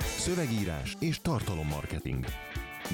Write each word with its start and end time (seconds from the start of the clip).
Szövegírás 0.00 0.96
és 1.00 1.20
tartalommarketing. 1.20 2.24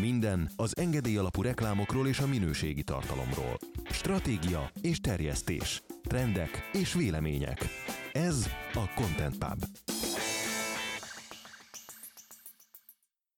Minden 0.01 0.51
az 0.57 0.77
engedély 0.77 1.17
alapú 1.17 1.43
reklámokról 1.43 2.09
és 2.09 2.19
a 2.19 2.27
minőségi 2.27 2.83
tartalomról. 2.83 3.59
Stratégia 3.91 4.71
és 4.83 5.01
terjesztés. 5.01 5.83
Trendek 6.03 6.71
és 6.73 6.93
vélemények. 6.95 7.59
Ez 8.13 8.47
a 8.75 8.93
Content 8.95 9.39
Pub. 9.39 9.65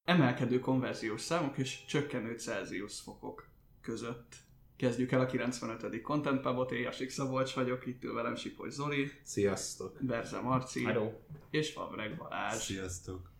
Emelkedő 0.03 0.59
konverziós 0.59 1.21
számok 1.21 1.57
és 1.57 1.85
csökkenő 1.85 2.37
Celsius 2.37 2.99
fokok 2.99 3.49
között. 3.81 4.42
Kezdjük 4.75 5.11
el 5.11 5.19
a 5.19 5.25
95. 5.25 6.01
Content 6.01 6.41
Pubot, 6.41 6.71
én 6.71 6.81
Jasik 6.81 7.09
Szabolcs 7.09 7.53
vagyok, 7.53 7.85
itt 7.85 8.03
ül 8.03 8.13
velem 8.13 8.35
Sipoly 8.35 8.69
Zoli, 8.69 9.11
Sziasztok! 9.23 9.97
Berze 10.01 10.39
Marci 10.39 10.83
Hello. 10.83 11.11
és 11.49 11.71
Fabreg 11.71 12.17
Balázs. 12.17 12.61
Sziasztok! 12.61 13.31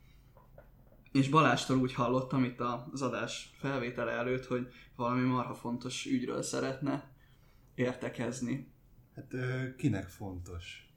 És 1.11 1.29
Balástól 1.29 1.77
úgy 1.77 1.93
hallottam 1.93 2.43
itt 2.43 2.59
az 2.59 3.01
adás 3.01 3.53
felvétele 3.57 4.11
előtt, 4.11 4.45
hogy 4.45 4.67
valami 4.95 5.21
marha 5.21 5.53
fontos 5.53 6.05
ügyről 6.05 6.41
szeretne 6.41 7.11
értekezni. 7.75 8.71
Hát 9.15 9.33
kinek 9.77 10.07
fontos? 10.07 10.87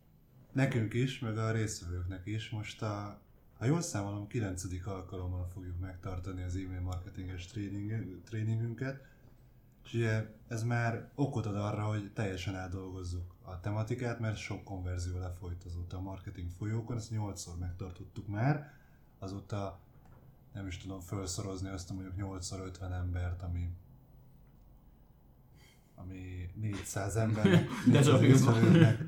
Nekünk 0.52 0.94
is, 0.94 1.18
meg 1.18 1.38
a 1.38 1.50
résztvevőknek 1.50 2.26
is. 2.26 2.50
Most 2.50 2.82
a, 2.82 3.20
ha 3.58 3.64
jól 3.64 3.80
számolom, 3.80 4.26
9. 4.26 4.64
alkalommal 4.84 5.48
fogjuk 5.54 5.78
megtartani 5.80 6.42
az 6.42 6.56
e-mail 6.56 6.80
marketinges 6.80 7.46
tréning, 7.46 8.22
tréningünket. 8.24 9.04
És 9.86 9.94
ugye 9.94 10.26
ez 10.48 10.62
már 10.62 11.10
okot 11.14 11.46
ad 11.46 11.56
arra, 11.56 11.82
hogy 11.82 12.12
teljesen 12.12 12.54
átdolgozzuk 12.54 13.34
a 13.42 13.60
tematikát, 13.60 14.18
mert 14.18 14.36
sok 14.36 14.64
konverzió 14.64 15.18
lefolyt 15.18 15.64
azóta 15.64 15.96
a 15.96 16.00
marketing 16.00 16.50
folyókon, 16.50 16.96
ezt 16.96 17.10
8-szor 17.14 17.58
megtartottuk 17.58 18.26
már, 18.26 18.72
azóta 19.18 19.80
nem 20.52 20.66
is 20.66 20.76
tudom 20.76 21.00
felszorozni 21.00 21.68
azt 21.68 21.90
a 21.90 21.94
mondjuk 21.94 22.14
8x50 22.18 22.92
embert, 22.92 23.42
ami 23.42 23.70
ami 25.94 26.50
400 26.54 27.16
embernek, 27.16 27.68
De 27.86 27.92
400 27.92 28.04
zsarulva. 28.04 28.26
résztvevőnek 28.26 29.04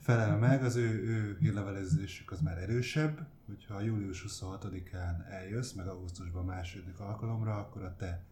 felel 0.00 0.38
meg, 0.38 0.64
az 0.64 0.76
ő, 0.76 1.02
ő 1.04 1.36
hírlevelezésük 1.40 2.30
az 2.30 2.40
már 2.40 2.58
erősebb, 2.58 3.26
hogyha 3.46 3.80
július 3.80 4.24
26-án 4.28 5.30
eljössz, 5.30 5.72
meg 5.72 5.86
augusztusban 5.86 6.44
második 6.44 7.00
alkalomra, 7.00 7.58
akkor 7.58 7.82
a 7.82 7.96
te 7.96 8.24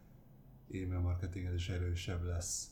e-mail 0.73 1.01
marketinged 1.01 1.55
is 1.55 1.69
erősebb 1.69 2.25
lesz. 2.25 2.71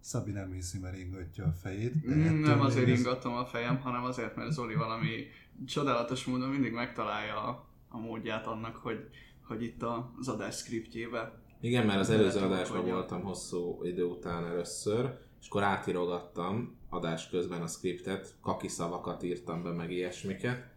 Szabi 0.00 0.30
nem 0.30 0.52
hiszi, 0.52 0.78
mert 0.78 0.98
ingatja 0.98 1.44
a 1.44 1.52
fejét. 1.52 2.04
Nem 2.40 2.60
azért 2.60 2.88
ez- 2.88 2.98
ingatom 2.98 3.34
a 3.34 3.44
fejem, 3.44 3.80
hanem 3.80 4.04
azért, 4.04 4.36
mert 4.36 4.52
Zoli 4.52 4.74
valami 4.74 5.26
csodálatos 5.66 6.24
módon 6.24 6.48
mindig 6.48 6.72
megtalálja 6.72 7.42
a, 7.48 7.66
a 7.88 7.98
módját 7.98 8.46
annak, 8.46 8.76
hogy, 8.76 9.08
hogy 9.46 9.62
itt 9.62 9.82
az 10.18 10.28
adás 10.28 10.56
scriptjébe 10.56 11.42
Igen, 11.60 11.86
mert 11.86 12.00
az 12.00 12.10
előző 12.10 12.40
adásban 12.40 12.84
voltam 12.84 13.22
hosszú 13.22 13.84
idő 13.84 14.04
után 14.04 14.44
először, 14.44 15.18
és 15.40 15.48
akkor 15.48 15.62
átirogattam 15.62 16.76
adás 16.88 17.28
közben 17.28 17.62
a 17.62 17.66
scriptet, 17.66 18.34
kaki 18.40 18.68
szavakat 18.68 19.22
írtam 19.22 19.62
be, 19.62 19.70
meg 19.70 19.90
ilyesmiket. 19.90 20.68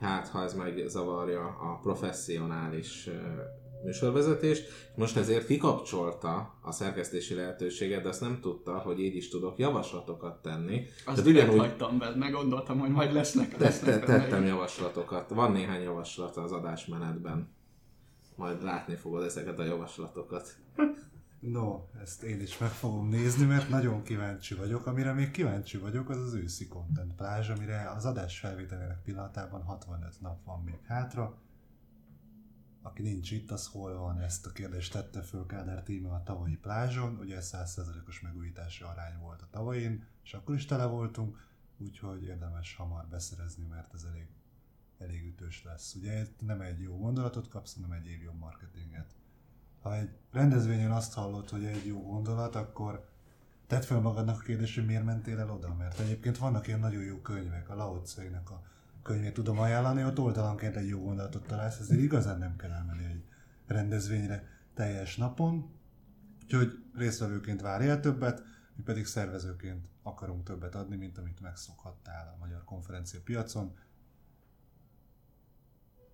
Hát, 0.00 0.28
ha 0.28 0.42
ez 0.42 0.54
megzavarja 0.54 1.46
a 1.46 1.78
professzionális 1.82 3.08
műsorvezetést. 3.84 4.68
Most 4.94 5.16
ezért 5.16 5.46
kikapcsolta 5.46 6.58
a 6.62 6.72
szerkesztési 6.72 7.34
lehetőséget, 7.34 8.02
de 8.02 8.08
azt 8.08 8.20
nem 8.20 8.40
tudta, 8.40 8.78
hogy 8.78 9.00
így 9.00 9.16
is 9.16 9.28
tudok 9.28 9.58
javaslatokat 9.58 10.42
tenni. 10.42 10.82
Azt 11.04 11.16
Tehát 11.16 11.26
ugyanúgy- 11.26 11.58
hagytam 11.58 11.98
be, 11.98 12.14
meggondoltam, 12.16 12.78
hogy 12.78 12.90
majd 12.90 13.12
lesznek, 13.12 13.56
Te, 13.56 13.64
lesznek 13.64 14.00
te, 14.00 14.06
benne 14.06 14.22
tettem 14.22 14.44
javaslatokat. 14.44 15.30
Van 15.30 15.52
néhány 15.52 15.82
javaslat 15.82 16.36
az 16.36 16.52
adásmenetben. 16.52 17.54
Majd 18.36 18.62
látni 18.62 18.94
fogod 18.94 19.22
ezeket 19.24 19.58
a 19.58 19.64
javaslatokat. 19.64 20.56
No, 21.40 21.80
ezt 22.02 22.22
én 22.22 22.40
is 22.40 22.58
meg 22.58 22.70
fogom 22.70 23.08
nézni, 23.08 23.46
mert 23.46 23.68
nagyon 23.68 24.02
kíváncsi 24.02 24.54
vagyok. 24.54 24.86
Amire 24.86 25.12
még 25.12 25.30
kíváncsi 25.30 25.78
vagyok, 25.78 26.08
az 26.08 26.16
az 26.18 26.34
őszi 26.34 26.68
content 26.68 27.14
plázs, 27.14 27.48
amire 27.48 27.92
az 27.96 28.04
adás 28.04 28.38
felvételének 28.38 29.02
pillanatában 29.04 29.62
65 29.62 30.20
nap 30.20 30.44
van 30.44 30.62
még 30.64 30.78
hátra. 30.86 31.38
Aki 32.82 33.02
nincs 33.02 33.30
itt, 33.30 33.50
az 33.50 33.66
hol 33.66 33.98
van? 33.98 34.20
Ezt 34.20 34.46
a 34.46 34.52
kérdést 34.52 34.92
tette 34.92 35.22
föl 35.22 35.46
Kádár 35.46 35.82
Tíme 35.82 36.08
a 36.08 36.22
tavalyi 36.22 36.56
plázson. 36.56 37.18
Ugye 37.18 37.38
100%-os 37.40 38.20
megújítási 38.20 38.84
arány 38.84 39.18
volt 39.18 39.42
a 39.42 39.48
tavain, 39.50 40.06
és 40.24 40.34
akkor 40.34 40.54
is 40.54 40.64
tele 40.64 40.84
voltunk, 40.84 41.48
úgyhogy 41.78 42.22
érdemes 42.22 42.76
hamar 42.76 43.06
beszerezni, 43.06 43.64
mert 43.64 43.94
ez 43.94 44.04
elég, 44.04 44.26
elég 44.98 45.24
ütős 45.26 45.64
lesz. 45.64 45.94
Ugye 45.94 46.26
nem 46.38 46.60
egy 46.60 46.80
jó 46.80 46.98
gondolatot 46.98 47.48
kapsz, 47.48 47.74
hanem 47.74 47.92
egy 47.92 48.06
év 48.06 48.22
jobb 48.22 48.38
marketinget 48.38 49.14
ha 49.82 49.96
egy 49.96 50.10
rendezvényen 50.32 50.90
azt 50.90 51.14
hallod, 51.14 51.48
hogy 51.48 51.64
egy 51.64 51.86
jó 51.86 52.02
gondolat, 52.02 52.54
akkor 52.54 53.08
tedd 53.66 53.80
fel 53.80 54.00
magadnak 54.00 54.40
a 54.40 54.42
kérdést, 54.42 54.74
hogy 54.74 54.86
miért 54.86 55.04
mentél 55.04 55.38
el 55.38 55.50
oda, 55.50 55.74
mert 55.74 55.98
egyébként 55.98 56.38
vannak 56.38 56.66
ilyen 56.66 56.80
nagyon 56.80 57.02
jó 57.02 57.16
könyvek, 57.16 57.70
a 57.70 57.74
Lao 57.74 58.00
a 58.44 58.62
könyvét 59.02 59.34
tudom 59.34 59.58
ajánlani, 59.58 60.04
ott 60.04 60.18
oldalanként 60.18 60.76
egy 60.76 60.88
jó 60.88 61.00
gondolatot 61.02 61.46
találsz, 61.46 61.78
ezért 61.78 62.00
igazán 62.00 62.38
nem 62.38 62.56
kell 62.56 62.70
elmenni 62.70 63.04
egy 63.04 63.24
rendezvényre 63.66 64.48
teljes 64.74 65.16
napon, 65.16 65.70
úgyhogy 66.42 66.84
résztvevőként 66.94 67.60
várjál 67.60 68.00
többet, 68.00 68.42
mi 68.76 68.82
pedig 68.82 69.06
szervezőként 69.06 69.88
akarunk 70.02 70.44
többet 70.44 70.74
adni, 70.74 70.96
mint 70.96 71.18
amit 71.18 71.40
megszokhattál 71.40 72.34
a 72.34 72.38
magyar 72.38 72.64
konferencia 72.64 73.20
piacon. 73.24 73.78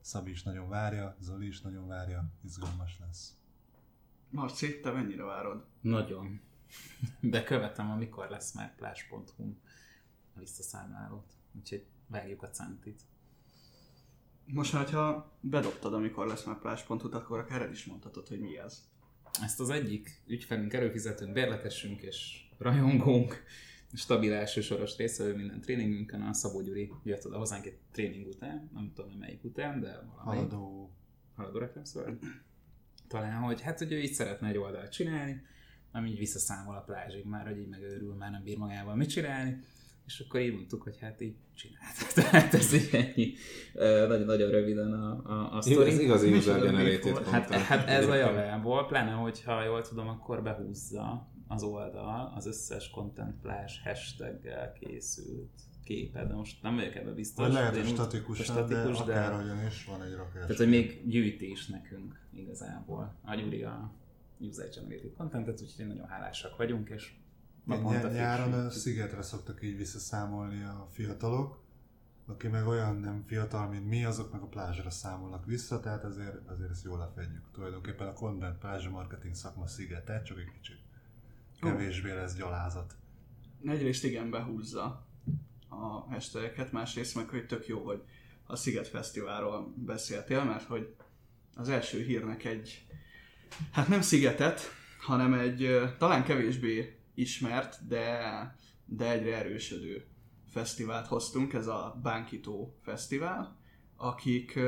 Szabi 0.00 0.30
is 0.30 0.42
nagyon 0.42 0.68
várja, 0.68 1.16
Zoli 1.20 1.46
is 1.46 1.60
nagyon 1.60 1.86
várja, 1.86 2.30
izgalmas 2.44 2.98
lesz. 2.98 3.36
Marci, 4.30 4.80
te 4.80 4.90
mennyire 4.90 5.22
várod? 5.22 5.64
Nagyon. 5.80 6.40
Bekövetem, 7.20 7.90
amikor 7.90 8.28
lesz 8.28 8.52
már 8.52 8.74
plás.hu 8.74 9.54
a 10.34 10.38
visszaszámlálót. 10.38 11.32
Úgyhogy 11.52 11.86
vágjuk 12.08 12.42
a 12.42 12.50
centit. 12.50 13.00
Most 14.44 14.72
már, 14.72 14.90
ha 14.90 15.32
bedobtad, 15.40 15.94
amikor 15.94 16.26
lesz 16.26 16.44
már 16.44 16.58
plás.hu, 16.58 17.14
akkor 17.16 17.38
akár 17.38 17.62
el 17.62 17.70
is 17.70 17.84
mondhatod, 17.84 18.28
hogy 18.28 18.40
mi 18.40 18.58
ez. 18.58 18.88
Ezt 19.42 19.60
az 19.60 19.70
egyik 19.70 20.22
ügyfelünk, 20.26 20.72
előfizetőnk, 20.72 21.32
bérletesünk 21.32 22.00
és 22.00 22.46
rajongónk, 22.58 23.44
stabil 23.92 24.32
elsősoros 24.32 24.96
részvevő 24.96 25.34
minden 25.34 25.60
tréningünkön, 25.60 26.20
a 26.20 26.32
Szabó 26.32 26.60
Gyuri 26.60 26.92
jött 27.04 27.26
oda 27.26 27.38
hozzánk 27.38 27.66
egy 27.66 27.78
tréning 27.92 28.26
után, 28.26 28.70
nem 28.74 28.92
tudom, 28.94 29.10
hogy 29.10 29.20
melyik 29.20 29.44
után, 29.44 29.80
de 29.80 30.00
valamelyik. 30.16 30.50
Haladó 30.50 30.92
haladó 31.34 31.58
reklám, 31.58 31.84
szóval 31.84 32.18
talán, 33.08 33.42
hogy 33.42 33.60
hát, 33.60 33.78
hogy 33.78 33.92
ő 33.92 34.00
így 34.00 34.12
szeretne 34.12 34.48
egy 34.48 34.56
oldalt 34.56 34.92
csinálni, 34.92 35.42
ami 35.92 36.10
így 36.10 36.18
visszaszámol 36.18 36.76
a 36.76 36.80
plázsig 36.80 37.24
már, 37.24 37.46
hogy 37.46 37.58
így 37.58 37.68
megőrül, 37.68 38.14
már 38.14 38.30
nem 38.30 38.42
bír 38.42 38.58
magával 38.58 38.94
mit 38.94 39.08
csinálni, 39.08 39.58
és 40.08 40.24
akkor 40.26 40.40
így 40.40 40.52
mondtuk, 40.52 40.82
hogy 40.82 40.98
hát 41.00 41.20
így 41.20 41.34
csinált. 41.54 42.14
Tehát 42.14 42.54
ez 42.60 42.72
így 42.72 42.88
ennyi. 42.92 43.32
Ö, 43.74 44.06
Nagyon, 44.06 44.26
nagyon 44.26 44.50
röviden 44.50 44.92
a, 44.92 45.22
a, 45.24 45.56
a 45.56 45.60
sztori. 45.60 45.90
Ez 45.90 45.98
igazi 45.98 46.32
user 46.32 46.60
generated. 46.60 47.18
Hát, 47.26 47.50
hát 47.50 47.88
ez 47.88 48.08
a 48.08 48.14
javából, 48.14 48.86
pláne 48.86 49.10
hogyha 49.10 49.64
jól 49.64 49.82
tudom, 49.82 50.08
akkor 50.08 50.42
behúzza 50.42 51.28
az 51.46 51.62
oldal 51.62 52.32
az 52.36 52.46
összes 52.46 52.90
content 52.90 53.40
plás 53.40 53.80
hashtaggel 53.84 54.72
készült 54.72 55.50
képet, 55.84 56.28
de 56.28 56.34
most 56.34 56.62
nem 56.62 56.74
vagyok 56.74 56.94
ebben 56.94 57.14
biztos. 57.14 57.44
Vagy 57.46 57.54
lehet, 57.54 57.72
de 57.72 57.78
hogy 57.78 57.88
statikusan, 57.88 58.44
statikus, 58.44 59.04
de 59.04 59.12
akárhogyan 59.12 59.66
is 59.66 59.84
van 59.84 60.02
egy 60.02 60.14
rakás. 60.14 60.40
tehát, 60.40 60.56
hogy 60.56 60.68
még 60.68 61.02
gyűjtés 61.08 61.66
nekünk 61.66 62.20
igazából. 62.34 63.14
A 63.22 63.34
Gyuri 63.34 63.62
a 63.62 63.92
user 64.40 64.68
generated 64.74 65.14
contentet, 65.16 65.60
úgyhogy 65.60 65.86
nagyon 65.86 66.06
hálásak 66.06 66.56
vagyunk, 66.56 66.88
és 66.88 67.12
naponta 67.68 68.08
Ny- 68.08 68.14
nyáron 68.14 68.52
a 68.52 68.70
szigetre 68.70 69.22
szoktak 69.22 69.62
így 69.62 69.76
visszaszámolni 69.76 70.62
a 70.62 70.88
fiatalok, 70.90 71.62
aki 72.26 72.48
meg 72.48 72.66
olyan 72.66 72.96
nem 72.96 73.24
fiatal, 73.26 73.68
mint 73.68 73.88
mi, 73.88 74.04
azok 74.04 74.32
meg 74.32 74.40
a 74.40 74.46
plázsra 74.46 74.90
számolnak 74.90 75.44
vissza, 75.44 75.80
tehát 75.80 76.04
azért, 76.04 76.48
azért 76.48 76.70
ezt 76.70 76.84
jól 76.84 76.98
lefedjük. 76.98 77.42
Tulajdonképpen 77.52 78.06
a 78.06 78.12
content 78.12 78.58
plázsa 78.58 78.90
marketing 78.90 79.34
szakma 79.34 79.66
szigete, 79.66 80.22
csak 80.22 80.38
egy 80.38 80.52
kicsit 80.52 80.78
kevésbé 81.60 82.12
lesz 82.12 82.34
gyalázat. 82.34 82.96
Egyrészt 83.64 84.04
igen, 84.04 84.30
behúzza 84.30 85.06
a 85.68 85.76
hashtageket, 85.84 86.72
másrészt 86.72 87.14
meg, 87.14 87.28
hogy 87.28 87.46
tök 87.46 87.66
jó, 87.66 87.84
hogy 87.84 88.02
a 88.46 88.56
Sziget 88.56 88.88
Fesztiválról 88.88 89.72
beszéltél, 89.76 90.44
mert 90.44 90.64
hogy 90.64 90.94
az 91.54 91.68
első 91.68 92.02
hírnek 92.02 92.44
egy, 92.44 92.86
hát 93.72 93.88
nem 93.88 94.00
szigetet, 94.00 94.60
hanem 95.00 95.34
egy 95.34 95.80
talán 95.98 96.24
kevésbé 96.24 96.97
ismert, 97.20 97.86
de, 97.88 98.20
de 98.84 99.10
egyre 99.10 99.36
erősödő 99.36 100.06
fesztivált 100.50 101.06
hoztunk, 101.06 101.52
ez 101.52 101.66
a 101.66 102.00
Bánkító 102.02 102.78
Fesztivál, 102.82 103.56
akik, 103.96 104.58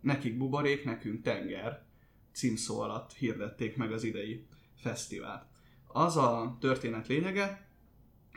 nekik 0.00 0.36
buborék, 0.36 0.84
nekünk 0.84 1.22
tenger 1.22 1.84
címszó 2.32 2.80
alatt 2.80 3.12
hirdették 3.12 3.76
meg 3.76 3.92
az 3.92 4.04
idei 4.04 4.46
fesztivált. 4.76 5.44
Az 5.86 6.16
a 6.16 6.56
történet 6.60 7.06
lényege, 7.06 7.68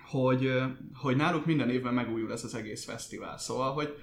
hogy, 0.08 0.62
hogy 0.94 1.16
náluk 1.16 1.46
minden 1.46 1.70
évben 1.70 1.94
megújul 1.94 2.32
ez 2.32 2.44
az 2.44 2.56
egész 2.56 2.86
fesztivál. 2.86 3.38
Szóval, 3.38 3.74
hogy 3.74 3.98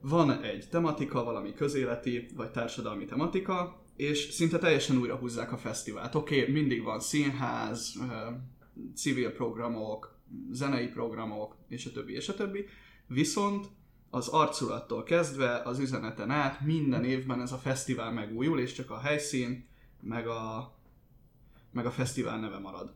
van 0.00 0.42
egy 0.42 0.68
tematika, 0.70 1.24
valami 1.24 1.54
közéleti 1.54 2.28
vagy 2.34 2.50
társadalmi 2.50 3.04
tematika, 3.04 3.82
és 3.96 4.18
szinte 4.18 4.58
teljesen 4.58 4.96
újra 4.96 5.16
húzzák 5.16 5.52
a 5.52 5.56
fesztivált. 5.56 6.14
Oké, 6.14 6.40
okay, 6.40 6.52
mindig 6.52 6.82
van 6.82 7.00
színház, 7.00 7.98
civil 8.94 9.32
programok, 9.32 10.18
zenei 10.50 10.86
programok, 10.86 11.56
és 11.68 11.86
a 11.86 11.92
többi, 11.92 12.12
és 12.12 12.28
a 12.28 12.34
többi. 12.34 12.66
Viszont 13.06 13.66
az 14.10 14.28
arculattól 14.28 15.02
kezdve, 15.02 15.62
az 15.64 15.78
üzeneten 15.78 16.30
át 16.30 16.60
minden 16.60 17.04
évben 17.04 17.40
ez 17.40 17.52
a 17.52 17.56
fesztivál 17.56 18.12
megújul, 18.12 18.60
és 18.60 18.72
csak 18.72 18.90
a 18.90 18.98
helyszín, 18.98 19.66
meg 20.00 20.26
a, 20.26 20.74
meg 21.72 21.86
a 21.86 21.90
fesztivál 21.90 22.40
neve 22.40 22.58
marad. 22.58 22.94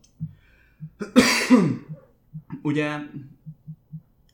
Ugye 2.62 2.98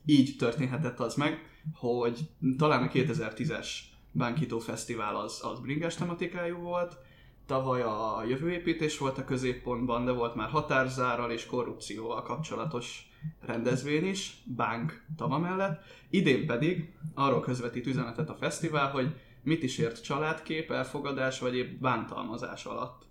így 0.05 0.35
történhetett 0.37 0.99
az 0.99 1.15
meg, 1.15 1.49
hogy 1.73 2.29
talán 2.57 2.83
a 2.83 2.91
2010-es 2.91 3.67
Bánkító 4.11 4.59
Fesztivál 4.59 5.15
az, 5.15 5.39
az 5.43 5.59
bringes 5.59 5.95
tematikájú 5.95 6.57
volt, 6.57 6.97
tavaly 7.49 7.81
a 7.81 8.23
jövőépítés 8.27 8.97
volt 8.97 9.17
a 9.17 9.25
középpontban, 9.25 10.05
de 10.05 10.11
volt 10.11 10.35
már 10.35 10.49
határzárral 10.49 11.31
és 11.31 11.45
korrupcióval 11.45 12.23
kapcsolatos 12.23 13.09
rendezvény 13.41 14.05
is, 14.05 14.43
Bánk 14.45 15.05
tava 15.17 15.37
mellett. 15.37 15.81
Idén 16.09 16.45
pedig 16.45 16.93
arról 17.13 17.39
közvetít 17.39 17.87
üzenetet 17.87 18.29
a 18.29 18.35
fesztivál, 18.35 18.91
hogy 18.91 19.15
mit 19.43 19.63
is 19.63 19.77
ért 19.77 20.03
családkép, 20.03 20.71
elfogadás 20.71 21.39
vagy 21.39 21.55
épp 21.55 21.81
bántalmazás 21.81 22.65
alatt. 22.65 23.05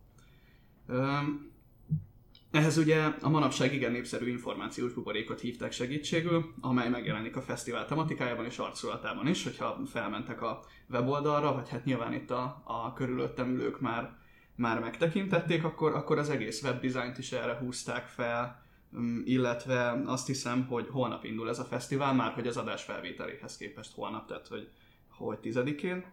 Ehhez 2.51 2.77
ugye 2.77 3.05
a 3.21 3.29
manapság 3.29 3.75
igen 3.75 3.93
népszerű 3.93 4.31
információs 4.31 4.93
buborékot 4.93 5.41
hívták 5.41 5.73
segítségül, 5.73 6.55
amely 6.61 6.89
megjelenik 6.89 7.37
a 7.37 7.43
fesztivál 7.43 7.87
tematikájában 7.87 8.45
és 8.45 8.59
arculatában 8.59 9.27
is, 9.27 9.45
hogyha 9.45 9.81
felmentek 9.87 10.43
a 10.43 10.61
weboldalra, 10.91 11.55
vagy 11.55 11.69
hát 11.69 11.85
nyilván 11.85 12.13
itt 12.13 12.31
a, 12.31 12.63
a 12.65 12.93
körülöttem 12.93 13.49
ülők 13.49 13.81
már, 13.81 14.18
már 14.59 14.81
megtekintették, 14.81 15.65
akkor, 15.65 15.95
akkor 15.95 16.19
az 16.19 16.31
egész 16.31 16.63
webdesignt 16.63 17.19
is 17.19 17.33
erre 17.33 17.59
húzták 17.59 18.07
fel, 18.07 18.63
mm, 18.99 19.21
illetve 19.25 20.03
azt 20.07 20.27
hiszem, 20.27 20.67
hogy 20.67 20.89
holnap 20.91 21.25
indul 21.25 21.49
ez 21.49 21.59
a 21.59 21.65
fesztivál, 21.65 22.15
már 22.15 22.33
hogy 22.33 22.47
az 22.47 22.57
adás 22.57 22.83
felvételéhez 22.83 23.57
képest 23.57 23.95
holnap, 23.95 24.27
tehát 24.27 24.49
hogy, 24.49 24.69
hogy 25.09 25.39
tizedikén. 25.39 26.05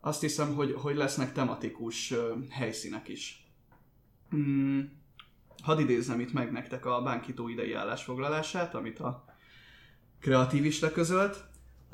Azt 0.00 0.20
hiszem, 0.20 0.54
hogy, 0.54 0.72
hogy 0.72 0.96
lesznek 0.96 1.32
tematikus 1.32 2.14
helyszínek 2.50 3.08
is. 3.08 3.46
Mm 4.34 4.80
Hadd 5.62 5.78
idézzem 5.78 6.20
itt 6.20 6.32
meg 6.32 6.52
nektek 6.52 6.86
a 6.86 7.02
bánkító 7.02 7.48
idei 7.48 7.72
állásfoglalását, 7.72 8.74
amit 8.74 8.98
a 8.98 9.24
kreatív 10.20 10.64
is 10.64 10.80
leközölt. 10.80 11.44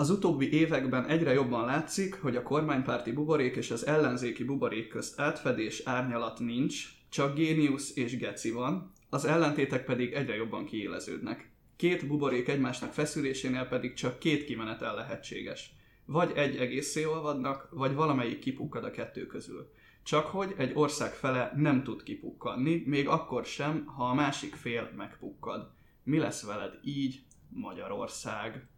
Az 0.01 0.11
utóbbi 0.11 0.53
években 0.53 1.07
egyre 1.07 1.33
jobban 1.33 1.65
látszik, 1.65 2.15
hogy 2.15 2.37
a 2.37 2.43
kormánypárti 2.43 3.13
buborék 3.13 3.57
és 3.57 3.71
az 3.71 3.87
ellenzéki 3.87 4.45
buborék 4.45 4.89
közt 4.89 5.21
átfedés 5.21 5.83
árnyalat 5.85 6.39
nincs, 6.39 6.85
csak 7.09 7.35
géniusz 7.35 7.97
és 7.97 8.17
geci 8.17 8.51
van, 8.51 8.93
az 9.11 9.25
ellentétek 9.25 9.85
pedig 9.85 10.13
egyre 10.13 10.35
jobban 10.35 10.65
kiéleződnek. 10.65 11.51
Két 11.77 12.07
buborék 12.07 12.49
egymásnak 12.49 12.93
feszülésénél 12.93 13.65
pedig 13.65 13.93
csak 13.93 14.19
két 14.19 14.45
kimenetel 14.45 14.95
lehetséges. 14.95 15.75
Vagy 16.05 16.33
egy 16.35 16.57
egészé 16.57 17.05
olvadnak, 17.05 17.69
vagy 17.71 17.95
valamelyik 17.95 18.39
kipukkad 18.39 18.85
a 18.85 18.91
kettő 18.91 19.27
közül. 19.27 19.73
Csak 20.03 20.27
hogy 20.27 20.55
egy 20.57 20.73
ország 20.75 21.13
fele 21.13 21.53
nem 21.57 21.83
tud 21.83 22.03
kipukkanni, 22.03 22.83
még 22.87 23.09
akkor 23.09 23.45
sem, 23.45 23.87
ha 23.87 24.05
a 24.05 24.15
másik 24.15 24.55
fél 24.55 24.91
megpukkad. 24.97 25.71
Mi 26.03 26.19
lesz 26.19 26.47
veled 26.47 26.73
így, 26.83 27.23
Magyarország? 27.49 28.69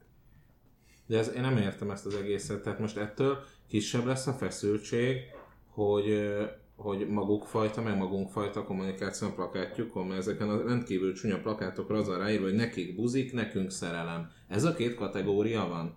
De 1.11 1.19
ez, 1.19 1.33
én 1.37 1.41
nem 1.41 1.57
értem 1.57 1.91
ezt 1.91 2.07
az 2.07 2.15
egészet, 2.15 2.63
tehát 2.63 2.79
most 2.79 2.97
ettől 2.97 3.39
kisebb 3.69 4.07
lesz 4.07 4.27
a 4.27 4.33
feszültség, 4.33 5.17
hogy, 5.69 6.31
hogy 6.77 7.09
maguk 7.09 7.45
fajta, 7.45 7.83
meg 7.83 7.97
magunk 7.97 8.31
fajta 8.31 8.65
kommunikáció 8.65 9.29
plakátjukon, 9.29 10.07
mert 10.07 10.21
ezeken 10.21 10.49
a 10.49 10.67
rendkívül 10.67 11.15
csúnya 11.15 11.41
plakátokra 11.41 11.97
az 11.97 12.09
a 12.09 12.19
ráírva, 12.19 12.45
hogy 12.45 12.55
nekik 12.55 12.95
buzik, 12.95 13.33
nekünk 13.33 13.71
szerelem. 13.71 14.31
Ez 14.49 14.65
a 14.65 14.75
két 14.75 14.95
kategória 14.95 15.69
van. 15.69 15.97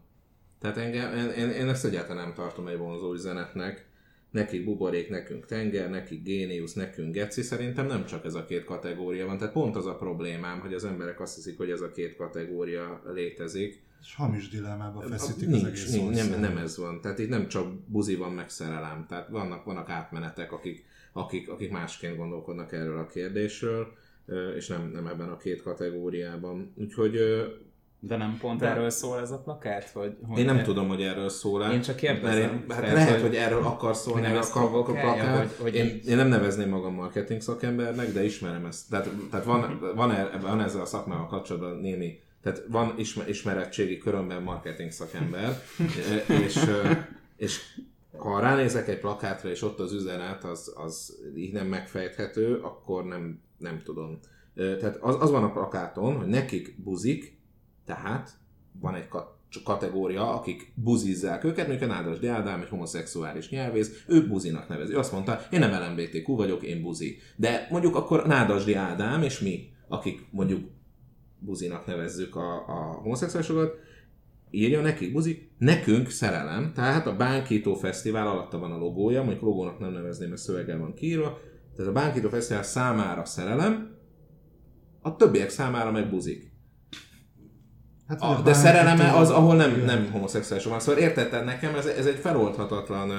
Tehát 0.60 0.78
engem, 0.78 1.16
én, 1.16 1.30
én, 1.30 1.50
én 1.50 1.68
ezt 1.68 1.86
egyáltalán 1.86 2.24
nem 2.24 2.34
tartom 2.34 2.68
egy 2.68 2.78
vonzó 2.78 3.14
üzenetnek 3.14 3.92
nekik 4.32 4.64
buborék, 4.64 5.10
nekünk 5.10 5.46
tenger, 5.46 5.90
nekik 5.90 6.24
géniusz, 6.24 6.74
nekünk 6.74 7.14
geci, 7.14 7.42
szerintem 7.42 7.86
nem 7.86 8.06
csak 8.06 8.26
ez 8.26 8.34
a 8.34 8.46
két 8.46 8.64
kategória 8.64 9.26
van. 9.26 9.38
Tehát 9.38 9.54
pont 9.54 9.76
az 9.76 9.86
a 9.86 9.96
problémám, 9.96 10.60
hogy 10.60 10.74
az 10.74 10.86
emberek 10.86 11.20
azt 11.20 11.36
hiszik, 11.36 11.58
hogy 11.58 11.70
ez 11.70 11.82
a 11.82 11.92
két 11.92 12.16
kategória 12.16 13.02
létezik. 13.14 13.84
És 14.04 14.16
hamis 14.16 14.50
dilemmába 14.50 15.02
feszítik 15.02 15.48
nincs, 15.48 15.62
az 15.62 15.68
egész 15.68 15.92
nincs, 15.92 16.30
nem, 16.30 16.40
nem 16.40 16.58
ez 16.58 16.78
van. 16.78 17.02
Tehát 17.02 17.20
itt 17.20 17.30
nem 17.30 17.48
csak 17.48 17.74
buzi 17.74 18.16
van, 18.16 18.32
meg 18.32 18.50
szerelem. 18.50 19.06
Tehát 19.10 19.30
vannak, 19.30 19.64
vannak 19.66 19.90
átmenetek, 19.90 20.52
akik, 20.52 20.86
akik, 21.14 21.50
akik 21.50 21.72
másként 21.72 22.18
gondolkodnak 22.18 22.74
erről 22.74 22.98
a 22.98 23.06
kérdésről, 23.06 23.88
és 24.56 24.68
nem, 24.68 24.92
nem 24.94 25.08
ebben 25.08 25.30
a 25.30 25.38
két 25.38 25.62
kategóriában. 25.62 26.74
Úgyhogy 26.76 27.18
de 28.08 28.18
nem 28.18 28.38
pont 28.40 28.60
De... 28.60 28.68
erről 28.68 28.90
szól 28.90 29.20
ez 29.20 29.32
a 29.32 29.40
plakát? 29.40 29.90
Hogy, 29.90 30.18
hogy 30.28 30.40
én 30.40 30.46
nem 30.46 30.58
er... 30.58 30.64
tudom, 30.64 30.88
hogy 30.88 31.02
erről 31.02 31.30
szól 31.30 31.62
Én 31.62 31.82
csak 31.82 31.96
kérdezem. 31.96 32.40
Én, 32.40 32.66
hát 32.70 32.92
lehet, 32.92 33.12
hogy, 33.12 33.22
hogy 33.22 33.36
erről 33.36 33.64
akar 33.64 33.96
szólni 33.96 34.26
a, 34.26 34.40
a, 34.54 34.78
a 34.78 34.84
plakát. 34.84 35.38
Hogy, 35.38 35.56
hogy 35.62 35.76
én, 35.76 36.00
én, 36.08 36.16
nem 36.16 36.28
nevezném 36.28 36.70
magam 36.70 36.94
marketing 36.94 37.42
szakembernek, 37.42 38.12
de 38.12 38.24
ismerem 38.24 38.66
ezt. 38.66 38.90
Tehát, 38.90 39.10
tehát 39.30 39.46
van, 39.46 39.80
van, 39.96 40.12
er, 40.12 40.42
van 40.42 40.62
ezzel 40.62 40.82
a 40.82 40.86
szakmával 40.86 41.28
kapcsolatban 41.28 41.78
némi 41.78 42.20
tehát 42.44 42.64
van 42.68 42.94
ismer, 42.98 43.30
ismerettségi 43.30 43.98
körömben 43.98 44.44
marketing 44.44 44.92
szakember, 44.92 45.62
és, 46.46 46.60
és 47.38 47.60
ha 48.18 48.40
ránézek 48.40 48.88
egy 48.88 49.00
plakátra, 49.00 49.50
és 49.50 49.62
ott 49.62 49.80
az 49.80 49.94
üzenet, 49.94 50.44
az, 50.44 50.74
az 50.76 51.18
így 51.36 51.54
nem 51.54 51.68
megfejthető, 51.68 52.56
akkor 52.56 53.06
nem, 53.06 53.42
nem 53.58 53.82
tudom. 53.84 54.20
Tehát 54.56 54.96
az, 54.96 55.16
az 55.20 55.32
van 55.32 55.44
a 55.44 55.52
plakáton, 55.52 56.18
hogy 56.18 56.28
nekik 56.28 56.84
buzik, 56.84 57.38
tehát 57.86 58.32
van 58.80 58.96
egy 58.96 59.08
kategória, 59.64 60.34
akik 60.34 60.72
buzizzák 60.76 61.44
őket, 61.44 61.68
mondjuk 61.68 61.90
a 61.90 61.94
Nádas 61.94 62.24
Ádám, 62.24 62.62
egy 62.62 62.70
homoszexuális 62.70 63.50
nyelvész, 63.50 64.04
ő 64.08 64.28
buzinak 64.28 64.68
nevezi. 64.68 64.94
Ő 64.94 64.98
azt 64.98 65.12
mondta, 65.12 65.40
én 65.52 65.60
nem 65.60 65.82
LMBTQ 65.82 66.36
vagyok, 66.36 66.64
én 66.64 66.82
buzi. 66.82 67.18
De 67.36 67.68
mondjuk 67.72 67.96
akkor 67.96 68.28
Nádasdi 68.28 68.74
Ádám 68.74 69.24
és 69.24 69.40
mi, 69.40 69.70
akik 69.88 70.28
mondjuk 70.32 70.70
buzinak 71.46 71.86
nevezzük 71.86 72.36
a, 72.36 72.68
a 72.68 73.00
homoszexuálisokat, 73.02 73.74
írja 74.50 74.82
nekik 74.82 75.12
buzi, 75.12 75.50
nekünk 75.58 76.10
szerelem, 76.10 76.72
tehát 76.76 77.08
a 77.08 77.16
Bánkító 77.16 77.76
Fesztivál 77.76 78.28
alatta 78.28 78.60
van 78.60 78.72
a 78.72 78.78
logója, 78.78 79.22
mondjuk 79.24 79.42
logónak 79.42 79.80
nem 79.80 79.92
nevezném, 79.92 80.30
mert 80.30 80.42
szöveggel 80.42 80.80
van 80.80 80.94
kiírva, 80.94 81.40
tehát 81.76 81.92
a 81.92 81.94
Bánkító 81.94 82.30
Fesztivál 82.30 82.64
számára 82.64 83.26
szerelem, 83.26 83.98
a 85.02 85.16
többiek 85.16 85.50
számára 85.50 85.92
meg 85.92 86.10
buzik. 86.10 86.52
Hát, 88.08 88.22
a, 88.22 88.42
de 88.44 88.54
szereleme 88.54 89.12
az, 89.12 89.30
ahol 89.30 89.56
nem, 89.56 89.84
nem 89.86 90.12
homoszexuális 90.12 90.66
van. 90.66 90.80
Szóval 90.80 91.02
érted, 91.02 91.46
nekem 91.46 91.76
ez, 91.76 91.86
ez 91.86 92.06
egy 92.06 92.16
feloldhatatlan, 92.16 93.12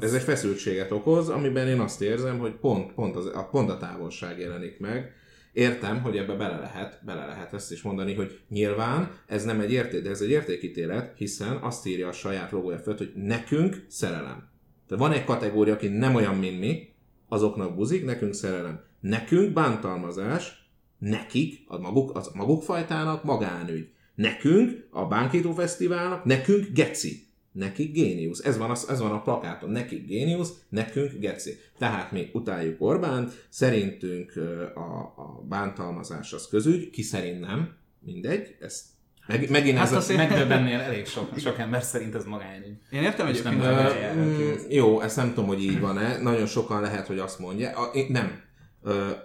ez 0.00 0.14
egy 0.14 0.22
feszültséget 0.22 0.90
okoz, 0.90 1.28
amiben 1.28 1.68
én 1.68 1.80
azt 1.80 2.02
érzem, 2.02 2.38
hogy 2.38 2.52
pont, 2.52 2.92
pont, 2.92 3.16
az, 3.16 3.26
a, 3.26 3.48
pont 3.50 3.70
a 3.70 3.78
távolság 3.78 4.38
jelenik 4.38 4.80
meg. 4.80 5.12
Értem, 5.54 6.00
hogy 6.00 6.16
ebbe 6.16 6.34
bele 6.34 6.58
lehet, 6.58 7.00
bele 7.04 7.26
lehet 7.26 7.52
ezt 7.52 7.72
is 7.72 7.82
mondani, 7.82 8.14
hogy 8.14 8.40
nyilván 8.48 9.10
ez 9.26 9.44
nem 9.44 9.60
egy 9.60 9.72
érték, 9.72 10.02
de 10.02 10.10
ez 10.10 10.20
egy 10.20 10.30
értékítélet, 10.30 11.16
hiszen 11.16 11.56
azt 11.56 11.86
írja 11.86 12.08
a 12.08 12.12
saját 12.12 12.50
logója 12.50 12.78
föl, 12.78 12.96
hogy 12.96 13.12
nekünk 13.14 13.84
szerelem. 13.88 14.48
Tehát 14.88 15.04
van 15.04 15.12
egy 15.12 15.24
kategória, 15.24 15.74
aki 15.74 15.88
nem 15.88 16.14
olyan, 16.14 16.36
mint 16.36 16.58
mi, 16.58 16.88
azoknak 17.28 17.74
buzik, 17.74 18.04
nekünk 18.04 18.34
szerelem. 18.34 18.80
Nekünk 19.00 19.52
bántalmazás, 19.52 20.68
nekik, 20.98 21.64
a 21.66 21.78
maguk, 21.78 22.16
az 22.16 22.30
maguk 22.34 22.62
fajtának 22.62 23.24
magánügy. 23.24 23.88
Nekünk, 24.14 24.86
a 24.90 25.06
Bánkító 25.06 25.52
Fesztiválnak, 25.52 26.24
nekünk 26.24 26.66
geci. 26.72 27.23
Nekik 27.54 27.92
géniusz. 27.92 28.44
Ez 28.44 28.56
van, 28.56 28.70
az, 28.70 28.88
ez 28.88 29.00
van 29.00 29.10
a 29.10 29.22
plakáton. 29.22 29.70
Nekik 29.70 30.06
géniusz, 30.06 30.52
nekünk 30.68 31.12
geci. 31.12 31.58
Tehát 31.78 32.12
mi 32.12 32.30
utáljuk 32.32 32.80
Orbánt, 32.80 33.46
szerintünk 33.48 34.32
a, 34.74 34.80
a 35.00 35.44
bántalmazás 35.48 36.32
az 36.32 36.48
közügy, 36.48 36.90
ki 36.90 37.02
szerint 37.02 37.40
nem, 37.40 37.76
mindegy, 38.00 38.56
ezt 38.60 38.84
meg, 39.26 39.50
megint 39.50 39.78
hát 39.78 39.86
ez 39.86 39.92
az... 39.92 40.08
Megdöbbennél 40.16 40.80
elég 40.80 41.06
sok, 41.06 41.38
sok 41.38 41.58
ember 41.58 41.82
szerint 41.82 42.14
ez 42.14 42.24
magányügy. 42.24 42.76
Én 42.90 43.02
értem, 43.02 43.26
hogy 43.26 43.40
nem 43.44 43.60
ö, 43.60 44.54
Jó, 44.68 45.00
ezt 45.00 45.16
nem 45.16 45.28
tudom, 45.28 45.46
hogy 45.46 45.62
így 45.62 45.80
van-e. 45.80 46.18
Nagyon 46.18 46.46
sokan 46.46 46.80
lehet, 46.80 47.06
hogy 47.06 47.18
azt 47.18 47.38
mondja. 47.38 47.70
A, 47.70 47.90
nem, 48.08 48.40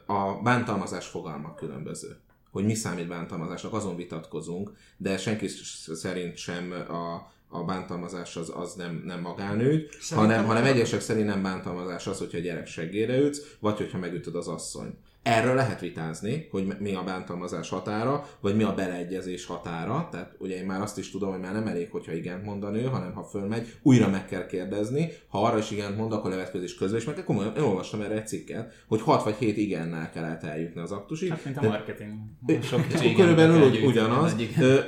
a 0.06 0.42
bántalmazás 0.44 1.08
fogalmak 1.08 1.56
különböző. 1.56 2.18
Hogy 2.52 2.66
mi 2.66 2.74
számít 2.74 3.08
bántalmazásnak, 3.08 3.74
azon 3.74 3.96
vitatkozunk, 3.96 4.72
de 4.98 5.18
senki 5.18 5.48
szerint 5.94 6.38
sem 6.38 6.72
a, 6.72 7.32
a 7.50 7.64
bántalmazás 7.64 8.36
az, 8.36 8.52
az 8.56 8.74
nem, 8.74 9.02
nem 9.06 9.22
magánügy, 9.22 9.90
hanem, 10.10 10.46
hanem 10.46 10.64
egyesek 10.64 11.02
szerint 11.02 11.26
nem 11.26 11.44
bántalmazás 11.44 12.08
az, 12.08 12.18
hogyha 12.18 12.38
a 12.38 12.42
gyerek 12.42 12.68
seggére 12.68 13.18
ütsz, 13.18 13.40
vagy 13.60 13.78
hogyha 13.78 13.98
megütöd 13.98 14.36
az 14.36 14.48
asszony. 14.48 14.98
Erről 15.24 15.56
lehet 15.56 15.80
vitázni, 15.80 16.48
hogy 16.52 16.76
mi 16.80 16.94
a 16.94 17.04
bántalmazás 17.04 17.70
határa, 17.70 18.28
vagy 18.40 18.56
mi 18.56 18.64
a 18.64 18.74
beleegyezés 18.74 19.46
határa. 19.46 20.08
Tehát 20.12 20.36
ugye 20.38 20.56
én 20.56 20.66
már 20.66 20.82
azt 20.82 20.98
is 20.98 21.12
tudom, 21.12 21.32
hogy 21.32 21.40
már 21.40 21.54
nem 21.54 21.68
elég, 21.68 21.90
hogyha 21.92 22.14
igent 22.14 22.46
mond 22.46 22.64
a 22.64 22.70
nő, 22.70 22.84
hanem 22.84 23.14
ha 23.14 23.24
fölmegy, 23.24 23.74
újra 23.82 24.10
meg 24.10 24.26
kell 24.26 24.46
kérdezni. 24.46 25.12
Ha 25.28 25.44
arra 25.44 25.58
is 25.58 25.72
igent 25.72 25.98
mond, 25.98 26.14
akkor 26.14 26.30
levetközés 26.30 26.76
közben 26.76 27.00
is 27.00 27.06
meg 27.06 27.24
komolyan. 27.24 27.56
Én 27.56 27.64
olvastam 27.64 28.02
erre 28.02 28.16
egy 28.16 28.28
cikket, 28.28 28.74
hogy 28.88 29.02
6 29.02 29.24
vagy 29.24 29.36
7 29.36 29.58
igennel 29.58 30.10
kellett 30.10 30.44
eljutni 30.44 30.82
az 30.82 30.92
aktusig. 30.92 31.30
Hát, 31.30 31.46
mint 31.46 31.58
a 31.58 31.62
De- 31.62 31.68
marketing. 31.68 32.14
Sok 32.62 32.80
Akkor 32.80 32.96
igent 32.96 33.16
körülbelül 33.16 33.68
úgy, 33.68 33.86
ugyanaz. 33.86 34.36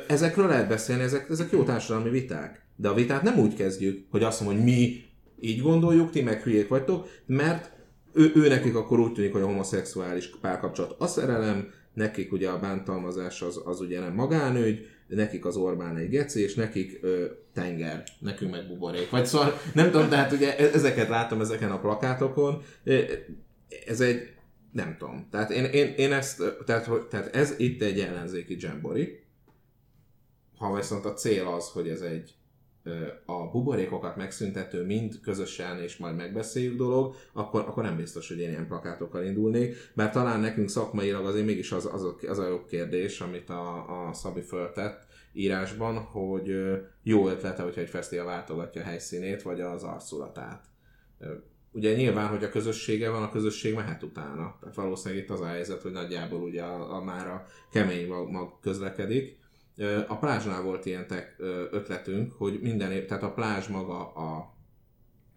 Ezekről 0.08 0.48
lehet 0.48 0.68
beszélni, 0.68 1.04
ezek, 1.04 1.30
ezek 1.30 1.52
jó 1.52 1.64
társadalmi 1.64 2.10
viták. 2.10 2.66
De 2.76 2.90
a 2.90 2.94
vitát 2.94 3.22
nem 3.22 3.40
úgy 3.40 3.56
kezdjük, 3.56 4.06
hogy 4.12 4.24
azt 4.24 4.42
mondom, 4.42 4.64
hogy 4.64 4.72
mi 4.72 5.04
így 5.40 5.62
gondoljuk, 5.62 6.12
ti 6.12 6.22
meg 6.22 6.42
hülyék 6.42 6.68
vagytok, 6.68 7.08
mert 7.26 7.71
ő, 8.13 8.32
ő 8.36 8.48
nekik 8.48 8.75
akkor 8.75 9.00
úgy 9.00 9.13
tűnik, 9.13 9.32
hogy 9.32 9.41
a 9.41 9.46
homoszexuális 9.46 10.30
párkapcsolat 10.41 10.96
a 11.00 11.08
szerelem, 11.08 11.72
nekik 11.94 12.32
ugye 12.32 12.50
a 12.50 12.60
bántalmazás 12.60 13.41
az, 13.41 13.62
az 13.65 13.80
ugye 13.82 14.00
nem 14.00 14.13
magánügy, 14.13 14.88
nekik 15.08 15.46
az 15.46 15.56
Orbán 15.56 15.98
egy 15.98 16.10
geci, 16.10 16.41
és 16.41 16.53
nekik 16.56 17.00
ö, 17.01 17.25
tenger, 17.53 18.03
nekünk 18.20 18.51
meg 18.51 18.68
buborék. 18.68 19.10
Vagy 19.10 19.25
szóval 19.25 19.53
nem 19.74 19.91
tudom, 19.91 20.10
tehát 20.10 20.32
ugye 20.32 20.58
e- 20.58 20.72
ezeket 20.74 21.08
látom 21.10 21.41
ezeken 21.41 21.72
a 21.72 21.80
plakátokon. 21.80 22.62
Ez 23.88 24.01
egy, 24.01 24.34
nem 24.72 24.96
tudom. 25.00 25.27
Tehát 25.32 25.50
én, 25.51 25.63
én, 25.65 25.94
én 25.98 26.12
ezt, 26.13 26.44
tehát, 26.65 26.86
hogy- 26.86 27.08
tehát 27.08 27.36
ez 27.36 27.53
itt 27.58 27.82
egy 27.82 28.00
ellenzéki 28.00 28.56
dzsembori. 28.56 29.20
Ha 30.58 30.75
viszont 30.75 31.06
a 31.06 31.13
cél 31.13 31.46
az, 31.48 31.70
hogy 31.70 31.88
ez 31.89 32.01
egy 32.01 32.34
a 33.26 33.50
buborékokat 33.52 34.16
megszüntető, 34.16 34.86
mind 34.86 35.20
közösen 35.20 35.80
és 35.80 35.98
majd 35.98 36.16
megbeszéljük 36.16 36.78
dolog, 36.78 37.16
akkor, 37.34 37.62
akkor 37.62 37.84
nem 37.84 37.98
biztos, 37.98 38.28
hogy 38.28 38.40
én 38.40 38.50
ilyen 38.50 38.68
plakátokkal 38.68 39.24
indulnék, 39.24 39.76
bár 39.96 40.12
talán 40.12 40.40
nekünk 40.40 40.70
szakmailag 40.70 41.26
azért 41.26 41.46
mégis 41.46 41.72
az, 41.72 41.90
az, 41.94 42.06
az 42.28 42.40
a 42.40 42.48
jobb 42.48 42.66
kérdés, 42.66 43.22
amit 43.22 43.50
a, 43.50 44.08
a 44.08 44.14
Szabi 44.14 44.42
föltett 44.42 45.06
írásban, 45.34 45.98
hogy 45.98 46.56
jó 47.04 47.30
ötlete, 47.30 47.64
hogyha 47.64 47.82
egy 47.82 47.90
fesztivál 47.90 48.26
váltogatja 48.26 48.82
a 48.82 48.86
helyszínét, 48.86 49.42
vagy 49.42 49.62
az 49.62 49.84
arculatát. 49.84 50.66
Ugye 51.74 51.96
nyilván, 51.96 52.28
hogy 52.28 52.44
a 52.44 52.50
közössége 52.50 53.10
van, 53.10 53.24
a 53.24 53.32
közösség 53.32 53.76
mehet 53.76 54.04
utána. 54.04 54.58
Tehát 54.60 54.76
valószínűleg 54.76 55.24
itt 55.24 55.30
az 55.30 55.42
a 55.42 55.46
helyzet, 55.46 55.82
hogy 55.82 55.92
nagyjából 55.92 56.42
ugye 56.42 56.64
a, 56.64 56.96
a 56.96 57.04
már 57.04 57.28
a 57.28 57.46
kemény 57.72 58.08
mag, 58.08 58.30
mag 58.30 58.60
közlekedik, 58.62 59.40
A 60.08 60.18
plázsnál 60.18 60.62
volt 60.62 60.86
ilyen 60.86 61.08
tek, 61.08 61.36
ötletünk, 61.72 62.32
hogy 62.32 62.60
minden 62.62 62.92
év, 62.92 63.06
tehát 63.06 63.24
a 63.24 63.34
plázs 63.34 63.68
maga 63.68 64.14
a 64.14 64.54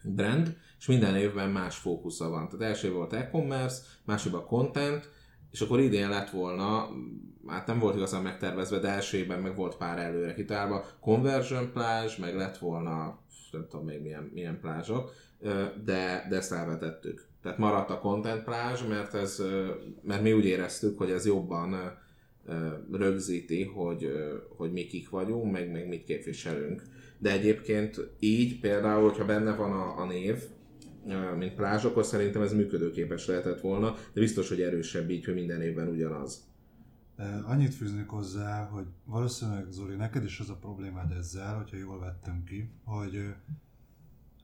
brand, 0.04 0.56
és 0.78 0.86
minden 0.86 1.16
évben 1.16 1.50
más 1.50 1.76
fókusza 1.76 2.28
van. 2.28 2.48
Tehát 2.48 2.68
első 2.68 2.92
volt 2.92 3.12
e-commerce, 3.12 3.82
másikban 4.04 4.40
a 4.40 4.44
content, 4.44 5.10
és 5.50 5.60
akkor 5.60 5.80
idén 5.80 6.08
lett 6.08 6.30
volna, 6.30 6.88
hát 7.46 7.66
nem 7.66 7.78
volt 7.78 7.96
igazán 7.96 8.22
megtervezve, 8.22 8.78
de 8.78 8.88
első 8.88 9.16
évben 9.16 9.40
meg 9.40 9.56
volt 9.56 9.76
pár 9.76 9.98
előre 9.98 10.34
kitálva, 10.34 10.84
conversion 11.00 11.72
plázs, 11.72 12.16
meg 12.16 12.36
lett 12.36 12.58
volna, 12.58 13.18
nem 13.50 13.66
tudom 13.70 13.86
még 13.86 14.00
milyen, 14.00 14.30
milyen 14.32 14.60
plázsok, 14.60 15.12
de, 15.84 16.26
de 16.28 16.36
ezt 16.36 16.52
elvetettük. 16.52 17.26
Tehát 17.42 17.58
maradt 17.58 17.90
a 17.90 17.98
content 17.98 18.44
plázs, 18.44 18.82
mert, 18.82 19.14
ez, 19.14 19.42
mert 20.02 20.22
mi 20.22 20.32
úgy 20.32 20.44
éreztük, 20.44 20.98
hogy 20.98 21.10
ez 21.10 21.26
jobban 21.26 21.98
rögzíti, 22.92 23.62
hogy, 23.62 24.12
hogy 24.56 24.72
mi 24.72 24.86
kik 24.86 25.08
vagyunk, 25.08 25.52
meg, 25.52 25.70
meg 25.70 25.88
mit 25.88 26.04
képviselünk. 26.04 26.82
De 27.18 27.32
egyébként 27.32 28.00
így 28.18 28.60
például, 28.60 29.08
hogyha 29.08 29.24
benne 29.24 29.54
van 29.54 29.72
a, 29.72 29.98
a 30.00 30.06
név, 30.06 30.36
mint 31.38 31.54
plázs, 31.54 31.84
akkor 31.84 32.04
szerintem 32.04 32.42
ez 32.42 32.52
működőképes 32.52 33.26
lehetett 33.26 33.60
volna, 33.60 33.94
de 34.12 34.20
biztos, 34.20 34.48
hogy 34.48 34.60
erősebb 34.60 35.10
így, 35.10 35.24
hogy 35.24 35.34
minden 35.34 35.62
évben 35.62 35.88
ugyanaz. 35.88 36.52
Annyit 37.46 37.74
fűznék 37.74 38.08
hozzá, 38.08 38.64
hogy 38.64 38.86
valószínűleg 39.04 39.66
Zoli, 39.70 39.94
neked 39.94 40.24
is 40.24 40.40
az 40.40 40.50
a 40.50 40.56
problémád 40.56 41.12
ezzel, 41.12 41.56
hogyha 41.56 41.76
jól 41.76 41.98
vettem 41.98 42.44
ki, 42.46 42.70
hogy 42.84 43.34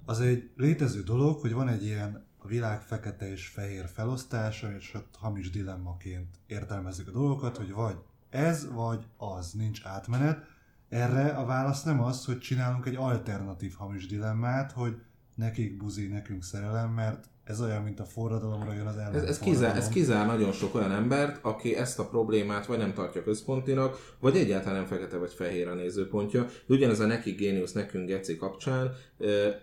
az 0.04 0.20
egy 0.20 0.50
létező 0.56 1.02
dolog, 1.02 1.40
hogy 1.40 1.52
van 1.52 1.68
egy 1.68 1.84
ilyen 1.84 2.28
a 2.42 2.46
világ 2.46 2.80
fekete 2.80 3.30
és 3.30 3.46
fehér 3.46 3.88
felosztása, 3.88 4.72
és 4.72 4.94
ott 4.94 5.16
hamis 5.18 5.50
dilemmaként 5.50 6.36
értelmezik 6.46 7.08
a 7.08 7.10
dolgokat, 7.10 7.56
hogy 7.56 7.72
vagy 7.72 7.98
ez, 8.30 8.72
vagy 8.72 9.06
az, 9.16 9.52
nincs 9.52 9.84
átmenet. 9.84 10.46
Erre 10.88 11.28
a 11.28 11.44
válasz 11.44 11.82
nem 11.82 12.00
az, 12.02 12.24
hogy 12.24 12.38
csinálunk 12.38 12.86
egy 12.86 12.94
alternatív 12.94 13.74
hamis 13.74 14.06
dilemmát, 14.06 14.72
hogy 14.72 15.02
nekik 15.34 15.76
buzi, 15.76 16.06
nekünk 16.06 16.44
szerelem, 16.44 16.90
mert 16.90 17.28
ez 17.50 17.60
olyan, 17.60 17.82
mint 17.82 18.00
a 18.00 18.04
forradalomra 18.04 18.72
jön 18.72 18.86
az 18.86 18.96
ellen. 18.96 19.14
Ez, 19.14 19.22
ez, 19.22 19.38
kizár, 19.38 19.76
ez 19.76 19.88
kizár 19.88 20.26
nagyon 20.26 20.52
sok 20.52 20.74
olyan 20.74 20.92
embert, 20.92 21.44
aki 21.44 21.76
ezt 21.76 21.98
a 21.98 22.06
problémát 22.08 22.66
vagy 22.66 22.78
nem 22.78 22.92
tartja 22.92 23.22
központinak, 23.22 24.14
vagy 24.20 24.36
egyáltalán 24.36 24.78
nem 24.78 24.86
fekete 24.86 25.16
vagy 25.16 25.32
fehér 25.32 25.68
a 25.68 25.74
nézőpontja. 25.74 26.42
De 26.66 26.74
ugyanez 26.74 27.00
a 27.00 27.06
neki 27.06 27.30
géniusz, 27.30 27.72
nekünk 27.72 28.08
geci 28.08 28.36
kapcsán, 28.36 28.92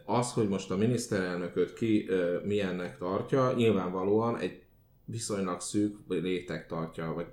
az, 0.05 0.33
hogy 0.33 0.47
most 0.47 0.71
a 0.71 0.77
miniszterelnököt 0.77 1.73
ki 1.73 2.09
milyennek 2.43 2.97
tartja, 2.97 3.53
nyilvánvalóan 3.55 4.37
egy 4.37 4.61
viszonylag 5.05 5.61
szűk 5.61 5.97
réteg 6.07 6.67
tartja, 6.67 7.13
vagy 7.15 7.25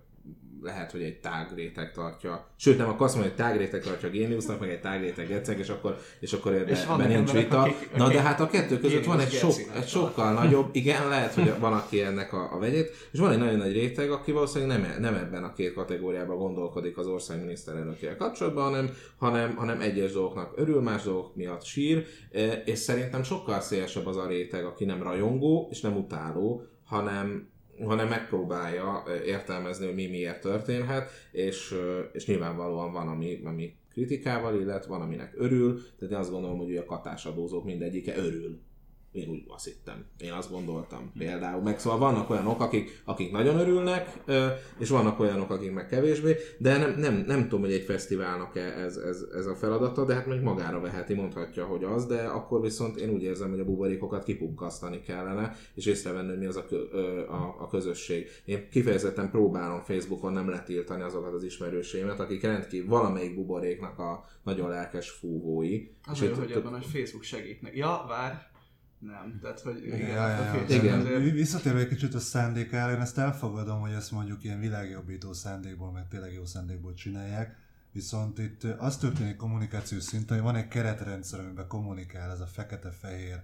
lehet, 0.65 0.91
hogy 0.93 1.03
egy 1.03 1.21
tág 1.21 1.53
réteg 1.55 1.93
tartja. 1.93 2.47
Sőt, 2.57 2.79
nem, 2.79 2.89
akkor 2.89 3.07
azt 3.07 3.15
mondom, 3.15 3.33
hogy 3.33 3.41
egy 3.41 3.47
tág 3.47 3.61
réteg 3.61 3.83
tartja 3.83 4.09
a 4.09 4.11
géniusznak, 4.11 4.61
meg 4.61 4.71
egy 4.71 4.81
tág 4.81 5.01
réteg 5.01 5.29
geceg, 5.29 5.59
és 5.59 5.69
akkor, 5.69 5.99
és 6.21 6.33
akkor 6.33 6.53
ebben 6.53 7.09
nincs 7.17 7.33
vita. 7.33 7.61
akik- 7.61 7.97
Na 7.97 8.09
de 8.09 8.21
hát 8.21 8.41
a 8.41 8.47
kettő 8.47 8.79
között 8.79 9.05
van 9.05 9.21
egy, 9.21 9.31
sok, 9.31 9.53
egy 9.77 9.87
sokkal 9.89 10.33
nagyobb, 10.33 10.69
igen, 10.73 11.09
lehet, 11.09 11.35
hogy 11.35 11.53
van, 11.59 11.73
aki 11.73 12.01
ennek 12.03 12.33
a, 12.33 12.49
a 12.55 12.59
vegyét, 12.59 12.91
és 13.13 13.19
van 13.19 13.31
egy 13.33 13.39
nagyon 13.39 13.57
nagy 13.59 13.73
réteg, 13.73 14.11
aki 14.11 14.33
valószínűleg 14.33 14.81
nem, 14.81 15.01
nem 15.01 15.15
ebben 15.15 15.45
a 15.45 15.53
két 15.53 15.75
kategóriában 15.75 16.37
gondolkodik 16.39 16.99
az 16.99 17.07
ország 17.07 17.41
miniszterelnökével 17.41 18.17
kapcsolatban, 18.17 18.63
hanem, 18.65 18.91
hanem, 19.17 19.57
hanem 19.57 19.81
egyes 19.81 20.13
dolgoknak 20.13 20.53
örül, 20.57 20.81
más 20.81 21.03
dolgok 21.03 21.37
miatt 21.37 21.65
sír, 21.65 22.07
e, 22.33 22.53
és 22.53 22.79
szerintem 22.79 23.23
sokkal 23.23 23.61
szélesebb 23.61 24.07
az 24.07 24.17
a 24.17 24.27
réteg, 24.27 24.65
aki 24.65 24.85
nem 24.85 25.03
rajongó 25.03 25.69
és 25.71 25.81
nem 25.81 25.97
utáló, 25.97 26.63
hanem, 26.85 27.53
hanem 27.83 28.09
megpróbálja 28.09 29.03
értelmezni, 29.25 29.87
hogy 29.87 29.95
mi 29.95 30.07
miért 30.07 30.41
történhet, 30.41 31.11
és, 31.33 31.75
és 32.13 32.27
nyilvánvalóan 32.27 32.93
van, 32.93 33.09
ami, 33.09 33.41
ami 33.45 33.75
kritikával 33.93 34.61
illet, 34.61 34.87
van, 34.87 35.01
aminek 35.01 35.35
örül, 35.37 35.81
tehát 35.99 36.15
én 36.15 36.21
azt 36.21 36.31
gondolom, 36.31 36.59
hogy 36.59 36.77
a 36.77 36.85
katásadózók 36.85 37.65
mindegyike 37.65 38.17
örül. 38.17 38.61
Én 39.15 39.29
úgy 39.29 39.45
azt 39.49 39.65
hittem. 39.65 40.05
Én 40.19 40.33
azt 40.33 40.51
gondoltam 40.51 41.13
például. 41.19 41.63
Meg 41.63 41.79
szóval 41.79 41.99
vannak 41.99 42.31
olyanok, 42.31 42.61
akik, 42.61 43.03
akik 43.05 43.33
nagyon 43.33 43.59
örülnek, 43.59 44.19
és 44.79 44.89
vannak 44.89 45.21
olyanok, 45.21 45.51
akik 45.51 45.73
meg 45.73 45.87
kevésbé, 45.87 46.37
de 46.59 46.77
nem, 46.77 46.99
nem, 46.99 47.25
nem 47.27 47.43
tudom, 47.43 47.61
hogy 47.61 47.73
egy 47.73 47.83
fesztiválnak 47.85 48.57
ez, 48.57 48.97
ez, 48.97 49.25
ez 49.35 49.47
a 49.47 49.55
feladata, 49.55 50.05
de 50.05 50.15
hát 50.15 50.27
még 50.27 50.41
magára 50.41 50.81
veheti, 50.81 51.15
mondhatja, 51.15 51.65
hogy 51.65 51.85
az, 51.85 52.07
de 52.07 52.23
akkor 52.23 52.61
viszont 52.61 52.97
én 52.97 53.09
úgy 53.11 53.23
érzem, 53.23 53.51
hogy 53.51 53.61
a 53.61 53.65
buborékokat 53.65 54.25
kipukkasztani 54.25 55.01
kellene, 55.01 55.57
és 55.75 55.87
észrevenni, 55.87 56.29
hogy 56.29 56.39
mi 56.39 56.47
az 56.47 56.57
a, 56.57 56.65
a, 57.33 57.57
a 57.61 57.69
közösség. 57.69 58.27
Én 58.45 58.69
kifejezetten 58.71 59.31
próbálom 59.31 59.83
Facebookon 59.83 60.33
nem 60.33 60.49
letiltani 60.49 61.03
azokat 61.03 61.33
az 61.33 61.45
ismerőseimet, 61.45 62.21
akik 62.21 62.43
rendkívül 62.43 62.89
valamelyik 62.89 63.35
buboréknak 63.35 63.99
a 63.99 64.25
nagyon 64.43 64.69
lelkes 64.69 65.11
fúvói. 65.11 65.87
Az 66.07 66.23
És 66.23 66.29
itt- 66.29 66.35
hogy 66.37 66.53
abban, 66.53 66.73
hogy 66.73 66.85
Facebook 66.85 67.23
segít 67.23 67.63
neki. 67.63 67.79
Ja, 67.79 68.05
vár. 68.09 68.53
Nem, 69.07 69.39
tehát, 69.43 69.61
hogy 69.61 69.85
igen, 69.87 69.99
ja, 69.99 70.29
ja, 70.29 70.29
ja. 70.29 70.41
a 70.41 70.45
Facebook 70.45 70.71
Igen. 70.83 71.01
azért- 71.01 71.33
Visszatérve 71.33 71.79
egy 71.79 71.89
kicsit 71.89 72.15
a 72.15 72.19
szándékára, 72.19 72.93
én 72.93 73.01
ezt 73.01 73.19
elfogadom, 73.19 73.81
hogy 73.81 73.93
ezt 73.93 74.11
mondjuk 74.11 74.45
ilyen 74.45 74.61
világjobbító 74.61 75.33
szándékból, 75.33 75.93
meg 75.93 76.09
tényleg 76.09 76.33
jó 76.33 76.45
szándékból 76.45 76.95
csinálják, 76.95 77.57
viszont 77.93 78.39
itt 78.39 78.65
az 78.65 78.97
történik 78.97 79.37
kommunikációs 79.37 80.03
szinten, 80.03 80.37
hogy 80.37 80.47
van 80.47 80.57
egy 80.57 80.69
keretrendszer, 80.69 81.41
amiben 81.41 81.67
kommunikál 81.67 82.31
ez 82.31 82.41
a 82.41 82.47
fekete-fehér, 82.47 83.43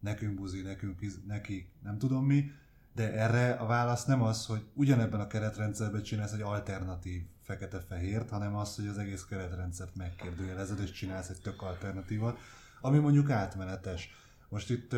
nekünk 0.00 0.34
buzi, 0.34 0.62
nekünk 0.62 1.00
neki, 1.26 1.70
nem 1.82 1.98
tudom 1.98 2.24
mi, 2.26 2.50
de 2.94 3.12
erre 3.12 3.50
a 3.52 3.66
válasz 3.66 4.04
nem 4.04 4.22
az, 4.22 4.46
hogy 4.46 4.64
ugyanebben 4.74 5.20
a 5.20 5.26
keretrendszerben 5.26 6.02
csinálsz 6.02 6.32
egy 6.32 6.40
alternatív 6.40 7.22
fekete-fehért, 7.42 8.30
hanem 8.30 8.56
az, 8.56 8.76
hogy 8.76 8.86
az 8.86 8.98
egész 8.98 9.24
keretrendszert 9.24 9.96
megkérdőjelezed, 9.96 10.80
és 10.80 10.90
csinálsz 10.90 11.28
egy 11.28 11.40
tök 11.42 11.62
alternatívat, 11.62 12.38
ami 12.80 12.98
mondjuk 12.98 13.30
átmenetes. 13.30 14.14
Most 14.50 14.70
itt 14.70 14.92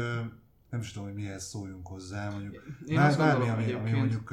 nem 0.71 0.80
is 0.80 0.92
tudom, 0.92 1.09
hogy 1.09 1.16
mihez 1.16 1.44
szóljunk 1.44 1.87
hozzá, 1.87 2.30
mondjuk 2.30 2.78
Én 2.87 2.97
bár, 2.97 3.16
bármi, 3.16 3.49
ami, 3.49 3.73
ami 3.73 3.90
mondjuk, 3.90 4.30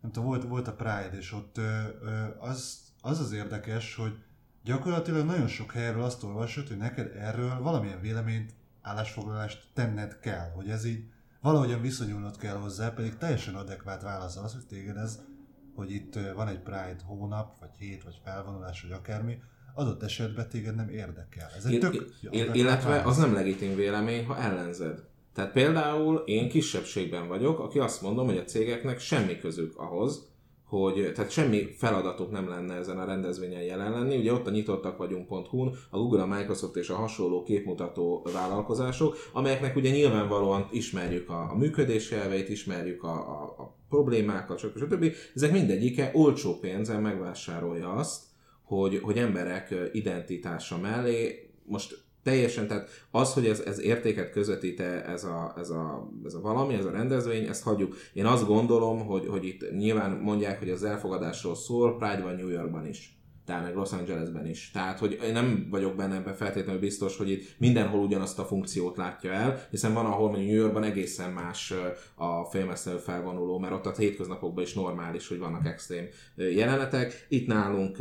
nem 0.00 0.12
tudom, 0.12 0.24
volt, 0.24 0.44
volt 0.44 0.68
a 0.68 0.74
Pride, 0.74 1.16
és 1.16 1.32
ott 1.32 1.60
az, 2.38 2.80
az 3.00 3.20
az 3.20 3.32
érdekes, 3.32 3.94
hogy 3.94 4.18
gyakorlatilag 4.64 5.26
nagyon 5.26 5.48
sok 5.48 5.72
helyről 5.72 6.02
azt 6.02 6.22
olvasod, 6.22 6.68
hogy 6.68 6.76
neked 6.76 7.16
erről 7.16 7.58
valamilyen 7.62 8.00
véleményt, 8.00 8.54
állásfoglalást 8.82 9.68
tenned 9.74 10.18
kell, 10.18 10.50
hogy 10.50 10.70
ez 10.70 10.84
így 10.84 11.10
valahogyan 11.40 11.80
viszonyulnod 11.80 12.36
kell 12.36 12.56
hozzá, 12.56 12.90
pedig 12.90 13.16
teljesen 13.16 13.54
adekvát 13.54 14.02
válasz 14.02 14.36
az, 14.36 14.52
hogy 14.52 14.66
téged 14.66 14.96
ez, 14.96 15.20
hogy 15.74 15.90
itt 15.90 16.18
van 16.34 16.48
egy 16.48 16.60
Pride 16.60 17.02
hónap, 17.04 17.58
vagy 17.58 17.74
hét, 17.78 18.02
vagy 18.02 18.20
felvonulás, 18.24 18.82
vagy 18.82 18.92
akármi, 18.92 19.38
adott 19.76 20.02
esetben 20.02 20.48
téged 20.48 20.74
nem 20.74 20.88
érdekel. 20.88 21.50
Ez 21.56 21.64
egy 21.64 21.72
Ill- 21.72 21.80
tök 21.80 22.08
adekvát 22.26 22.56
illetve 22.56 23.02
az 23.04 23.16
nem 23.16 23.34
legitim 23.34 23.74
vélemény, 23.74 24.24
ha 24.24 24.38
ellenzed. 24.38 25.02
Tehát 25.34 25.52
például 25.52 26.16
én 26.16 26.48
kisebbségben 26.48 27.28
vagyok, 27.28 27.58
aki 27.58 27.78
azt 27.78 28.02
mondom, 28.02 28.26
hogy 28.26 28.36
a 28.36 28.44
cégeknek 28.44 28.98
semmi 28.98 29.38
közük 29.38 29.78
ahhoz, 29.78 30.28
hogy 30.64 31.12
tehát 31.14 31.30
semmi 31.30 31.74
feladatuk 31.76 32.30
nem 32.30 32.48
lenne 32.48 32.74
ezen 32.74 32.98
a 32.98 33.04
rendezvényen 33.04 33.62
jelen 33.62 33.90
lenni. 33.90 34.16
Ugye 34.16 34.32
ott 34.32 34.46
a 34.46 34.50
nyitottak 34.50 34.96
vagyunk.hu, 34.96 35.70
a 35.90 35.98
Google, 35.98 36.22
a 36.22 36.26
Microsoft 36.26 36.76
és 36.76 36.88
a 36.88 36.94
hasonló 36.94 37.42
képmutató 37.42 38.26
vállalkozások, 38.32 39.16
amelyeknek 39.32 39.76
ugye 39.76 39.90
nyilvánvalóan 39.90 40.68
ismerjük 40.70 41.28
a, 41.28 41.50
a 41.50 41.56
működési 41.56 42.14
elveit, 42.14 42.48
ismerjük 42.48 43.02
a, 43.02 43.14
a, 43.14 43.62
a 43.62 43.76
problémákat, 43.88 44.58
stb. 44.58 44.78
stb. 44.78 45.12
Ezek 45.34 45.52
mindegyike 45.52 46.10
olcsó 46.14 46.58
pénzen 46.58 47.02
megvásárolja 47.02 47.92
azt, 47.92 48.22
hogy, 48.66 49.00
hogy 49.02 49.18
emberek 49.18 49.74
identitása 49.92 50.78
mellé 50.78 51.50
most 51.64 52.04
teljesen, 52.22 52.66
tehát 52.66 52.88
az, 53.10 53.32
hogy 53.32 53.46
ez, 53.46 53.60
ez 53.60 53.80
értéket 53.80 54.30
közvetít 54.30 54.80
ez 54.80 55.24
a, 55.24 55.54
ez, 55.58 55.70
a, 55.70 56.10
ez 56.24 56.34
a 56.34 56.40
valami, 56.40 56.74
ez 56.74 56.84
a 56.84 56.90
rendezvény, 56.90 57.46
ezt 57.46 57.62
hagyjuk. 57.62 57.96
Én 58.12 58.26
azt 58.26 58.46
gondolom, 58.46 59.06
hogy, 59.06 59.26
hogy 59.26 59.44
itt 59.44 59.70
nyilván 59.76 60.10
mondják, 60.10 60.58
hogy 60.58 60.70
az 60.70 60.84
elfogadásról 60.84 61.54
szól, 61.54 61.96
Pride 61.96 62.22
van 62.22 62.34
New 62.34 62.48
Yorkban 62.48 62.86
is 62.86 63.16
tehát 63.46 63.62
meg 63.62 63.74
Los 63.74 63.92
Angelesben 63.92 64.46
is. 64.46 64.70
Tehát, 64.70 64.98
hogy 64.98 65.18
én 65.24 65.32
nem 65.32 65.66
vagyok 65.70 65.96
benne 65.96 66.14
ebben 66.14 66.34
feltétlenül 66.34 66.80
biztos, 66.80 67.16
hogy 67.16 67.30
itt 67.30 67.54
mindenhol 67.58 68.00
ugyanazt 68.00 68.38
a 68.38 68.44
funkciót 68.44 68.96
látja 68.96 69.32
el, 69.32 69.66
hiszen 69.70 69.94
van, 69.94 70.06
ahol 70.06 70.28
mondjuk 70.28 70.50
New 70.50 70.60
Yorkban 70.60 70.82
egészen 70.82 71.32
más 71.32 71.74
a 72.14 72.44
félmeszelő 72.44 72.96
felvonuló, 72.96 73.58
mert 73.58 73.72
ott 73.72 73.86
a 73.86 73.94
hétköznapokban 73.96 74.64
is 74.64 74.74
normális, 74.74 75.28
hogy 75.28 75.38
vannak 75.38 75.66
extrém 75.66 76.06
jelenetek. 76.36 77.26
Itt 77.28 77.46
nálunk 77.46 77.96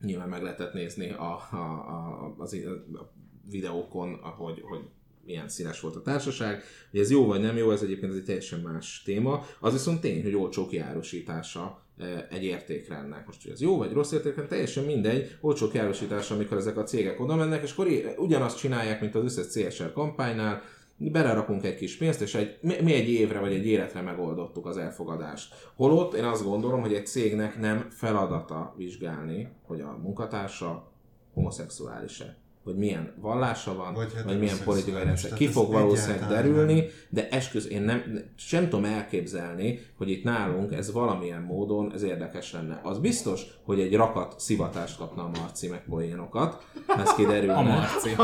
nyilván 0.00 0.28
meg 0.28 0.42
lehetett 0.42 0.72
nézni 0.72 1.10
a, 1.10 1.48
a, 1.50 1.56
a, 1.56 2.34
az, 2.38 2.56
a 2.92 3.12
videókon, 3.50 4.14
ahogy, 4.14 4.60
hogy 4.60 4.80
milyen 5.24 5.48
színes 5.48 5.80
volt 5.80 5.96
a 5.96 6.02
társaság. 6.02 6.62
Hogy 6.90 7.00
ez 7.00 7.10
jó 7.10 7.26
vagy 7.26 7.40
nem 7.40 7.56
jó, 7.56 7.70
ez 7.70 7.82
egyébként 7.82 8.12
ez 8.12 8.18
egy 8.18 8.24
teljesen 8.24 8.60
más 8.60 9.02
téma. 9.04 9.44
Az 9.60 9.72
viszont 9.72 10.00
tény, 10.00 10.22
hogy 10.22 10.34
olcsó 10.34 10.66
kiárosítása 10.66 11.82
e, 11.98 12.26
egy 12.30 12.44
értékrendnek. 12.44 13.26
Most, 13.26 13.42
hogy 13.42 13.52
ez 13.52 13.60
jó 13.60 13.76
vagy 13.76 13.92
rossz 13.92 14.12
értékrend, 14.12 14.48
teljesen 14.48 14.84
mindegy, 14.84 15.36
olcsó 15.40 15.68
kiárosítása, 15.68 16.34
amikor 16.34 16.56
ezek 16.56 16.76
a 16.76 16.82
cégek 16.82 17.20
oda 17.20 17.36
mennek, 17.36 17.62
és 17.62 17.72
akkor 17.72 17.88
ugyanazt 18.16 18.58
csinálják, 18.58 19.00
mint 19.00 19.14
az 19.14 19.24
összes 19.24 19.46
CSR 19.46 19.92
kampánynál, 19.92 20.62
belerakunk 20.98 21.64
egy 21.64 21.74
kis 21.74 21.96
pénzt, 21.96 22.20
és 22.20 22.34
egy, 22.34 22.58
mi 22.60 22.94
egy 22.94 23.08
évre 23.08 23.40
vagy 23.40 23.52
egy 23.52 23.66
életre 23.66 24.00
megoldottuk 24.00 24.66
az 24.66 24.76
elfogadást. 24.76 25.54
Holott 25.74 26.14
én 26.14 26.24
azt 26.24 26.44
gondolom, 26.44 26.80
hogy 26.80 26.94
egy 26.94 27.06
cégnek 27.06 27.58
nem 27.58 27.86
feladata 27.90 28.74
vizsgálni, 28.76 29.48
hogy 29.66 29.80
a 29.80 29.98
munkatársa 30.02 30.92
homoszexuális-e 31.34 32.36
hogy 32.68 32.76
milyen 32.76 33.12
vallása 33.20 33.74
van, 33.74 33.94
vagy, 33.94 34.12
hát 34.14 34.24
vagy 34.24 34.38
milyen 34.38 34.56
politikai 34.64 35.04
rendszer. 35.04 35.32
Ki 35.32 35.46
fog 35.46 35.72
valószínűleg 35.72 36.28
derülni, 36.28 36.74
nem. 36.74 36.86
de 37.08 37.28
esküsz, 37.28 37.66
én 37.66 37.82
nem, 37.82 38.02
sem 38.36 38.68
tudom 38.68 38.84
elképzelni, 38.84 39.80
hogy 39.96 40.10
itt 40.10 40.24
nálunk 40.24 40.72
ez 40.72 40.92
valamilyen 40.92 41.42
módon 41.42 41.92
ez 41.94 42.02
érdekes 42.02 42.52
lenne. 42.52 42.80
Az 42.82 42.98
biztos, 42.98 43.42
hogy 43.64 43.80
egy 43.80 43.94
rakat 43.94 44.34
szivatást 44.40 44.98
kapna 44.98 45.22
a 45.22 45.30
Marci 45.40 45.68
meg 45.68 45.82
poénokat, 45.88 46.66
ez 46.98 47.14
kiderülne. 47.14 47.54
A 47.54 47.62
Marci. 47.62 48.16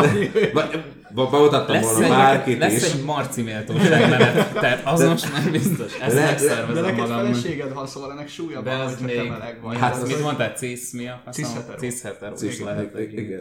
Bemutattam 1.15 1.81
volna 1.81 2.09
bárkit 2.09 2.59
lesz 2.59 2.73
is. 2.73 2.83
Lesz 2.83 2.95
egy 2.95 3.05
Marci 3.05 3.43
méltóság 3.43 4.11
menet, 4.11 4.53
tehát 4.53 4.87
az 4.87 5.05
most 5.05 5.33
nem 5.33 5.51
biztos. 5.51 5.99
Ezt 6.01 6.15
megszervezem 6.15 6.75
De 6.75 6.81
neked 6.81 7.07
feleséged 7.07 7.73
van, 7.73 7.87
szóval 7.87 8.11
ennek 8.11 8.29
súlya 8.29 8.63
van, 8.63 8.85
hogy 8.85 9.05
még, 9.05 9.17
te 9.17 9.23
meleg 9.23 9.59
vagy. 9.63 9.79
Hát, 9.79 10.07
mit 10.07 10.23
mondtál, 10.23 10.55
cis 10.55 10.91
mi 10.91 11.09
a 11.09 11.21
faszom? 11.25 11.45
Cis 11.45 12.03
hetero. 12.03 12.37
Cis 12.37 12.59
hetero. 12.59 12.99
Igen. 12.99 13.41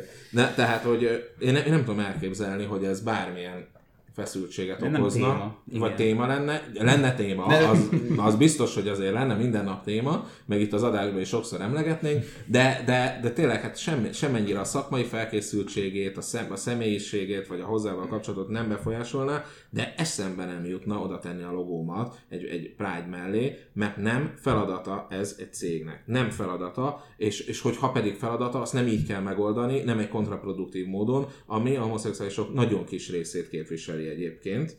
Tehát, 0.56 0.86
hogy 0.94 1.34
én, 1.40 1.56
én 1.56 1.72
nem 1.72 1.84
tudom 1.84 2.00
elképzelni, 2.00 2.64
hogy 2.64 2.84
ez 2.84 3.02
bármilyen 3.02 3.68
feszültséget 4.14 4.80
De 4.80 5.00
okozna, 5.00 5.28
téma. 5.28 5.80
vagy 5.80 5.92
Igen. 5.92 5.96
téma 5.96 6.28
lenne. 6.28 6.62
Lenne 6.74 7.16
téma, 7.16 7.46
az, 7.46 7.90
az 8.18 8.36
biztos, 8.36 8.74
hogy 8.76 8.88
azért 8.88 9.14
lenne 9.14 9.36
minden 9.36 9.64
nap 9.64 9.84
téma, 9.84 10.28
meg 10.46 10.62
itt 10.62 10.74
az 10.74 10.84
adásban 10.84 11.20
is 11.20 11.28
sokszor 11.28 11.62
emlegetnénk, 11.62 12.24
de, 12.46 12.84
de, 12.86 13.20
de 13.22 13.32
tényleg 13.32 13.62
hát 13.62 13.78
sem, 13.78 14.10
semennyire 14.14 14.60
a 14.60 14.64
szakmai 14.64 15.04
felkészültségét, 15.04 16.18
a, 16.18 16.22
szem, 16.22 16.48
a 16.52 16.56
személyiségét, 16.56 17.48
vagy 17.48 17.60
a 17.60 17.66
hozzával 17.66 18.08
kapcsolatot 18.08 18.50
nem 18.50 18.70
befolyásolná, 18.70 19.44
de 19.70 19.94
eszembe 19.98 20.46
nem 20.46 20.66
jutna 20.66 21.00
oda 21.00 21.20
tenni 21.20 21.44
a 21.44 21.52
logómat 21.52 22.16
egy, 22.30 22.44
egy 22.44 22.74
Pride 22.78 23.08
mellé, 23.10 23.58
mert 23.74 23.98
nem 23.98 24.34
feladata 24.42 25.08
ez 25.10 25.36
egy 25.40 25.54
cégnek. 25.54 26.04
Nem 26.06 26.30
feladata, 26.30 27.04
és, 27.18 27.40
és 27.40 27.62
hogyha 27.62 27.92
pedig 27.92 28.16
feladata, 28.16 28.62
azt 28.62 28.74
nem 28.74 28.88
így 28.88 29.08
kell 29.08 29.22
megoldani, 29.22 29.80
nem 29.80 30.00
egy 30.00 30.10
kontraproduktív 30.10 30.88
módon, 30.88 31.28
ami 31.46 31.76
a 31.76 31.82
homoszexuálisok 31.82 32.54
nagyon 32.54 32.86
kis 32.86 33.10
részét 33.10 33.50
képviseli 33.50 34.03
egyébként, 34.08 34.78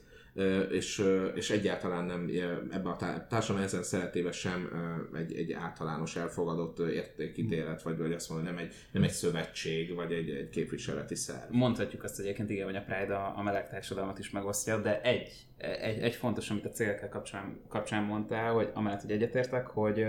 és, 0.70 1.04
és 1.34 1.50
egyáltalán 1.50 2.04
nem 2.04 2.30
ebbe 2.70 2.88
a 2.88 2.96
társadalom 3.28 3.62
ezen 3.66 3.82
szeretébe 3.82 4.32
sem 4.32 4.70
egy, 5.16 5.36
egy 5.36 5.52
általános 5.52 6.16
elfogadott 6.16 6.78
értékítélet, 6.78 7.82
vagy, 7.82 7.98
vagy 7.98 8.12
azt 8.12 8.28
mondom, 8.28 8.46
nem 8.46 8.58
egy, 8.58 8.72
nem 8.90 9.02
egy 9.02 9.10
szövetség, 9.10 9.94
vagy 9.94 10.12
egy, 10.12 10.30
egy 10.30 10.48
képviseleti 10.48 11.14
szerv. 11.14 11.50
Mondhatjuk 11.50 12.04
azt 12.04 12.20
egyébként, 12.20 12.50
igen, 12.50 12.64
hogy 12.64 12.76
a 12.76 12.82
Pride 12.82 13.14
a, 13.14 13.32
a 13.36 13.42
meleg 13.42 13.68
társadalmat 13.68 14.18
is 14.18 14.30
megosztja, 14.30 14.80
de 14.80 15.00
egy, 15.00 15.46
egy, 15.58 15.98
egy 15.98 16.14
fontos, 16.14 16.50
amit 16.50 16.64
a 16.64 16.70
cégekkel 16.70 17.08
kapcsán, 17.08 17.60
kapcsán 17.68 18.02
mondtál, 18.02 18.52
hogy 18.52 18.70
amellett, 18.72 19.00
hogy 19.00 19.10
egyetértek, 19.10 19.66
hogy 19.66 20.04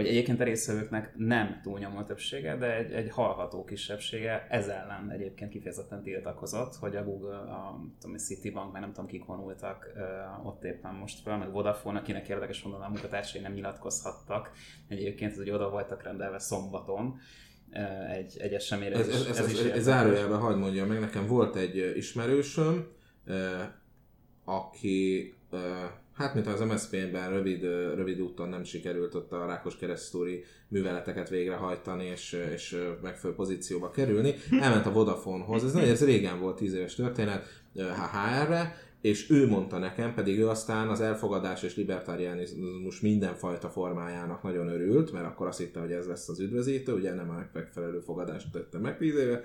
hogy 0.00 0.08
egyébként 0.08 0.40
a 0.40 0.44
részvevőknek 0.44 1.12
nem 1.16 1.60
túlnyomó 1.62 2.02
többsége, 2.02 2.56
de 2.56 2.76
egy, 2.76 2.92
egy 2.92 3.10
hallható 3.10 3.64
kisebbsége 3.64 4.46
ez 4.50 4.68
ellen 4.68 5.10
egyébként 5.10 5.50
kifejezetten 5.50 6.02
tiltakozott, 6.02 6.74
hogy 6.74 6.96
a 6.96 7.04
Google, 7.04 7.36
a 7.36 7.80
tudom, 8.00 8.16
Citibank, 8.16 8.72
mert 8.72 8.84
nem 8.84 8.94
tudom 8.94 9.10
kik 9.10 9.24
vonultak 9.24 9.92
ott 10.44 10.64
éppen 10.64 10.94
most 10.94 11.22
fel, 11.22 11.38
meg 11.38 11.50
Vodafone, 11.50 11.98
akinek 11.98 12.28
érdekes 12.28 12.62
mondani, 12.62 12.84
a 12.84 12.88
munkatársai 12.88 13.40
nem 13.40 13.52
nyilatkozhattak. 13.52 14.50
Egyébként, 14.88 15.36
hogy 15.36 15.50
oda 15.50 15.70
voltak 15.70 16.02
rendelve 16.02 16.38
szombaton, 16.38 17.18
egy, 18.10 18.36
egy 18.38 18.52
eseményre. 18.52 18.98
Ez, 18.98 19.08
ez, 19.08 19.26
ez, 19.26 19.38
ez, 19.38 19.58
ez, 19.58 19.66
ez 19.66 19.82
zárójelben 19.82 20.38
hagyd 20.38 20.58
mondjam 20.58 20.88
meg, 20.88 21.00
nekem 21.00 21.26
volt 21.26 21.56
egy 21.56 21.92
ismerősöm, 21.96 22.86
aki 24.44 25.34
hát 26.20 26.34
mint 26.34 26.46
az 26.46 26.60
MSZP-ben 26.60 27.30
rövid, 27.30 27.62
rövid 27.94 28.20
úton 28.20 28.48
nem 28.48 28.64
sikerült 28.64 29.14
ott 29.14 29.32
a 29.32 29.46
Rákos 29.46 29.76
keresztúri 29.76 30.44
műveleteket 30.68 31.28
végrehajtani 31.28 32.04
és, 32.04 32.44
és 32.54 32.76
megfelelő 33.02 33.34
pozícióba 33.34 33.90
kerülni, 33.90 34.34
elment 34.60 34.86
a 34.86 34.92
Vodafonehoz, 34.92 35.64
ez, 35.64 35.74
ez 35.74 36.04
régen 36.04 36.40
volt, 36.40 36.56
10 36.56 36.74
éves 36.74 36.94
történet, 36.94 37.62
HR-re, 37.74 38.76
és 39.00 39.30
ő 39.30 39.46
mondta 39.48 39.78
nekem, 39.78 40.14
pedig 40.14 40.38
ő 40.38 40.48
aztán 40.48 40.88
az 40.88 41.00
elfogadás 41.00 41.62
és 41.62 41.76
libertarianizmus 41.76 43.00
mindenfajta 43.00 43.68
formájának 43.68 44.42
nagyon 44.42 44.68
örült, 44.68 45.12
mert 45.12 45.26
akkor 45.26 45.46
azt 45.46 45.58
hitte, 45.58 45.80
hogy 45.80 45.92
ez 45.92 46.06
lesz 46.06 46.28
az 46.28 46.40
üdvözítő, 46.40 46.92
ugye 46.92 47.14
nem 47.14 47.30
a 47.30 47.44
megfelelő 47.52 48.00
fogadást 48.00 48.52
tette 48.52 48.78
meg 48.78 48.98
10 48.98 49.14
éve. 49.14 49.42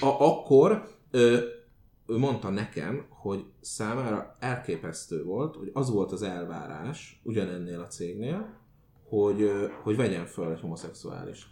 A, 0.00 0.06
akkor 0.06 0.88
ő 2.06 2.16
mondta 2.16 2.50
nekem, 2.50 3.06
hogy 3.08 3.44
számára 3.60 4.36
elképesztő 4.40 5.24
volt, 5.24 5.56
hogy 5.56 5.70
az 5.72 5.90
volt 5.90 6.12
az 6.12 6.22
elvárás 6.22 7.20
ugyanennél 7.22 7.80
a 7.80 7.86
cégnél, 7.86 8.60
hogy, 9.08 9.50
hogy 9.82 9.96
vegyen 9.96 10.26
föl 10.26 10.52
egy 10.52 10.60
homoszexuális. 10.60 11.46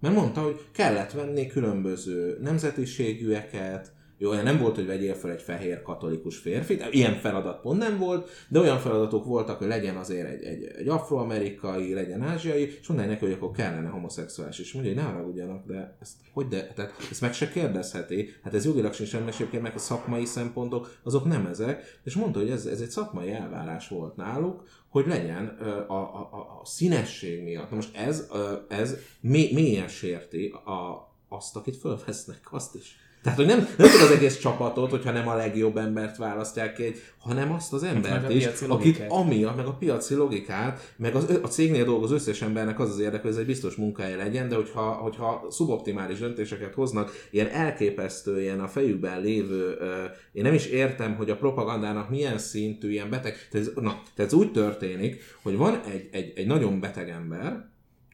Mert 0.00 0.14
mondta, 0.14 0.42
hogy 0.42 0.60
kellett 0.72 1.12
venni 1.12 1.46
különböző 1.46 2.38
nemzetiségűeket, 2.40 3.93
jó, 4.24 4.30
olyan 4.30 4.44
nem 4.44 4.58
volt, 4.58 4.74
hogy 4.74 4.86
vegyél 4.86 5.14
fel 5.14 5.30
egy 5.30 5.42
fehér 5.42 5.82
katolikus 5.82 6.36
férfit, 6.36 6.86
ilyen 6.90 7.14
feladat 7.14 7.60
pont 7.60 7.78
nem 7.78 7.98
volt, 7.98 8.28
de 8.48 8.60
olyan 8.60 8.78
feladatok 8.78 9.24
voltak, 9.24 9.58
hogy 9.58 9.66
legyen 9.66 9.96
azért 9.96 10.28
egy, 10.28 10.42
egy, 10.42 10.64
egy 10.64 10.88
afroamerikai, 10.88 11.94
legyen 11.94 12.22
ázsiai, 12.22 12.76
és 12.80 12.86
mondják 12.86 13.10
neki, 13.10 13.24
hogy 13.24 13.34
akkor 13.34 13.50
kellene 13.50 13.88
homoszexuális, 13.88 14.58
és 14.58 14.72
mondja, 14.72 14.92
hogy 14.92 15.02
ne 15.02 15.08
haragudjanak, 15.08 15.66
de 15.66 15.96
ezt, 16.00 16.16
hogy 16.32 16.48
de, 16.48 16.66
tehát 16.66 16.92
ezt 17.10 17.20
meg 17.20 17.34
se 17.34 17.48
kérdezheti, 17.48 18.30
hát 18.42 18.54
ez 18.54 18.64
jogilag 18.64 18.92
sincs 18.92 19.08
semmi, 19.08 19.32
meg 19.60 19.74
a 19.74 19.78
szakmai 19.78 20.24
szempontok, 20.24 20.98
azok 21.02 21.24
nem 21.24 21.46
ezek, 21.46 22.00
és 22.04 22.14
mondta, 22.14 22.38
hogy 22.38 22.50
ez, 22.50 22.66
ez 22.66 22.80
egy 22.80 22.90
szakmai 22.90 23.30
elvárás 23.30 23.88
volt 23.88 24.16
náluk, 24.16 24.64
hogy 24.88 25.06
legyen 25.06 25.46
a, 25.88 25.92
a, 25.92 26.28
a, 26.32 26.60
a 26.60 26.64
színesség 26.64 27.42
miatt. 27.42 27.70
Na 27.70 27.76
most 27.76 27.96
ez, 27.96 28.28
ez 28.68 28.96
mélyen 29.20 29.88
sérti 29.88 30.48
a, 30.64 31.08
azt, 31.28 31.56
akit 31.56 31.76
fölvesznek, 31.76 32.48
azt 32.50 32.74
is. 32.74 32.96
Tehát, 33.24 33.38
hogy 33.38 33.48
nem, 33.48 33.58
nem 33.58 33.90
tud 33.90 34.00
az 34.00 34.10
egész 34.10 34.38
csapatot, 34.38 34.90
hogyha 34.90 35.10
nem 35.10 35.28
a 35.28 35.34
legjobb 35.34 35.76
embert 35.76 36.16
választják 36.16 36.74
ki, 36.74 36.94
hanem 37.18 37.52
azt 37.52 37.72
az 37.72 37.82
embert 37.82 38.30
is, 38.30 38.46
akit 38.68 39.04
amiatt, 39.08 39.56
meg 39.56 39.66
a 39.66 39.72
piaci 39.72 40.14
logikát, 40.14 40.94
meg 40.96 41.14
az, 41.14 41.38
a 41.42 41.46
cégnél 41.46 41.84
dolgozó 41.84 42.14
összes 42.14 42.42
embernek 42.42 42.80
az 42.80 42.90
az 42.90 42.98
érdeke, 42.98 43.22
hogy 43.22 43.30
ez 43.30 43.36
egy 43.36 43.46
biztos 43.46 43.74
munkája 43.74 44.16
legyen, 44.16 44.48
de 44.48 44.54
hogyha, 44.54 44.92
hogyha 44.92 45.46
szuboptimális 45.50 46.18
döntéseket 46.18 46.74
hoznak, 46.74 47.10
ilyen 47.30 47.48
elképesztő, 47.48 48.40
ilyen 48.40 48.60
a 48.60 48.68
fejükben 48.68 49.20
lévő, 49.20 49.76
uh, 49.80 49.86
én 50.32 50.42
nem 50.42 50.54
is 50.54 50.66
értem, 50.66 51.14
hogy 51.14 51.30
a 51.30 51.36
propagandának 51.36 52.10
milyen 52.10 52.38
szintű, 52.38 52.90
ilyen 52.90 53.10
beteg, 53.10 53.48
tehát 53.50 53.66
ez, 53.66 53.72
na, 53.74 54.02
tehát 54.14 54.32
ez 54.32 54.38
úgy 54.38 54.52
történik, 54.52 55.22
hogy 55.42 55.56
van 55.56 55.80
egy, 55.92 56.08
egy, 56.12 56.32
egy 56.36 56.46
nagyon 56.46 56.80
beteg 56.80 57.08
ember, 57.08 57.64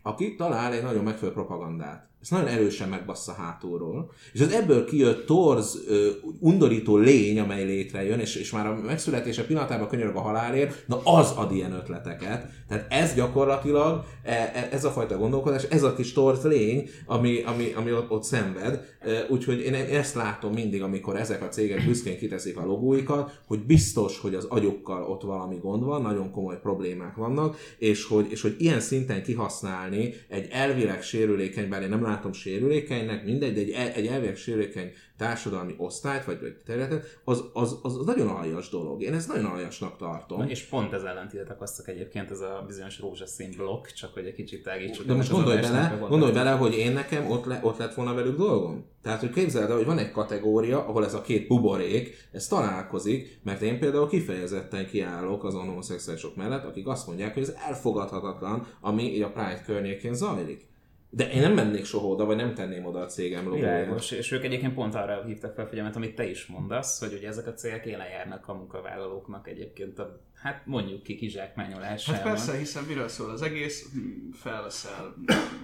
aki 0.03 0.35
talál 0.35 0.73
egy 0.73 0.83
nagyon 0.83 1.05
megfelelő 1.05 1.35
propagandát 1.35 2.10
ez 2.23 2.29
nagyon 2.29 2.47
erősen 2.47 2.89
megbassza 2.89 3.33
hátulról, 3.33 4.13
és 4.33 4.41
az 4.41 4.53
ebből 4.53 4.85
kijött 4.85 5.27
torz, 5.27 5.79
ö, 5.89 6.11
undorító 6.39 6.97
lény, 6.97 7.39
amely 7.39 7.65
létrejön, 7.65 8.19
és, 8.19 8.35
és 8.35 8.53
már 8.53 8.67
a 8.67 8.75
megszületése 8.75 9.45
pillanatában 9.45 9.89
könyörög 9.89 10.17
a 10.17 10.21
halálért, 10.21 10.85
na 10.87 11.01
az 11.05 11.33
ad 11.37 11.53
ilyen 11.53 11.73
ötleteket. 11.73 12.47
Tehát 12.69 12.87
ez 12.93 13.15
gyakorlatilag, 13.15 14.05
e, 14.23 14.33
e, 14.33 14.69
ez 14.73 14.85
a 14.85 14.91
fajta 14.91 15.19
gondolkodás, 15.19 15.63
ez 15.63 15.83
a 15.83 15.95
kis 15.95 16.13
torz 16.13 16.45
lény, 16.45 16.89
ami, 17.07 17.43
ami, 17.43 17.73
ami 17.73 17.93
ott, 17.93 18.11
ott 18.11 18.23
szenved. 18.23 18.85
E, 19.01 19.27
Úgyhogy 19.29 19.61
én 19.61 19.75
ezt 19.75 20.15
látom 20.15 20.53
mindig, 20.53 20.83
amikor 20.83 21.17
ezek 21.17 21.43
a 21.43 21.49
cégek 21.49 21.85
büszkén 21.85 22.19
kiteszik 22.19 22.57
a 22.57 22.67
logóikat, 22.67 23.41
hogy 23.47 23.59
biztos, 23.59 24.19
hogy 24.19 24.35
az 24.35 24.45
agyukkal 24.45 25.03
ott 25.03 25.23
valami 25.23 25.57
gond 25.57 25.85
van, 25.85 26.03
nagyon 26.03 26.31
komoly 26.31 26.61
problémák 26.61 27.17
vannak, 27.17 27.57
és 27.79 28.05
hogy, 28.05 28.27
és 28.31 28.43
hogy 28.43 28.55
ilyen 28.59 28.81
szinten 28.81 29.23
kihasználni 29.23 30.15
egy 30.29 30.49
elvileg 30.51 31.03
sérülékeny, 31.03 31.69
bár 31.69 31.83
én 31.83 31.89
nem 31.89 32.09
látom 32.11 32.33
sérülékenynek, 32.33 33.25
mindegy, 33.25 33.55
de 33.55 33.61
egy, 33.61 33.71
el- 33.71 33.93
egy 33.93 34.07
elvileg 34.07 34.37
sérülékeny 34.37 34.93
társadalmi 35.17 35.75
osztályt, 35.77 36.25
vagy, 36.25 36.41
vagy 36.41 36.57
területet, 36.65 37.21
az, 37.25 37.45
az, 37.53 37.79
az, 37.83 37.99
az 37.99 38.05
nagyon 38.05 38.29
aljas 38.29 38.69
dolog. 38.69 39.03
Én 39.03 39.15
ezt 39.15 39.29
nagyon 39.29 39.45
aljasnak 39.45 39.97
tartom. 39.97 40.39
Na, 40.39 40.49
és 40.49 40.63
pont 40.63 40.93
ez 40.93 41.03
ellen 41.03 41.29
tiltakoztak 41.29 41.89
egyébként 41.89 42.31
ez 42.31 42.41
a 42.41 42.65
bizonyos 42.67 43.01
rózsaszín 43.01 43.51
blokk, 43.57 43.87
csak 43.87 44.13
hogy 44.13 44.25
egy 44.27 44.35
kicsit 44.35 44.63
tágítsuk. 44.63 45.07
De 45.07 45.15
most 45.15 45.31
gondolj 45.31 45.61
bele, 45.61 46.07
gondolj 46.09 46.33
bele, 46.33 46.51
hogy 46.51 46.75
én 46.75 46.93
nekem 46.93 47.31
ott, 47.31 47.45
le, 47.45 47.61
ott 47.63 47.79
lett 47.79 47.95
volna 47.95 48.15
velük 48.15 48.37
dolgom. 48.37 48.85
Tehát, 49.03 49.21
hogy 49.21 49.31
képzeld 49.31 49.71
el, 49.71 49.77
hogy 49.77 49.87
van 49.87 49.99
egy 49.99 50.11
kategória, 50.11 50.87
ahol 50.87 51.05
ez 51.05 51.15
a 51.15 51.21
két 51.21 51.47
buborék, 51.47 52.29
ez 52.33 52.47
találkozik, 52.47 53.41
mert 53.43 53.63
én 53.63 53.79
például 53.79 54.09
kifejezetten 54.09 54.87
kiállok 54.87 55.45
azon 55.45 55.67
homoszexuálisok 55.67 56.37
mellett, 56.37 56.65
akik 56.65 56.87
azt 56.87 57.07
mondják, 57.07 57.35
hogy 57.35 57.43
ez 57.43 57.55
elfogadhatatlan, 57.69 58.67
ami 58.81 59.23
a 59.23 59.31
Pride 59.31 59.63
környékén 59.67 60.15
zajlik. 60.15 60.69
De 61.13 61.31
én 61.31 61.41
nem 61.41 61.53
mennék 61.53 61.85
soha 61.85 62.07
oda, 62.07 62.25
vagy 62.25 62.37
nem 62.37 62.55
tenném 62.55 62.85
oda 62.85 63.01
a 63.01 63.07
cégem 63.07 63.45
logóját. 63.45 63.81
Világos, 63.81 64.11
és 64.11 64.33
ők 64.33 64.45
egyébként 64.45 64.75
pont 64.75 64.95
arra 64.95 65.25
hívtak 65.25 65.55
fel 65.55 65.69
figyelmet, 65.69 65.97
amit 65.97 66.15
te 66.15 66.31
is 66.31 66.47
mondasz, 66.47 67.01
hogy 67.01 67.13
ugye 67.13 67.29
ezek 67.29 67.47
a 67.47 67.53
cégek 67.53 67.87
élen 67.87 68.09
járnak 68.09 68.49
a 68.49 68.55
munkavállalóknak 68.55 69.49
egyébként 69.49 69.99
a, 69.99 70.21
hát 70.35 70.67
mondjuk 70.67 71.03
ki 71.03 71.17
kizsákmányolásával. 71.17 72.21
Hát 72.21 72.31
persze, 72.31 72.57
hiszen 72.57 72.85
miről 72.85 73.09
szól 73.09 73.31
az 73.31 73.43
egész, 73.43 73.89
felveszel 74.33 75.15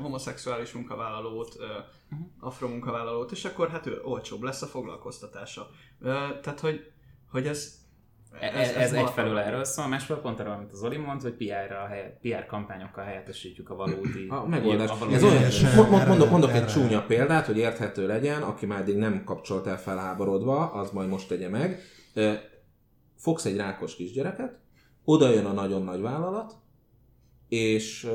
homoszexuális 0.01 0.73
munkavállalót, 0.73 1.57
ö, 1.59 1.67
afro 2.41 2.69
munkavállalót, 2.69 3.33
és 3.33 3.45
akkor 3.45 3.69
hát 3.69 3.87
ő 3.87 4.01
olcsóbb 4.05 4.43
lesz 4.43 4.63
a 4.63 4.67
foglalkoztatása. 4.67 5.71
Tehát, 6.43 6.61
hogy, 6.61 6.91
hogy 7.31 7.47
ez... 7.47 7.85
Ez, 8.41 8.69
ez, 8.69 8.75
ez 8.75 8.93
egyfelől 8.93 9.39
erről 9.39 9.65
szól, 9.65 9.87
másfelől 9.87 10.23
pont 10.23 10.41
arról, 10.41 10.53
amit 10.53 10.73
az 10.73 10.83
Oli 10.83 10.97
mond, 10.97 11.23
hogy 11.23 11.33
PR-ra, 11.33 11.87
helyett, 11.87 12.19
PR 12.21 12.47
kampányokkal 12.47 13.05
helyettesítjük 13.05 13.71
a 13.71 13.75
valódi... 13.75 14.27
A 14.29 14.47
megoldás. 14.47 14.91
a 14.91 14.97
valódi 14.99 15.15
Ez 15.17 15.23
olyan, 15.23 15.37
Teljesen 15.37 15.75
mo- 15.75 15.91
mo- 15.91 16.01
erre- 16.01 16.09
mondok, 16.09 16.31
mondok 16.31 16.53
egy 16.53 16.67
csúnya 16.67 17.03
példát, 17.03 17.47
hogy 17.47 17.59
érthető 17.59 18.07
legyen, 18.07 18.43
aki 18.43 18.67
már 18.67 18.81
eddig 18.81 18.97
nem 18.97 19.25
kapcsolt 19.25 19.67
el 19.67 19.79
felháborodva, 19.79 20.71
az 20.73 20.91
majd 20.91 21.09
most 21.09 21.29
tegye 21.29 21.49
meg. 21.49 21.81
Fogsz 23.17 23.45
egy 23.45 23.57
rákos 23.57 23.95
kisgyereket, 23.95 24.59
oda 25.05 25.31
jön 25.31 25.45
a 25.45 25.53
nagyon 25.53 25.83
nagy 25.83 26.01
vállalat, 26.01 26.55
és, 27.49 28.09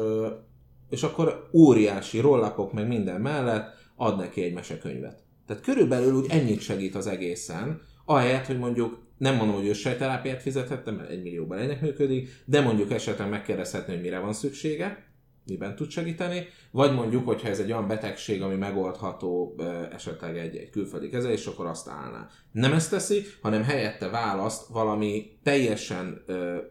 és 0.90 1.04
akkor 1.04 1.50
óriási 1.54 2.20
rollapok 2.20 2.74
meg 2.74 2.88
minden 2.88 3.22
mellett 3.22 3.74
ad 3.96 4.18
neki 4.18 4.44
egy 4.44 4.54
mesekönyvet. 4.54 5.24
Tehát 5.46 5.64
körülbelül 5.64 6.14
úgy 6.14 6.26
ennyit 6.30 6.62
segít 6.62 6.96
az 6.96 7.08
egészen, 7.08 7.82
ahelyett, 8.06 8.46
hogy 8.46 8.58
mondjuk 8.58 9.10
nem 9.22 9.36
mondom, 9.36 9.56
hogy 9.56 9.68
őssejterápiát 9.68 10.42
fizethettem, 10.42 10.96
mert 10.96 11.10
egy 11.10 11.22
millióban 11.22 11.58
ennek 11.58 11.82
működik, 11.82 12.30
de 12.46 12.62
mondjuk 12.62 12.92
esetleg 12.92 13.30
megkérdezhetni, 13.30 13.94
hogy 13.94 14.02
mire 14.02 14.20
van 14.20 14.34
szüksége, 14.34 15.06
miben 15.46 15.76
tud 15.76 15.90
segíteni, 15.90 16.48
vagy 16.72 16.94
mondjuk, 16.94 17.26
hogyha 17.26 17.48
ez 17.48 17.60
egy 17.60 17.72
olyan 17.72 17.88
betegség, 17.88 18.42
ami 18.42 18.56
megoldható 18.56 19.56
esetleg 19.92 20.38
egy, 20.38 20.56
egy 20.56 20.70
külföldi 20.70 21.10
kezelés, 21.10 21.46
akkor 21.46 21.66
azt 21.66 21.88
állná. 21.88 22.28
Nem 22.52 22.74
ezt 22.74 22.90
teszi, 22.90 23.24
hanem 23.42 23.64
helyette 23.64 24.10
választ 24.10 24.68
valami 24.68 25.38
teljesen 25.44 26.24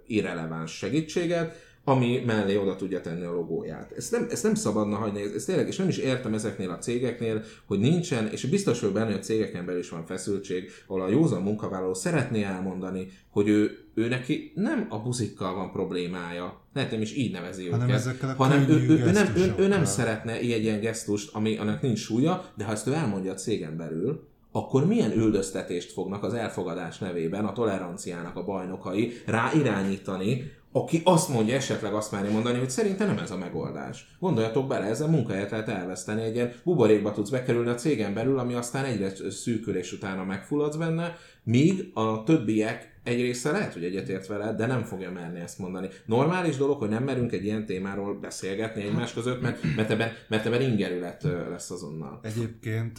irreleváns 0.06 0.70
segítséget, 0.76 1.54
ami 1.90 2.22
mellé 2.26 2.56
oda 2.56 2.76
tudja 2.76 3.00
tenni 3.00 3.24
a 3.24 3.32
logóját. 3.32 3.92
Ezt 3.96 4.12
nem, 4.12 4.26
ezt 4.30 4.42
nem 4.42 4.54
szabadna 4.54 4.96
hagyni, 4.96 5.22
ez, 5.22 5.30
ez 5.30 5.44
tényleg, 5.44 5.66
és 5.66 5.76
nem 5.76 5.88
is 5.88 5.96
értem 5.96 6.34
ezeknél 6.34 6.70
a 6.70 6.78
cégeknél, 6.78 7.44
hogy 7.66 7.78
nincsen, 7.78 8.26
és 8.26 8.44
biztos 8.44 8.80
vagyok 8.80 8.94
benne, 8.94 9.06
hogy 9.06 9.14
a 9.14 9.18
cégeken 9.18 9.66
belül 9.66 9.80
is 9.80 9.88
van 9.88 10.06
feszültség, 10.06 10.70
ahol 10.86 11.02
a 11.02 11.08
józan 11.08 11.42
munkavállaló 11.42 11.94
szeretné 11.94 12.42
elmondani, 12.42 13.08
hogy 13.30 13.48
ő, 13.48 13.78
ő 13.94 14.08
neki 14.08 14.52
nem 14.54 14.86
a 14.88 14.98
buzikkal 14.98 15.54
van 15.54 15.72
problémája, 15.72 16.60
lehet 16.72 16.90
nem 16.90 17.00
is 17.00 17.16
így 17.16 17.32
nevezi 17.32 17.68
Hanem 17.68 17.88
őket, 17.88 17.98
ezekkel 17.98 18.34
hanem 18.34 18.68
ő, 18.68 18.74
ő, 18.74 18.98
ő, 18.98 19.10
nem, 19.10 19.32
ő, 19.36 19.54
ő 19.58 19.66
nem 19.66 19.84
szeretne 19.84 20.32
egy 20.32 20.62
ilyen 20.62 20.80
gesztust, 20.80 21.34
ami 21.34 21.56
annak 21.56 21.82
nincs 21.82 21.98
súlya, 21.98 22.44
de 22.56 22.64
ha 22.64 22.72
ezt 22.72 22.86
ő 22.86 22.92
elmondja 22.92 23.32
a 23.32 23.34
cégen 23.34 23.76
belül, 23.76 24.28
akkor 24.52 24.86
milyen 24.86 25.12
üldöztetést 25.12 25.92
fognak 25.92 26.24
az 26.24 26.34
elfogadás 26.34 26.98
nevében 26.98 27.44
a 27.44 27.52
toleranciának 27.52 28.36
a 28.36 28.44
bajnokai 28.44 29.12
rá 29.26 29.52
irányítani, 29.54 30.52
aki 30.72 31.00
azt 31.04 31.28
mondja, 31.28 31.54
esetleg 31.54 31.94
azt 31.94 32.12
már 32.12 32.30
mondani, 32.30 32.58
hogy 32.58 32.70
szerintem 32.70 33.06
nem 33.06 33.18
ez 33.18 33.30
a 33.30 33.36
megoldás. 33.36 34.16
Gondoljatok 34.18 34.68
bele, 34.68 34.84
ezzel 34.84 35.08
munkahelyet 35.08 35.50
lehet 35.50 35.68
elveszteni, 35.68 36.22
egy 36.22 36.34
ilyen 36.34 36.52
buborékba 36.64 37.12
tudsz 37.12 37.30
bekerülni 37.30 37.68
a 37.68 37.74
cégen 37.74 38.14
belül, 38.14 38.38
ami 38.38 38.54
aztán 38.54 38.84
egyre 38.84 39.30
szűkül 39.30 39.76
és 39.76 39.92
utána 39.92 40.24
megfulladsz 40.24 40.76
benne, 40.76 41.16
míg 41.42 41.90
a 41.94 42.22
többiek 42.22 42.98
egy 43.04 43.20
része 43.20 43.50
lehet, 43.50 43.72
hogy 43.72 43.84
egyetért 43.84 44.26
vele, 44.26 44.54
de 44.54 44.66
nem 44.66 44.82
fogja 44.82 45.10
merni 45.10 45.40
ezt 45.40 45.58
mondani. 45.58 45.88
Normális 46.06 46.56
dolog, 46.56 46.78
hogy 46.78 46.88
nem 46.88 47.04
merünk 47.04 47.32
egy 47.32 47.44
ilyen 47.44 47.66
témáról 47.66 48.18
beszélgetni 48.18 48.82
egymás 48.82 49.12
között, 49.12 49.40
mert, 49.40 49.62
mert, 49.76 49.90
ebben, 49.90 50.10
mert 50.28 50.46
ebben 50.46 50.60
ingerület 50.60 51.22
lesz 51.22 51.70
azonnal. 51.70 52.20
Egyébként 52.22 52.98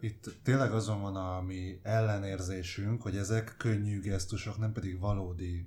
itt 0.00 0.24
tényleg 0.44 0.72
azon 0.72 1.00
van 1.00 1.16
a 1.16 1.42
mi 1.46 1.80
ellenérzésünk, 1.82 3.02
hogy 3.02 3.16
ezek 3.16 3.54
könnyű 3.58 4.00
gesztusok, 4.00 4.58
nem 4.58 4.72
pedig 4.72 5.00
valódi 5.00 5.66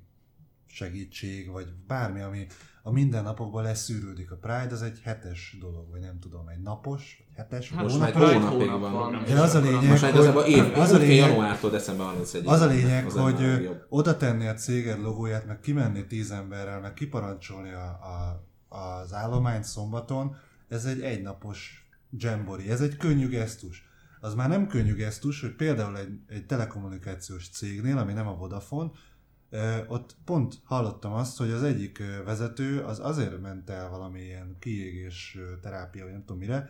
segítség, 0.74 1.52
vagy 1.52 1.68
bármi, 1.88 2.22
ami 2.22 2.46
a 2.84 2.92
mindennapokban 2.92 3.64
leszűrődik. 3.64 4.32
A 4.32 4.36
Pride 4.36 4.68
az 4.74 4.82
egy 4.82 5.00
hetes 5.04 5.58
dolog, 5.60 5.90
vagy 5.90 6.00
nem 6.00 6.20
tudom, 6.20 6.48
egy 6.48 6.60
napos, 6.62 7.24
vagy 7.28 7.36
hetes, 7.36 7.70
vagy 7.70 7.84
Most 7.84 8.00
már 8.00 8.14
hónapig 8.14 8.70
hónap 8.70 8.80
van. 8.80 8.92
van. 9.12 9.24
De 9.24 9.42
az 9.42 9.56
a 9.56 9.60
lényeg, 9.60 9.90
Most 9.90 10.04
hogy- 10.04 10.14
igazából 10.14 10.44
év, 10.44 10.64
az 10.74 10.80
az 10.80 10.92
a 10.92 10.98
lényeg- 10.98 11.28
januártól 11.28 11.70
december 11.70 12.06
31 12.06 12.44
Az 12.46 12.62
a 12.62 12.66
lényeg, 12.66 13.06
az 13.06 13.14
hogy 13.16 13.70
oda 13.90 14.18
tenni 14.18 14.48
a 14.48 14.54
céged 14.54 15.02
logóját, 15.02 15.46
meg 15.46 15.60
kimenni 15.60 16.06
tíz 16.08 16.32
emberrel, 16.32 16.80
meg 16.80 16.94
kiparancsolni 16.94 17.72
a, 17.72 17.86
a, 17.86 18.44
az 18.78 19.14
állományt 19.14 19.64
szombaton, 19.64 20.36
ez 20.68 20.86
egy 20.86 21.02
egynapos 21.02 21.88
dzsembori, 22.10 22.70
ez 22.70 22.82
egy 22.82 22.98
könnyű 22.98 23.28
gesztus. 23.28 23.92
Az 24.20 24.34
már 24.34 24.50
nem 24.50 24.68
könnyű 24.68 24.94
gesztus, 24.94 25.42
hogy 25.42 25.56
például 25.56 25.98
egy, 25.98 26.20
egy 26.28 26.46
telekommunikációs 26.46 27.50
cégnél, 27.50 27.98
ami 27.98 28.14
nem 28.14 28.28
a 28.28 28.36
Vodafone, 28.36 28.92
ott 29.88 30.16
pont 30.26 30.60
hallottam 30.64 31.14
azt, 31.14 31.38
hogy 31.38 31.52
az 31.52 31.64
egyik 31.64 32.04
vezető 32.26 32.82
az 32.82 33.00
azért 33.00 33.42
ment 33.42 33.70
el 33.70 33.90
valami 33.90 34.22
ilyen 34.22 34.56
kiégés 34.60 35.38
terápia, 35.62 36.04
vagy 36.04 36.12
nem 36.12 36.24
tudom 36.26 36.38
mire, 36.38 36.70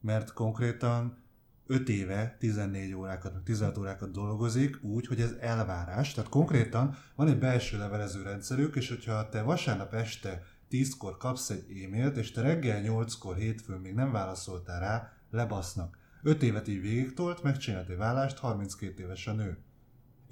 mert 0.00 0.32
konkrétan 0.32 1.22
5 1.66 1.88
éve 1.88 2.36
14 2.38 2.94
órákat, 2.94 3.32
meg 3.32 3.42
16 3.42 3.78
órákat 3.78 4.10
dolgozik 4.10 4.82
úgy, 4.82 5.06
hogy 5.06 5.20
ez 5.20 5.34
elvárás. 5.40 6.12
Tehát 6.12 6.30
konkrétan 6.30 6.96
van 7.14 7.28
egy 7.28 7.38
belső 7.38 7.78
levelező 7.78 8.22
rendszerük, 8.22 8.76
és 8.76 8.88
hogyha 8.88 9.28
te 9.28 9.42
vasárnap 9.42 9.94
este 9.94 10.42
10-kor 10.70 11.16
kapsz 11.16 11.50
egy 11.50 11.82
e-mailt, 11.84 12.16
és 12.16 12.30
te 12.30 12.40
reggel 12.40 12.82
8-kor 12.84 13.36
hétfőn 13.36 13.80
még 13.80 13.94
nem 13.94 14.12
válaszoltál 14.12 14.80
rá, 14.80 15.12
lebasznak. 15.30 15.98
5 16.22 16.42
évet 16.42 16.68
így 16.68 16.80
végigtolt, 16.80 17.42
megcsinált 17.42 17.88
egy 17.88 17.96
vállást, 17.96 18.38
32 18.38 19.02
éves 19.02 19.26
a 19.26 19.32
nő. 19.32 19.58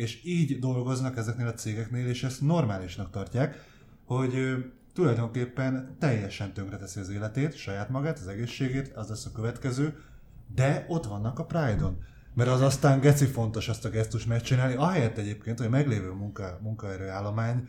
És 0.00 0.20
így 0.24 0.58
dolgoznak 0.58 1.16
ezeknél 1.16 1.46
a 1.46 1.54
cégeknél, 1.54 2.06
és 2.06 2.22
ezt 2.22 2.40
normálisnak 2.40 3.10
tartják, 3.10 3.64
hogy 4.04 4.34
tulajdonképpen 4.92 5.96
teljesen 5.98 6.52
tönkreteszi 6.52 7.00
az 7.00 7.08
életét, 7.10 7.56
saját 7.56 7.88
magát, 7.88 8.18
az 8.18 8.26
egészségét, 8.26 8.92
az 8.94 9.08
lesz 9.08 9.26
a 9.26 9.32
következő, 9.32 10.02
de 10.54 10.84
ott 10.88 11.06
vannak 11.06 11.38
a 11.38 11.44
Pride-on. 11.44 11.98
Mert 12.34 12.50
az 12.50 12.60
aztán 12.60 13.00
geci 13.00 13.24
fontos 13.26 13.68
azt 13.68 13.84
a 13.84 13.90
gesztust 13.90 14.26
megcsinálni, 14.26 14.74
ahelyett 14.74 15.16
egyébként, 15.16 15.58
hogy 15.58 15.68
meglévő 15.68 16.10
munka, 16.10 16.58
munkaerőállomány 16.62 17.68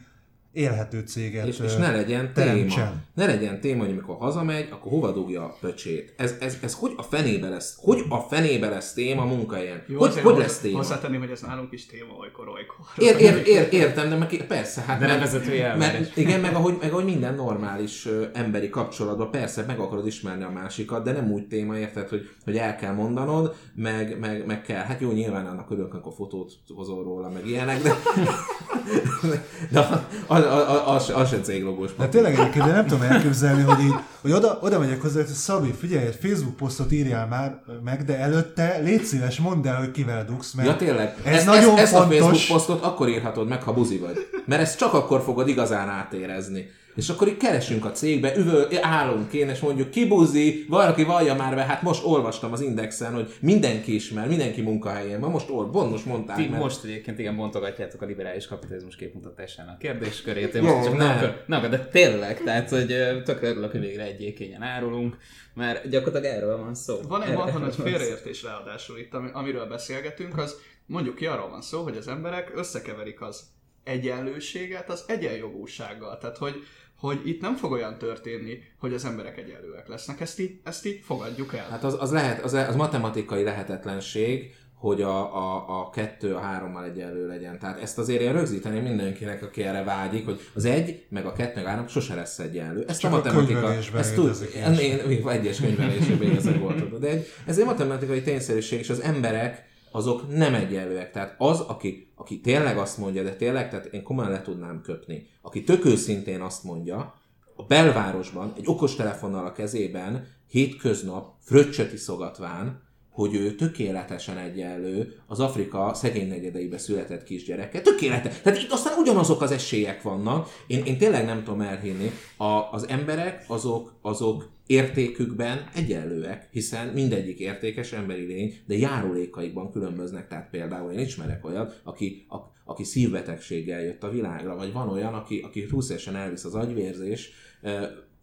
élhető 0.54 1.00
céget 1.00 1.48
És, 1.48 1.60
és 1.60 1.76
ne 1.76 1.92
legyen 1.92 2.34
téma. 2.34 2.48
teremtsen. 2.48 3.04
Ne 3.14 3.26
legyen 3.26 3.60
téma, 3.62 3.84
hogy 3.84 3.92
amikor 3.92 4.16
hazamegy, 4.20 4.68
akkor 4.72 4.92
hova 4.92 5.12
dugja 5.12 5.44
a 5.44 5.56
pöcsét. 5.60 6.14
Ez, 6.18 6.36
ez, 6.40 6.58
ez 6.62 6.74
hogy 6.74 6.94
a 6.96 7.04
fenébe 7.04 7.50
lesz? 7.50 7.76
Hogy 7.80 8.04
a 8.10 8.18
fenébe 8.18 8.70
lesz 8.70 8.94
téma 8.94 9.26
munkahelyen? 9.26 9.84
Jó, 9.88 10.00
hogy, 10.00 10.20
hogy 10.20 10.38
lesz 10.38 10.60
téma? 10.60 10.78
Hozzátenni, 10.78 11.18
hogy 11.18 11.30
ez 11.30 11.42
nálunk 11.42 11.72
is 11.72 11.86
téma 11.86 12.14
olykor, 12.20 12.48
olykor. 12.48 12.76
Ér, 12.98 13.16
ér, 13.20 13.48
ér, 13.48 13.68
értem, 13.72 14.10
de 14.10 14.16
meg, 14.16 14.46
persze, 14.48 14.82
hát 14.82 15.00
De 15.00 15.08
nem 15.08 15.78
mert- 15.78 16.18
igen, 16.18 16.40
meg 16.40 16.56
ahogy, 16.56 16.78
meg 16.82 16.92
ahogy 16.92 17.06
minden 17.06 17.36
normális 17.36 18.06
ö, 18.06 18.26
emberi 18.34 18.70
kapcsolatban, 18.70 19.32
persze 19.32 19.64
meg 19.68 19.80
akarod 19.80 20.08
ismerni 20.08 20.44
a 20.44 20.50
másikat, 20.50 21.04
de 21.04 21.12
nem 21.12 21.32
úgy 21.32 21.48
téma, 21.48 21.78
érted, 21.78 22.10
hogy, 22.10 22.30
hogy 22.44 22.58
el 22.58 22.76
kell 22.76 22.94
mondanod, 22.94 23.56
meg, 23.76 24.20
meg, 24.20 24.46
meg 24.46 24.62
kell, 24.62 24.84
hát 24.84 25.02
jó, 25.02 25.12
nyilván 25.12 25.46
annak 25.46 25.72
örülök, 25.72 25.94
amikor 25.94 26.14
fotót 26.14 26.52
hozol 26.76 27.04
róla, 27.04 27.30
meg 27.30 27.48
ilyenek, 27.48 27.82
de, 27.82 27.94
de 29.72 29.80
az, 29.80 29.88
az, 30.28 30.41
az, 30.42 30.82
az, 30.86 31.12
az 31.16 31.30
se 31.30 31.40
céglogós 31.42 31.90
De 31.98 32.08
tényleg 32.08 32.34
egyébként 32.34 32.66
de 32.66 32.72
nem 32.72 32.86
tudom 32.86 33.02
elképzelni, 33.02 33.62
hogy 33.62 33.84
így, 33.84 33.94
hogy 34.22 34.32
oda, 34.32 34.58
oda 34.62 34.80
megyek 34.80 35.02
hozzá, 35.02 35.16
hogy 35.16 35.26
Szabi, 35.26 35.74
figyelj, 35.80 36.06
egy 36.06 36.18
Facebook 36.22 36.56
posztot 36.56 36.92
írjál 36.92 37.28
már 37.28 37.62
meg, 37.84 38.04
de 38.04 38.18
előtte 38.18 38.78
légy 38.84 39.04
szíves, 39.04 39.38
mondd 39.38 39.68
el, 39.68 39.78
hogy 39.78 39.92
kivel 39.92 40.26
dugsz, 40.26 40.54
mert 40.54 40.68
Ja 40.68 40.76
tényleg, 40.76 41.16
ez 41.24 41.36
ezt, 41.36 41.46
nagyon 41.46 41.78
ezt, 41.78 41.82
ezt 41.82 41.94
a 41.94 41.98
fontos. 41.98 42.18
Facebook 42.20 42.48
posztot 42.48 42.84
akkor 42.84 43.10
írhatod 43.10 43.48
meg, 43.48 43.64
ha 43.64 43.74
buzi 43.74 43.98
vagy. 43.98 44.28
Mert 44.46 44.62
ezt 44.62 44.78
csak 44.78 44.94
akkor 44.94 45.22
fogod 45.22 45.48
igazán 45.48 45.90
átérezni. 45.90 46.70
És 47.02 47.10
akkor 47.10 47.28
így 47.28 47.38
keresünk 47.38 47.86
a 47.86 47.92
cégbe, 47.92 48.36
üvöl, 48.36 48.68
állunk 48.82 49.34
én, 49.34 49.50
és 49.50 49.60
mondjuk 49.60 49.90
ki 49.90 50.08
buzi, 50.08 50.66
valaki 50.70 51.04
vallja 51.04 51.36
már 51.36 51.56
be, 51.56 51.64
hát 51.64 51.82
most 51.82 52.06
olvastam 52.06 52.52
az 52.52 52.62
Indexen, 52.62 53.14
hogy 53.14 53.34
mindenki 53.40 53.96
ismer, 53.96 54.28
mindenki 54.28 54.62
munkahelyén 54.62 55.20
van, 55.20 55.32
most 55.32 55.50
ol, 55.50 55.70
pont 55.70 55.92
most 55.92 56.06
mondták, 56.06 56.36
Ti 56.36 56.48
mert 56.48 56.62
most 56.62 56.84
egyébként 56.84 57.20
igen 57.20 57.36
bontogatjátok 57.36 58.02
a 58.02 58.06
liberális 58.06 58.48
kapitalizmus 58.48 58.96
képmutatásának 58.96 59.80
kérdéskörét. 59.80 60.54
Én 60.54 60.62
most 60.62 60.84
csak 60.84 60.98
ne. 60.98 61.06
nem, 61.06 61.18
akar, 61.18 61.44
nem, 61.46 61.58
akar, 61.58 61.70
de 61.70 61.86
tényleg, 61.86 62.44
tehát 62.44 62.70
hogy 62.70 62.88
tökre 63.24 63.48
örülök, 63.48 63.72
hogy 63.72 63.80
végre 63.80 64.04
egy 64.04 64.22
ékényen 64.22 64.62
árulunk, 64.62 65.18
mert 65.54 65.90
gyakorlatilag 65.90 66.36
erről 66.36 66.58
van 66.58 66.76
szó. 66.76 67.00
Van 67.08 67.24
egy 67.24 67.34
van 67.34 67.62
nagy 67.62 67.76
félreértés 67.76 68.44
ráadásul 68.44 68.98
itt, 68.98 69.14
ami- 69.14 69.30
amiről 69.34 69.66
beszélgetünk, 69.66 70.38
az 70.38 70.56
mondjuk 70.86 71.16
ki 71.16 71.26
arról 71.26 71.50
van 71.50 71.62
szó, 71.62 71.84
hogy 71.84 71.98
az 71.98 72.08
emberek 72.08 72.52
összekeverik 72.56 73.22
az 73.22 73.44
egyenlőséget 73.84 74.90
az 74.90 75.04
egyenjogúsággal. 75.08 76.18
Tehát, 76.18 76.38
hogy, 76.38 76.64
hogy 77.02 77.22
itt 77.24 77.42
nem 77.42 77.56
fog 77.56 77.72
olyan 77.72 77.98
történni, 77.98 78.58
hogy 78.80 78.94
az 78.94 79.06
emberek 79.06 79.38
egyenlőek 79.38 79.88
lesznek. 79.88 80.22
Ezt 80.22 80.40
így, 80.40 80.60
ezt 80.64 80.86
így 80.86 81.00
fogadjuk 81.04 81.54
el. 81.54 81.68
Hát 81.70 81.84
az, 81.84 81.98
az, 82.00 82.12
lehet, 82.12 82.44
az, 82.44 82.54
az 82.54 82.76
matematikai 82.76 83.44
lehetetlenség, 83.44 84.56
hogy 84.76 85.02
a, 85.02 85.36
a, 85.36 85.80
a 85.80 85.90
kettő 85.90 86.36
a 86.36 86.40
hárommal 86.40 86.84
egyenlő 86.84 87.28
legyen. 87.28 87.60
Tehát 87.60 87.82
ezt 87.82 87.98
azért 87.98 88.22
én 88.22 88.32
rögzíteném 88.32 88.84
mindenkinek, 88.84 89.44
aki 89.44 89.64
erre 89.64 89.84
vágyik, 89.84 90.26
hogy 90.26 90.40
az 90.54 90.66
egy, 90.66 91.06
meg 91.10 91.26
a 91.26 91.34
kettő, 91.34 91.56
meg 91.56 91.66
a 91.66 91.70
három 91.70 91.88
sose 91.88 92.16
lesz 92.16 92.40
egyenlő. 92.40 92.86
Ezt 92.88 93.00
Csak 93.00 93.12
a 93.12 93.14
a 93.14 93.18
matematika... 93.18 93.60
könyvelésben 93.60 94.02
ezt 94.02 94.16
tud, 94.16 94.50
én, 94.56 94.74
én, 94.74 95.28
egyes 95.28 95.60
könyvelésében 95.60 96.36
ezek 96.36 96.60
voltak. 96.60 96.98
De 97.00 97.08
egy, 97.08 97.28
ez 97.46 97.58
egy 97.58 97.66
matematikai 97.66 98.22
tényszerűség, 98.22 98.80
és 98.80 98.90
az 98.90 99.02
emberek 99.02 99.70
azok 99.92 100.36
nem 100.36 100.54
egyenlőek. 100.54 101.12
Tehát 101.12 101.36
az, 101.38 101.60
aki, 101.60 102.12
aki 102.16 102.40
tényleg 102.40 102.78
azt 102.78 102.98
mondja, 102.98 103.24
de 103.24 103.36
tényleg, 103.36 103.70
tehát 103.70 103.86
én 103.86 104.04
komolyan 104.04 104.32
le 104.32 104.42
tudnám 104.42 104.82
köpni, 104.82 105.28
aki 105.42 105.64
tök 105.64 105.86
őszintén 105.86 106.42
azt 106.42 106.64
mondja, 106.64 107.20
a 107.56 107.64
belvárosban 107.64 108.54
egy 108.58 108.68
okostelefonnal 108.68 109.46
a 109.46 109.52
kezében 109.52 110.28
hétköznap 110.48 111.34
fröccsöt 111.40 111.94
iszogatván, 111.94 112.82
hogy 113.12 113.36
ő 113.36 113.56
tökéletesen 113.56 114.38
egyenlő 114.38 115.16
az 115.28 115.40
Afrika 115.40 115.94
szegény 115.94 116.28
negyedeibe 116.28 116.78
született 116.78 117.24
kisgyereke. 117.24 117.82
Tökéletes. 117.82 118.42
Tehát 118.42 118.62
itt 118.62 118.72
aztán 118.72 118.98
ugyanazok 118.98 119.42
az 119.42 119.52
esélyek 119.52 120.02
vannak. 120.02 120.50
Én, 120.68 120.84
én 120.86 120.98
tényleg 120.98 121.26
nem 121.26 121.44
tudom 121.44 121.62
elhinni. 121.62 122.12
A, 122.38 122.68
az 122.72 122.88
emberek 122.88 123.46
azok, 123.48 123.94
azok 124.02 124.50
értékükben 124.68 125.70
egyenlőek, 125.76 126.48
hiszen 126.52 126.88
mindegyik 126.88 127.40
értékes 127.40 127.94
emberi 127.94 128.26
lény, 128.26 128.58
de 128.66 128.78
járulékaikban 128.78 129.72
különböznek. 129.72 130.28
Tehát 130.28 130.50
például 130.50 130.92
én 130.92 131.00
ismerek 131.00 131.46
olyat, 131.46 131.82
aki, 131.84 132.26
a, 132.30 132.36
aki 132.66 132.84
szívbetegséggel 132.84 133.82
jött 133.82 134.04
a 134.04 134.10
világra, 134.10 134.56
vagy 134.56 134.74
van 134.74 134.90
olyan, 134.90 135.14
aki, 135.14 135.40
aki 135.40 135.68
20 135.72 135.90
évesen 135.90 136.16
elvisz 136.16 136.46
az 136.46 136.56
agyvérzés, 136.56 137.32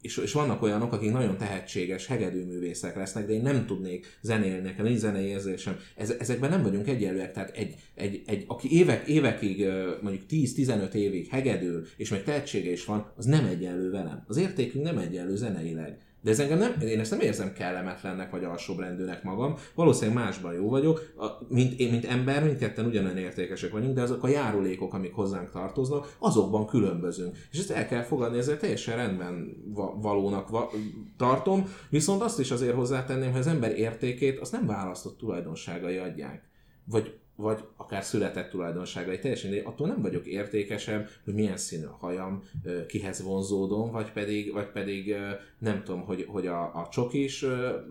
és, 0.00 0.16
és 0.16 0.32
vannak 0.32 0.62
olyanok, 0.62 0.92
akik 0.92 1.10
nagyon 1.10 1.36
tehetséges 1.36 2.06
hegedűművészek 2.06 2.96
lesznek, 2.96 3.26
de 3.26 3.32
én 3.32 3.42
nem 3.42 3.66
tudnék 3.66 4.18
zenélni, 4.20 4.60
nekem 4.60 4.84
nincs 4.84 4.98
zenei 4.98 5.26
érzésem. 5.26 5.76
Ez, 5.96 6.10
ezekben 6.10 6.50
nem 6.50 6.62
vagyunk 6.62 6.88
egyenlőek, 6.88 7.32
tehát 7.32 7.56
egy, 7.56 7.74
egy, 7.94 8.22
egy 8.26 8.44
aki 8.46 8.72
évek, 8.72 9.08
évekig, 9.08 9.66
mondjuk 10.02 10.24
10-15 10.30 10.92
évig 10.92 11.28
hegedül, 11.28 11.86
és 11.96 12.10
még 12.10 12.22
tehetsége 12.22 12.70
is 12.70 12.84
van, 12.84 13.12
az 13.16 13.24
nem 13.24 13.44
egyenlő 13.44 13.90
velem. 13.90 14.24
Az 14.26 14.36
értékünk 14.36 14.84
nem 14.84 14.98
egyenlő 14.98 15.36
zeneileg. 15.36 15.98
De 16.22 16.30
ez 16.30 16.40
engem 16.40 16.58
nem, 16.58 16.80
én 16.80 17.00
ezt 17.00 17.10
nem 17.10 17.20
érzem 17.20 17.52
kellemetlennek 17.52 18.30
vagy 18.30 18.44
alsóbrendűnek 18.44 19.22
magam. 19.22 19.54
Valószínűleg 19.74 20.24
másban 20.24 20.54
jó 20.54 20.68
vagyok. 20.68 21.12
A, 21.16 21.26
mint, 21.48 21.80
én, 21.80 21.90
mint 21.90 22.04
ember, 22.04 22.44
mindketten 22.44 22.86
ugyanolyan 22.86 23.16
értékesek 23.16 23.70
vagyunk, 23.72 23.94
de 23.94 24.02
azok 24.02 24.22
a 24.22 24.28
járulékok, 24.28 24.94
amik 24.94 25.14
hozzánk 25.14 25.50
tartoznak, 25.50 26.16
azokban 26.18 26.66
különbözünk. 26.66 27.36
És 27.50 27.58
ezt 27.58 27.70
el 27.70 27.86
kell 27.86 28.02
fogadni, 28.02 28.38
ezzel 28.38 28.56
teljesen 28.56 28.96
rendben 28.96 29.56
va- 29.74 30.02
valónak 30.02 30.48
va- 30.48 30.74
tartom, 31.16 31.72
viszont 31.90 32.22
azt 32.22 32.40
is 32.40 32.50
azért 32.50 32.74
hozzátenném, 32.74 33.30
hogy 33.30 33.40
az 33.40 33.46
ember 33.46 33.78
értékét 33.78 34.38
azt 34.38 34.52
nem 34.52 34.66
választott 34.66 35.18
tulajdonságai 35.18 35.96
adják. 35.96 36.42
Vagy 36.84 37.18
vagy 37.40 37.64
akár 37.76 38.04
született 38.04 38.50
tulajdonságai, 38.50 39.18
teljesen 39.18 39.50
mindegy, 39.50 39.68
attól 39.68 39.88
nem 39.88 40.02
vagyok 40.02 40.26
értékesebb, 40.26 41.08
hogy 41.24 41.34
milyen 41.34 41.56
színű 41.56 41.84
a 41.84 41.96
hajam, 42.00 42.42
kihez 42.86 43.22
vonzódom, 43.22 43.90
vagy 43.90 44.12
pedig, 44.12 44.52
vagy 44.52 44.66
pedig 44.66 45.16
nem 45.58 45.82
tudom, 45.82 46.00
hogy, 46.00 46.24
hogy 46.28 46.46
a, 46.46 46.62
a 46.62 46.88
csokis 46.90 47.44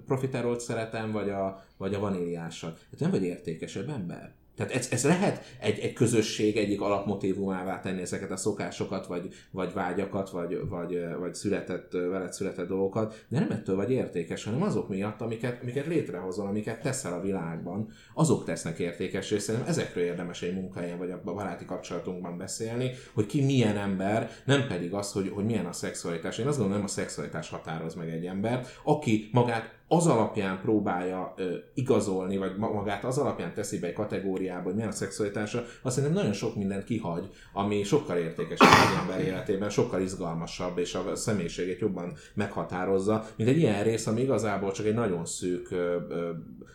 profiterolt 0.05 0.59
szeretem, 0.59 1.11
vagy 1.11 1.29
a, 1.29 1.65
vagy 1.77 1.93
a 1.93 1.99
vaníliásat. 1.99 2.85
Hát 2.91 2.99
nem 2.99 3.11
vagy 3.11 3.23
értékesebb 3.23 3.89
ember. 3.89 4.33
Tehát 4.57 4.73
ez, 4.73 4.87
ez 4.91 5.03
lehet 5.03 5.55
egy, 5.59 5.79
egy 5.79 5.93
közösség 5.93 6.57
egyik 6.57 6.81
alapmotívumává 6.81 7.79
tenni 7.79 8.01
ezeket 8.01 8.31
a 8.31 8.37
szokásokat, 8.37 9.07
vagy, 9.07 9.27
vagy 9.51 9.73
vágyakat, 9.73 10.29
vagy, 10.29 10.59
vagy, 10.69 10.99
vagy 11.19 11.33
született, 11.33 11.91
veled 11.91 12.33
született 12.33 12.67
dolgokat, 12.67 13.25
de 13.27 13.39
nem 13.39 13.51
ettől 13.51 13.75
vagy 13.75 13.91
értékes, 13.91 14.43
hanem 14.43 14.61
azok 14.61 14.89
miatt, 14.89 15.21
amiket, 15.21 15.61
amiket 15.61 15.85
létrehozol, 15.85 16.47
amiket 16.47 16.81
teszel 16.81 17.13
a 17.13 17.21
világban, 17.21 17.89
azok 18.13 18.45
tesznek 18.45 18.79
értékes, 18.79 19.31
és 19.31 19.41
szerintem 19.41 19.69
ezekről 19.69 20.03
érdemes 20.03 20.41
egy 20.41 20.53
munkahelyen 20.53 20.97
vagy 20.97 21.11
a 21.11 21.21
baráti 21.23 21.65
kapcsolatunkban 21.65 22.37
beszélni, 22.37 22.91
hogy 23.13 23.25
ki 23.25 23.41
milyen 23.41 23.77
ember, 23.77 24.31
nem 24.45 24.67
pedig 24.67 24.93
az, 24.93 25.11
hogy, 25.11 25.29
hogy 25.29 25.45
milyen 25.45 25.65
a 25.65 25.71
szexualitás. 25.71 26.37
Én 26.37 26.47
azt 26.47 26.57
gondolom, 26.57 26.81
nem 26.81 26.89
a 26.89 26.93
szexualitás 26.93 27.49
határoz 27.49 27.95
meg 27.95 28.09
egy 28.09 28.25
embert, 28.25 28.79
aki 28.83 29.29
magát 29.31 29.76
az 29.87 30.07
alapján 30.07 30.59
próbálja 30.61 31.33
ö, 31.37 31.55
igazolni, 31.73 32.37
vagy 32.37 32.57
ma- 32.57 32.71
magát 32.71 33.03
az 33.03 33.17
alapján 33.17 33.53
teszi 33.53 33.79
be 33.79 33.87
egy 33.87 33.93
kategóriába, 33.93 34.63
hogy 34.63 34.73
milyen 34.73 34.89
a 34.89 34.93
szexualitása, 34.93 35.63
azt 35.81 35.95
szerintem 35.95 36.19
nagyon 36.19 36.33
sok 36.33 36.55
mindent 36.55 36.83
kihagy, 36.83 37.29
ami 37.53 37.83
sokkal 37.83 38.17
értékesebb 38.17 38.67
egy 38.67 38.99
ember 38.99 39.27
életében, 39.27 39.69
sokkal 39.69 40.01
izgalmasabb, 40.01 40.77
és 40.77 40.95
a 40.95 41.15
személyiségét 41.15 41.79
jobban 41.79 42.13
meghatározza, 42.33 43.25
mint 43.35 43.49
egy 43.49 43.57
ilyen 43.57 43.83
rész, 43.83 44.07
ami 44.07 44.21
igazából 44.21 44.71
csak 44.71 44.85
egy 44.85 44.93
nagyon 44.93 45.25
szűk, 45.25 45.71
ö, 45.71 45.97
ö, 46.09 46.29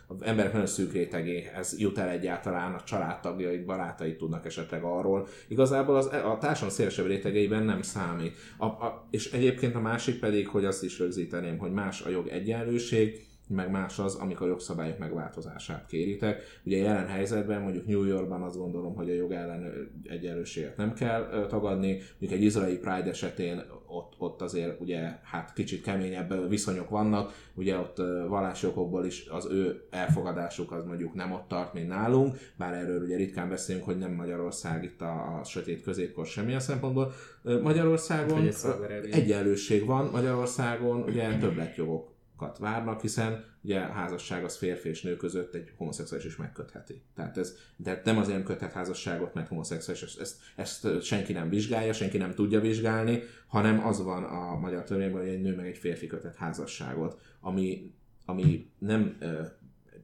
az 0.07 0.21
emberek 0.21 0.51
nagyon 0.51 0.67
szűk 0.67 0.91
rétegéhez 0.91 1.79
jut 1.79 1.97
el 1.97 2.09
egyáltalán, 2.09 2.73
a 2.73 2.83
családtagjai, 2.83 3.57
barátai 3.57 4.15
tudnak 4.15 4.45
esetleg 4.45 4.83
arról. 4.83 5.27
Igazából 5.47 5.95
az, 5.95 6.05
a 6.05 6.37
társadalom 6.39 6.75
szélesebb 6.75 7.05
rétegeiben 7.05 7.63
nem 7.63 7.81
számít. 7.81 8.37
A, 8.57 8.65
a, 8.65 9.07
és 9.09 9.31
egyébként 9.31 9.75
a 9.75 9.79
másik 9.79 10.19
pedig, 10.19 10.47
hogy 10.47 10.65
azt 10.65 10.83
is 10.83 10.99
rögzíteném, 10.99 11.57
hogy 11.57 11.71
más 11.71 12.01
a 12.01 12.09
jog 12.09 12.27
egyenlőség, 12.27 13.02
meg 13.47 13.71
más 13.71 13.99
az, 13.99 14.15
amikor 14.15 14.47
jogszabályok 14.47 14.97
megváltozását 14.97 15.85
kéritek. 15.85 16.41
Ugye 16.65 16.77
jelen 16.77 17.07
helyzetben, 17.07 17.61
mondjuk 17.61 17.87
New 17.87 18.03
Yorkban 18.03 18.41
azt 18.41 18.57
gondolom, 18.57 18.95
hogy 18.95 19.09
a 19.09 19.13
jog 19.13 19.31
ellen 19.31 19.63
ö, 19.63 19.81
egyenlőséget 20.11 20.77
nem 20.77 20.93
kell 20.93 21.45
tagadni. 21.49 21.91
Mondjuk 22.19 22.39
egy 22.39 22.45
izraeli 22.45 22.77
Pride 22.77 23.09
esetén 23.09 23.61
ott, 23.87 24.13
ott 24.17 24.41
azért 24.41 24.79
ugye 24.79 25.11
hát 25.23 25.53
kicsit 25.53 25.83
keményebb 25.83 26.49
viszonyok 26.49 26.89
vannak, 26.89 27.33
ugye 27.55 27.77
ott 27.77 27.97
vallási 28.27 28.67
okokból 28.67 29.05
is 29.05 29.27
az 29.29 29.47
ő 29.51 29.87
elfogadásuk 29.89 30.71
az 30.71 30.85
mondjuk 30.85 31.13
nem 31.13 31.31
ott 31.31 31.47
tart, 31.47 31.73
mint 31.73 31.87
nálunk, 31.87 32.37
bár 32.57 32.73
erről 32.73 33.03
ugye 33.03 33.15
ritkán 33.15 33.49
beszélünk, 33.49 33.85
hogy 33.85 33.97
nem 33.97 34.11
Magyarország 34.11 34.83
itt 34.83 35.01
a, 35.01 35.39
a 35.39 35.43
sötét 35.43 35.81
középkor 35.81 36.25
semmilyen 36.25 36.59
szempontból. 36.59 37.13
Magyarországon 37.61 38.51
Szaudarábia. 38.51 39.13
egyenlőség 39.13 39.85
van, 39.85 40.09
Magyarországon 40.11 41.01
ugye 41.01 41.37
többletjogokat 41.37 42.12
várnak, 42.59 43.01
hiszen 43.01 43.45
ugye 43.61 43.79
a 43.79 43.91
házasság 43.91 44.43
az 44.43 44.57
férfi 44.57 44.89
és 44.89 45.01
nő 45.01 45.15
között 45.15 45.53
egy 45.53 45.73
homoszexuális 45.77 46.25
is 46.25 46.35
megkötheti. 46.35 47.01
Tehát 47.15 47.37
ez, 47.37 47.57
de 47.75 48.01
nem 48.03 48.17
azért 48.17 48.37
nem 48.37 48.45
köthet 48.45 48.71
házasságot, 48.71 49.33
mert 49.33 49.47
homoszexuális, 49.47 50.03
ezt, 50.03 50.19
ezt, 50.19 50.41
ezt 50.55 51.03
senki 51.03 51.33
nem 51.33 51.49
vizsgálja, 51.49 51.93
senki 51.93 52.17
nem 52.17 52.33
tudja 52.33 52.59
vizsgálni, 52.59 53.21
hanem 53.47 53.85
az 53.85 54.03
van 54.03 54.23
a 54.23 54.55
magyar 54.55 54.83
törvényben, 54.83 55.21
hogy 55.21 55.29
egy 55.29 55.41
nő 55.41 55.55
meg 55.55 55.67
egy 55.67 55.77
férfi 55.77 56.07
köthet 56.07 56.35
házasságot, 56.35 57.21
ami, 57.39 57.93
ami 58.25 58.71
nem, 58.77 59.17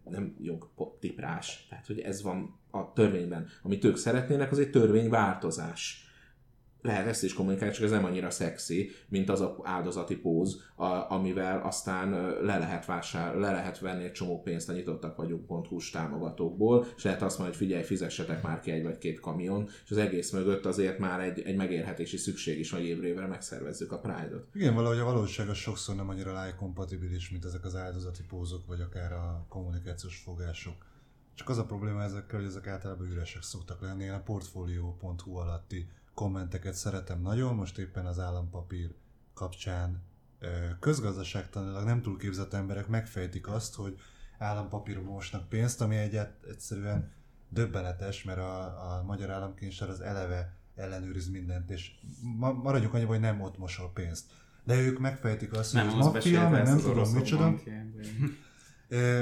nem 0.04 0.36
jogtiprás. 0.42 1.68
Tehát, 1.70 1.88
hogy 1.88 2.00
ez 2.00 2.22
van 2.22 2.60
a 2.72 2.94
törvényben. 2.94 3.48
Amit 3.62 3.84
ők 3.84 3.98
szeretnének, 3.98 4.52
az 4.52 4.60
egy 4.60 4.72
törvényváltozás 4.72 6.09
lehet 6.82 7.08
ezt 7.08 7.24
is 7.24 7.34
kommunikálni, 7.34 7.74
csak 7.74 7.84
ez 7.84 7.92
nem 7.92 8.06
annyira 8.06 8.30
szexi, 8.30 8.92
mint 9.08 9.30
az 9.30 9.42
a 9.42 9.58
áldozati 9.63 10.15
póz, 10.15 10.62
a, 10.76 11.12
amivel 11.12 11.62
aztán 11.62 12.10
le 12.42 12.58
lehet, 12.58 12.86
vásár, 12.86 13.36
le 13.36 13.52
lehet 13.52 13.80
venni 13.80 14.04
egy 14.04 14.12
csomó 14.12 14.42
pénzt 14.42 14.70
a 14.70 14.74
nyitottak 14.74 15.15
vagyunk.hu-s 15.15 15.89
támogatókból, 15.89 16.86
és 16.96 17.04
lehet 17.04 17.22
azt 17.22 17.38
mondani, 17.38 17.58
hogy 17.58 17.68
figyelj, 17.68 17.86
fizessetek 17.86 18.44
már 18.44 18.60
ki 18.60 18.72
egy 18.72 18.84
vagy 18.84 18.98
két 18.98 19.20
kamion, 19.20 19.70
és 19.84 19.92
az 19.92 19.98
egész 19.98 20.32
mögött 20.32 20.65
azért 20.65 21.00
már 21.00 21.20
egy, 21.20 21.42
egy 21.42 21.56
megérhetési 21.56 22.18
szükség 22.18 22.60
is, 22.60 22.72
hogy 22.72 22.84
évre 22.84 23.08
évre 23.08 23.28
megszervezzük 23.28 23.92
a 23.92 24.00
Pride-ot. 24.00 24.48
Igen, 24.54 24.74
valahogy 24.74 25.00
a 25.00 25.04
valóság 25.04 25.50
az 25.50 25.58
sokszor 25.58 25.96
nem 25.96 26.10
annyira 26.10 26.34
lájkompatibilis, 26.34 27.30
mint 27.30 27.46
ezek 27.46 27.65
az 27.65 27.76
áldozati 27.76 28.24
pózok, 28.28 28.65
vagy 28.65 28.82
akár 28.82 29.12
a 29.12 29.46
kommunikációs 29.50 30.18
fogások. 30.18 30.88
Csak 31.34 31.50
az 31.50 31.58
a 31.58 31.65
probléma 31.65 32.04
ezekkel, 32.04 32.39
hogy 32.39 32.48
ezek 32.48 32.68
általában 32.68 33.12
üresek 33.12 33.42
szoktak 33.42 33.82
lenni. 33.82 34.04
Én 34.04 34.12
a 34.12 34.22
portfolio.hu 34.22 35.36
alatti 35.36 35.89
kommenteket 36.19 36.73
szeretem 36.73 37.21
nagyon, 37.21 37.55
most 37.55 37.77
éppen 37.77 38.05
az 38.05 38.19
állampapír 38.19 38.95
kapcsán 39.34 40.03
közgazdaságtanilag 40.79 41.86
nem 41.86 42.01
túl 42.01 42.17
képzett 42.17 42.53
emberek 42.53 42.88
megfejtik 42.88 43.47
azt, 43.47 43.75
hogy 43.75 43.99
állampapíron 44.38 45.03
mosnak 45.03 45.49
pénzt, 45.49 45.82
ami 45.82 45.95
egyet, 45.95 46.43
egyszerűen 46.49 47.12
döbbenetes, 47.49 48.23
mert 48.23 48.38
a, 48.38 48.62
a 48.63 49.03
magyar 49.03 49.29
államkincstár 49.29 49.89
az 49.89 50.01
eleve 50.01 50.58
ellenőriz 50.75 51.29
mindent, 51.29 51.69
és 51.69 51.91
ma, 52.38 52.51
maradjunk 52.51 52.93
annyiban, 52.93 53.13
hogy 53.13 53.23
nem 53.23 53.41
ott 53.41 53.58
mosol 53.58 53.91
pénzt. 53.93 54.32
De 54.63 54.75
ők 54.75 54.99
megfejtik 54.99 55.53
azt, 55.53 55.71
hogy 55.71 55.82
Nem 55.82 55.99
ez 55.99 56.05
az 56.05 56.12
maffia, 56.12 56.49
meg 56.49 56.63
nem 56.63 56.79
tudom 56.79 57.13
micsoda, 57.13 57.53
Ö, 57.65 58.25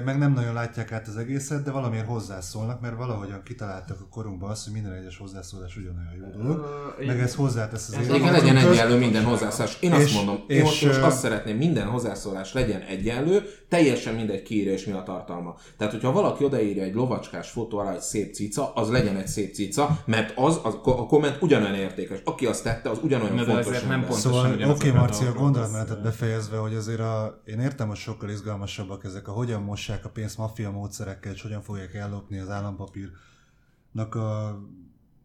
meg 0.06 0.18
nem 0.18 0.34
nagyon 0.34 0.54
látják 0.54 0.92
át 0.92 1.08
az 1.08 1.18
egészet, 1.18 1.64
de 1.64 1.72
valamiért 1.72 2.06
hozzászólnak, 2.08 2.82
mert 2.82 2.96
valahogyan 2.98 3.42
kitaláltak 3.44 3.98
a 4.02 4.08
korunkban 4.10 4.50
azt, 4.50 4.64
hogy 4.64 4.74
minden 4.74 4.92
egyes 4.94 5.18
hozzászólás 5.18 5.78
ugyanolyan 5.78 6.14
jó 6.20 6.42
dolog, 6.42 6.66
Ö, 7.00 7.06
meg 7.06 7.20
ez 7.20 7.36
hozzátesz 7.36 7.88
az 7.88 7.94
Ez 7.94 8.08
Igen, 8.16 8.32
legyen 8.32 8.58
egyenlő 8.58 8.98
minden 8.98 9.24
hozzászólás. 9.24 9.78
Én 9.82 9.92
azt 9.92 10.02
És- 10.02 10.14
mondom, 10.14 10.36
én 10.48 10.58
és, 10.58 10.64
most, 10.64 10.86
most 10.86 10.98
ö, 10.98 11.02
azt 11.02 11.20
szeretném, 11.20 11.58
minden 11.58 11.88
hozzászólás 11.88 12.54
legyen 12.54 12.82
egyenlő, 12.82 13.42
teljesen 13.70 14.14
mindegy 14.16 14.42
kiírja 14.42 14.72
és 14.72 14.86
mi 14.86 14.92
a 14.92 15.04
tartalma. 15.04 15.56
Tehát, 15.78 15.94
hogyha 15.94 16.12
valaki 16.12 16.44
odaírja 16.44 16.84
egy 16.84 16.94
lovacskás 16.94 17.50
fotó 17.50 17.78
alá 17.78 17.94
egy 17.94 18.02
szép 18.02 18.34
cica, 18.34 18.74
az 18.74 18.90
legyen 18.90 19.16
egy 19.18 19.28
szép 19.28 19.54
cica, 19.54 20.00
mert 20.06 20.34
az, 20.38 20.60
az 20.64 20.74
a 20.74 21.06
komment 21.06 21.42
ugyanolyan 21.42 21.76
értékes. 21.76 22.20
Aki 22.24 22.46
azt 22.46 22.64
tette, 22.64 22.90
az 22.90 23.00
ugyanolyan 23.02 23.36
Na, 23.36 23.44
fontos. 23.44 23.66
azért 23.66 23.84
nem 23.84 23.92
ember. 23.92 24.08
pont- 24.10 24.22
Szóval, 24.22 24.44
Pontosan 24.44 24.70
oké, 24.70 24.88
okay, 24.88 25.00
Marci, 25.00 25.26
a 25.26 25.34
gondolatmenetet 25.34 26.02
befejezve, 26.02 26.58
hogy 26.58 26.74
azért 26.76 27.00
a, 27.00 27.42
én 27.46 27.60
értem, 27.60 27.88
hogy 27.88 27.98
sokkal 27.98 28.30
izgalmasabbak 28.30 29.04
ezek 29.04 29.28
a 29.28 29.32
hogyan 29.32 29.57
mossák 29.64 30.06
a 30.06 30.10
pénzt 30.10 30.38
maffia 30.38 30.72
módszerekkel, 30.72 31.34
és 31.34 31.42
hogyan 31.42 31.62
fogják 31.62 31.94
ellopni 31.94 32.38
az 32.38 32.50
állampapírnak 32.50 34.16
a 34.16 34.60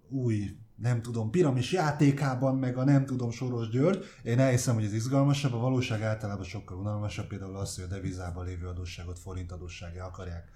új, 0.09 0.57
nem 0.77 1.03
tudom, 1.03 1.31
piramis 1.31 1.73
játékában, 1.73 2.57
meg 2.57 2.77
a 2.77 2.85
nem 2.85 3.07
tudom, 3.07 3.31
Soros 3.31 3.69
György. 3.69 4.05
Én 4.23 4.39
elhiszem, 4.39 4.75
hogy 4.75 4.85
ez 4.85 4.93
izgalmasabb, 4.93 5.53
a 5.53 5.59
valóság 5.59 6.03
általában 6.03 6.45
sokkal 6.45 6.77
unalmasabb, 6.77 7.27
például 7.27 7.57
az, 7.57 7.75
hogy 7.75 7.85
a 7.85 7.95
devizában 7.95 8.45
lévő 8.45 8.67
adósságot 8.67 9.19
forint 9.19 9.53
adóssággá 9.53 10.07
akarják 10.07 10.53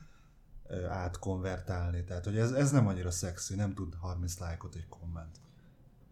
átkonvertálni. 0.89 2.05
Tehát, 2.05 2.25
hogy 2.25 2.39
ez, 2.39 2.53
ez 2.53 2.71
nem 2.71 2.87
annyira 2.87 3.11
szexi, 3.11 3.55
nem 3.55 3.75
tud 3.75 3.95
30 4.01 4.39
lájkot 4.39 4.75
egy 4.75 4.89
komment. 4.89 5.37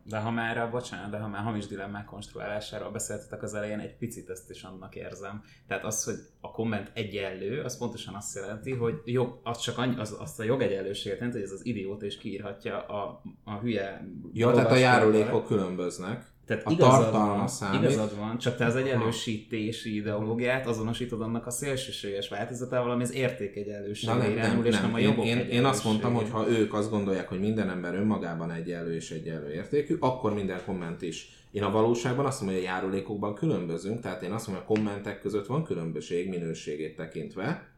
De 0.06 0.18
ha 0.18 0.30
már 0.30 0.58
a, 0.58 0.70
bocsánat, 0.70 1.10
de 1.10 1.18
ha 1.18 1.28
már 1.28 1.42
hamis 1.42 1.66
dilemmák 1.66 2.04
konstruálásáról 2.04 2.90
beszéltetek 2.90 3.42
az 3.42 3.54
elején, 3.54 3.78
egy 3.78 3.96
picit 3.96 4.30
ezt 4.30 4.50
is 4.50 4.62
annak 4.62 4.94
érzem. 4.94 5.42
Tehát 5.66 5.84
az, 5.84 6.04
hogy 6.04 6.14
a 6.40 6.50
komment 6.50 6.90
egyenlő, 6.94 7.62
az 7.62 7.78
pontosan 7.78 8.14
azt 8.14 8.34
jelenti, 8.34 8.72
hogy 8.72 9.00
jog, 9.04 9.40
az 9.42 9.58
csak 9.58 9.78
annyi, 9.78 9.98
az, 9.98 10.16
azt 10.18 10.40
a 10.40 10.44
jogegyenlőséget 10.44 11.18
jelenti, 11.18 11.38
hogy 11.38 11.46
ez 11.46 11.54
az 11.54 11.66
idiót 11.66 12.02
és 12.02 12.18
kiírhatja 12.18 12.86
a, 12.86 13.22
a 13.44 13.58
hülye... 13.58 14.08
Ja, 14.32 14.52
tehát 14.52 14.70
a 14.70 14.76
járulékok 14.76 15.46
különböznek. 15.46 16.33
Tehát 16.46 16.66
a 16.66 16.70
igazad 16.70 17.12
van, 17.12 17.48
számít. 17.48 17.80
Igazad 17.80 18.16
van, 18.16 18.38
csak 18.38 18.56
te 18.56 18.64
az 18.64 18.76
egyenlősítési 18.76 19.94
ideológiát 19.96 20.66
azonosítod 20.66 21.20
annak 21.20 21.46
a 21.46 21.50
szélsőséges 21.50 22.28
változatával, 22.28 22.90
ami 22.90 23.02
az 23.02 23.14
értékegyenlőségre 23.14 24.30
irányul, 24.30 24.56
nem, 24.56 24.64
és 24.64 24.74
nem. 24.74 24.82
nem 24.82 24.94
a 24.94 24.98
Én, 24.98 25.04
jogok 25.04 25.24
én, 25.24 25.38
én 25.38 25.64
azt 25.64 25.84
mondtam, 25.84 26.14
hogy 26.14 26.30
ha 26.30 26.48
ők 26.48 26.74
azt 26.74 26.90
gondolják, 26.90 27.28
hogy 27.28 27.40
minden 27.40 27.70
ember 27.70 27.94
önmagában 27.94 28.50
egyenlő 28.50 28.94
és 28.94 29.10
egyenlő 29.10 29.52
értékű, 29.52 29.96
akkor 30.00 30.34
minden 30.34 30.60
komment 30.66 31.02
is. 31.02 31.46
Én 31.50 31.62
a 31.62 31.70
valóságban 31.70 32.26
azt 32.26 32.40
mondom, 32.40 32.58
hogy 32.58 32.68
a 32.68 32.70
járulékokban 32.70 33.34
különbözünk, 33.34 34.00
tehát 34.00 34.22
én 34.22 34.32
azt 34.32 34.46
mondom, 34.46 34.64
hogy 34.66 34.76
a 34.76 34.80
kommentek 34.80 35.20
között 35.20 35.46
van 35.46 35.64
különbség 35.64 36.28
minőségét 36.28 36.96
tekintve, 36.96 37.72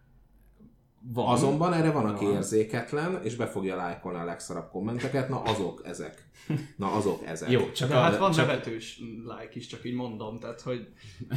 van. 1.12 1.26
Azonban 1.26 1.72
erre 1.72 1.90
van, 1.90 2.06
aki 2.06 2.24
Van. 2.24 2.34
érzéketlen, 2.34 3.20
és 3.22 3.36
be 3.36 3.46
fogja 3.46 3.76
lájkolni 3.76 4.18
a 4.18 4.24
legszarabb 4.24 4.70
kommenteket, 4.70 5.28
na 5.28 5.42
azok 5.42 5.82
ezek. 5.84 6.25
Na 6.76 6.92
azok 6.92 7.22
ezek. 7.26 7.50
Jó, 7.50 7.70
csak 7.72 7.88
De 7.88 7.94
a, 7.96 8.00
hát 8.00 8.18
van 8.18 8.32
csak, 8.32 8.46
nevetős 8.46 9.00
like 9.22 9.50
is, 9.52 9.66
csak 9.66 9.84
így 9.84 9.94
mondom, 9.94 10.38
tehát 10.38 10.60
hogy 10.60 10.86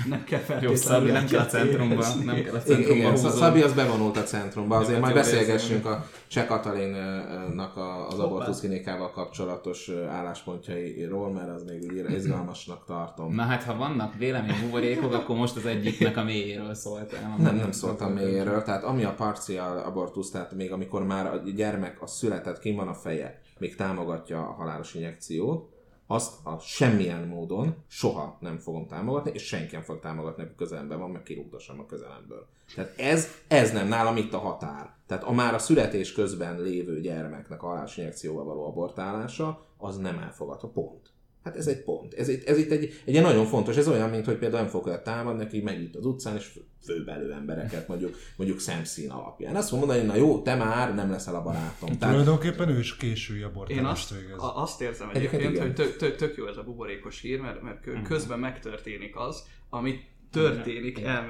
nem 0.10 0.24
kell 0.24 0.40
Jó, 0.40 0.46
feltétlenül 0.46 0.76
Szabi, 0.76 1.12
nem 1.12 1.26
kell 1.26 1.40
a 1.40 1.46
centrumba, 1.46 2.06
nem 2.26 2.44
kell 2.44 2.56
a 2.56 2.60
centrumba 2.62 2.94
igen. 2.96 3.12
húzódni. 3.12 3.38
Szabi 3.38 3.62
az 3.62 3.74
bevonult 3.74 4.18
a 4.18 4.24
centrumba, 4.24 4.76
azért 4.78 4.96
Jó, 4.96 5.00
majd 5.00 5.16
jó, 5.16 5.22
beszélgessünk 5.22 5.86
érzem. 5.86 5.92
a 6.00 6.06
Cseh 6.28 6.46
Katalinnak 6.48 7.78
a- 7.78 8.08
az 8.08 8.20
abortusz 8.20 8.60
klinikával 8.60 9.12
kapcsolatos 9.12 9.90
álláspontjairól, 10.10 11.32
mert 11.32 11.50
az 11.50 11.64
még 11.64 11.82
úgy 11.84 12.12
izgalmasnak 12.16 12.86
tartom. 12.86 13.34
Na 13.36 13.44
hát, 13.44 13.64
ha 13.64 13.76
vannak 13.76 14.16
véleménybuborékok, 14.18 15.14
akkor 15.14 15.36
most 15.36 15.56
az 15.56 15.66
egyiknek 15.66 16.18
a 16.18 16.24
mélyéről 16.24 16.74
szóltál. 16.74 17.36
Nem, 17.38 17.56
nem 17.56 17.72
szóltam 17.72 18.12
mélyéről, 18.14 18.64
tehát 18.64 18.84
ami 18.84 19.04
a 19.04 19.14
partial 19.14 19.78
abortusz, 19.78 20.32
tehát 20.32 20.54
még 20.56 20.72
amikor 20.72 21.04
már 21.06 21.26
a 21.26 21.38
gyermek 21.56 22.02
a 22.02 22.08
született, 22.08 22.60
kim 22.60 22.76
van 22.76 22.88
a 22.88 22.94
feje, 22.94 23.42
még 23.60 23.76
támogatja 23.76 24.48
a 24.48 24.52
halálos 24.52 24.94
injekciót, 24.94 25.70
azt 26.12 26.46
a 26.46 26.60
semmilyen 26.60 27.28
módon 27.28 27.76
soha 27.88 28.38
nem 28.40 28.58
fogom 28.58 28.88
támogatni, 28.88 29.32
és 29.34 29.46
senki 29.46 29.76
nem 29.76 29.84
fog 29.84 30.00
támogatni, 30.00 30.44
aki 30.44 30.56
közelemben 30.56 31.00
van, 31.00 31.10
meg 31.10 31.24
kirúgtassam 31.24 31.80
a 31.80 31.86
közelemből. 31.86 32.48
Tehát 32.76 33.00
ez, 33.00 33.28
ez 33.48 33.72
nem 33.72 33.88
nálam 33.88 34.18
itt 34.18 34.34
a 34.34 34.38
határ. 34.38 34.96
Tehát 35.08 35.24
a 35.24 35.32
már 35.32 35.54
a 35.54 35.60
születés 35.60 36.14
közben 36.14 36.62
lévő 36.62 37.02
gyermeknek 37.02 37.64
a 37.64 37.68
halálos 37.68 37.98
injekcióval 37.98 38.44
való 38.44 38.66
abortálása, 38.66 39.66
az 39.78 39.98
nem 39.98 40.18
elfogadható. 40.18 40.72
Pont. 40.72 41.10
Hát 41.44 41.56
ez 41.56 41.68
egy 41.68 41.84
pont. 41.84 42.14
Ez, 42.14 42.28
itt- 42.28 42.48
ez 42.48 42.58
itt 42.58 42.72
egy, 42.72 42.84
egy 43.06 43.14
ilyen 43.14 43.24
nagyon 43.24 43.46
fontos, 43.46 43.78
ez 43.78 43.88
olyan, 43.88 44.10
mint 44.10 44.26
hogy 44.26 44.38
például 44.38 44.62
nem 44.62 44.72
fog 44.72 45.02
támadni, 45.02 45.44
aki 45.44 45.62
megint 45.62 45.96
az 45.96 46.06
utcán, 46.06 46.36
és 46.36 46.60
főbelő 46.86 47.32
embereket 47.32 47.88
mondjuk, 47.88 48.16
mondjuk 48.36 48.60
szemszín 48.60 49.10
alapján. 49.10 49.56
Azt 49.56 49.70
fogom 49.70 49.86
mondani, 49.88 50.08
hogy 50.08 50.18
na 50.18 50.26
jó, 50.26 50.42
te 50.42 50.56
már 50.56 50.96
nem 50.96 51.10
leszel 51.12 51.36
a 51.36 51.42
barátom. 51.42 51.98
Tehát, 51.98 52.14
Tulajdonképpen 52.16 52.70
ő 52.70 52.80
is 52.80 52.96
késői 52.96 53.38
Én 53.40 53.46
abortálást 53.46 54.12
azt, 54.12 54.22
végez. 54.22 54.42
a, 54.42 54.62
azt 54.62 54.82
érzem 54.82 55.10
Egyébként 55.14 55.42
egyébként, 55.42 55.62
hogy 55.66 55.74
tök, 55.74 55.98
tök, 55.98 56.16
tök 56.16 56.36
jó 56.38 56.48
ez 56.48 56.58
a 56.58 56.64
buborékos 56.64 57.22
hír, 57.22 57.40
mert, 57.42 57.62
mert 57.62 57.82
kö- 57.82 58.02
közben 58.02 58.40
megtörténik 58.40 59.16
az, 59.18 59.44
ami 59.70 60.00
történik 60.32 61.00
el, 61.02 61.30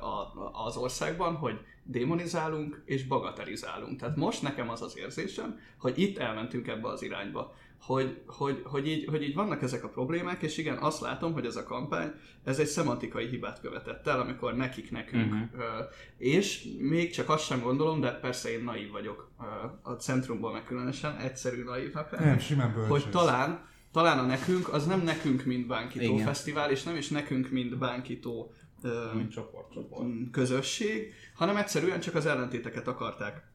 a, 0.00 0.06
a, 0.06 0.64
az 0.66 0.76
országban, 0.76 1.34
hogy 1.34 1.54
démonizálunk 1.82 2.82
és 2.84 3.04
bagatelizálunk. 3.06 4.00
Tehát 4.00 4.16
most 4.16 4.42
nekem 4.42 4.70
az 4.70 4.82
az 4.82 4.98
érzésem, 4.98 5.58
hogy 5.78 5.98
itt 5.98 6.18
elmentünk 6.18 6.68
ebbe 6.68 6.88
az 6.88 7.02
irányba. 7.02 7.54
Hogy, 7.86 8.20
hogy, 8.26 8.62
hogy, 8.64 8.88
így, 8.88 9.04
hogy 9.04 9.22
így 9.22 9.34
vannak 9.34 9.62
ezek 9.62 9.84
a 9.84 9.88
problémák, 9.88 10.42
és 10.42 10.58
igen, 10.58 10.76
azt 10.76 11.00
látom, 11.00 11.32
hogy 11.32 11.46
ez 11.46 11.56
a 11.56 11.62
kampány, 11.64 12.12
ez 12.44 12.58
egy 12.58 12.66
szemantikai 12.66 13.26
hibát 13.26 13.60
követett 13.60 14.06
el, 14.06 14.20
amikor 14.20 14.56
nekik, 14.56 14.90
nekünk. 14.90 15.34
Ö, 15.58 15.62
és 16.18 16.68
még 16.78 17.10
csak 17.10 17.28
azt 17.28 17.44
sem 17.44 17.60
gondolom, 17.62 18.00
de 18.00 18.10
persze 18.12 18.50
én 18.52 18.64
naív 18.64 18.90
vagyok 18.90 19.30
a 19.82 19.90
centrumban 19.90 20.52
meg 20.52 20.64
különösen, 20.64 21.16
egyszerű 21.16 21.64
naívnak 21.64 22.10
lenni 22.10 22.24
Nem, 22.24 22.38
simán 22.38 22.72
bölcsész. 22.74 22.90
hogy 22.90 23.10
talán, 23.10 23.66
talán 23.92 24.18
a 24.18 24.22
nekünk, 24.26 24.72
az 24.72 24.86
nem 24.86 25.00
nekünk, 25.00 25.44
mint 25.44 25.66
Bánkító 25.66 26.04
Igen. 26.14 26.26
Fesztivál, 26.26 26.70
és 26.70 26.82
nem 26.82 26.96
is 26.96 27.08
nekünk, 27.08 27.50
mint 27.50 27.78
Bánkító 27.78 28.52
Mint 29.14 29.30
csoport, 29.30 29.72
csoport. 29.72 30.08
közösség, 30.32 31.12
hanem 31.34 31.56
egyszerűen 31.56 32.00
csak 32.00 32.14
az 32.14 32.26
ellentéteket 32.26 32.88
akarták 32.88 33.54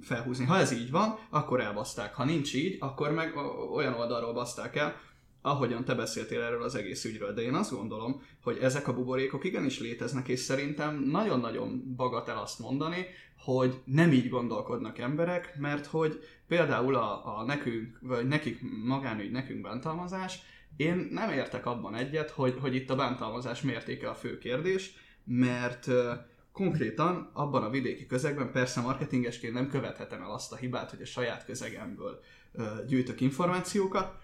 felhúzni. 0.00 0.44
Ha 0.44 0.56
ez 0.56 0.72
így 0.72 0.90
van, 0.90 1.18
akkor 1.30 1.60
elbaszták. 1.60 2.14
Ha 2.14 2.24
nincs 2.24 2.54
így, 2.54 2.76
akkor 2.80 3.10
meg 3.10 3.36
olyan 3.74 3.94
oldalról 3.94 4.32
baszták 4.32 4.76
el, 4.76 4.96
ahogyan 5.42 5.84
te 5.84 5.94
beszéltél 5.94 6.42
erről 6.42 6.62
az 6.62 6.74
egész 6.74 7.04
ügyről. 7.04 7.32
De 7.32 7.42
én 7.42 7.54
azt 7.54 7.70
gondolom, 7.70 8.22
hogy 8.42 8.58
ezek 8.60 8.88
a 8.88 8.94
buborékok 8.94 9.44
igenis 9.44 9.80
léteznek, 9.80 10.28
és 10.28 10.40
szerintem 10.40 11.02
nagyon-nagyon 11.02 11.94
bagatel 11.96 12.38
azt 12.38 12.58
mondani, 12.58 13.06
hogy 13.38 13.80
nem 13.84 14.12
így 14.12 14.28
gondolkodnak 14.28 14.98
emberek, 14.98 15.56
mert 15.58 15.86
hogy 15.86 16.18
például 16.48 16.94
a, 16.94 17.38
a 17.38 17.44
nekünk, 17.44 17.98
vagy 18.00 18.26
nekik 18.26 18.60
magánügy, 18.84 19.30
nekünk 19.30 19.60
bántalmazás, 19.60 20.40
én 20.76 21.08
nem 21.10 21.30
értek 21.30 21.66
abban 21.66 21.94
egyet, 21.94 22.30
hogy, 22.30 22.56
hogy 22.60 22.74
itt 22.74 22.90
a 22.90 22.96
bántalmazás 22.96 23.62
mértéke 23.62 24.08
a 24.08 24.14
fő 24.14 24.38
kérdés, 24.38 24.94
mert 25.24 25.88
konkrétan 26.52 27.30
abban 27.32 27.62
a 27.62 27.70
vidéki 27.70 28.06
közegben 28.06 28.52
persze 28.52 28.80
marketingesként 28.80 29.54
nem 29.54 29.68
követhetem 29.68 30.22
el 30.22 30.30
azt 30.30 30.52
a 30.52 30.56
hibát, 30.56 30.90
hogy 30.90 31.00
a 31.02 31.04
saját 31.06 31.44
közegemből 31.44 32.20
ö, 32.52 32.64
gyűjtök 32.86 33.20
információkat, 33.20 34.14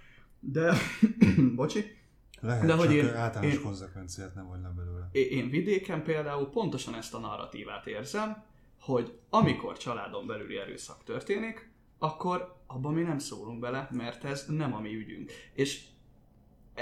de, 0.41 0.75
bocsi, 1.55 1.97
Lehet, 2.41 2.67
de 2.67 2.75
hogy 2.75 2.93
én- 2.93 3.15
általános 3.15 3.55
én- 3.55 3.63
konzekvenciát 3.63 4.35
nem 4.35 4.49
vagy 4.49 4.61
le 4.63 4.73
belőle. 4.77 5.09
Én 5.13 5.27
én 5.31 5.51
vidéken 5.51 6.03
például 6.03 6.51
pontosan 6.51 6.95
ezt 6.95 7.15
a 7.15 7.19
narratívát 7.19 7.87
érzem, 7.87 8.45
hogy 8.81 9.19
amikor 9.31 9.77
családon 9.77 10.27
belüli 10.27 10.57
erőszak 10.57 11.05
történik, 11.05 11.71
akkor 11.99 12.57
abban 12.67 12.93
mi 12.95 13.03
nem 13.03 13.19
szólunk 13.19 13.61
bele, 13.61 13.89
mert 13.93 14.25
ez 14.25 14.45
nem 14.49 14.75
a 14.75 14.81
mi 14.81 14.95
ügyünk. 14.95 15.33
És 15.53 15.81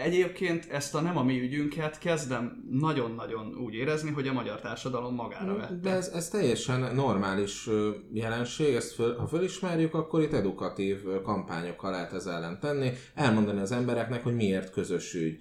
egyébként 0.04 0.66
ezt 0.70 0.94
a 0.94 1.00
nem 1.00 1.16
a 1.16 1.22
mi 1.22 1.40
ügyünket 1.40 1.98
kezdem 1.98 2.64
nagyon-nagyon 2.70 3.56
úgy 3.64 3.74
érezni, 3.74 4.10
hogy 4.10 4.28
a 4.28 4.32
magyar 4.32 4.60
társadalom 4.60 5.14
magára 5.14 5.56
vette. 5.56 5.74
De 5.74 5.90
ez, 5.90 6.08
ez 6.08 6.28
teljesen 6.28 6.94
normális 6.94 7.68
jelenség, 8.12 8.74
ezt 8.74 8.94
föl, 8.94 9.16
ha 9.16 9.26
fölismerjük, 9.26 9.94
akkor 9.94 10.22
itt 10.22 10.32
edukatív 10.32 11.02
kampányokkal 11.22 11.90
lehet 11.90 12.12
ez 12.12 12.26
ellen 12.26 12.60
tenni, 12.60 12.92
elmondani 13.14 13.60
az 13.60 13.72
embereknek, 13.72 14.22
hogy 14.22 14.34
miért 14.34 14.70
közös 14.70 15.14
ügy. 15.14 15.40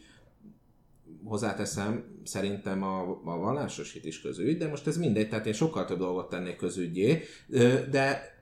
Hozzáteszem, 1.24 2.20
szerintem 2.24 2.84
a, 2.84 3.02
a 3.24 3.38
vallásos 3.38 3.94
hit 3.94 4.06
is 4.06 4.22
közügy, 4.22 4.58
de 4.58 4.68
most 4.68 4.88
ez 4.88 4.98
mindegy, 4.98 5.30
tehát 5.30 5.46
én 5.46 5.54
sokkal 5.54 5.86
több 5.86 5.98
dolgot 5.98 6.30
tennék 6.30 6.56
közügyé, 6.56 7.24
de 7.92 8.34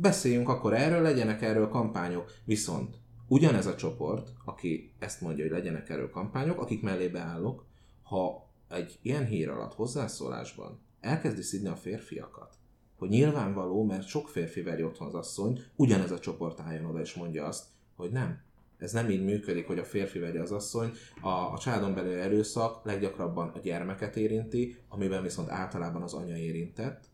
beszéljünk 0.00 0.48
akkor 0.48 0.74
erről, 0.74 1.02
legyenek 1.02 1.42
erről 1.42 1.68
kampányok. 1.68 2.32
Viszont 2.44 2.96
ugyanez 3.28 3.66
a 3.66 3.74
csoport, 3.74 4.32
aki 4.44 4.92
ezt 4.98 5.20
mondja, 5.20 5.44
hogy 5.44 5.52
legyenek 5.52 5.88
erről 5.88 6.10
kampányok, 6.10 6.60
akik 6.60 6.82
mellé 6.82 7.08
beállok, 7.08 7.64
ha 8.02 8.48
egy 8.68 8.98
ilyen 9.02 9.26
hír 9.26 9.48
alatt 9.48 9.74
hozzászólásban 9.74 10.80
elkezdi 11.00 11.42
szidni 11.42 11.68
a 11.68 11.76
férfiakat, 11.76 12.54
hogy 12.96 13.08
nyilvánvaló, 13.08 13.84
mert 13.84 14.06
sok 14.06 14.28
férfi 14.28 14.62
veri 14.62 14.82
otthon 14.82 15.08
az 15.08 15.14
asszony, 15.14 15.62
ugyanez 15.76 16.10
a 16.10 16.18
csoport 16.18 16.60
álljon 16.60 16.84
oda 16.84 17.00
és 17.00 17.14
mondja 17.14 17.44
azt, 17.46 17.64
hogy 17.96 18.10
nem. 18.10 18.44
Ez 18.78 18.92
nem 18.92 19.10
így 19.10 19.24
működik, 19.24 19.66
hogy 19.66 19.78
a 19.78 19.84
férfi 19.84 20.18
veri 20.18 20.38
az 20.38 20.52
asszony. 20.52 20.92
A, 21.20 21.28
a 21.28 21.58
családon 21.58 21.94
belül 21.94 22.18
erőszak 22.18 22.84
leggyakrabban 22.84 23.48
a 23.48 23.58
gyermeket 23.58 24.16
érinti, 24.16 24.76
amiben 24.88 25.22
viszont 25.22 25.50
általában 25.50 26.02
az 26.02 26.14
anya 26.14 26.36
érintett. 26.36 27.04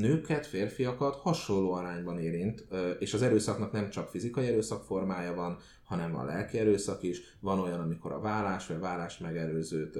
Nőket, 0.00 0.46
férfiakat 0.46 1.14
hasonló 1.14 1.72
arányban 1.72 2.18
érint, 2.18 2.66
és 2.98 3.14
az 3.14 3.22
erőszaknak 3.22 3.72
nem 3.72 3.90
csak 3.90 4.08
fizikai 4.08 4.46
erőszak 4.46 4.84
formája 4.84 5.34
van, 5.34 5.58
hanem 5.84 6.12
van 6.12 6.26
lelki 6.26 6.58
erőszak 6.58 7.02
is. 7.02 7.20
Van 7.40 7.58
olyan, 7.58 7.80
amikor 7.80 8.12
a 8.12 8.20
vállás 8.20 8.66
vagy 8.66 8.78
vállás 8.78 9.18
megelőzőt 9.18 9.98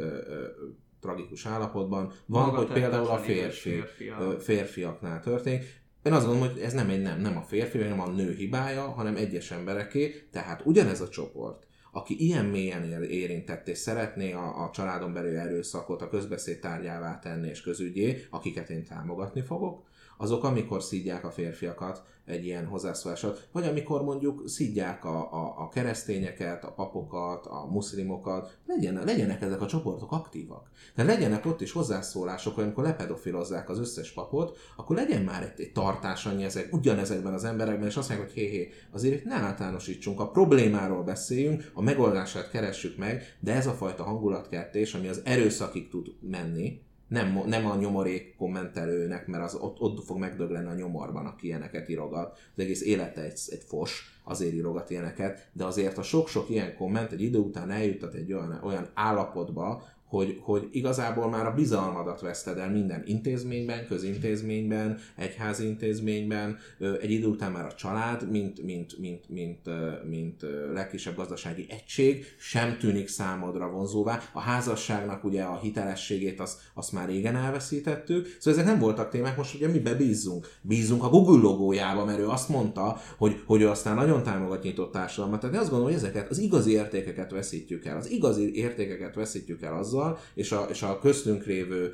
tragikus 1.00 1.46
állapotban. 1.46 2.12
Van, 2.26 2.48
hogy 2.48 2.72
például 2.72 3.06
a 3.06 3.18
férfi, 3.18 3.70
férfiak. 3.70 4.40
férfiaknál 4.40 5.20
történik. 5.20 5.78
Én 6.02 6.12
azt 6.12 6.26
gondolom, 6.26 6.50
hogy 6.50 6.60
ez 6.60 6.72
nem 6.72 6.88
egy 6.88 7.02
nem, 7.02 7.20
nem 7.20 7.36
a 7.36 7.42
férfi, 7.42 7.78
nem 7.78 8.00
a 8.00 8.08
nő 8.08 8.34
hibája, 8.34 8.82
hanem 8.82 9.16
egyes 9.16 9.50
embereké, 9.50 10.28
tehát 10.30 10.62
ugyanez 10.64 11.00
a 11.00 11.08
csoport, 11.08 11.66
aki 11.92 12.24
ilyen 12.24 12.44
mélyen 12.44 12.84
ér- 12.84 13.10
érintett 13.10 13.68
és 13.68 13.78
szeretné 13.78 14.32
a, 14.32 14.64
a 14.64 14.70
családon 14.72 15.12
belül 15.12 15.36
erőszakot 15.36 16.02
a 16.02 16.08
közbeszéd 16.08 16.58
tárgyává 16.58 17.18
tenni 17.18 17.48
és 17.48 17.60
közügyé, 17.60 18.26
akiket 18.30 18.70
én 18.70 18.84
támogatni 18.84 19.40
fogok, 19.40 19.86
azok 20.20 20.44
amikor 20.44 20.82
szídják 20.82 21.24
a 21.24 21.30
férfiakat 21.30 22.02
egy 22.24 22.44
ilyen 22.44 22.66
hozzászólásot, 22.66 23.48
vagy 23.52 23.66
amikor 23.66 24.02
mondjuk 24.04 24.48
szídják 24.48 25.04
a, 25.04 25.32
a, 25.32 25.54
a 25.58 25.68
keresztényeket, 25.68 26.64
a 26.64 26.72
papokat, 26.72 27.46
a 27.46 27.66
muszlimokat, 27.70 28.58
legyen, 28.66 29.02
legyenek 29.04 29.42
ezek 29.42 29.60
a 29.60 29.66
csoportok 29.66 30.12
aktívak. 30.12 30.70
De 30.94 31.02
legyenek 31.02 31.46
ott 31.46 31.60
is 31.60 31.72
hozzászólások, 31.72 32.54
hogy 32.54 32.64
amikor 32.64 32.84
lepedofilozzák 32.84 33.68
az 33.68 33.78
összes 33.78 34.12
papot, 34.12 34.56
akkor 34.76 34.96
legyen 34.96 35.22
már 35.22 35.42
egy, 35.42 35.60
egy 35.60 35.72
tartás 35.72 36.26
annyi 36.26 36.44
ezek, 36.44 36.72
ugyanezekben 36.72 37.32
az 37.32 37.44
emberekben, 37.44 37.88
és 37.88 37.96
azt 37.96 38.08
mondják, 38.08 38.30
hogy 38.30 38.40
hé, 38.40 38.48
hé, 38.48 38.70
azért 38.90 39.24
ne 39.24 39.34
általánosítsunk, 39.34 40.20
a 40.20 40.30
problémáról 40.30 41.02
beszéljünk, 41.02 41.70
a 41.74 41.82
megoldását 41.82 42.50
keressük 42.50 42.96
meg, 42.96 43.36
de 43.40 43.54
ez 43.54 43.66
a 43.66 43.72
fajta 43.72 44.02
hangulatkertés, 44.02 44.94
ami 44.94 45.08
az 45.08 45.20
erőszakig 45.24 45.88
tud 45.88 46.06
menni, 46.20 46.88
nem, 47.10 47.42
nem 47.46 47.66
a 47.66 47.76
nyomorék 47.76 48.36
kommentelőnek, 48.36 49.26
mert 49.26 49.44
az 49.44 49.54
ott, 49.54 49.80
ott 49.80 50.04
fog 50.04 50.18
megdögleni 50.18 50.66
a 50.66 50.74
nyomorban, 50.74 51.26
aki 51.26 51.46
ilyeneket 51.46 51.88
írogat. 51.88 52.38
Az 52.56 52.62
egész 52.62 52.82
élete 52.82 53.20
egy, 53.22 53.40
egy 53.48 53.62
fos, 53.66 54.20
azért 54.24 54.52
írogat 54.52 54.90
ilyeneket, 54.90 55.48
de 55.52 55.64
azért 55.64 55.98
a 55.98 56.02
sok-sok 56.02 56.50
ilyen 56.50 56.76
komment 56.76 57.12
egy 57.12 57.22
idő 57.22 57.38
után 57.38 57.70
eljuttat 57.70 58.14
egy 58.14 58.32
olyan, 58.32 58.60
olyan 58.62 58.88
állapotba, 58.94 59.82
hogy, 60.10 60.38
hogy 60.40 60.68
igazából 60.70 61.28
már 61.28 61.46
a 61.46 61.54
bizalmadat 61.54 62.20
veszted 62.20 62.58
el 62.58 62.70
minden 62.70 63.02
intézményben, 63.06 63.86
közintézményben, 63.86 64.98
egyházi 65.16 65.66
intézményben, 65.66 66.58
egy 67.00 67.10
idő 67.10 67.26
után 67.26 67.52
már 67.52 67.64
a 67.64 67.74
család, 67.74 68.30
mint, 68.30 68.62
mint, 68.62 68.98
mint, 68.98 69.28
mint, 69.28 69.68
mint 70.08 70.42
ö, 70.42 70.72
legkisebb 70.72 71.16
gazdasági 71.16 71.66
egység 71.68 72.24
sem 72.38 72.78
tűnik 72.78 73.08
számodra 73.08 73.70
vonzóvá. 73.70 74.20
A 74.32 74.40
házasságnak 74.40 75.24
ugye 75.24 75.42
a 75.42 75.58
hitelességét 75.62 76.40
azt, 76.40 76.58
azt 76.74 76.92
már 76.92 77.08
régen 77.08 77.36
elveszítettük, 77.36 78.36
szóval 78.38 78.60
ezek 78.60 78.72
nem 78.72 78.80
voltak 78.80 79.10
témák, 79.10 79.36
most 79.36 79.54
ugye 79.54 79.68
mibe 79.68 79.94
bízzunk? 79.94 80.48
Bízunk 80.62 81.02
a 81.02 81.08
Google 81.08 81.40
logójába, 81.40 82.04
mert 82.04 82.18
ő 82.18 82.28
azt 82.28 82.48
mondta, 82.48 83.00
hogy, 83.18 83.42
hogy 83.46 83.60
ő 83.60 83.68
aztán 83.68 83.94
nagyon 83.94 84.22
támogat 84.22 84.62
nyitott 84.62 84.92
társadalmat, 84.92 85.40
tehát 85.40 85.54
én 85.54 85.60
azt 85.60 85.70
gondolom, 85.70 85.94
hogy 85.94 86.02
ezeket 86.04 86.30
az 86.30 86.38
igazi 86.38 86.70
értékeket 86.70 87.30
veszítjük 87.30 87.84
el. 87.84 87.96
Az 87.96 88.10
igazi 88.10 88.54
értékeket 88.54 89.14
veszítjük 89.14 89.62
el 89.62 89.76
azzal, 89.76 89.99
és 90.34 90.52
a, 90.52 90.66
és 90.70 90.82
a 90.82 90.98
köztünk 90.98 91.44
lévő 91.44 91.92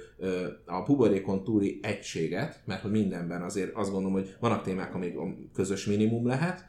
a 0.67 0.83
puberékon 0.83 1.45
túli 1.45 1.79
egységet, 1.83 2.61
mert 2.65 2.83
hogy 2.83 2.91
mindenben 2.91 3.43
azért 3.43 3.75
azt 3.75 3.91
gondolom, 3.91 4.13
hogy 4.13 4.37
vannak 4.41 4.63
témák, 4.63 4.95
amik 4.95 5.19
a 5.19 5.35
közös 5.55 5.87
minimum 5.87 6.27
lehet, 6.27 6.65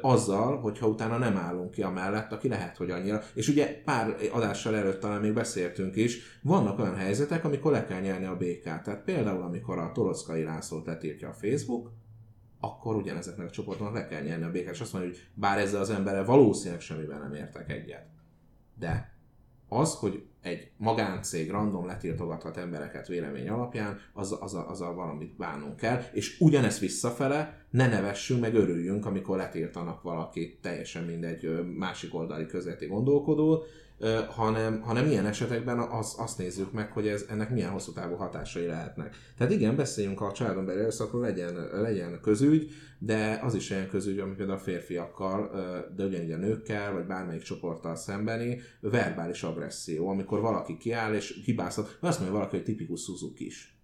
azzal, 0.00 0.60
hogyha 0.60 0.86
utána 0.86 1.18
nem 1.18 1.36
állunk 1.36 1.70
ki 1.70 1.82
amellett, 1.82 2.32
aki 2.32 2.48
lehet, 2.48 2.76
hogy 2.76 2.90
annyira. 2.90 3.22
És 3.34 3.48
ugye 3.48 3.82
pár 3.84 4.16
adással 4.32 4.76
előtt 4.76 5.00
talán 5.00 5.20
még 5.20 5.32
beszéltünk 5.32 5.96
is, 5.96 6.40
vannak 6.42 6.78
olyan 6.78 6.96
helyzetek, 6.96 7.44
amikor 7.44 7.72
le 7.72 7.84
kell 7.84 8.00
nyelni 8.00 8.24
a 8.24 8.36
békát. 8.36 8.82
Tehát 8.82 9.04
például, 9.04 9.42
amikor 9.42 9.78
a 9.78 9.92
Torockai 9.92 10.42
Lászlót 10.42 10.86
letiltja 10.86 11.28
a 11.28 11.32
Facebook, 11.32 11.90
akkor 12.60 12.96
ugyanezeknek 12.96 13.46
a 13.46 13.50
csoportoknak 13.50 13.94
le 13.94 14.06
kell 14.06 14.22
nyerni 14.22 14.44
a 14.44 14.50
békát, 14.50 14.74
és 14.74 14.80
azt 14.80 14.92
mondja, 14.92 15.10
hogy 15.10 15.20
bár 15.34 15.58
ezzel 15.58 15.80
az 15.80 15.90
emberrel 15.90 16.24
valószínűleg 16.24 16.80
semmiben 16.80 17.20
nem 17.20 17.34
értek 17.34 17.70
egyet. 17.70 18.06
De 18.78 19.14
az, 19.68 19.94
hogy 19.94 20.24
egy 20.46 20.70
magáncég 20.76 21.50
random 21.50 21.86
letiltogathat 21.86 22.56
embereket 22.56 23.08
vélemény 23.08 23.48
alapján, 23.48 24.00
az, 24.12 24.36
az, 24.40 24.56
az 24.68 24.80
a 24.80 24.94
valamit 24.94 25.36
bánunk 25.36 25.76
kell, 25.76 26.02
és 26.12 26.40
ugyanezt 26.40 26.78
visszafele 26.78 27.66
ne 27.70 27.88
nevessünk, 27.88 28.40
meg 28.40 28.54
örüljünk, 28.54 29.06
amikor 29.06 29.36
letiltanak 29.36 30.02
valakit, 30.02 30.58
teljesen 30.60 31.04
mindegy 31.04 31.74
másik 31.76 32.14
oldali 32.14 32.46
közveti 32.46 32.86
gondolkodó, 32.86 33.62
ö, 33.62 33.85
hanem, 34.28 34.80
hanem 34.80 35.06
ilyen 35.06 35.26
esetekben 35.26 35.78
az, 35.78 36.14
azt 36.18 36.38
nézzük 36.38 36.72
meg, 36.72 36.92
hogy 36.92 37.08
ez, 37.08 37.24
ennek 37.28 37.50
milyen 37.50 37.70
hosszú 37.70 37.92
távú 37.92 38.14
hatásai 38.14 38.66
lehetnek. 38.66 39.16
Tehát 39.38 39.52
igen, 39.52 39.76
beszéljünk 39.76 40.20
a 40.20 40.32
családon 40.32 40.64
belül 40.66 40.80
erőszakról, 40.80 41.20
legyen, 41.20 41.54
legyen 41.72 42.20
közügy, 42.22 42.70
de 42.98 43.40
az 43.42 43.54
is 43.54 43.70
olyan 43.70 43.88
közügy, 43.88 44.18
ami 44.18 44.34
például 44.34 44.58
a 44.58 44.62
férfiakkal, 44.62 45.50
de 45.96 46.04
ugyanígy 46.04 46.32
a 46.32 46.36
nőkkel, 46.36 46.92
vagy 46.92 47.06
bármelyik 47.06 47.42
csoporttal 47.42 47.96
szembeni 47.96 48.60
verbális 48.80 49.42
agresszió, 49.42 50.08
amikor 50.08 50.40
valaki 50.40 50.76
kiáll 50.76 51.14
és 51.14 51.42
hibázhat, 51.44 51.96
azt 52.00 52.18
mondja 52.18 52.36
valaki, 52.36 52.56
hogy 52.56 52.64
tipikus 52.64 53.00
Suzuki 53.00 53.46
is. 53.46 53.75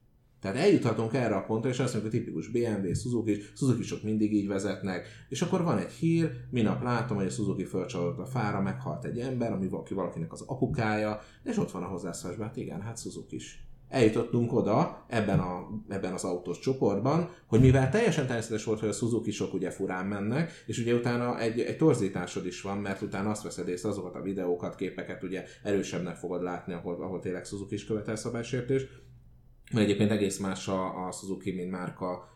Tehát 0.43 0.57
eljuthatunk 0.57 1.15
erre 1.15 1.35
a 1.35 1.45
pontra, 1.45 1.71
és 1.71 1.79
azt 1.79 1.93
mondjuk, 1.93 2.13
hogy 2.13 2.23
tipikus 2.23 2.49
BMW, 2.49 2.95
Suzuki, 2.95 3.43
Suzuki 3.57 3.83
sok 3.83 4.03
mindig 4.03 4.35
így 4.35 4.49
vezetnek, 4.49 5.07
és 5.29 5.43
akkor 5.43 5.63
van 5.63 5.79
egy 5.79 5.91
hír, 5.91 6.31
minap 6.51 6.83
látom, 6.83 7.17
hogy 7.17 7.27
a 7.27 7.31
Suzuki 7.31 7.65
fölcsalódott 7.65 8.19
a 8.19 8.27
fára, 8.27 8.61
meghalt 8.61 9.05
egy 9.05 9.19
ember, 9.19 9.53
ami 9.53 9.69
valaki 9.69 9.95
valakinek 9.95 10.33
az 10.33 10.45
apukája, 10.47 11.21
és 11.45 11.57
ott 11.57 11.71
van 11.71 11.83
a 11.83 11.87
hozzászólásban, 11.87 12.47
hát 12.47 12.57
igen, 12.57 12.81
hát 12.81 13.01
Suzuki 13.01 13.35
is. 13.37 13.67
Eljutottunk 13.89 14.53
oda 14.53 15.05
ebben, 15.09 15.39
a, 15.39 15.69
ebben 15.89 16.13
az 16.13 16.25
autós 16.25 16.59
csoportban, 16.59 17.31
hogy 17.47 17.61
mivel 17.61 17.91
teljesen 17.91 18.27
természetes 18.27 18.65
volt, 18.65 18.81
hogy 18.81 18.89
a 18.89 18.93
suzuki 18.93 19.31
sok 19.31 19.55
ugye 19.55 19.71
furán 19.71 20.07
mennek, 20.07 20.63
és 20.67 20.79
ugye 20.79 20.95
utána 20.95 21.41
egy, 21.41 21.61
egy 21.61 21.77
torzításod 21.77 22.47
is 22.47 22.61
van, 22.63 22.79
mert 22.79 23.03
utána 23.03 23.31
azt 23.31 23.43
veszed 23.43 23.69
észre 23.69 23.89
azokat 23.89 24.15
a 24.15 24.23
videókat, 24.23 24.75
képeket 24.75 25.23
ugye 25.23 25.45
erősebbnek 25.63 26.17
fogod 26.17 26.43
látni, 26.43 26.73
ahol, 26.73 27.03
ahol 27.03 27.21
tényleg 27.21 27.45
Suzuki 27.45 27.75
is 27.75 27.85
követel 27.85 28.17
szabálysértést, 28.17 28.89
mert 29.73 29.87
egyébként 29.87 30.11
egész 30.11 30.39
más 30.39 30.69
a, 30.69 31.07
a 31.07 31.13
Suzuki, 31.13 31.53
mint 31.53 31.71
márka 31.71 32.31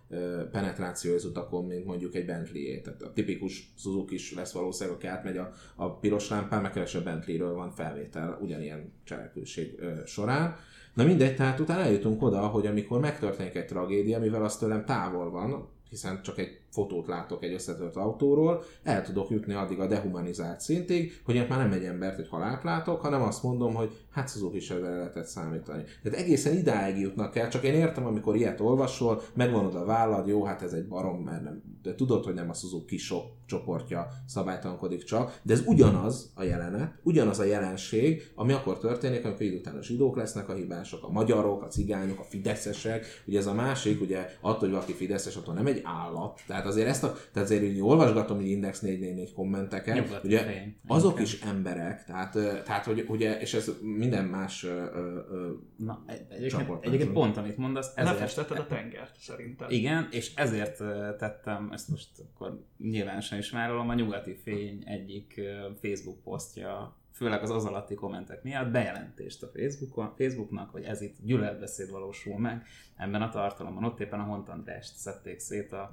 penetráció 0.50 1.14
az 1.14 1.24
utakon, 1.24 1.64
mint 1.64 1.84
mondjuk 1.84 2.14
egy 2.14 2.24
bentley 2.24 2.80
Tehát 2.82 3.02
a 3.02 3.12
tipikus 3.12 3.72
Suzuki 3.78 4.14
is 4.14 4.34
lesz 4.34 4.52
valószínűleg, 4.52 4.98
aki 4.98 5.06
átmegy 5.06 5.36
a, 5.36 5.52
a 5.76 5.90
piros 5.90 6.28
lámpán, 6.28 6.62
meg 6.62 6.72
kevesebb 6.72 7.04
Bentleyről 7.04 7.54
van 7.54 7.70
felvétel 7.70 8.38
ugyanilyen 8.42 8.92
cselekvőség 9.04 9.80
során. 10.04 10.56
Na 10.94 11.04
mindegy, 11.04 11.36
tehát 11.36 11.60
utána 11.60 11.82
eljutunk 11.82 12.22
oda, 12.22 12.46
hogy 12.46 12.66
amikor 12.66 13.00
megtörténik 13.00 13.54
egy 13.54 13.66
tragédia, 13.66 14.18
mivel 14.18 14.44
az 14.44 14.56
tőlem 14.56 14.84
távol 14.84 15.30
van, 15.30 15.68
hiszen 15.88 16.22
csak 16.22 16.38
egy 16.38 16.60
fotót 16.76 17.06
látok 17.06 17.44
egy 17.44 17.52
összetört 17.52 17.96
autóról, 17.96 18.62
el 18.82 19.02
tudok 19.02 19.30
jutni 19.30 19.54
addig 19.54 19.80
a 19.80 19.86
dehumanizált 19.86 20.60
szintig, 20.60 21.20
hogy 21.24 21.34
én 21.34 21.46
már 21.48 21.58
nem 21.58 21.72
egy 21.72 21.84
embert, 21.84 22.18
egy 22.18 22.28
halált 22.28 22.62
látok, 22.62 23.00
hanem 23.00 23.22
azt 23.22 23.42
mondom, 23.42 23.74
hogy 23.74 23.90
hát 24.10 24.30
Suzuki 24.30 24.56
is 24.56 24.70
ezzel 24.70 24.96
lehetett 24.96 25.26
számítani. 25.26 25.82
Tehát 26.02 26.18
egészen 26.18 26.56
idáig 26.56 26.98
jutnak 26.98 27.36
el, 27.36 27.48
csak 27.48 27.64
én 27.64 27.74
értem, 27.74 28.06
amikor 28.06 28.36
ilyet 28.36 28.60
olvasol, 28.60 29.22
megvonod 29.34 29.74
a 29.74 29.84
vállad, 29.84 30.26
jó, 30.26 30.44
hát 30.44 30.62
ez 30.62 30.72
egy 30.72 30.88
barom, 30.88 31.22
mert 31.22 31.42
nem, 31.42 31.62
de 31.82 31.94
tudod, 31.94 32.24
hogy 32.24 32.34
nem 32.34 32.50
a 32.50 32.54
Suzuki 32.54 32.96
sok 32.96 33.24
csoportja 33.46 34.08
szabálytalankodik 34.26 35.04
csak, 35.04 35.40
de 35.42 35.52
ez 35.52 35.62
ugyanaz 35.66 36.32
a 36.34 36.42
jelenet, 36.42 36.94
ugyanaz 37.02 37.38
a 37.38 37.44
jelenség, 37.44 38.30
ami 38.34 38.52
akkor 38.52 38.78
történik, 38.78 39.24
amikor 39.24 39.42
idő 39.42 39.56
után 39.56 39.76
a 39.76 39.82
zsidók 39.82 40.16
lesznek 40.16 40.48
a 40.48 40.54
hibások, 40.54 41.04
a 41.04 41.10
magyarok, 41.10 41.62
a 41.62 41.66
cigányok, 41.66 42.18
a 42.18 42.24
fideszesek, 42.24 43.06
ugye 43.26 43.38
ez 43.38 43.46
a 43.46 43.54
másik, 43.54 44.00
ugye 44.00 44.30
attól, 44.40 44.58
hogy 44.58 44.70
valaki 44.70 44.92
fideszes, 44.92 45.36
attól 45.36 45.54
nem 45.54 45.66
egy 45.66 45.80
állat, 45.84 46.40
tehát 46.46 46.65
azért 46.66 46.88
ezt 46.88 47.04
a, 47.04 47.12
tehát 47.32 47.48
azért 47.48 47.62
így 47.62 47.80
olvasgatom, 47.80 48.36
hogy 48.36 48.46
Index 48.48 48.80
444 48.80 49.32
kommenteket, 49.32 49.94
Nyugati 49.94 50.26
ugye 50.26 50.38
fejem. 50.38 50.76
azok 50.86 51.10
Inkább. 51.10 51.24
is 51.26 51.40
emberek, 51.42 52.04
tehát, 52.04 52.32
tehát 52.64 52.84
hogy 52.84 53.04
ugye, 53.08 53.40
és 53.40 53.54
ez 53.54 53.70
minden 53.82 54.24
más 54.24 54.64
ö, 54.64 54.84
ö, 55.30 55.50
Na, 55.76 56.04
egy- 56.06 56.26
egyébként, 56.28 56.70
egyébként 56.84 57.12
pont, 57.12 57.36
amit 57.36 57.56
mondasz, 57.56 57.92
ezért... 57.96 58.14
Lefestetted 58.14 58.58
a 58.58 58.66
tengert, 58.66 59.16
szerintem. 59.18 59.70
Igen, 59.70 60.08
és 60.10 60.34
ezért 60.34 60.76
tettem, 61.18 61.68
ezt 61.72 61.88
most 61.88 62.08
akkor 62.34 62.64
nyilvánosan 62.78 63.38
is 63.38 63.50
vállalom, 63.50 63.88
a 63.88 63.94
Nyugati 63.94 64.34
Fény 64.34 64.82
egyik 64.86 65.40
Facebook 65.82 66.22
posztja 66.22 66.96
főleg 67.16 67.42
az 67.42 67.50
az 67.50 67.64
alatti 67.64 67.94
kommentek 67.94 68.42
miatt 68.42 68.70
bejelentést 68.70 69.42
a 69.42 69.50
Facebookon, 69.54 70.14
Facebooknak, 70.16 70.70
hogy 70.70 70.82
ez 70.82 71.00
itt 71.00 71.16
gyűlöletbeszéd 71.22 71.90
valósul 71.90 72.38
meg 72.38 72.66
ebben 72.96 73.22
a 73.22 73.28
tartalomban. 73.28 73.84
Ott 73.84 74.00
éppen 74.00 74.20
a 74.20 74.22
Hont 74.22 74.48
Andrást 74.48 74.96
szedték 74.96 75.38
szét 75.38 75.72
a, 75.72 75.90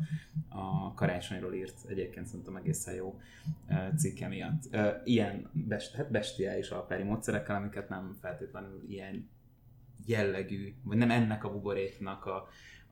a 0.49 0.93
karácsonyról 0.93 1.53
írt, 1.53 1.75
egyébként 1.87 2.27
szerintem 2.27 2.55
egészen 2.55 2.93
jó 2.93 3.19
cikke 3.97 4.27
miatt. 4.27 4.61
Ilyen 5.03 5.49
best, 5.51 5.95
hát 5.95 6.11
bestiális 6.11 6.69
alpári 6.69 7.03
módszerekkel, 7.03 7.55
amiket 7.55 7.89
nem 7.89 8.17
feltétlenül 8.21 8.83
ilyen 8.87 9.29
jellegű, 10.05 10.73
vagy 10.83 10.97
nem 10.97 11.11
ennek 11.11 11.43
a 11.43 11.51
buboréknak 11.51 12.25
a, 12.25 12.35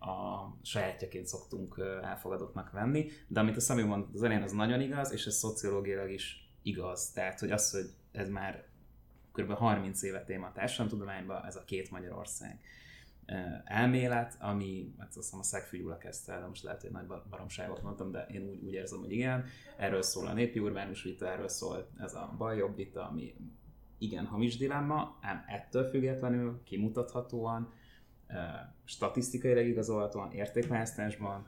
a 0.05 0.45
sajátjaként 0.61 1.27
szoktunk 1.27 1.81
elfogadottnak 2.03 2.71
venni, 2.71 3.09
de 3.27 3.39
amit 3.39 3.57
a 3.57 3.61
Szabi 3.61 3.83
mondott 3.83 4.13
az 4.13 4.23
elején, 4.23 4.43
az 4.43 4.51
nagyon 4.51 4.81
igaz, 4.81 5.11
és 5.11 5.25
ez 5.25 5.35
szociológiailag 5.35 6.11
is 6.11 6.49
igaz. 6.61 7.11
Tehát, 7.11 7.39
hogy 7.39 7.51
az, 7.51 7.71
hogy 7.71 7.89
ez 8.11 8.29
már 8.29 8.63
kb. 9.31 9.51
30 9.51 10.01
éve 10.01 10.23
téma 10.23 10.47
a 10.47 10.51
társadalomtudományban, 10.51 11.45
ez 11.45 11.55
a 11.55 11.63
két 11.63 11.91
Magyarország 11.91 12.59
elmélet, 13.65 14.37
ami, 14.39 14.93
hát 14.97 15.07
azt 15.07 15.15
hiszem 15.15 15.39
a 15.39 15.43
Szegfű 15.43 15.83
kezdte 15.99 16.33
el, 16.33 16.39
de 16.39 16.47
most 16.47 16.63
lehet, 16.63 16.81
hogy 16.81 16.91
nagy 16.91 17.05
baromságot 17.29 17.81
mondtam, 17.81 18.11
de 18.11 18.25
én 18.25 18.49
úgy, 18.49 18.61
úgy 18.63 18.73
érzem, 18.73 18.99
hogy 18.99 19.11
igen. 19.11 19.45
Erről 19.77 20.01
szól 20.01 20.27
a 20.27 20.33
népi 20.33 20.59
urbánus 20.59 21.03
vita, 21.03 21.31
erről 21.31 21.47
szól 21.47 21.89
ez 21.99 22.13
a 22.13 22.33
baj-jobb 22.37 22.75
vita, 22.75 23.07
ami 23.07 23.35
igen 23.97 24.25
hamis 24.25 24.57
dilemma, 24.57 25.17
ám 25.21 25.43
ettől 25.47 25.89
függetlenül 25.89 26.61
kimutathatóan, 26.63 27.73
statisztikailag 28.83 29.65
igazolhatóan, 29.65 30.31
értékválasztásban, 30.31 31.47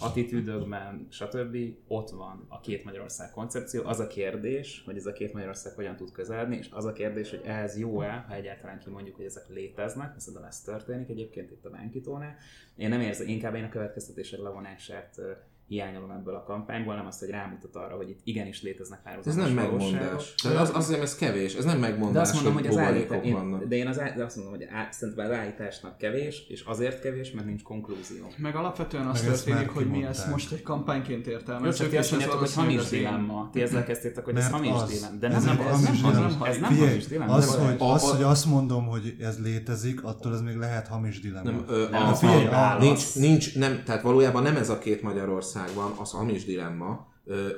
attitűdökben, 0.00 1.06
stb. 1.10 1.56
ott 1.86 2.10
van 2.10 2.46
a 2.48 2.60
két 2.60 2.84
Magyarország 2.84 3.30
koncepció. 3.30 3.84
Az 3.84 4.00
a 4.00 4.06
kérdés, 4.06 4.82
hogy 4.84 4.96
ez 4.96 5.06
a 5.06 5.12
két 5.12 5.32
Magyarország 5.32 5.74
hogyan 5.74 5.96
tud 5.96 6.12
közeledni, 6.12 6.56
és 6.56 6.68
az 6.70 6.84
a 6.84 6.92
kérdés, 6.92 7.30
hogy 7.30 7.42
ez 7.44 7.78
jó-e, 7.78 8.24
ha 8.28 8.34
egyáltalán 8.34 8.78
kimondjuk, 8.78 9.16
hogy 9.16 9.24
ezek 9.24 9.48
léteznek, 9.48 10.14
szerintem 10.16 10.48
ez 10.48 10.60
történik 10.60 11.08
egyébként 11.08 11.50
itt 11.50 11.64
a 11.64 11.70
Bánkitónál. 11.70 12.36
Én 12.76 12.88
nem 12.88 13.00
érzem, 13.00 13.28
inkább 13.28 13.54
én 13.54 13.64
a 13.64 13.68
következtetések 13.68 14.40
levonását 14.40 15.20
hiányolom 15.68 16.10
ebből 16.10 16.34
a 16.34 16.42
kampányból, 16.42 16.94
nem 16.94 17.06
azt, 17.06 17.20
hogy 17.20 17.28
rámutat 17.28 17.76
arra, 17.76 17.96
hogy 17.96 18.08
itt 18.08 18.20
igenis 18.24 18.62
léteznek 18.62 19.02
párhuzamos 19.02 19.38
Ez 19.38 19.44
nem 19.44 19.64
megmondás. 19.64 20.34
De 20.42 20.60
az, 20.60 20.70
azt 20.74 20.86
hiszem, 20.88 21.02
ez 21.02 21.16
kevés. 21.16 21.54
Ez 21.54 21.64
nem 21.64 21.78
megmondás, 21.78 22.12
de 22.12 22.20
azt 22.20 22.34
mondom, 22.34 22.52
hogy, 22.52 22.66
az 22.66 22.76
állítás, 22.76 23.24
én, 23.24 23.68
de 23.68 23.76
én 23.76 23.86
az, 23.86 23.96
de 23.96 24.24
azt 24.24 24.36
mondom, 24.36 24.54
hogy 24.54 24.66
á, 24.72 24.88
szerintem 24.90 25.24
az 25.24 25.30
állításnak 25.30 25.98
kevés, 25.98 26.46
és 26.48 26.60
azért 26.60 27.00
kevés, 27.00 27.30
mert 27.30 27.46
nincs 27.46 27.62
konklúzió. 27.62 28.24
Meg 28.36 28.56
alapvetően 28.56 29.06
az 29.06 29.20
történik, 29.20 29.68
hogy 29.68 29.86
mi 29.86 30.04
ezt 30.04 30.30
most 30.30 30.52
egy 30.52 30.62
kampányként 30.62 31.26
értelmezzük. 31.26 31.80
Csak 31.80 31.88
ti 31.90 31.96
azt 31.96 32.10
mondjátok, 32.10 32.38
hogy 32.38 32.54
hamis 32.54 32.88
dilemma. 32.88 33.48
Ti 33.52 33.62
ezzel 33.62 33.84
kezdtétek, 33.84 34.24
hogy 34.24 34.36
ez 34.36 34.50
hamis 34.50 34.82
dilemma. 34.88 35.18
De 35.18 35.28
nem, 35.28 35.44
nem, 35.44 35.60
ez 35.60 36.58
nem 36.58 36.74
hamis 36.76 37.06
dilemma. 37.06 37.32
Az, 37.32 37.56
hogy, 37.56 37.76
az, 37.78 38.10
hogy 38.10 38.22
azt 38.22 38.46
mondom, 38.46 38.86
hogy 38.86 39.16
ez 39.20 39.42
létezik, 39.42 40.04
attól 40.04 40.34
ez 40.34 40.40
még 40.40 40.56
lehet 40.56 40.88
hamis 40.88 41.20
dilemma. 41.20 41.50
Nem, 41.90 42.78
nincs, 42.78 43.14
nincs, 43.14 43.58
nem, 43.58 43.82
tehát 43.84 44.02
valójában 44.02 44.42
nem 44.42 44.56
ez 44.56 44.68
a 44.68 44.78
két 44.78 45.02
Magyarország 45.02 45.55
van, 45.74 45.92
az 45.98 46.10
hamis 46.10 46.36
is 46.36 46.44
dilemma. 46.44 47.06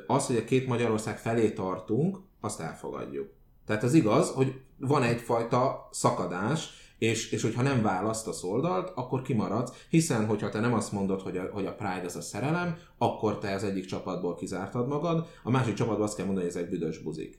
Az, 0.06 0.26
hogy 0.26 0.36
a 0.36 0.44
két 0.44 0.66
Magyarország 0.66 1.18
felé 1.18 1.50
tartunk, 1.50 2.18
azt 2.40 2.60
elfogadjuk. 2.60 3.28
Tehát 3.66 3.82
az 3.82 3.94
igaz, 3.94 4.30
hogy 4.30 4.60
van 4.78 5.02
egyfajta 5.02 5.88
szakadás, 5.90 6.86
és, 6.98 7.30
és 7.32 7.42
hogyha 7.42 7.62
nem 7.62 7.82
választasz 7.82 8.42
oldalt, 8.42 8.92
akkor 8.94 9.22
kimaradsz, 9.22 9.72
hiszen 9.88 10.26
hogyha 10.26 10.48
te 10.48 10.60
nem 10.60 10.74
azt 10.74 10.92
mondod, 10.92 11.20
hogy 11.20 11.36
a, 11.36 11.48
hogy 11.52 11.66
a 11.66 11.74
Pride 11.74 12.04
az 12.04 12.16
a 12.16 12.20
szerelem, 12.20 12.76
akkor 12.98 13.38
te 13.38 13.54
az 13.54 13.64
egyik 13.64 13.86
csapatból 13.86 14.34
kizártad 14.34 14.88
magad, 14.88 15.26
a 15.42 15.50
másik 15.50 15.74
csapatból 15.74 16.04
azt 16.04 16.16
kell 16.16 16.26
mondani, 16.26 16.46
hogy 16.46 16.56
ez 16.56 16.62
egy 16.62 16.70
büdös 16.70 16.98
buzik. 16.98 17.38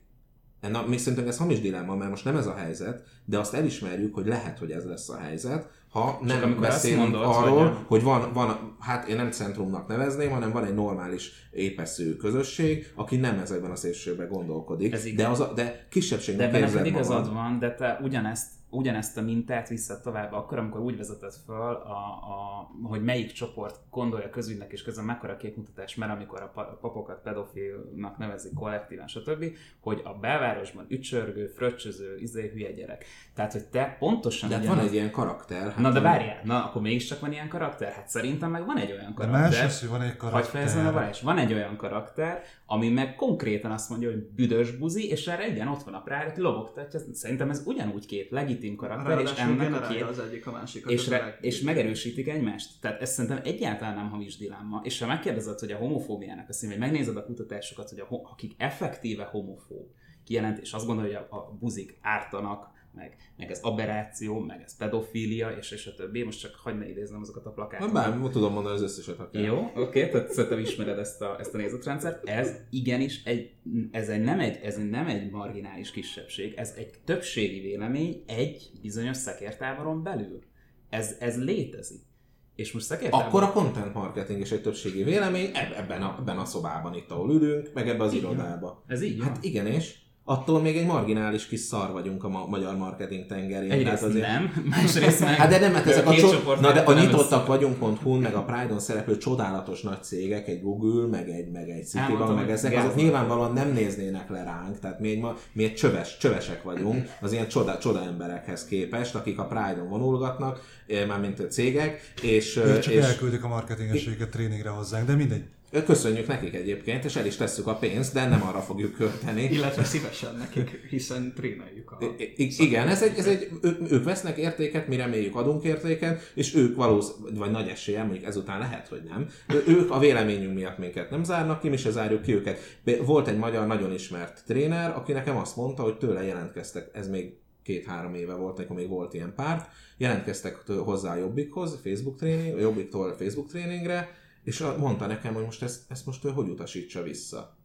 Na, 0.60 0.86
még 0.86 0.98
szerintem 0.98 1.28
ez 1.28 1.38
hamis 1.38 1.60
dilemma, 1.60 1.94
mert 1.94 2.10
most 2.10 2.24
nem 2.24 2.36
ez 2.36 2.46
a 2.46 2.54
helyzet, 2.54 3.02
de 3.24 3.38
azt 3.38 3.54
elismerjük, 3.54 4.14
hogy 4.14 4.26
lehet, 4.26 4.58
hogy 4.58 4.70
ez 4.70 4.84
lesz 4.84 5.08
a 5.08 5.16
helyzet, 5.16 5.70
ha 5.90 6.18
nem 6.22 6.40
Csak 6.40 6.60
beszélünk 6.60 7.00
mondod, 7.00 7.22
arról, 7.22 7.68
hogy, 7.68 7.76
hogy 7.86 8.02
van, 8.02 8.32
van, 8.32 8.76
hát 8.78 9.08
én 9.08 9.16
nem 9.16 9.30
centrumnak 9.30 9.88
nevezném, 9.88 10.30
hanem 10.30 10.52
van 10.52 10.64
egy 10.64 10.74
normális 10.74 11.32
épesző 11.50 12.16
közösség, 12.16 12.92
aki 12.94 13.16
nem 13.16 13.38
ezekben 13.38 13.70
a 13.70 13.76
szélsőben 13.76 14.28
gondolkodik, 14.28 14.92
Ez 14.92 15.12
de, 15.14 15.28
az 15.28 15.40
a, 15.40 15.52
de 15.54 15.86
kisebbségnek 15.90 16.50
De 16.50 16.58
neked 16.58 16.86
igazad 16.86 17.32
van, 17.32 17.58
de 17.58 17.74
te 17.74 17.98
ugyanezt 18.02 18.48
ugyanezt 18.70 19.16
a 19.16 19.22
mintát 19.22 19.68
vissza 19.68 20.00
tovább 20.00 20.32
akkor, 20.32 20.58
amikor 20.58 20.80
úgy 20.80 20.96
vezetett 20.96 21.38
föl, 21.46 21.74
a, 21.74 21.98
a, 22.06 22.70
hogy 22.82 23.02
melyik 23.02 23.32
csoport 23.32 23.76
gondolja 23.90 24.30
közügynek, 24.30 24.72
és 24.72 24.82
közben 24.82 25.04
mekkora 25.04 25.36
képmutatás, 25.36 25.94
mert 25.94 26.12
amikor 26.12 26.42
a 26.42 26.76
papokat 26.80 27.22
pedofilnak 27.22 28.18
nevezik 28.18 28.54
kollektíven, 28.54 29.06
stb., 29.06 29.44
hogy 29.80 30.00
a 30.04 30.12
belvárosban 30.12 30.86
ücsörgő, 30.88 31.46
fröccsöző, 31.46 32.16
izé 32.18 32.50
hülye 32.52 32.72
gyerek. 32.72 33.04
Tehát, 33.34 33.52
hogy 33.52 33.64
te 33.64 33.96
pontosan... 33.98 34.48
De 34.48 34.56
hát 34.56 34.66
van 34.66 34.78
egy 34.78 34.92
ilyen 34.92 35.10
karakter. 35.10 35.62
Hát 35.62 35.78
na 35.78 35.90
de 35.90 36.00
várjál, 36.00 36.40
na 36.44 36.64
akkor 36.64 36.82
mégiscsak 36.82 37.20
van 37.20 37.32
ilyen 37.32 37.48
karakter? 37.48 37.92
Hát 37.92 38.08
szerintem 38.08 38.50
meg 38.50 38.66
van 38.66 38.76
egy 38.76 38.92
olyan 38.92 39.14
karakter. 39.14 39.40
De 39.40 39.56
más 39.56 39.64
az, 39.64 39.80
hogy 39.80 39.88
van 39.88 40.02
egy 40.02 40.16
karakter. 40.16 40.86
a 40.86 40.92
Balázs. 40.92 41.20
Van 41.22 41.38
egy 41.38 41.52
olyan 41.52 41.76
karakter, 41.76 42.42
ami 42.66 42.88
meg 42.88 43.14
konkrétan 43.14 43.70
azt 43.70 43.90
mondja, 43.90 44.10
hogy 44.10 44.22
büdös 44.22 44.70
buzi, 44.70 45.08
és 45.08 45.26
erre 45.26 45.48
igen, 45.48 45.68
ott 45.68 45.82
van 45.82 45.94
a 45.94 46.00
Pride, 46.00 46.26
aki 46.30 46.40
lobogtatja. 46.40 47.00
Szerintem 47.12 47.50
ez 47.50 47.62
ugyanúgy 47.66 48.06
két 48.06 48.30
legitim 48.60 48.76
karakter, 48.76 49.20
és 49.20 49.32
ennek 49.38 49.74
a 49.74 49.86
két... 49.86 50.02
az 50.02 50.18
egyik 50.18 50.46
a 50.46 50.50
másik. 50.50 50.84
És, 50.86 51.08
re, 51.08 51.38
és 51.40 51.60
megerősítik 51.60 52.28
egymást. 52.28 52.80
Tehát 52.80 53.00
ez 53.00 53.12
szerintem 53.12 53.40
egyáltalán 53.44 53.94
nem 53.94 54.10
hamis 54.10 54.36
dilemma. 54.36 54.80
És 54.84 55.00
ha 55.00 55.06
megkérdezed, 55.06 55.58
hogy 55.58 55.72
a 55.72 55.76
homofóbiának 55.76 56.48
a 56.48 56.52
szín, 56.52 56.68
vagy 56.68 56.78
megnézed 56.78 57.16
a 57.16 57.24
kutatásokat, 57.24 57.88
hogy 57.88 58.00
a, 58.00 58.06
akik 58.30 58.52
effektíve 58.56 59.24
homofób 59.24 59.90
kijelent, 60.24 60.58
és 60.58 60.72
azt 60.72 60.86
gondolja, 60.86 61.18
hogy 61.18 61.26
a, 61.30 61.36
a 61.36 61.56
buzik 61.60 61.98
ártanak, 62.00 62.69
meg, 62.94 63.16
meg 63.36 63.50
ez 63.50 63.60
aberráció, 63.62 64.38
meg 64.38 64.62
ez 64.62 64.76
pedofília, 64.76 65.50
és, 65.50 65.70
és 65.70 65.86
a 65.86 65.94
többi. 65.94 66.22
Most 66.22 66.40
csak 66.40 66.54
hagyd 66.54 66.78
ne 66.78 66.88
idéznem 66.88 67.20
azokat 67.20 67.46
a 67.46 67.50
plakátokat. 67.50 67.94
Bár 67.94 68.30
tudom 68.30 68.52
mondani 68.52 68.74
az 68.74 68.82
összeset, 68.82 69.30
kell. 69.30 69.42
Jó, 69.42 69.56
oké, 69.58 69.80
okay, 69.80 70.08
tehát 70.08 70.32
szerintem 70.32 70.58
ismered 70.58 70.98
ezt 70.98 71.22
a, 71.22 71.36
ezt 71.38 71.54
a 71.54 71.56
nézetrendszert. 71.56 72.28
Ez 72.28 72.56
igenis 72.70 73.24
egy, 73.24 73.54
ez 73.90 74.08
egy, 74.08 74.22
nem, 74.22 74.40
egy, 74.40 74.56
ez 74.62 74.76
nem 74.90 75.06
egy 75.06 75.30
marginális 75.30 75.90
kisebbség, 75.90 76.54
ez 76.56 76.74
egy 76.76 76.90
többségi 77.04 77.60
vélemény 77.60 78.22
egy 78.26 78.70
bizonyos 78.82 79.16
szekértáboron 79.16 80.02
belül. 80.02 80.42
Ez, 80.88 81.16
ez 81.18 81.44
létezik. 81.44 82.08
És 82.54 82.72
most 82.72 82.86
szekértábor... 82.86 83.26
Akkor 83.26 83.42
a 83.42 83.52
content 83.52 83.94
marketing 83.94 84.40
is 84.40 84.52
egy 84.52 84.62
többségi 84.62 85.02
vélemény 85.02 85.50
ebben 85.54 86.02
a, 86.02 86.16
ebben 86.20 86.38
a 86.38 86.44
szobában 86.44 86.94
itt, 86.94 87.10
ahol 87.10 87.30
ülünk, 87.30 87.70
meg 87.74 87.88
ebben 87.88 88.06
az 88.06 88.12
irodába. 88.12 88.84
Ez 88.86 89.02
így 89.02 89.22
Hát 89.22 89.44
igen, 89.44 89.66
és 89.66 89.98
attól 90.24 90.60
még 90.60 90.76
egy 90.76 90.86
marginális 90.86 91.46
kis 91.46 91.60
szar 91.60 91.92
vagyunk 91.92 92.24
a 92.24 92.28
ma- 92.28 92.46
magyar 92.46 92.76
marketing 92.76 93.26
tengerén. 93.26 93.70
Egyrészt 93.70 94.02
azért... 94.02 94.26
nem, 94.26 94.64
másrészt 94.70 95.20
meg 95.20 95.34
hát 95.34 95.50
de 95.50 95.58
nem, 95.58 95.72
mert 95.72 95.86
ezek 95.86 96.08
a, 96.08 96.14
cso- 96.14 96.60
na, 96.60 96.72
de 96.72 96.80
a 96.80 96.92
nyitottak 96.92 97.46
vagyunk.hu, 97.46 98.20
meg 98.20 98.34
a 98.34 98.42
Pride-on 98.42 98.80
szereplő 98.80 99.18
csodálatos 99.18 99.82
nagy 99.82 100.02
cégek, 100.02 100.48
egy 100.48 100.62
Google, 100.62 101.06
meg 101.06 101.28
egy, 101.28 101.50
meg 101.50 101.68
egy 101.68 101.86
Citibank, 101.86 102.36
meg 102.36 102.50
ezek, 102.50 102.76
azok 102.76 102.94
nyilvánvalóan 102.94 103.52
nem 103.52 103.72
néznének 103.72 104.30
le 104.30 104.42
ránk, 104.42 104.78
tehát 104.78 105.00
mi 105.00 105.10
egy, 105.10 105.20
ma, 105.20 105.36
mi 105.52 105.64
egy 105.64 105.74
csöves, 105.74 106.16
csövesek 106.16 106.62
vagyunk, 106.62 107.08
az 107.20 107.32
ilyen 107.32 107.48
csoda, 107.48 107.78
csoda 107.78 108.02
emberekhez 108.02 108.64
képest, 108.64 109.14
akik 109.14 109.38
a 109.38 109.44
Pride-on 109.44 109.88
vonulgatnak, 109.88 110.60
eh, 110.86 111.06
mármint 111.06 111.40
a 111.40 111.46
cégek, 111.46 112.12
és... 112.22 112.56
Ők 112.56 112.78
csak 112.78 112.92
és, 112.92 113.04
elküldik 113.04 113.44
a 113.44 113.48
marketingességet 113.48 114.30
tréningre 114.30 114.68
hozzánk, 114.68 115.06
de 115.06 115.14
mindegy. 115.14 115.44
Köszönjük 115.84 116.26
nekik 116.26 116.54
egyébként, 116.54 117.04
és 117.04 117.16
el 117.16 117.26
is 117.26 117.36
tesszük 117.36 117.66
a 117.66 117.74
pénzt, 117.74 118.12
de 118.14 118.28
nem 118.28 118.42
arra 118.42 118.60
fogjuk 118.60 118.94
költeni. 118.94 119.42
Illetve 119.42 119.84
szívesen 119.84 120.34
nekik, 120.36 120.86
hiszen 120.88 121.32
tréneljük 121.36 121.90
a... 121.90 121.98
I- 122.36 122.62
igen, 122.62 122.88
ez 122.88 123.02
egy, 123.02 123.18
ez 123.18 123.26
egy, 123.26 123.48
ők, 123.62 123.92
ők 123.92 124.04
vesznek 124.04 124.36
értéket, 124.36 124.88
mi 124.88 124.96
reméljük 124.96 125.36
adunk 125.36 125.64
értéket, 125.64 126.30
és 126.34 126.54
ők 126.54 126.76
valószínűleg, 126.76 127.36
vagy 127.36 127.50
nagy 127.50 127.68
eséllyel, 127.68 128.04
mondjuk 128.04 128.24
ezután 128.24 128.58
lehet, 128.58 128.88
hogy 128.88 129.02
nem, 129.08 129.28
ők 129.66 129.90
a 129.90 129.98
véleményünk 129.98 130.54
miatt 130.54 130.78
minket 130.78 131.10
nem 131.10 131.24
zárnak 131.24 131.60
ki, 131.60 131.68
mi 131.68 131.76
se 131.76 131.90
zárjuk 131.90 132.22
ki 132.22 132.34
őket. 132.34 132.58
Volt 133.04 133.28
egy 133.28 133.38
magyar 133.38 133.66
nagyon 133.66 133.92
ismert 133.92 134.42
tréner, 134.46 134.96
aki 134.96 135.12
nekem 135.12 135.36
azt 135.36 135.56
mondta, 135.56 135.82
hogy 135.82 135.96
tőle 135.96 136.22
jelentkeztek, 136.22 136.90
ez 136.92 137.08
még 137.08 137.32
két-három 137.62 138.14
éve 138.14 138.34
volt, 138.34 138.56
amikor 138.58 138.76
még 138.76 138.88
volt 138.88 139.14
ilyen 139.14 139.32
párt, 139.36 139.70
jelentkeztek 139.96 140.56
hozzá 140.66 141.12
a 141.12 141.18
Jobbikhoz, 141.18 141.78
Facebook 141.82 142.16
tréning, 142.16 142.60
Jobbiktól 142.60 143.16
Facebook 143.18 143.48
tréningre, 143.48 144.08
és 144.50 144.64
mondta 144.78 145.06
nekem, 145.06 145.34
hogy 145.34 145.44
most 145.44 145.62
ezt, 145.62 145.82
ezt 145.88 146.06
most 146.06 146.24
ő 146.24 146.30
hogy 146.30 146.48
utasítsa 146.48 147.02
vissza. 147.02 147.56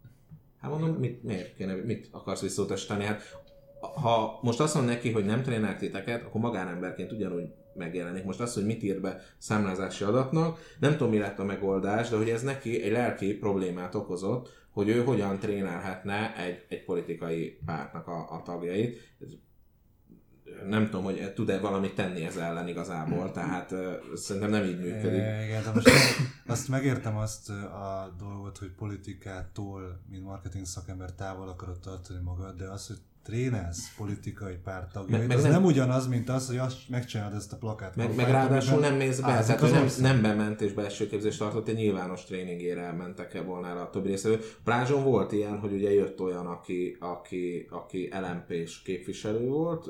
Hát 0.60 0.70
mondom, 0.70 0.94
mit, 0.94 1.22
miért 1.22 1.54
kéne, 1.56 1.74
mit 1.74 2.08
akarsz 2.10 2.40
visszautasítani? 2.40 3.04
Hát 3.04 3.22
ha 3.80 4.38
most 4.42 4.60
azt 4.60 4.74
mondom 4.74 4.92
neki, 4.92 5.10
hogy 5.10 5.24
nem 5.24 5.42
trénál 5.42 5.76
titeket, 5.76 6.24
akkor 6.24 6.40
magánemberként 6.40 7.12
ugyanúgy 7.12 7.48
megjelenik. 7.74 8.24
Most 8.24 8.40
az, 8.40 8.54
hogy 8.54 8.66
mit 8.66 8.82
ír 8.82 9.00
be 9.00 9.22
számlázási 9.38 10.04
adatnak, 10.04 10.58
nem 10.80 10.92
tudom, 10.92 11.10
mi 11.10 11.18
lett 11.18 11.38
a 11.38 11.44
megoldás, 11.44 12.08
de 12.08 12.16
hogy 12.16 12.30
ez 12.30 12.42
neki 12.42 12.82
egy 12.82 12.92
lelki 12.92 13.34
problémát 13.34 13.94
okozott, 13.94 14.48
hogy 14.70 14.88
ő 14.88 15.04
hogyan 15.04 15.38
trénálhatná 15.38 16.34
egy, 16.34 16.64
egy 16.68 16.84
politikai 16.84 17.58
pártnak 17.64 18.06
a, 18.06 18.30
a 18.30 18.42
tagjait 18.44 19.14
nem 20.68 20.84
tudom, 20.84 21.04
hogy 21.04 21.32
tud-e 21.34 21.58
valamit 21.58 21.94
tenni 21.94 22.24
ez 22.24 22.36
ellen 22.36 22.68
igazából, 22.68 23.32
tehát 23.32 23.72
uh, 23.72 23.78
szerintem 24.14 24.50
nem 24.50 24.64
így 24.64 24.78
működik. 24.78 25.20
É, 25.20 25.44
igen, 25.44 25.62
de 25.62 25.70
most 25.74 25.88
azt 26.46 26.68
megértem 26.68 27.16
azt 27.16 27.50
a 27.50 28.14
dolgot, 28.18 28.58
hogy 28.58 28.70
politikától, 28.70 30.00
mint 30.10 30.24
marketing 30.24 30.64
szakember 30.64 31.12
távol 31.12 31.48
akarod 31.48 31.78
tartani 31.80 32.18
magad, 32.22 32.56
de 32.56 32.68
az, 32.68 32.86
hogy 32.86 32.96
trénelsz 33.26 33.94
politikai 33.96 34.56
párt 34.64 34.92
tagjait, 34.92 35.26
Meg- 35.26 35.36
az 35.36 35.42
nem- 35.42 35.52
nem, 35.52 35.64
ugyanaz, 35.64 36.06
mint 36.06 36.28
az, 36.28 36.46
hogy 36.46 36.56
azt 36.56 36.88
megcsinálod 36.88 37.34
ezt 37.34 37.52
a 37.52 37.56
plakát. 37.56 37.96
Meg, 37.96 38.14
meg 38.14 38.28
ráadásul 38.28 38.80
nem 38.80 38.94
mész 38.94 39.20
be, 39.20 39.26
áznak 39.26 39.56
tehát 39.56 39.84
az 39.84 39.96
nem, 39.96 40.12
nem 40.12 40.22
bement 40.22 40.60
és 40.60 40.72
belső 40.72 41.06
képzést 41.06 41.38
tartott, 41.38 41.68
egy 41.68 41.74
nyilvános 41.74 42.24
tréningére 42.24 42.92
mentek 42.92 43.34
el 43.34 43.44
volna 43.44 43.68
el 43.68 43.78
a 43.78 43.90
többi 43.90 44.08
részvevő. 44.08 44.40
Plázson 44.64 45.04
volt 45.04 45.32
ilyen, 45.32 45.58
hogy 45.58 45.72
ugye 45.72 45.92
jött 45.92 46.20
olyan, 46.20 46.46
aki, 46.46 46.96
aki, 47.00 47.66
aki 47.70 48.10
LMP-s 48.12 48.82
képviselő 48.82 49.48
volt 49.48 49.86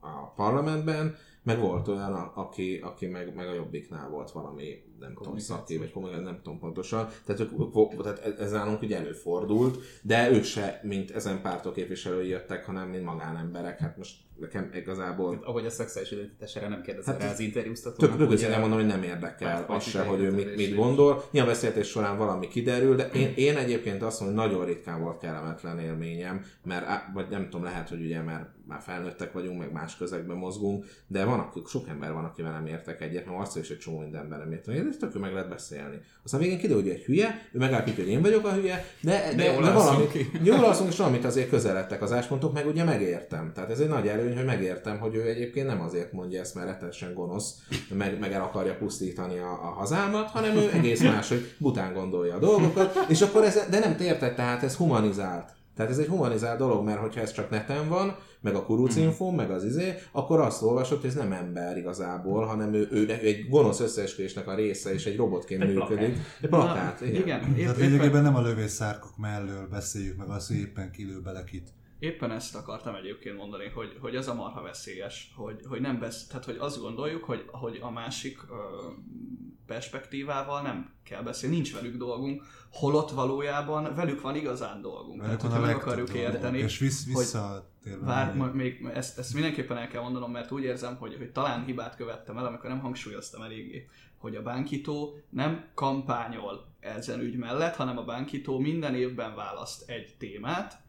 a 0.00 0.32
parlamentben, 0.36 1.16
meg 1.42 1.58
volt 1.60 1.88
olyan, 1.88 2.12
aki, 2.34 2.80
aki 2.82 3.06
meg, 3.06 3.34
meg 3.34 3.48
a 3.48 3.54
Jobbiknál 3.54 4.08
volt 4.08 4.30
valami, 4.30 4.82
nem 5.00 5.14
tudom, 5.14 5.38
szaki, 5.38 5.76
vagy 5.78 5.90
komolyan, 5.90 6.22
nem 6.22 6.40
tudom 6.42 6.58
pontosan. 6.58 7.08
Tehát, 7.24 7.40
ők, 7.40 7.50
vo- 7.72 8.02
tehát 8.02 8.18
ez- 8.18 8.38
ez 8.38 8.50
nálunk 8.50 8.82
ugye 8.82 8.98
előfordult, 8.98 9.78
de 10.02 10.30
ők 10.30 10.44
se, 10.44 10.80
mint 10.82 11.10
ezen 11.10 11.42
pártok 11.42 11.74
képviselői 11.74 12.28
jöttek, 12.28 12.64
hanem 12.64 12.88
mint 12.88 13.04
magánemberek. 13.04 13.78
Hát 13.78 13.96
most 13.96 14.16
nekem 14.36 14.70
igazából 14.74 15.40
Ahogy 15.44 15.66
a 15.66 15.70
szexuális 15.70 16.10
identitására 16.10 16.68
nem 16.68 16.82
kérdezel 16.82 17.14
Hát 17.14 17.22
rá 17.22 17.30
az 17.30 17.40
interjúztatónak. 17.40 18.16
Tök 18.16 18.28
rögtön 18.28 18.52
elmondom, 18.52 18.78
hogy 18.78 18.88
nem 18.88 19.02
érdekel 19.02 19.64
az 19.68 19.84
se, 19.84 20.02
hogy 20.02 20.20
ő 20.20 20.30
mit, 20.32 20.56
mit 20.56 20.74
gondol. 20.74 21.24
Nyilván 21.30 21.52
beszélgetés 21.52 21.88
során 21.88 22.18
valami 22.18 22.48
kiderül, 22.48 22.96
de 22.96 23.08
én, 23.08 23.32
én 23.36 23.56
egyébként 23.56 24.02
azt 24.02 24.20
mondom, 24.20 24.38
hogy 24.38 24.48
nagyon 24.48 24.64
ritkán 24.66 25.02
volt 25.02 25.18
kellemetlen 25.18 25.78
élményem, 25.78 26.44
mert 26.64 26.86
vagy 27.14 27.28
nem 27.28 27.44
tudom, 27.44 27.62
lehet, 27.62 27.88
hogy 27.88 28.00
ugye 28.00 28.22
mert 28.22 28.48
már 28.68 28.80
felnőttek 28.80 29.32
vagyunk, 29.32 29.58
meg 29.58 29.72
más 29.72 29.96
közegben 29.96 30.36
mozgunk, 30.36 30.84
de 31.06 31.24
van, 31.24 31.38
akik, 31.38 31.66
sok 31.66 31.88
ember 31.88 32.12
van, 32.12 32.24
akivel 32.24 32.52
nem 32.52 32.66
értek 32.66 33.00
egyet, 33.00 33.26
mert 33.26 33.38
arccal 33.38 33.62
is 33.62 33.70
egy 33.70 33.78
csomó 33.78 33.98
mindenben 33.98 34.38
nem 34.38 34.52
értek 34.52 34.74
egyet, 34.74 34.86
és 34.90 34.96
tök 34.96 35.18
meg 35.18 35.32
lehet 35.32 35.48
beszélni. 35.48 36.00
Aztán 36.24 36.40
végén 36.40 36.58
kiderül, 36.58 36.82
hogy 36.82 36.90
egy 36.90 37.02
hülye, 37.02 37.48
ő 37.52 37.58
megállapítja, 37.58 38.04
hogy 38.04 38.12
én 38.12 38.22
vagyok 38.22 38.46
a 38.46 38.52
hülye, 38.52 38.84
de, 39.00 39.32
de, 39.36 39.36
de 39.36 39.50
alszunk 39.50 39.74
valami, 39.74 40.06
ki. 40.06 40.30
jól 40.50 40.64
alszunk, 40.64 40.90
és 40.90 40.96
valamit 40.96 41.24
azért 41.24 41.48
közeledtek 41.48 42.02
az 42.02 42.12
áspontok, 42.12 42.52
meg 42.52 42.66
ugye 42.66 42.84
megértem. 42.84 43.52
Tehát 43.54 43.70
ez 43.70 43.80
egy 43.80 43.88
nagy 43.88 44.06
előny, 44.06 44.36
hogy 44.36 44.44
megértem, 44.44 44.98
hogy 44.98 45.14
ő 45.14 45.28
egyébként 45.28 45.66
nem 45.66 45.80
azért 45.80 46.12
mondja 46.12 46.40
ezt, 46.40 46.54
mert 46.54 46.66
rettenesen 46.66 47.14
gonosz, 47.14 47.54
meg, 47.94 48.18
meg 48.18 48.32
el 48.32 48.42
akarja 48.42 48.76
pusztítani 48.76 49.38
a, 49.38 49.50
a 49.50 49.72
hazámat, 49.78 50.30
hanem 50.30 50.56
ő 50.56 50.70
egész 50.72 51.02
más, 51.02 51.28
hogy 51.28 51.54
bután 51.58 51.92
gondolja 51.92 52.34
a 52.34 52.38
dolgokat, 52.38 53.04
és 53.08 53.22
akkor 53.22 53.44
ez, 53.44 53.66
de 53.70 53.78
nem 53.78 53.96
érted, 54.00 54.34
tehát 54.34 54.62
ez 54.62 54.76
humanizált. 54.76 55.56
Tehát 55.78 55.92
ez 55.92 55.98
egy 55.98 56.06
humanizált 56.06 56.58
dolog, 56.58 56.84
mert 56.84 57.00
hogyha 57.00 57.20
ez 57.20 57.32
csak 57.32 57.50
neten 57.50 57.88
van, 57.88 58.16
meg 58.40 58.54
a 58.54 58.64
kurucinfó, 58.64 59.30
meg 59.30 59.50
az 59.50 59.64
izé, 59.64 59.94
akkor 60.12 60.40
azt 60.40 60.62
olvasod, 60.62 61.00
hogy 61.00 61.08
ez 61.08 61.14
nem 61.14 61.32
ember 61.32 61.76
igazából, 61.76 62.44
hanem 62.44 62.74
ő, 62.74 62.88
ő, 62.90 63.00
ő 63.06 63.10
egy 63.10 63.48
gonosz 63.48 63.80
összeesküvésnek 63.80 64.46
a 64.48 64.54
része, 64.54 64.92
és 64.92 65.06
egy 65.06 65.16
robotként 65.16 65.62
Egy 65.62 65.68
működik. 65.74 65.96
plakát. 65.98 66.16
Egy 66.40 66.48
plakát, 66.48 67.00
Na, 67.00 67.06
igen. 67.06 67.20
igen. 67.22 67.54
Épp, 67.56 67.62
Tehát 67.62 67.76
lényegében 67.76 68.22
nem 68.22 68.36
a 68.36 68.40
lövészárkok 68.42 69.16
mellől 69.16 69.68
beszéljük 69.68 70.16
meg 70.16 70.28
azt, 70.28 70.48
hogy 70.48 70.56
éppen 70.56 70.90
kilő 70.90 71.20
bele 71.20 71.44
kit. 71.44 71.68
éppen 71.98 72.30
ezt 72.30 72.54
akartam 72.56 72.94
egyébként 72.94 73.36
mondani, 73.36 73.64
hogy, 73.74 73.96
hogy 74.00 74.16
az 74.16 74.28
a 74.28 74.34
marha 74.34 74.62
veszélyes, 74.62 75.32
hogy, 75.36 75.60
hogy 75.68 75.80
nem 75.80 75.98
besz, 75.98 76.26
tehát 76.26 76.44
hogy 76.44 76.56
azt 76.58 76.80
gondoljuk, 76.80 77.24
hogy, 77.24 77.44
hogy 77.46 77.78
a 77.82 77.90
másik 77.90 78.38
ö, 78.50 78.54
perspektívával 79.68 80.62
nem 80.62 80.90
kell 81.04 81.22
beszélni, 81.22 81.54
nincs 81.54 81.74
velük 81.74 81.96
dolgunk, 81.96 82.42
holott 82.72 83.10
valójában 83.10 83.94
velük 83.94 84.20
van 84.20 84.34
igazán 84.36 84.80
dolgunk. 84.80 85.20
Velük 85.22 85.36
Tehát, 85.36 85.52
hogyha 85.54 85.66
meg 85.66 85.76
akarjuk 85.76 86.12
érteni, 86.14 86.58
És 86.58 86.78
hogy- 86.78 86.88
visszatérve. 87.16 88.06
Vár, 88.06 88.34
még- 88.34 88.52
még 88.52 88.90
ezt, 88.94 89.18
ezt 89.18 89.34
mindenképpen 89.34 89.76
el 89.76 89.88
kell 89.88 90.02
mondanom, 90.02 90.30
mert 90.30 90.50
úgy 90.50 90.62
érzem, 90.62 90.96
hogy, 90.96 91.16
hogy 91.16 91.30
talán 91.32 91.64
hibát 91.64 91.96
követtem 91.96 92.38
el, 92.38 92.46
amikor 92.46 92.68
nem 92.70 92.80
hangsúlyoztam 92.80 93.42
eléggé, 93.42 93.88
hogy 94.18 94.36
a 94.36 94.42
bánkító 94.42 95.18
nem 95.30 95.64
kampányol 95.74 96.66
ezen 96.80 97.20
ügy 97.20 97.36
mellett, 97.36 97.76
hanem 97.76 97.98
a 97.98 98.04
bánkító 98.04 98.58
minden 98.58 98.94
évben 98.94 99.34
választ 99.34 99.90
egy 99.90 100.14
témát, 100.18 100.80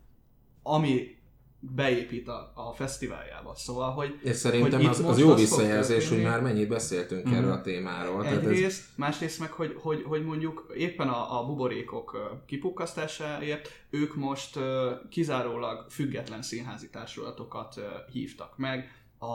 ami 0.64 1.18
beépít 1.60 2.28
a, 2.28 2.52
a 2.56 2.72
fesztiváljába. 2.74 3.56
Szóval, 3.56 3.92
hogy 3.92 4.20
És 4.24 4.36
szerintem 4.36 4.80
hogy 4.80 4.90
az, 4.90 5.00
az 5.00 5.06
most 5.06 5.20
jó 5.20 5.30
az 5.32 5.40
visszajelzés, 5.40 6.10
hogy 6.10 6.22
már 6.22 6.42
mennyit 6.42 6.68
beszéltünk 6.68 7.26
Mhm. 7.26 7.34
erről 7.34 7.52
a 7.52 7.62
témáról. 7.62 8.22
Tehát 8.24 8.44
ez, 8.44 8.50
Egyrészt, 8.50 8.84
másrészt 8.96 9.40
meg, 9.40 9.52
hogy, 9.52 9.76
hogy, 9.82 10.04
hogy 10.04 10.26
mondjuk 10.26 10.74
éppen 10.78 11.08
a, 11.08 11.40
a 11.40 11.46
buborékok 11.46 12.18
kipukkasztásáért 12.46 13.70
ők 13.90 14.16
most 14.16 14.56
ö, 14.56 14.92
kizárólag 15.10 15.86
független 15.90 16.42
színházi 16.42 16.90
társulatokat 16.90 17.78
ö, 17.78 17.82
hívtak 18.12 18.58
meg, 18.58 18.92
a, 19.20 19.26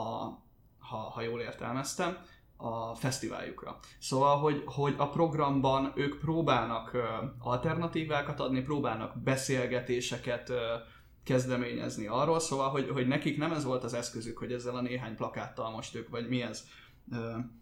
ha, 0.79 0.97
ha 1.15 1.23
jól 1.23 1.41
értelmeztem, 1.41 2.17
a 2.57 2.95
fesztiváljukra. 2.95 3.79
Szóval, 3.99 4.39
hogy, 4.39 4.63
hogy 4.67 4.95
a 4.97 5.09
programban 5.09 5.93
ők 5.95 6.19
próbálnak 6.19 6.93
ö, 6.93 7.03
alternatívákat 7.39 8.41
adni, 8.41 8.61
próbálnak 8.63 9.23
beszélgetéseket 9.23 10.51
ö, 10.51 10.57
kezdeményezni 11.25 12.07
arról, 12.07 12.41
szóval, 12.41 12.69
hogy, 12.69 12.89
hogy 12.89 13.07
nekik 13.07 13.39
nem 13.39 13.53
ez 13.53 13.65
volt 13.65 13.85
az 13.85 13.95
eszközük, 13.95 14.39
hogy 14.39 14.53
ezzel 14.53 14.77
a 14.77 14.81
néhány 14.81 15.17
plakáttal 15.17 15.71
most 15.71 15.95
ők, 15.95 16.09
vagy 16.09 16.29
mi 16.29 16.43
ez, 16.43 16.65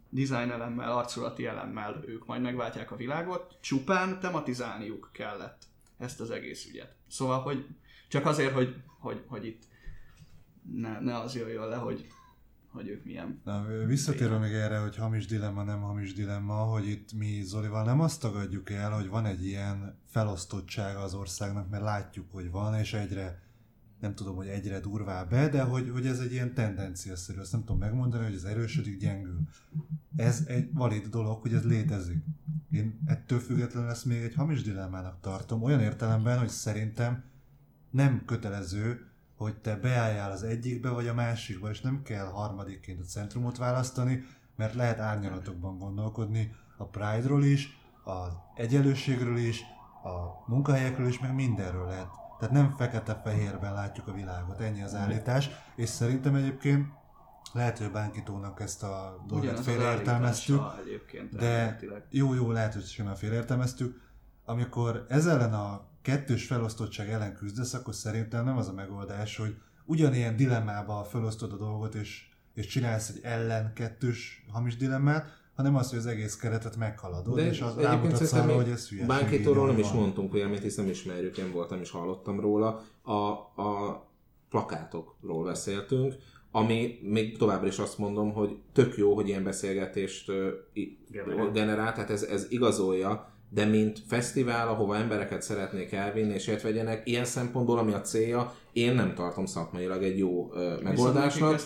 design 0.09 0.51
elemmel, 0.51 0.93
arculati 0.93 1.47
elemmel 1.47 2.03
ők 2.07 2.27
majd 2.27 2.43
megváltják 2.43 2.91
a 2.91 2.97
világot, 2.97 3.57
csupán 3.61 4.21
tematizálniuk 4.21 5.11
kellett 5.13 5.63
ezt 5.99 6.21
az 6.21 6.31
egész 6.31 6.67
ügyet. 6.67 6.95
Szóval, 7.09 7.41
hogy 7.41 7.67
csak 8.09 8.27
azért, 8.27 8.53
hogy, 8.53 8.83
hogy, 8.99 9.25
hogy 9.27 9.47
itt 9.47 9.63
ne, 10.75 11.01
ne 11.01 11.19
az 11.19 11.35
jöjjön 11.35 11.69
le, 11.69 11.77
hogy, 11.77 12.07
hogy 12.69 12.89
ők 12.89 13.05
milyen. 13.05 13.41
Na, 13.45 13.67
visszatérve 13.87 14.39
még 14.39 14.53
erre, 14.53 14.79
hogy 14.79 14.97
hamis 14.97 15.27
dilemma, 15.27 15.63
nem 15.63 15.81
hamis 15.81 16.13
dilemma, 16.13 16.55
hogy 16.55 16.89
itt 16.89 17.13
mi 17.13 17.43
Zolival 17.43 17.85
nem 17.85 18.01
azt 18.01 18.21
tagadjuk 18.21 18.71
el, 18.71 18.91
hogy 18.91 19.09
van 19.09 19.27
egy 19.27 19.45
ilyen 19.45 19.99
felosztottsága 20.07 21.01
az 21.01 21.15
országnak, 21.15 21.71
mert 21.71 21.83
látjuk, 21.83 22.33
hogy 22.33 22.51
van, 22.51 22.75
és 22.75 22.93
egyre, 22.93 23.43
nem 24.03 24.15
tudom, 24.15 24.37
hogy 24.37 24.47
egyre 24.47 24.81
durvább 24.81 25.31
be, 25.31 25.49
de 25.49 25.63
hogy, 25.63 25.91
hogy 25.91 26.07
ez 26.07 26.19
egy 26.19 26.33
ilyen 26.33 26.55
tendenciaszerű, 26.55 27.39
azt 27.39 27.53
nem 27.53 27.61
tudom 27.61 27.79
megmondani, 27.79 28.25
hogy 28.25 28.35
ez 28.35 28.45
erősödik, 28.45 28.99
gyengül. 28.99 29.41
Ez 30.17 30.45
egy 30.47 30.73
valid 30.73 31.07
dolog, 31.07 31.41
hogy 31.41 31.55
ez 31.55 31.65
létezik. 31.65 32.25
Én 32.71 32.99
ettől 33.07 33.39
függetlenül 33.39 33.91
ezt 33.91 34.05
még 34.05 34.23
egy 34.23 34.35
hamis 34.35 34.63
dilemmának 34.63 35.21
tartom, 35.21 35.63
olyan 35.63 35.81
értelemben, 35.81 36.39
hogy 36.39 36.49
szerintem 36.49 37.25
nem 37.91 38.23
kötelező, 38.25 39.07
hogy 39.37 39.57
te 39.57 39.77
beálljál 39.77 40.31
az 40.31 40.43
egyikbe 40.43 40.89
vagy 40.89 41.07
a 41.07 41.15
másikba, 41.15 41.71
és 41.71 41.81
nem 41.81 42.03
kell 42.03 42.27
harmadikként 42.27 43.01
a 43.01 43.05
centrumot 43.05 43.57
választani, 43.57 44.25
mert 44.57 44.75
lehet 44.75 44.99
árnyalatokban 44.99 45.79
gondolkodni 45.79 46.55
a 46.77 46.85
Pride-ról 46.85 47.45
is, 47.45 47.79
az 48.05 48.33
egyenlőségről 48.55 49.37
is, 49.37 49.61
a 50.05 50.51
munkahelyekről 50.51 51.07
is, 51.07 51.19
meg 51.19 51.35
mindenről 51.35 51.87
lehet. 51.87 52.22
Tehát 52.43 52.57
nem 52.57 52.75
fekete-fehérben 52.77 53.75
látjuk 53.75 54.09
a 54.09 54.13
világot, 54.13 54.61
ennyi 54.61 54.83
az 54.83 54.95
állítás, 54.95 55.51
és 55.77 55.89
szerintem 55.89 56.35
egyébként 56.35 56.87
lehet, 57.53 57.79
hogy 57.79 57.87
a 57.87 57.91
bánkítónak 57.91 58.61
ezt 58.61 58.83
a 58.83 59.25
dolgot 59.27 59.61
félreértelmeztük, 59.61 60.61
de 61.31 61.47
elméletileg. 61.47 62.07
jó, 62.11 62.35
jó, 62.35 62.51
lehet, 62.51 62.73
hogy 62.73 62.85
simán 62.85 63.15
félreértelmeztük. 63.15 64.01
Amikor 64.45 65.07
ez 65.09 65.27
ellen 65.27 65.55
a 65.55 65.87
kettős 66.03 66.47
felosztottság 66.47 67.11
ellen 67.11 67.35
küzdesz, 67.35 67.75
akkor 67.75 67.95
szerintem 67.95 68.45
nem 68.45 68.57
az 68.57 68.69
a 68.69 68.73
megoldás, 68.73 69.37
hogy 69.37 69.57
ugyanilyen 69.85 70.37
dilemmába 70.37 71.05
felosztod 71.05 71.53
a 71.53 71.57
dolgot, 71.57 71.95
és, 71.95 72.29
és 72.55 72.67
csinálsz 72.67 73.09
egy 73.09 73.21
ellen 73.23 73.73
kettős 73.75 74.45
hamis 74.53 74.77
dilemmát, 74.77 75.42
hanem 75.55 75.77
az, 75.77 75.91
hogy 75.91 75.99
az 75.99 76.07
egész 76.07 76.37
keretet 76.37 76.77
meghaladod, 76.77 77.35
de 77.35 77.47
és 77.49 77.61
az 77.61 77.77
rámutatsz 77.77 78.33
arra, 78.33 78.55
hogy 78.55 78.69
ez 78.69 78.89
hülyeség. 78.89 79.09
Bánkítóról 79.09 79.67
nem 79.67 79.79
is 79.79 79.91
van. 79.91 79.97
mondtunk 79.97 80.33
véleményt, 80.33 80.63
hiszen 80.63 80.85
nem 80.85 80.93
ismerjük, 80.93 81.39
én 81.39 81.53
voltam 81.53 81.81
és 81.81 81.91
hallottam 81.91 82.41
róla. 82.41 82.83
A, 83.03 83.13
a 83.63 84.03
plakátokról 84.49 85.45
beszéltünk, 85.45 86.15
ami 86.51 86.99
még 87.03 87.37
továbbra 87.39 87.67
is 87.67 87.79
azt 87.79 87.99
mondom, 87.99 88.33
hogy 88.33 88.57
tök 88.73 88.97
jó, 88.97 89.15
hogy 89.15 89.29
ilyen 89.29 89.45
beszélgetést 89.45 90.33
Generál. 91.11 91.51
generál, 91.51 91.93
tehát 91.93 92.11
ez, 92.11 92.23
ez 92.23 92.47
igazolja, 92.49 93.32
de 93.55 93.65
mint 93.65 93.99
fesztivál, 94.07 94.69
ahova 94.69 94.97
embereket 94.97 95.43
szeretnék 95.43 95.93
elvinni 95.93 96.33
és 96.33 96.47
értvegyenek, 96.47 97.09
ilyen 97.09 97.25
szempontból, 97.25 97.79
ami 97.79 97.93
a 97.93 98.01
célja, 98.01 98.55
én 98.73 98.95
nem 98.95 99.15
tartom 99.15 99.47
szakmailag 99.47 100.03
egy 100.03 100.19
jó 100.19 100.53
ö, 100.53 100.81
megoldásnak. 100.83 101.61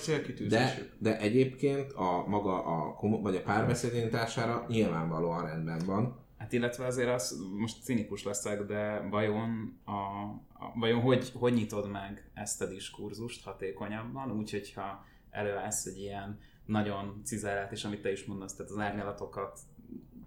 De, 0.48 0.88
de 0.98 1.18
egyébként 1.18 1.92
a 1.92 2.24
maga 2.26 2.64
a, 2.64 2.98
vagy 3.22 3.36
a 3.36 3.42
párbeszéd 3.42 3.94
indítására 3.94 4.66
nyilvánvalóan 4.68 5.46
rendben 5.46 5.82
van. 5.86 6.16
Hát 6.38 6.52
illetve 6.52 6.86
azért 6.86 7.08
az, 7.08 7.40
most 7.56 7.82
cinikus 7.82 8.24
leszek, 8.24 8.62
de 8.62 9.06
vajon, 9.10 9.78
a, 9.84 9.90
a, 9.90 10.72
vajon 10.74 11.00
hogy, 11.00 11.32
hogy 11.34 11.52
nyitod 11.52 11.90
meg 11.90 12.30
ezt 12.34 12.62
a 12.62 12.66
diskurzust 12.66 13.44
hatékonyabban, 13.44 14.30
úgy, 14.30 14.50
hogyha 14.50 15.04
előállsz 15.30 15.86
egy 15.86 15.98
ilyen 15.98 16.38
nagyon 16.64 17.20
cizelált, 17.24 17.72
és 17.72 17.84
amit 17.84 18.02
te 18.02 18.12
is 18.12 18.24
mondasz, 18.24 18.54
tehát 18.54 18.72
az 18.72 18.78
árnyalatokat 18.78 19.58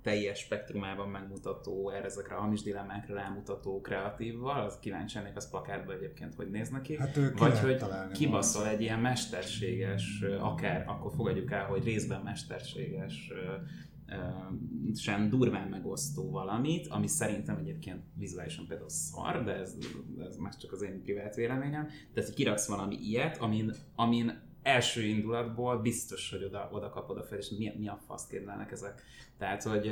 teljes 0.02 0.40
spektrumában 0.40 1.10
megmutató, 1.10 1.90
erre 1.90 2.06
ezekre 2.06 2.36
a 2.36 2.40
hamis 2.40 2.62
dilemmákra 2.62 3.16
rámutató 3.16 3.82
kreatívval, 3.82 4.66
az 4.66 4.80
kíváncsi 4.80 5.18
lennék 5.18 5.36
az 5.36 5.50
plakátban 5.50 5.96
egyébként, 5.96 6.36
hogy 6.36 6.50
néz 6.50 6.72
ki. 6.82 6.98
Hát 6.98 7.18
ő 7.18 7.34
Vagy 7.38 7.60
hogy 7.60 7.84
kibaszol 8.14 8.68
egy 8.68 8.82
ilyen 8.82 9.00
mesterséges, 9.00 10.24
akár 10.40 10.84
akkor 10.88 11.12
fogadjuk 11.16 11.52
el, 11.52 11.66
hogy 11.66 11.84
részben 11.84 12.22
mesterséges 12.22 13.32
sem 14.96 15.30
durván 15.30 15.68
megosztó 15.68 16.30
valamit, 16.30 16.88
ami 16.88 17.08
szerintem 17.08 17.58
egyébként 17.58 18.04
vizuálisan 18.14 18.68
például 18.68 18.90
szar, 18.90 19.44
de 19.44 19.54
ez, 19.54 19.78
ez 20.28 20.38
más 20.38 20.58
csak 20.58 20.72
az 20.72 20.82
én 20.82 21.02
privát 21.02 21.36
véleményem. 21.36 21.86
Tehát, 21.86 22.30
hogy 22.30 22.34
kiraksz 22.34 22.68
valami 22.68 22.96
ilyet, 22.96 23.38
amin, 23.38 23.74
amin 23.96 24.48
első 24.62 25.02
indulatból 25.02 25.78
biztos, 25.78 26.30
hogy 26.32 26.44
oda, 26.44 26.70
oda 26.72 26.90
kapod 26.90 27.18
a 27.18 27.24
fel, 27.24 27.38
és 27.38 27.50
mi, 27.50 27.74
mi 27.78 27.88
a 27.88 28.00
fasz 28.08 28.28
képzelnek 28.28 28.72
ezek. 28.72 29.02
Tehát, 29.38 29.64
hogy 29.64 29.92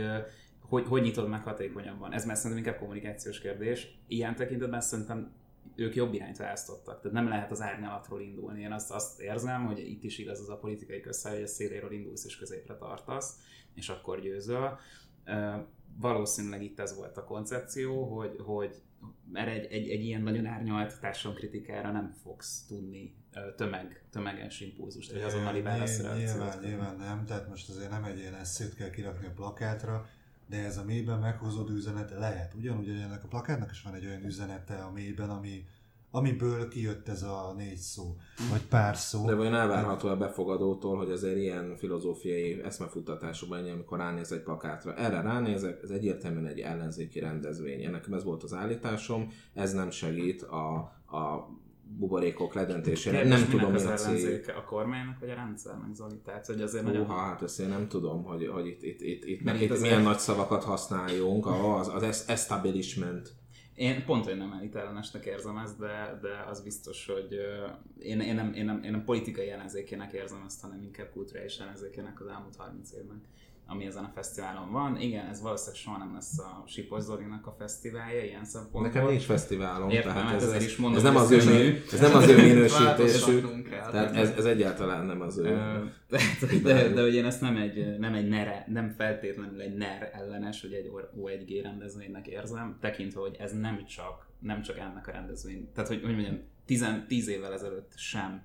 hogy, 0.70 0.86
hogy 0.88 1.02
nyitod 1.02 1.30
meg 1.30 1.44
hatékonyabban. 1.44 2.14
Ez 2.14 2.26
már 2.26 2.36
szerintem 2.36 2.66
inkább 2.66 2.80
kommunikációs 2.80 3.40
kérdés. 3.40 3.98
Ilyen 4.08 4.36
tekintetben 4.36 4.82
szerintem 4.82 5.32
ők 5.76 5.96
jobb 5.96 6.14
irányt 6.14 6.38
választottak. 6.38 7.02
Tehát 7.02 7.18
nem 7.18 7.28
lehet 7.28 7.52
az 7.52 7.62
árnyalatról 7.62 8.22
indulni. 8.22 8.62
Én 8.62 8.72
azt, 8.72 8.92
azt 8.92 9.20
érzem, 9.20 9.66
hogy 9.66 9.80
itt 9.80 10.04
is 10.04 10.18
igaz 10.18 10.40
az 10.40 10.50
a 10.50 10.58
politikai 10.58 11.00
közszáll, 11.00 11.34
hogy 11.34 11.44
a 11.44 11.48
széléről 11.48 11.92
indulsz 11.92 12.26
és 12.26 12.38
középre 12.38 12.76
tartasz, 12.76 13.40
és 13.74 13.90
akkor 13.90 14.22
győzöl. 14.22 14.78
Valószínűleg 16.00 16.64
itt 16.64 16.80
ez 16.80 16.96
volt 16.96 17.18
a 17.18 17.24
koncepció, 17.24 18.04
hogy, 18.04 18.36
hogy 18.46 18.82
mert 19.32 19.48
egy, 19.48 19.72
egy, 19.72 19.90
egy 19.90 20.04
ilyen 20.04 20.22
nagyon 20.22 20.46
árnyalt 20.46 21.00
társadalomkritikára 21.00 21.92
nem 21.92 22.12
fogsz 22.24 22.66
tudni 22.66 23.16
tömeg, 23.56 24.04
tömeges 24.12 24.60
impulzust, 24.62 25.12
vagy 25.12 25.22
azonnali 25.22 25.62
válaszra. 25.62 26.18
Nyilván, 26.18 26.60
nyilván 26.64 26.96
nem, 26.96 27.26
tehát 27.26 27.50
most 27.50 27.70
azért 27.70 27.90
nem 27.90 28.04
egy 28.04 28.18
ilyen 28.18 28.36
eszét 28.36 28.76
kell 28.76 28.90
kirakni 28.90 29.26
a 29.26 29.32
plakátra, 29.36 30.06
de 30.50 30.66
ez 30.66 30.78
a 30.78 30.84
mélyben 30.84 31.20
meghozódó 31.20 31.74
üzenet 31.74 32.12
lehet. 32.12 32.54
Ugyanúgy, 32.54 32.88
hogy 32.88 33.00
ennek 33.00 33.24
a 33.24 33.28
plakátnak 33.28 33.72
is 33.72 33.82
van 33.82 33.94
egy 33.94 34.06
olyan 34.06 34.26
üzenete 34.26 34.76
a 34.76 34.92
mélyben, 34.92 35.30
ami, 35.30 35.66
amiből 36.12 36.68
kijött 36.68 37.08
ez 37.08 37.24
a 37.24 37.54
négy 37.58 37.78
szó, 37.78 38.16
vagy 38.50 38.66
pár 38.66 38.98
szó. 38.98 39.26
De 39.26 39.36
vajon 39.36 39.56
elvárható 39.56 40.08
a 40.08 40.18
befogadótól, 40.18 40.98
hogy 40.98 41.12
azért 41.12 41.38
ilyen 41.38 41.76
filozófiai 41.78 42.62
eszmefuttatásokban, 42.64 43.70
amikor 43.70 43.98
ránéz 43.98 44.32
egy 44.32 44.44
plakátra. 44.44 44.96
Erre 44.96 45.22
ránézek, 45.22 45.80
ez 45.84 45.90
egyértelműen 45.90 46.46
egy 46.46 46.60
ellenzéki 46.60 47.20
rendezvény. 47.20 47.92
Nekem 47.92 48.14
ez 48.14 48.24
volt 48.24 48.44
az 48.44 48.54
állításom, 48.54 49.32
ez 49.54 49.74
nem 49.74 49.90
segít 49.90 50.42
a, 50.42 50.76
a 51.18 51.50
buborékok 51.90 52.54
ledöntésére. 52.54 53.18
Kérdés, 53.18 53.40
nem 53.40 53.50
tudom, 53.50 53.72
mi 53.72 53.82
a 53.82 53.94
cél. 53.94 54.42
A 54.58 54.64
kormánynak 54.64 55.20
vagy 55.20 55.30
a 55.30 55.34
rendszernek, 55.34 55.94
Zoli? 55.94 56.20
Tehát, 56.24 56.46
hogy 56.46 56.62
azért 56.62 56.84
Húha, 56.84 56.98
nagyon... 56.98 57.10
hát 57.10 57.42
ezt 57.42 57.60
én 57.60 57.68
nem 57.68 57.88
tudom, 57.88 58.24
hogy, 58.24 58.48
hogy 58.48 58.66
itt, 58.66 58.84
itt, 58.84 59.02
itt, 59.02 59.26
itt, 59.26 59.40
itt, 59.40 59.62
itt 59.62 59.72
azért- 59.72 59.82
milyen 59.82 60.02
nagy 60.02 60.20
szavakat 60.20 60.64
használjunk, 60.64 61.46
az, 61.46 61.88
az 61.88 62.24
establishment. 62.28 63.36
Én 63.76 64.06
pont, 64.06 64.26
hogy 64.26 64.38
nem 64.38 64.52
elitellenesnek 64.52 65.26
érzem 65.26 65.58
ezt, 65.58 65.80
de, 65.80 66.20
de 66.22 66.46
az 66.50 66.62
biztos, 66.62 67.06
hogy 67.06 67.34
én, 68.00 68.20
én, 68.20 68.36
nem, 68.36 68.54
én, 68.54 68.66
nem, 68.66 68.84
én 68.84 68.92
nem 68.92 69.04
politikai 69.04 69.50
ellenzékének 69.50 70.14
érzem 70.14 70.44
ezt, 70.46 70.62
hanem 70.62 70.82
inkább 70.82 71.10
kulturális 71.10 71.58
ellenzékének 71.58 72.22
az 72.22 72.28
elmúlt 72.28 72.56
30 72.56 72.92
évben 72.92 73.22
ami 73.68 73.86
ezen 73.86 74.04
a 74.04 74.12
fesztiválon 74.14 74.72
van. 74.72 75.00
Igen, 75.00 75.26
ez 75.26 75.42
valószínűleg 75.42 75.80
soha 75.80 75.98
nem 75.98 76.14
lesz 76.14 76.40
a 76.40 76.64
Sipos 76.68 77.04
Zolinak 77.04 77.48
a 77.48 77.56
fesztiválja 77.58 78.24
ilyen 78.24 78.46
szempontból. 78.46 78.82
Nekem 78.82 79.08
nincs 79.08 79.24
fesztiválom, 79.24 79.90
Értem, 79.90 80.14
tehát 80.14 80.30
hát 80.30 80.42
ez, 80.42 80.52
ez, 80.52 80.64
is 80.64 80.76
mondom, 80.76 80.98
ez 80.98 81.04
nem 81.04 81.14
hogy 81.14 81.24
az 81.24 81.46
ő, 81.46 81.52
minő, 81.52 81.84
ez 81.92 82.00
nem 82.00 82.16
az 82.16 82.28
ő 82.28 82.36
minősítésű, 82.48 83.42
tehát 83.70 84.16
ez, 84.16 84.30
ez 84.30 84.46
egyáltalán 84.46 85.06
nem 85.06 85.22
az 85.22 85.38
ő. 85.38 85.44
De, 86.08 86.20
de, 86.64 86.90
de, 86.90 87.02
hogy 87.02 87.16
én 87.16 87.26
ezt 87.26 87.42
nem 87.42 87.58
egy, 87.58 87.98
nem 87.98 88.14
egy 88.14 88.28
NER, 88.28 88.66
nem 88.68 88.90
feltétlenül 88.90 89.62
egy 89.62 89.76
NER 89.76 90.10
ellenes, 90.14 90.62
vagy 90.62 90.74
egy 90.74 90.92
O1G 91.18 91.60
rendezvénynek 91.64 92.28
érzem, 92.28 92.78
tekintve, 92.82 93.20
hogy 93.20 93.36
ez 93.40 93.60
nem 93.60 93.86
csak, 93.86 94.28
nem 94.40 94.62
csak 94.62 94.78
ennek 94.78 95.08
a 95.08 95.12
rendezvény. 95.12 95.70
Tehát, 95.74 95.90
hogy, 95.90 96.02
hogy 96.04 96.14
mondjam, 96.14 96.40
10, 96.66 96.86
10 97.08 97.28
évvel 97.28 97.54
ezelőtt 97.54 97.92
sem 97.96 98.42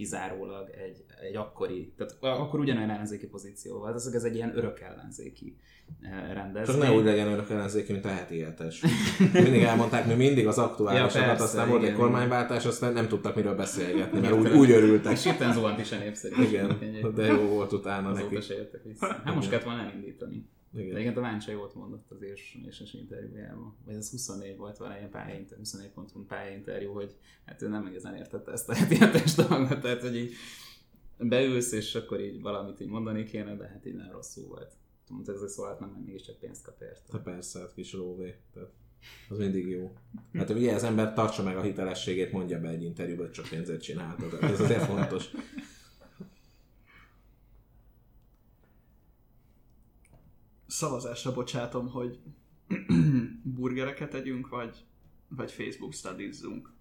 kizárólag 0.00 0.70
egy, 0.70 1.04
egy 1.28 1.36
akkori, 1.36 1.92
tehát 1.96 2.16
akkor 2.20 2.60
ugyanolyan 2.60 2.90
ellenzéki 2.90 3.26
pozíció 3.26 3.78
volt, 3.78 3.94
ez, 3.94 4.06
ez 4.06 4.24
egy 4.24 4.34
ilyen 4.34 4.56
örök 4.56 4.80
ellenzéki 4.80 5.56
eh, 6.00 6.32
rendezvény. 6.32 6.76
Csak 6.76 6.88
ne 6.88 6.94
úgy 6.96 7.04
legyen 7.04 7.26
örök 7.26 7.50
ellenzéki, 7.50 7.92
mint 7.92 8.04
a 8.04 8.08
heti 8.08 8.40
hetes. 8.40 8.82
Mindig 9.32 9.62
elmondták, 9.62 10.06
mi 10.06 10.14
mindig 10.14 10.46
az 10.46 10.58
aktuálisokat, 10.58 11.14
Ja, 11.14 11.20
persze, 11.20 11.42
aztán 11.42 11.68
volt 11.68 11.82
egy 11.82 11.92
kormányváltás, 11.94 12.66
aztán 12.66 12.92
nem 12.92 13.08
tudtak 13.08 13.34
miről 13.34 13.54
beszélgetni, 13.54 14.20
mert 14.20 14.32
úgy, 14.40 14.50
úgy 14.50 14.70
örültek. 14.70 15.12
És 15.12 15.24
itt 15.24 15.52
zuhant 15.52 15.80
is 15.80 15.92
a 15.92 15.98
népszerű. 15.98 16.42
Igen, 16.42 16.78
de 17.14 17.26
jó 17.26 17.42
volt 17.42 17.72
utána 17.72 18.08
Azóta 18.08 18.30
neki. 18.32 18.44
se 18.44 18.54
jöttek 18.54 18.82
vissza. 18.84 19.20
Hát 19.24 19.34
most 19.34 19.48
kellett 19.48 19.64
volna 19.64 19.82
elindítani. 19.82 20.48
De 20.72 20.82
Igen. 20.82 21.16
a 21.16 21.20
Váncsa 21.20 21.50
jót 21.50 21.74
mondott 21.74 22.10
az 22.10 22.22
és, 22.22 22.58
és 22.68 22.94
interjújában. 22.94 23.76
Vagy 23.84 23.94
az 23.94 24.10
24 24.10 24.56
volt 24.56 24.76
valami 24.76 24.96
ilyen 24.96 25.10
pályainterjú, 25.10 25.64
24.hu 25.64 26.24
pályainterjú, 26.26 26.92
hogy 26.92 27.16
hát 27.44 27.62
ő 27.62 27.68
nem 27.68 27.86
igazán 27.86 28.14
értette 28.14 28.52
ezt 28.52 28.68
a 28.68 28.74
heti 28.74 28.96
hetes 28.96 29.34
dolgot, 29.34 29.80
tehát 29.80 30.00
hogy 30.00 30.16
így 30.16 30.32
beülsz, 31.18 31.72
és 31.72 31.94
akkor 31.94 32.20
így 32.20 32.40
valamit 32.40 32.80
így 32.80 32.88
mondani 32.88 33.24
kéne, 33.24 33.56
de 33.56 33.66
hát 33.66 33.86
így 33.86 33.94
nem 33.94 34.10
rosszul 34.10 34.46
volt. 34.46 34.72
Mondta, 35.08 35.32
ez 35.32 35.52
szólt 35.52 35.80
nem, 35.80 35.90
mert 35.90 36.04
mégiscsak 36.04 36.38
pénzt 36.38 36.64
kap 36.64 36.80
érte. 36.80 37.12
Hát 37.12 37.22
persze, 37.22 37.58
hát 37.58 37.74
kis 37.74 37.92
lóvé. 37.92 38.34
Tehát 38.54 38.70
az 39.28 39.38
mindig 39.38 39.68
jó. 39.68 39.92
Hát 40.32 40.50
ugye 40.50 40.74
az 40.74 40.84
ember 40.84 41.14
tartsa 41.14 41.42
meg 41.42 41.56
a 41.56 41.62
hitelességét, 41.62 42.32
mondja 42.32 42.60
be 42.60 42.68
egy 42.68 42.82
interjúban, 42.82 43.24
hogy 43.24 43.34
csak 43.34 43.48
pénzért 43.48 43.82
csináltad. 43.82 44.42
Ez 44.42 44.60
azért 44.60 44.84
fontos. 44.84 45.30
Szavazásra 50.70 51.32
bocsátom, 51.32 51.88
hogy 51.88 52.18
burgereket 53.56 54.14
együnk, 54.14 54.48
vagy, 54.48 54.84
vagy 55.28 55.52
Facebook 55.52 55.92
studizzunk. 55.92 56.72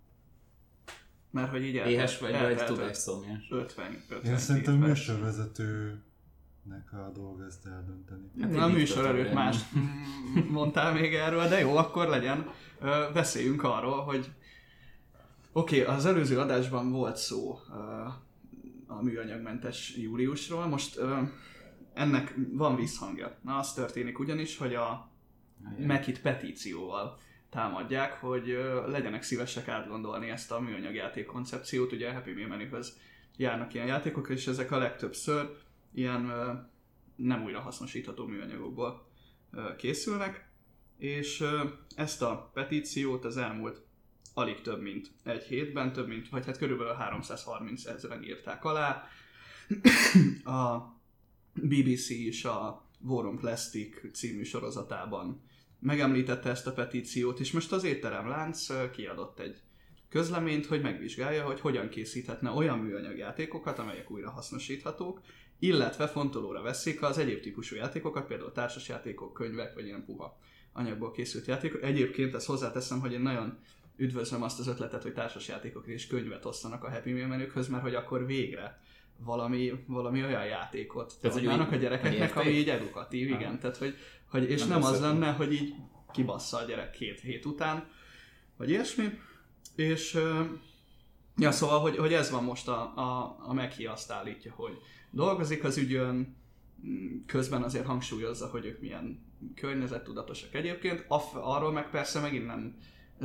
Mert 1.32 1.50
hogy 1.52 1.64
így 1.64 1.76
eltelt- 1.76 1.96
Éhes 1.96 2.20
vagy, 2.20 2.32
vagy 2.32 2.66
tudásszomjas. 2.66 3.48
50, 3.50 4.04
50 4.10 4.32
Én 4.32 4.38
szerintem 4.38 4.76
műsorvezetőnek 4.76 6.00
a 6.92 7.12
dolga 7.14 7.46
ezt 7.46 7.66
eldönteni. 7.66 8.32
Hát 8.42 8.52
Na, 8.52 8.64
a 8.64 8.68
műsor 8.68 9.06
előtt 9.06 9.34
más 9.34 9.58
mondtál 10.52 10.94
még 10.94 11.14
erről, 11.14 11.48
de 11.48 11.60
jó, 11.60 11.76
akkor 11.78 12.08
legyen. 12.08 12.50
Ö, 12.82 13.04
Beszéljünk 13.14 13.64
arról, 13.64 14.02
hogy 14.04 14.32
oké, 15.52 15.82
okay, 15.82 15.96
az 15.96 16.06
előző 16.06 16.40
adásban 16.40 16.92
volt 16.92 17.18
szó 17.18 17.60
ö, 17.70 17.76
a 18.88 19.02
műanyagmentes 19.02 19.96
júliusról, 19.98 20.66
most 20.68 20.98
ö, 20.98 21.18
ennek 22.00 22.36
van 22.52 22.76
visszhangja. 22.76 23.38
Na, 23.42 23.58
az 23.58 23.74
történik 23.74 24.20
ugyanis, 24.20 24.58
hogy 24.58 24.76
a 24.76 25.12
Mekit 25.78 26.22
petícióval 26.22 27.18
támadják, 27.50 28.14
hogy 28.14 28.58
legyenek 28.88 29.24
szívesek 29.24 29.68
átgondolni 29.68 30.30
ezt 30.30 30.52
a 30.52 30.60
műanyag 30.60 30.94
játék 30.94 31.26
koncepciót. 31.26 31.92
Ugye 31.92 32.10
a 32.10 32.14
Happy 32.14 32.34
Meal 32.34 32.48
menühöz 32.48 32.98
járnak 33.38 33.74
ilyen 33.74 33.88
játékok, 33.88 34.30
és 34.30 34.48
ezek 34.48 34.72
a 34.72 34.78
legtöbbször 34.78 35.50
ilyen 35.94 36.22
nem 37.16 37.44
újra 37.44 37.60
hasznosítható 37.60 38.26
műanyagokból 38.26 39.08
készülnek, 39.78 40.50
és 40.98 41.44
ezt 41.96 42.22
a 42.22 42.50
petíciót 42.54 43.26
az 43.26 43.38
elmúlt 43.38 43.82
alig 44.34 44.62
több 44.62 44.82
mint 44.82 45.12
egy 45.24 45.44
hétben, 45.44 45.94
több 45.94 46.08
mint, 46.08 46.30
vagy 46.30 46.46
hát 46.46 46.58
körülbelül 46.58 46.94
330 46.94 47.86
ezeren 47.86 48.24
írták 48.24 48.66
alá. 48.66 49.08
A 50.44 50.78
BBC 51.68 52.10
is 52.10 52.46
a 52.46 52.88
War 53.02 53.26
on 53.26 53.38
Plastic 53.38 54.12
című 54.14 54.44
sorozatában 54.44 55.42
megemlítette 55.80 56.50
ezt 56.50 56.68
a 56.68 56.74
petíciót, 56.74 57.40
és 57.40 57.52
most 57.52 57.72
az 57.72 57.84
étterem 57.84 58.28
lánc 58.28 58.70
ö, 58.70 58.90
kiadott 58.90 59.40
egy 59.40 59.62
közleményt, 60.10 60.66
hogy 60.66 60.82
megvizsgálja, 60.82 61.46
hogy 61.46 61.60
hogyan 61.60 61.90
készíthetne 61.90 62.50
olyan 62.50 62.80
műanyag 62.80 63.18
játékokat, 63.18 63.80
amelyek 63.80 64.12
újra 64.12 64.30
hasznosíthatók, 64.30 65.22
illetve 65.60 66.08
fontolóra 66.08 66.62
veszik 66.62 67.02
az 67.02 67.18
egyéb 67.18 67.40
típusú 67.40 67.76
játékokat, 67.76 68.28
például 68.28 68.52
társasjátékok, 68.52 69.34
könyvek, 69.34 69.74
vagy 69.74 69.86
ilyen 69.86 70.06
puha 70.06 70.40
anyagból 70.74 71.12
készült 71.12 71.46
játékok. 71.46 71.84
Egyébként 71.84 72.36
ezt 72.36 72.46
hozzáteszem, 72.46 73.00
hogy 73.00 73.12
én 73.12 73.22
nagyon 73.22 73.58
üdvözlöm 73.98 74.44
azt 74.44 74.60
az 74.60 74.68
ötletet, 74.68 75.04
hogy 75.04 75.14
társasjátékok 75.14 75.88
és 75.88 76.08
könyvet 76.08 76.46
osztanak 76.46 76.84
a 76.84 76.92
Happy 76.92 77.12
Meal 77.12 77.28
menükhöz, 77.28 77.68
mert 77.68 77.84
hogy 77.84 77.96
akkor 77.96 78.26
végre 78.26 78.82
valami, 79.24 79.72
valami 79.88 80.24
olyan 80.24 80.46
játékot 80.46 81.18
adnának 81.24 81.72
a 81.72 81.76
gyerekeknek, 81.76 82.36
ami 82.36 82.50
így 82.50 82.70
edukatív, 82.70 83.32
Aha. 83.32 83.40
igen. 83.40 83.60
Tehát, 83.60 83.78
hogy, 83.78 83.96
hogy 84.30 84.50
és 84.50 84.60
Nem 84.60 84.70
nem, 84.70 84.84
az 84.84 85.00
lenne, 85.00 85.32
hogy 85.32 85.54
így 85.54 85.74
kibassza 86.12 86.58
a 86.58 86.64
gyerek 86.64 86.92
két 86.92 87.20
hét 87.20 87.46
után, 87.46 87.88
vagy 88.58 88.70
ilyesmi. 88.70 89.20
És 89.76 90.18
ja, 91.38 91.52
szóval, 91.52 91.80
hogy, 91.80 91.98
hogy 91.98 92.14
ez 92.14 92.32
van 92.32 92.44
most 92.44 92.68
a, 92.68 92.82
a, 92.96 93.38
a 93.48 93.54
Meki 93.54 93.86
azt 93.86 94.12
állítja, 94.12 94.54
hogy 94.56 94.78
dolgozik 95.12 95.64
az 95.64 95.78
ügyön, 95.78 96.38
közben 97.26 97.64
azért 97.64 97.86
hangsúlyozza, 97.86 98.48
hogy 98.48 98.66
ők 98.66 98.80
milyen 98.80 99.26
környezettudatosak 99.56 100.54
egyébként. 100.54 101.06
A, 101.08 101.22
arról 101.34 101.72
meg 101.72 101.90
persze 101.90 102.20
megint 102.20 102.46
nem 102.46 102.78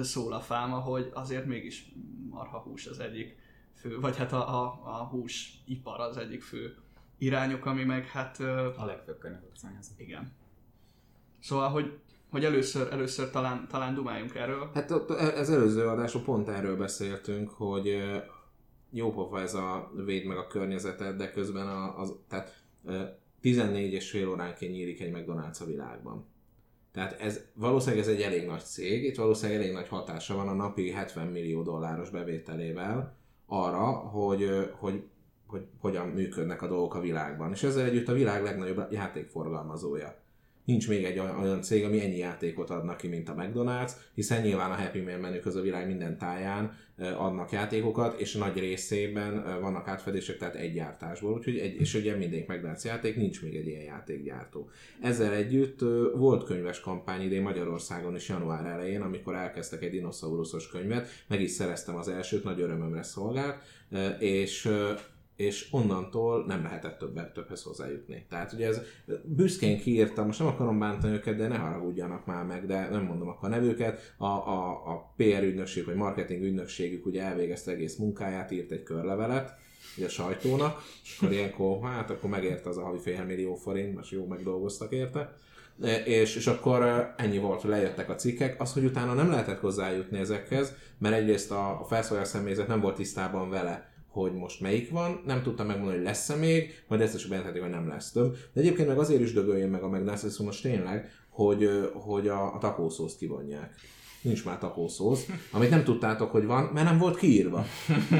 szól 0.02 0.32
a 0.32 0.40
fáma, 0.40 0.76
hogy 0.76 1.10
azért 1.12 1.46
mégis 1.46 1.92
marha 2.30 2.58
hús 2.58 2.86
az 2.86 2.98
egyik 2.98 3.36
fő, 3.84 4.00
vagy 4.00 4.16
hát 4.16 4.32
a, 4.32 4.62
a, 4.62 4.80
a 4.84 5.04
húsipar 5.04 6.00
az 6.00 6.16
egyik 6.16 6.42
fő 6.42 6.76
irányok, 7.18 7.66
ami 7.66 7.84
meg 7.84 8.06
hát 8.06 8.40
A 8.76 8.84
legfőbb 8.84 9.18
környezetszányozó. 9.18 9.92
igen. 9.96 10.32
Szóval, 11.40 11.68
hogy, 11.68 11.98
hogy 12.30 12.44
először, 12.44 12.92
először 12.92 13.30
talán, 13.30 13.66
talán 13.68 13.94
dumáljunk 13.94 14.34
erről. 14.34 14.70
Hát 14.74 14.90
ott 14.90 15.10
ez 15.10 15.50
előző 15.50 15.88
adásban 15.88 16.24
pont 16.24 16.48
erről 16.48 16.76
beszéltünk, 16.76 17.50
hogy 17.50 18.02
jó 18.90 19.12
pofa 19.12 19.40
ez 19.40 19.54
a 19.54 19.90
véd 20.04 20.24
meg 20.26 20.36
a 20.36 20.46
környezetet, 20.46 21.16
de 21.16 21.30
közben 21.30 21.68
a, 21.68 21.98
az, 21.98 22.14
tehát 22.28 22.62
ö, 22.84 23.02
14 23.40 23.92
és 23.92 24.10
fél 24.10 24.28
óránként 24.28 24.72
nyílik 24.72 25.00
egy 25.00 25.12
McDonald's 25.14 25.60
a 25.60 25.64
világban. 25.64 26.26
Tehát 26.92 27.20
ez 27.20 27.40
valószínűleg 27.54 28.04
ez 28.04 28.10
egy 28.10 28.20
elég 28.20 28.46
nagy 28.46 28.60
cég, 28.60 29.04
itt 29.04 29.16
valószínűleg 29.16 29.60
elég 29.60 29.72
nagy 29.72 29.88
hatása 29.88 30.34
van 30.34 30.48
a 30.48 30.54
napi 30.54 30.90
70 30.90 31.26
millió 31.26 31.62
dolláros 31.62 32.10
bevételével 32.10 33.16
arra, 33.46 33.84
hogy, 33.92 34.70
hogy, 34.78 35.02
hogy 35.46 35.66
hogyan 35.80 36.08
működnek 36.08 36.62
a 36.62 36.66
dolgok 36.68 36.94
a 36.94 37.00
világban. 37.00 37.52
És 37.52 37.62
ezzel 37.62 37.84
együtt 37.84 38.08
a 38.08 38.12
világ 38.12 38.42
legnagyobb 38.42 38.86
játékforgalmazója. 38.90 40.22
Nincs 40.64 40.88
még 40.88 41.04
egy 41.04 41.18
olyan 41.18 41.62
cég, 41.62 41.84
ami 41.84 42.00
ennyi 42.00 42.16
játékot 42.16 42.70
adnak 42.70 42.96
ki, 42.96 43.08
mint 43.08 43.28
a 43.28 43.34
McDonald's, 43.34 43.90
hiszen 44.14 44.42
nyilván 44.42 44.70
a 44.70 44.74
Happy 44.74 45.00
Meal 45.00 45.18
menü 45.18 45.38
a 45.44 45.60
világ 45.60 45.86
minden 45.86 46.18
táján 46.18 46.76
adnak 46.98 47.52
játékokat, 47.52 48.20
és 48.20 48.34
nagy 48.34 48.58
részében 48.58 49.60
vannak 49.60 49.88
átfedések, 49.88 50.36
tehát 50.36 50.54
egy 50.54 50.72
gyártásból, 50.72 51.32
úgyhogy 51.32 51.58
egy, 51.58 51.80
és 51.80 51.94
ugye 51.94 52.16
mindegyik 52.16 52.46
McDonald's 52.48 52.84
játék, 52.84 53.16
nincs 53.16 53.42
még 53.42 53.56
egy 53.56 53.66
ilyen 53.66 53.82
játékgyártó. 53.82 54.70
Ezzel 55.02 55.32
együtt 55.32 55.80
volt 56.14 56.44
könyves 56.44 56.80
kampány 56.80 57.22
idén 57.22 57.42
Magyarországon 57.42 58.14
is 58.14 58.28
január 58.28 58.66
elején, 58.66 59.00
amikor 59.00 59.34
elkezdtek 59.34 59.82
egy 59.82 59.90
dinoszauruszos 59.90 60.68
könyvet, 60.68 61.08
meg 61.26 61.40
is 61.40 61.50
szereztem 61.50 61.96
az 61.96 62.08
elsőt, 62.08 62.44
nagy 62.44 62.60
örömömre 62.60 63.02
szolgált, 63.02 63.62
és 64.18 64.68
és 65.36 65.68
onnantól 65.70 66.44
nem 66.46 66.62
lehetett 66.62 66.98
többet, 66.98 67.32
többhez 67.32 67.62
hozzájutni. 67.62 68.26
Tehát 68.28 68.52
ugye 68.52 68.66
ez 68.66 68.80
büszkén 69.22 69.80
kiírtam, 69.80 70.26
most 70.26 70.38
nem 70.38 70.48
akarom 70.48 70.78
bántani 70.78 71.12
őket, 71.12 71.36
de 71.36 71.48
ne 71.48 71.56
haragudjanak 71.56 72.26
már 72.26 72.44
meg, 72.44 72.66
de 72.66 72.88
nem 72.88 73.02
mondom 73.02 73.28
akkor 73.28 73.48
a 73.48 73.52
nevüket. 73.52 74.14
A, 74.16 74.26
a, 74.26 74.70
a 74.70 75.12
PR 75.16 75.42
ügynökség, 75.42 75.84
vagy 75.84 75.94
marketing 75.94 76.42
ügynökségük 76.42 77.06
ugye 77.06 77.22
elvégezte 77.22 77.70
egész 77.70 77.96
munkáját, 77.96 78.50
írt 78.50 78.70
egy 78.70 78.82
körlevelet, 78.82 79.52
ugye 79.96 80.06
a 80.06 80.08
sajtónak, 80.08 80.82
és 81.02 81.16
akkor 81.18 81.32
ilyenkor, 81.32 81.82
hát 81.82 82.10
akkor 82.10 82.30
megérte 82.30 82.68
az 82.68 82.78
a 82.78 82.82
havi 82.82 82.98
fél 82.98 83.56
forint, 83.56 83.94
most 83.94 84.10
jó 84.10 84.26
megdolgoztak 84.26 84.92
érte. 84.92 85.34
E, 85.82 85.96
És, 86.04 86.36
és 86.36 86.46
akkor 86.46 86.82
e, 86.82 87.14
ennyi 87.16 87.38
volt, 87.38 87.62
lejöttek 87.62 88.08
a 88.08 88.14
cikkek. 88.14 88.60
Az, 88.60 88.72
hogy 88.72 88.84
utána 88.84 89.14
nem 89.14 89.30
lehetett 89.30 89.60
hozzájutni 89.60 90.18
ezekhez, 90.18 90.74
mert 90.98 91.14
egyrészt 91.14 91.50
a, 91.50 91.80
a 91.80 91.84
felszólás 91.84 92.28
személyzet 92.28 92.68
nem 92.68 92.80
volt 92.80 92.96
tisztában 92.96 93.50
vele, 93.50 93.93
hogy 94.14 94.34
most 94.34 94.60
melyik 94.60 94.90
van, 94.90 95.22
nem 95.26 95.42
tudtam 95.42 95.66
megmondani, 95.66 95.96
hogy 95.96 96.06
lesz-e 96.06 96.34
még, 96.34 96.84
majd 96.88 97.00
ezt 97.00 97.14
is 97.14 97.26
bejelentették, 97.26 97.62
hogy 97.62 97.72
nem 97.72 97.88
lesz 97.88 98.12
több. 98.12 98.36
De 98.52 98.60
egyébként 98.60 98.88
meg 98.88 98.98
azért 98.98 99.20
is 99.20 99.32
dögöljön 99.32 99.70
meg 99.70 99.82
a 99.82 99.88
McDonald's, 99.88 100.44
most 100.44 100.62
tényleg, 100.62 101.10
hogy, 101.30 101.68
hogy 101.92 102.28
a, 102.28 102.54
a 102.54 102.58
takószószt 102.58 103.18
kivonják. 103.18 103.74
Nincs 104.22 104.44
már 104.44 104.58
takószósz, 104.58 105.26
amit 105.52 105.70
nem 105.70 105.84
tudtátok, 105.84 106.30
hogy 106.30 106.46
van, 106.46 106.70
mert 106.74 106.86
nem 106.86 106.98
volt 106.98 107.16
kiírva. 107.16 107.64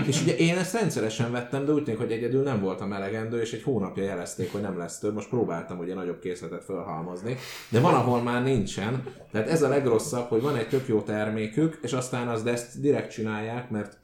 És 0.06 0.22
ugye 0.22 0.36
én 0.36 0.56
ezt 0.56 0.72
rendszeresen 0.72 1.32
vettem, 1.32 1.64
de 1.64 1.72
úgy 1.72 1.84
tűnik, 1.84 2.00
hogy 2.00 2.12
egyedül 2.12 2.42
nem 2.42 2.60
voltam 2.60 2.92
elegendő, 2.92 3.40
és 3.40 3.52
egy 3.52 3.62
hónapja 3.62 4.02
jelezték, 4.02 4.52
hogy 4.52 4.60
nem 4.60 4.78
lesz 4.78 4.98
több. 4.98 5.14
Most 5.14 5.28
próbáltam 5.28 5.78
ugye 5.78 5.94
nagyobb 5.94 6.18
készletet 6.18 6.64
felhalmozni, 6.64 7.36
de 7.68 7.80
van, 7.80 7.94
ahol 7.94 8.22
már 8.22 8.42
nincsen. 8.42 9.02
Tehát 9.32 9.48
ez 9.48 9.62
a 9.62 9.68
legrosszabb, 9.68 10.28
hogy 10.28 10.42
van 10.42 10.56
egy 10.56 10.68
tök 10.68 10.88
jó 10.88 11.00
termékük, 11.00 11.78
és 11.82 11.92
aztán 11.92 12.28
az 12.28 12.42
de 12.42 12.50
ezt 12.50 12.80
direkt 12.80 13.12
csinálják, 13.12 13.70
mert 13.70 13.98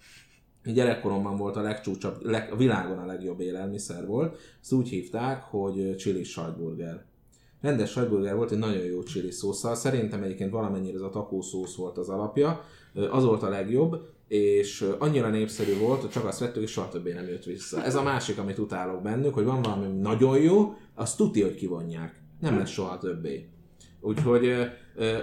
gyerekkoromban 0.64 1.36
volt 1.36 1.56
a 1.56 1.60
legcsúcsabb, 1.60 2.24
leg, 2.24 2.52
a 2.52 2.56
világon 2.56 2.98
a 2.98 3.06
legjobb 3.06 3.40
élelmiszer 3.40 4.06
volt. 4.06 4.36
Ezt 4.60 4.72
úgy 4.72 4.88
hívták, 4.88 5.42
hogy 5.42 5.96
chili 5.96 6.24
sajtburger. 6.24 7.04
Rendes 7.60 7.90
sajtburger 7.90 8.36
volt 8.36 8.50
egy 8.50 8.58
nagyon 8.58 8.84
jó 8.84 9.02
chili 9.02 9.30
szószal. 9.30 9.74
Szerintem 9.74 10.22
egyébként 10.22 10.50
valamennyire 10.50 10.96
ez 10.96 11.02
a 11.02 11.10
taco 11.10 11.42
szósz 11.42 11.76
volt 11.76 11.98
az 11.98 12.08
alapja. 12.08 12.64
Az 13.10 13.24
volt 13.24 13.42
a 13.42 13.48
legjobb, 13.48 14.08
és 14.28 14.86
annyira 14.98 15.28
népszerű 15.28 15.78
volt, 15.78 16.00
hogy 16.00 16.10
csak 16.10 16.24
azt 16.24 16.38
vettük, 16.38 16.62
és 16.62 16.70
soha 16.70 16.88
többé 16.88 17.12
nem 17.12 17.28
jött 17.28 17.44
vissza. 17.44 17.84
Ez 17.84 17.94
a 17.94 18.02
másik, 18.02 18.38
amit 18.38 18.58
utálok 18.58 19.02
bennük, 19.02 19.34
hogy 19.34 19.44
van 19.44 19.62
valami 19.62 19.86
nagyon 19.86 20.38
jó, 20.38 20.74
azt 20.94 21.16
tuti, 21.16 21.42
hogy 21.42 21.54
kivonják. 21.54 22.22
Nem 22.40 22.58
lesz 22.58 22.70
soha 22.70 22.98
többé. 22.98 23.48
Úgyhogy, 24.00 24.52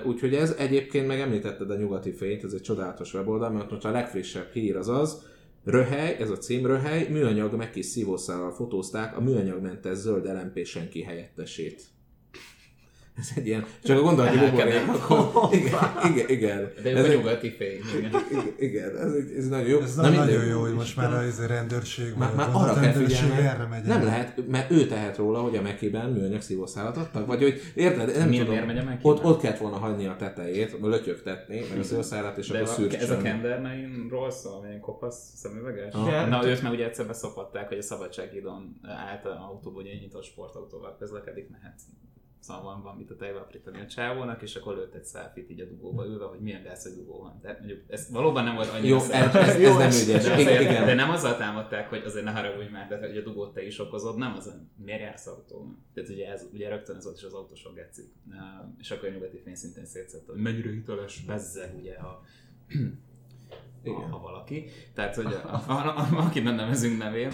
úgyhogy 0.06 0.34
ez 0.34 0.56
egyébként 0.58 1.08
meg 1.08 1.20
említetted 1.20 1.72
a 1.72 1.76
nyugati 1.76 2.12
fényt, 2.12 2.44
ez 2.44 2.54
egy 2.54 2.62
csodálatos 2.62 3.14
weboldal, 3.14 3.50
mert 3.50 3.72
most 3.72 3.86
a 3.86 3.92
legfrissebb 3.92 4.52
hír 4.52 4.76
az 4.76 4.88
az, 4.90 5.26
Röhely, 5.64 6.16
ez 6.20 6.30
a 6.30 6.38
cím 6.38 6.66
Röhely, 6.66 7.08
műanyag 7.10 7.54
meg 7.54 7.70
kis 7.70 7.86
szívószállal 7.86 8.52
fotózták 8.52 9.18
a 9.18 9.22
műanyagmentes 9.22 9.98
zöld 9.98 10.26
LMP 10.26 10.66
senki. 10.66 11.08
Ez 13.20 13.30
egy 13.36 13.48
ilyen, 13.48 13.66
csak 13.84 13.98
a 13.98 14.02
gondolati 14.02 14.38
buborék, 14.38 14.88
akkor 14.88 15.50
igen, 15.56 15.74
igen, 16.12 16.30
igen. 16.30 16.72
De 16.84 16.96
Ez 16.96 17.06
egy- 17.06 17.16
nyugati 17.18 17.50
fény. 17.50 17.80
igen. 17.98 18.12
igen, 18.32 18.54
igen, 18.58 18.98
ez, 18.98 19.14
egy- 19.14 19.34
ez 19.38 19.48
nagyon 19.48 19.68
jó. 19.68 19.80
Ez 19.80 19.96
Na 19.96 20.10
nagyon 20.10 20.46
jó, 20.46 20.60
hogy 20.62 20.74
most 20.74 20.96
már 20.96 21.14
a 21.14 21.24
izé 21.24 21.46
rendőrség, 21.46 22.14
Már, 22.18 22.36
már 22.36 22.50
a 22.50 22.56
arra 22.60 22.74
kell 22.80 22.92
figyelni, 22.92 23.38
erre 23.46 23.66
megy 23.70 23.84
nem 23.84 23.98
el. 24.00 24.04
lehet, 24.06 24.48
mert 24.48 24.72
ő 24.72 24.86
tehet 24.88 25.18
róla, 25.18 25.40
hogy 25.42 25.56
a 25.56 25.62
Mekiben 25.62 26.10
műanyag 26.10 26.42
szívószálat 26.42 26.98
adtak, 26.98 27.26
vagy 27.26 27.42
hogy 27.42 27.62
érted, 27.76 28.18
nem 28.18 28.30
Mi- 28.30 28.38
tudom, 28.38 28.66
megy 28.66 28.78
a 28.78 28.98
ott, 29.02 29.24
ott 29.24 29.42
kellett 29.42 29.58
volna 29.58 29.78
hagyni 29.78 30.06
a 30.06 30.16
tetejét, 30.16 30.78
lötyögtetni, 30.82 31.62
meg 31.70 31.80
a 31.80 31.84
szívószálat, 31.84 32.38
és 32.38 32.48
De 32.48 32.58
akkor 32.58 32.70
a, 32.70 32.74
szürcsön. 32.74 33.00
ez 33.00 33.10
a 33.10 33.18
Kendernainról 33.18 34.32
szól, 34.32 34.62
milyen 34.62 34.80
kopasz 34.80 35.32
szemüveges? 35.36 35.94
Aha. 35.94 36.26
Na, 36.26 36.48
őt 36.48 36.62
már 36.62 36.72
ugye 36.72 36.86
egyszer 36.86 37.08
beszopatták, 37.08 37.68
hogy 37.68 37.78
a 37.78 37.82
szabadsághídon 37.82 38.80
állt 38.84 39.26
autóból, 39.26 39.82
hogy 39.82 39.92
egy 39.92 40.02
nyitott 40.02 40.24
sportautóval 40.24 40.96
közlekedik, 41.00 41.50
mert 41.50 41.64
hát 42.48 42.58
szóval 42.58 42.74
van, 42.74 42.84
van 42.84 42.96
mit 42.96 43.12
a 43.12 43.16
tejbe 43.16 43.40
aprítani 43.40 43.80
a 43.80 43.86
csávónak, 43.86 44.42
és 44.42 44.56
akkor 44.56 44.76
lőtt 44.76 44.94
egy 44.94 45.06
selfie 45.06 45.44
így 45.48 45.62
a 45.62 45.66
dugóba 45.66 46.06
ülve, 46.06 46.26
hogy 46.26 46.40
milyen 46.40 46.64
gáz, 46.64 46.96
dugó 46.96 47.20
van. 47.20 47.40
De 47.42 47.56
mondjuk 47.60 47.80
ez 47.88 48.12
valóban 48.12 48.44
nem 48.44 48.56
volt 48.56 48.70
annyira 48.70 48.88
Jó, 48.88 48.96
ez, 48.96 49.10
ez, 49.10 49.56
ez 49.56 49.76
nem 49.76 50.08
ügyes. 50.08 50.24
de, 50.24 50.34
azért, 50.34 50.62
igen. 50.62 50.86
de 50.86 50.94
nem 50.94 51.10
azzal 51.10 51.38
támadták, 51.38 51.90
hogy 51.90 52.04
azért 52.06 52.26
ne 52.26 52.32
haragudj 52.32 52.72
már, 52.72 52.88
de 52.88 53.08
hogy 53.08 53.18
a 53.18 53.22
dugót 53.22 53.54
te 53.54 53.66
is 53.66 53.80
okozod, 53.80 54.18
nem 54.18 54.34
az, 54.34 54.54
miért 54.76 55.02
jársz 55.02 55.28
autón. 55.28 55.86
Tehát 55.94 56.10
ugye, 56.10 56.32
ez, 56.32 56.48
ugye 56.54 56.70
rögtön 56.70 56.96
ez 56.96 57.04
volt 57.04 57.18
is 57.18 57.24
az 57.24 57.34
autósok 57.34 57.76
geci. 57.76 58.12
És 58.80 58.92
akkor 58.92 59.10
a 59.10 59.12
nyugati 59.12 59.38
fény 59.44 59.56
szintén 59.56 59.86
szétszette, 59.86 60.32
hogy 60.32 60.42
mennyire 60.42 60.70
hiteles, 60.70 61.24
bezzeg 61.26 61.76
ugye 61.76 61.94
a 61.94 62.22
Igen. 63.84 64.10
ha 64.10 64.20
valaki. 64.20 64.66
Tehát, 64.94 65.16
hogy 65.16 65.26
a, 65.26 65.54
a, 65.54 65.72
a, 65.72 65.98
a, 65.98 66.26
akit 66.26 66.44
nem 66.44 66.56
nevezünk 66.56 66.98
nevén. 66.98 67.32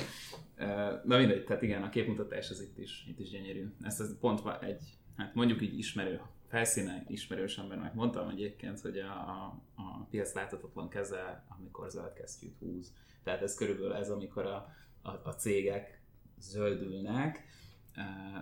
Na 1.04 1.18
mindegy, 1.18 1.44
tehát 1.44 1.62
igen, 1.62 1.84
a 1.84 1.90
képmutatás 1.90 2.50
az 2.50 2.62
itt 2.62 2.78
is, 2.78 3.06
itt 3.10 3.20
is 3.20 3.30
gyönyörű. 3.30 3.74
Ezt 3.82 4.00
az 4.00 4.18
pont 4.20 4.42
egy, 4.62 4.84
hát 5.18 5.34
mondjuk 5.34 5.62
így 5.62 5.78
ismerő, 5.78 6.22
felszínen 6.48 7.06
ismerős 7.08 7.58
embernek 7.58 7.94
mondtam 7.94 8.30
egyébként, 8.30 8.80
hogy 8.80 8.98
a, 8.98 9.12
a, 9.12 9.62
a 9.76 10.04
piac 10.10 10.34
láthatatlan 10.34 10.90
keze, 10.90 11.44
amikor 11.48 11.90
zöld 11.90 12.14
kesztyűt 12.14 12.58
húz. 12.60 12.94
Tehát 13.24 13.42
ez 13.42 13.56
körülbelül 13.56 13.94
ez, 13.94 14.10
amikor 14.10 14.46
a, 14.46 14.76
a, 15.02 15.10
a 15.10 15.32
cégek 15.32 16.02
zöldülnek, 16.40 17.46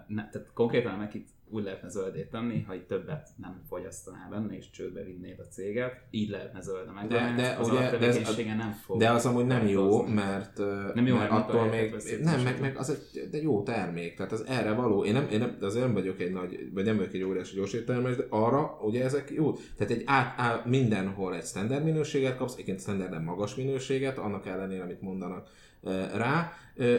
ne, 0.07 0.29
tehát 0.29 0.53
konkrétan 0.53 0.97
meg 0.97 1.15
itt 1.15 1.29
úgy 1.51 1.63
lehetne 1.63 1.89
zöldét 1.89 2.29
tenni, 2.29 2.65
hogy 2.67 2.81
többet 2.85 3.29
nem 3.37 3.61
fogyasztanál 3.69 4.29
benne, 4.29 4.57
és 4.57 4.69
csődbe 4.69 5.03
vinnéd 5.03 5.39
a 5.39 5.43
céget, 5.43 5.93
így 6.11 6.29
lehetne 6.29 6.61
zöld 6.61 6.87
a 6.87 7.07
De- 7.07 7.33
de 7.37 7.55
az 7.59 7.69
ugye- 7.69 7.97
de 7.97 8.07
ez- 8.07 8.37
nem 8.57 8.71
fog. 8.71 8.99
De 8.99 9.11
az 9.11 9.25
amúgy 9.25 9.45
nem 9.45 9.67
jó, 9.67 10.01
mert, 10.01 10.57
Nem 10.93 11.07
jó, 11.07 11.15
mert 11.15 11.31
attól 11.31 11.65
még, 11.65 11.95
nem, 12.21 12.41
meg, 12.41 12.61
meg 12.61 12.77
az 12.77 12.89
egy 12.89 13.29
de 13.29 13.41
jó 13.41 13.63
termék, 13.63 14.15
tehát 14.15 14.31
az 14.31 14.45
erre 14.47 14.73
való. 14.73 15.05
Én 15.05 15.13
nem, 15.13 15.27
én 15.31 15.39
nem, 15.39 15.57
azért 15.61 15.85
nem 15.85 15.93
vagyok 15.93 16.19
egy 16.19 16.31
nagy, 16.31 16.69
vagy 16.73 16.85
nem 16.85 16.95
vagyok 16.97 17.13
egy 17.13 17.23
óriási 17.23 17.55
gyorséttermelés, 17.55 18.17
de 18.17 18.25
arra 18.29 18.77
ugye 18.81 19.03
ezek 19.03 19.29
jó. 19.29 19.53
Tehát 19.77 19.93
egy 19.93 20.03
át, 20.05 20.33
át, 20.39 20.65
mindenhol 20.65 21.35
egy 21.35 21.45
standard 21.45 21.83
minőséget 21.83 22.37
kapsz, 22.37 22.53
egyébként 22.53 22.81
standarden 22.81 23.23
magas 23.23 23.55
minőséget, 23.55 24.17
annak 24.17 24.45
ellenére, 24.45 24.83
amit 24.83 25.01
mondanak 25.01 25.49
rá, 26.13 26.53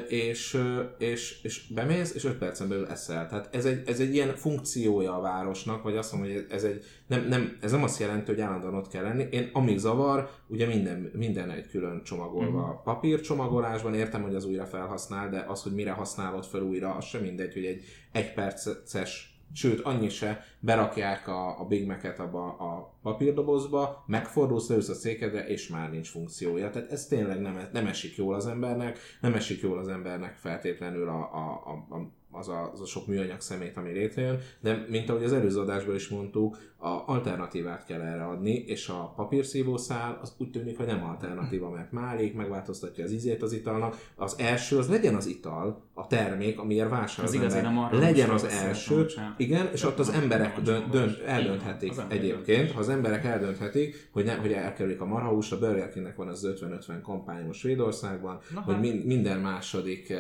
és, 0.09 0.59
és, 0.99 1.43
és 1.43 1.66
bemész, 1.74 2.14
és 2.14 2.24
5 2.24 2.39
percen 2.39 2.68
belül 2.68 2.87
eszel. 2.87 3.28
Tehát 3.28 3.55
ez 3.55 3.64
egy, 3.64 3.89
ez 3.89 4.01
egy 4.01 4.14
ilyen 4.14 4.37
funkciója 4.37 5.16
a 5.16 5.20
városnak, 5.20 5.83
vagy 5.83 5.97
azt 5.97 6.12
mondom, 6.12 6.33
hogy 6.33 6.47
ez 6.51 6.64
egy, 6.64 6.85
nem, 7.07 7.26
nem, 7.28 7.57
ez 7.61 7.70
nem 7.70 7.83
azt 7.83 8.01
jelenti, 8.01 8.30
hogy 8.30 8.41
állandóan 8.41 8.74
ott 8.74 8.89
kell 8.89 9.03
lenni. 9.03 9.26
Én 9.30 9.51
amíg 9.53 9.78
zavar, 9.78 10.30
ugye 10.47 10.66
minden, 10.66 11.11
minden 11.14 11.51
egy 11.51 11.68
külön 11.68 12.03
csomagolva 12.05 12.62
a 12.62 12.80
papírcsomagolásban, 12.85 13.95
értem, 13.95 14.22
hogy 14.22 14.35
az 14.35 14.45
újra 14.45 14.66
felhasznál, 14.66 15.28
de 15.28 15.45
az, 15.49 15.62
hogy 15.62 15.72
mire 15.72 15.91
használod 15.91 16.45
fel 16.45 16.62
újra, 16.62 16.95
az 16.95 17.05
sem 17.05 17.22
mindegy, 17.22 17.53
hogy 17.53 17.64
egy 17.64 17.85
egy 18.12 18.33
perces 18.33 19.32
Sőt, 19.55 19.80
annyi 19.80 20.09
se, 20.09 20.44
berakják 20.61 21.28
a, 21.28 21.61
a 21.61 21.64
Big 21.64 21.86
Mac-et 21.86 22.18
abba 22.18 22.46
a 22.46 22.94
papírdobozba, 23.03 24.05
megfordulsz, 24.07 24.68
leülsz 24.68 24.88
a 24.88 24.94
székedre, 24.94 25.46
és 25.46 25.68
már 25.68 25.90
nincs 25.90 26.11
funkciója. 26.11 26.70
Tehát 26.70 26.92
ez 26.92 27.07
tényleg 27.07 27.40
nem, 27.40 27.68
nem 27.72 27.86
esik 27.86 28.16
jól 28.16 28.34
az 28.34 28.46
embernek, 28.46 28.98
nem 29.20 29.34
esik 29.34 29.61
jól 29.61 29.78
az 29.78 29.88
embernek 29.88 30.36
feltétlenül 30.36 31.09
a, 31.09 31.30
a, 31.32 31.62
a, 31.64 31.94
a 31.94 32.11
az 32.32 32.48
a, 32.48 32.70
az 32.72 32.80
a 32.80 32.86
sok 32.86 33.07
műanyag 33.07 33.40
szemét, 33.40 33.76
ami 33.76 33.92
létrejön, 33.92 34.38
de 34.61 34.84
mint 34.88 35.09
ahogy 35.09 35.24
az 35.24 35.32
előző 35.32 35.61
adásban 35.61 35.94
is 35.94 36.09
mondtuk, 36.09 36.72
a 36.83 37.03
alternatívát 37.07 37.85
kell 37.85 38.01
erre 38.01 38.24
adni, 38.24 38.55
és 38.55 38.89
a 38.89 39.12
papírszívószál 39.16 40.18
az 40.22 40.35
úgy 40.39 40.51
tűnik, 40.51 40.76
hogy 40.76 40.87
nem 40.87 41.05
alternatíva, 41.05 41.70
mert 41.70 41.93
málik, 41.93 42.35
megváltoztatja 42.35 43.05
az 43.05 43.12
ízét 43.12 43.43
az 43.43 43.53
italnak. 43.53 43.97
Az 44.16 44.35
első 44.39 44.78
az 44.78 44.89
legyen 44.89 45.14
az 45.14 45.26
ital, 45.26 45.83
a 45.95 46.07
termék, 46.07 46.59
amiért 46.59 46.89
vásárol 46.89 47.24
Az 47.24 47.30
az 47.30 47.41
igazi, 47.41 47.61
nem 47.61 47.78
arra 47.78 47.99
Legyen 47.99 48.30
az 48.30 48.45
első, 48.45 49.07
igen, 49.37 49.68
és 49.72 49.85
ott 49.85 49.99
az 49.99 50.09
Nem, 50.09 50.22
emberek 50.22 50.55
nem, 50.55 50.64
dönt, 50.64 50.80
nem, 50.80 50.91
dönt, 50.91 51.18
nem, 51.18 51.35
eldönthetik 51.35 51.93
egyébként, 52.09 52.70
ha 52.70 52.80
az 52.80 52.89
emberek 52.89 53.24
eldönthetik, 53.24 54.09
hogy, 54.12 54.24
ne, 54.24 54.35
hogy 54.35 54.53
elkerülik 54.53 55.01
a 55.01 55.07
marhahúst, 55.07 55.53
a 55.53 55.59
Burger 55.59 55.89
Kingnek 55.89 56.16
van 56.16 56.28
az 56.28 56.57
50-50 56.61 56.99
kampány 57.03 57.47
most 57.47 57.59
Svédországban, 57.59 58.41
Na 58.55 58.61
hogy 58.61 58.74
hát. 58.74 58.83
min, 58.83 59.03
minden 59.07 59.39
második 59.41 60.14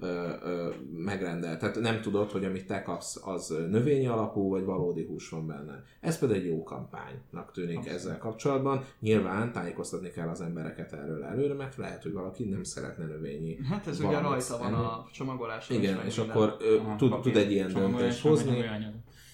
ö, 0.00 0.08
ö, 0.44 0.68
megrendel. 0.96 1.56
Tehát 1.56 1.80
nem 1.80 2.00
tudod, 2.00 2.30
hogy 2.30 2.44
amit 2.44 2.66
te 2.66 2.82
kapsz, 2.82 3.20
az 3.26 3.54
növényi 3.70 4.06
alapú, 4.06 4.48
vagy 4.48 4.64
valódi 4.64 5.04
hús 5.04 5.28
van 5.28 5.46
benne. 5.46 5.82
Ez 6.08 6.18
például 6.18 6.40
egy 6.40 6.46
jó 6.46 6.62
kampánynak 6.62 7.52
tűnik 7.52 7.76
Abszolút. 7.76 7.98
ezzel 7.98 8.18
kapcsolatban. 8.18 8.84
Nyilván 9.00 9.52
tájékoztatni 9.52 10.10
kell 10.10 10.28
az 10.28 10.40
embereket 10.40 10.92
erről 10.92 11.24
előre, 11.24 11.54
mert 11.54 11.76
lehet, 11.76 12.02
hogy 12.02 12.12
valaki 12.12 12.44
nem 12.44 12.62
szeretne 12.62 13.04
növényi. 13.04 13.58
Hát 13.70 13.86
ez 13.86 14.00
ugye 14.00 14.18
rajta 14.18 14.58
van 14.58 14.74
a 14.74 15.06
csomagoláson. 15.12 15.76
Igen, 15.76 16.04
és 16.06 16.18
akkor 16.18 16.56
tud, 16.96 17.20
tud 17.20 17.36
egy 17.36 17.50
ilyen 17.50 17.72
döntést 17.72 18.20
hozni 18.20 18.64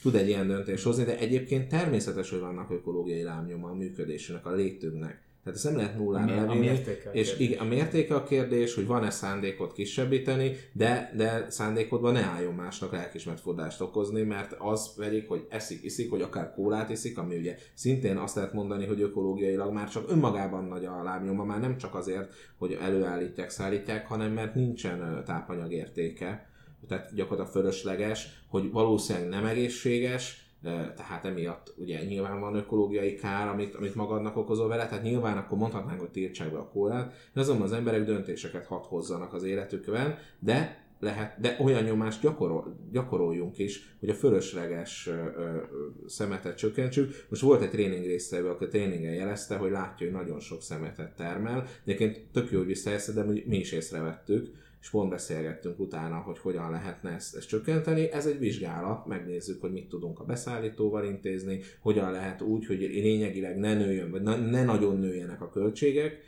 tud 0.05 0.15
egy 0.15 0.29
ilyen 0.29 0.47
döntést 0.47 0.85
hozni, 0.85 1.05
de 1.05 1.19
egyébként 1.19 1.69
természetes, 1.69 2.31
hogy 2.31 2.41
vannak 2.41 2.71
ökológiai 2.71 3.23
lábnyoma 3.23 3.69
a 3.69 3.75
működésének, 3.75 4.47
a 4.47 4.51
létünknek. 4.51 5.23
Tehát 5.45 5.59
ezt 5.59 5.65
nem 5.65 5.77
lehet 5.77 5.97
nullára 5.97 6.35
levinni. 6.35 6.69
A 6.69 7.09
és 7.13 7.39
igen, 7.39 7.59
a 7.59 7.65
mértéke 7.65 8.15
a 8.15 8.23
kérdés, 8.23 8.75
hogy 8.75 8.87
van-e 8.87 9.11
szándékot 9.11 9.73
kisebbíteni, 9.73 10.57
de, 10.73 11.13
de 11.17 11.47
szándékodban 11.49 12.13
ne 12.13 12.21
álljon 12.21 12.55
másnak 12.55 12.93
lelkismertfordást 12.93 13.81
okozni, 13.81 14.23
mert 14.23 14.57
az 14.59 14.95
pedig, 14.95 15.27
hogy 15.29 15.47
eszik, 15.49 15.83
iszik, 15.83 16.11
hogy 16.11 16.21
akár 16.21 16.53
kólát 16.55 16.91
iszik, 16.91 17.19
ami 17.19 17.37
ugye 17.37 17.57
szintén 17.75 18.17
azt 18.17 18.35
lehet 18.35 18.53
mondani, 18.53 18.87
hogy 18.87 19.01
ökológiailag 19.01 19.73
már 19.73 19.89
csak 19.89 20.11
önmagában 20.11 20.65
nagy 20.65 20.85
a 20.85 21.03
lábnyoma, 21.03 21.45
már 21.45 21.61
nem 21.61 21.77
csak 21.77 21.95
azért, 21.95 22.33
hogy 22.59 22.79
előállítják, 22.81 23.51
szállítják, 23.51 24.07
hanem 24.07 24.33
mert 24.33 24.55
nincsen 24.55 25.23
tápanyag 25.25 25.73
értéke 25.73 26.53
tehát 26.89 27.15
gyakorlatilag 27.15 27.53
fölösleges, 27.53 28.29
hogy 28.49 28.71
valószínűleg 28.71 29.29
nem 29.29 29.45
egészséges, 29.45 30.44
tehát 30.97 31.25
emiatt 31.25 31.75
ugye 31.77 32.05
nyilván 32.05 32.41
van 32.41 32.55
ökológiai 32.55 33.15
kár, 33.15 33.49
amit, 33.49 33.75
amit 33.75 33.95
magadnak 33.95 34.37
okozol 34.37 34.69
vele, 34.69 34.87
tehát 34.87 35.05
nyilván 35.05 35.37
akkor 35.37 35.59
mondhatnánk, 35.59 36.01
hogy 36.01 36.11
tiltsák 36.11 36.53
be 36.53 36.59
a 36.59 36.69
kólát, 36.69 37.13
de 37.33 37.41
azonban 37.41 37.67
az 37.67 37.73
emberek 37.73 38.05
döntéseket 38.05 38.67
hat 38.67 38.87
hozzanak 38.87 39.33
az 39.33 39.43
életükben, 39.43 40.19
de 40.39 40.83
lehet, 41.01 41.41
de 41.41 41.57
olyan 41.61 41.83
nyomást 41.83 42.21
gyakorol, 42.21 42.77
gyakoroljunk 42.93 43.59
is, 43.59 43.97
hogy 44.01 44.09
a 44.09 44.15
fölösleges 44.15 45.07
ö, 45.07 45.13
ö, 45.13 45.57
szemetet 46.07 46.57
csökkentsük. 46.57 47.25
Most 47.29 47.43
volt 47.43 47.63
egy 47.63 47.71
tréning 47.71 48.05
résztvevő, 48.05 48.49
aki 48.49 48.65
a 48.65 48.69
tréningen 48.69 49.15
jelezte, 49.15 49.57
hogy 49.57 49.71
látja, 49.71 50.07
hogy 50.07 50.17
nagyon 50.17 50.41
sok 50.41 50.63
szemetet 50.63 51.17
termel, 51.17 51.67
egyébként 51.85 52.21
tök 52.33 52.51
jó, 52.51 52.59
hogy 52.59 52.67
visszajelzte, 52.67 53.13
de 53.13 53.25
mi 53.25 53.57
is 53.57 53.73
észrevettük, 53.73 54.49
és 54.85 54.91
pont 54.91 55.11
beszélgettünk 55.11 55.79
utána, 55.79 56.17
hogy 56.17 56.39
hogyan 56.39 56.71
lehetne 56.71 57.11
ezt, 57.11 57.37
ezt 57.37 57.49
csökkenteni. 57.49 58.13
Ez 58.13 58.27
egy 58.27 58.39
vizsgálat, 58.39 59.07
megnézzük, 59.07 59.61
hogy 59.61 59.73
mit 59.73 59.89
tudunk 59.89 60.21
a 60.21 60.25
beszállítóval 60.25 61.05
intézni, 61.05 61.61
hogyan 61.81 62.13
lehet 62.13 62.41
úgy, 62.41 62.67
hogy 62.67 62.79
lényegileg 62.79 63.57
ne 63.57 63.75
nőjön, 63.75 64.11
vagy 64.11 64.23
ne 64.23 64.65
nagyon 64.65 64.99
nőjenek 64.99 65.41
a 65.41 65.51
költségek, 65.51 66.21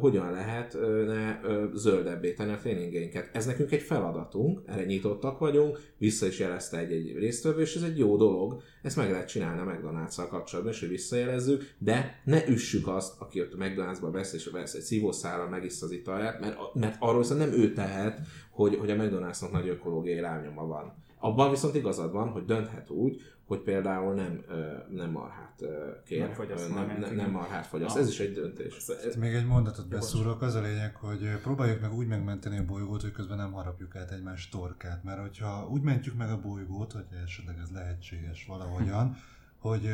hogyan 0.00 0.32
lehetne 0.32 1.40
zöldebbé 1.74 2.32
tenni 2.32 2.52
a 2.52 2.56
tréningeinket. 2.56 3.30
Ez 3.32 3.46
nekünk 3.46 3.72
egy 3.72 3.82
feladatunk, 3.82 4.60
erre 4.66 4.84
nyitottak 4.84 5.38
vagyunk, 5.38 5.80
vissza 5.98 6.26
is 6.26 6.38
jelezte 6.38 6.78
egy-egy 6.78 7.16
résztvevő, 7.16 7.60
és 7.60 7.76
ez 7.76 7.82
egy 7.82 7.98
jó 7.98 8.16
dolog, 8.16 8.62
ezt 8.82 8.96
meg 8.96 9.10
lehet 9.10 9.28
csinálni 9.28 9.60
a 9.60 9.64
McDonald's-szal 9.64 10.26
kapcsolatban, 10.28 10.72
és 10.72 10.80
hogy 10.80 10.88
visszajelezzük, 10.88 11.74
de 11.78 12.20
ne 12.24 12.48
üssük 12.48 12.88
azt, 12.88 13.20
aki 13.20 13.40
ott 13.40 13.52
a 13.52 13.56
McDonald's-ba 13.56 14.08
vesz, 14.12 14.32
és 14.32 14.46
vesz 14.46 14.74
egy 14.74 14.80
szívószállal, 14.80 15.48
megisz 15.48 15.82
az 15.82 15.90
italját, 15.90 16.40
mert, 16.40 16.56
mert 16.74 16.96
arról 16.98 17.24
nem 17.36 17.52
ő 17.52 17.72
tehet, 17.72 18.20
hogy, 18.50 18.76
hogy 18.76 18.90
a 18.90 18.94
McDonald's-nak 18.94 19.50
nagy 19.52 19.68
ökológiai 19.68 20.20
lábnyoma 20.20 20.66
van. 20.66 21.06
Abban 21.18 21.50
viszont 21.50 21.74
igazad 21.74 22.12
van, 22.12 22.28
hogy 22.28 22.44
dönthet 22.44 22.90
úgy, 22.90 23.20
hogy 23.46 23.58
például 23.58 24.14
nem, 24.14 24.44
nem 24.90 25.10
marhát 25.10 25.64
kér, 26.04 26.20
nem, 26.20 26.32
fogyaszt 26.32 26.74
nem, 26.74 26.96
nem, 27.00 27.14
nem 27.14 27.30
marhát 27.30 27.66
fogyaszt. 27.66 27.96
Ah. 27.96 28.02
Ez 28.02 28.08
is 28.08 28.20
egy 28.20 28.32
döntés. 28.32 28.88
Ez, 29.04 29.16
még 29.16 29.34
egy 29.34 29.46
mondatot 29.46 29.88
beszúrok, 29.88 30.42
az 30.42 30.54
a 30.54 30.60
lényeg, 30.60 30.96
hogy 30.96 31.40
próbáljuk 31.42 31.80
meg 31.80 31.92
úgy 31.92 32.06
megmenteni 32.06 32.58
a 32.58 32.64
bolygót, 32.64 33.02
hogy 33.02 33.12
közben 33.12 33.36
nem 33.36 33.52
harapjuk 33.52 33.96
át 33.96 34.10
egymás 34.10 34.48
torkát, 34.48 35.04
mert 35.04 35.20
hogyha 35.20 35.68
úgy 35.70 35.82
mentjük 35.82 36.16
meg 36.16 36.30
a 36.30 36.40
bolygót, 36.40 36.92
hogy 36.92 37.04
esetleg 37.24 37.58
ez 37.62 37.70
lehetséges 37.70 38.46
valahogyan, 38.46 39.16
hogy 39.58 39.84
uh, 39.84 39.92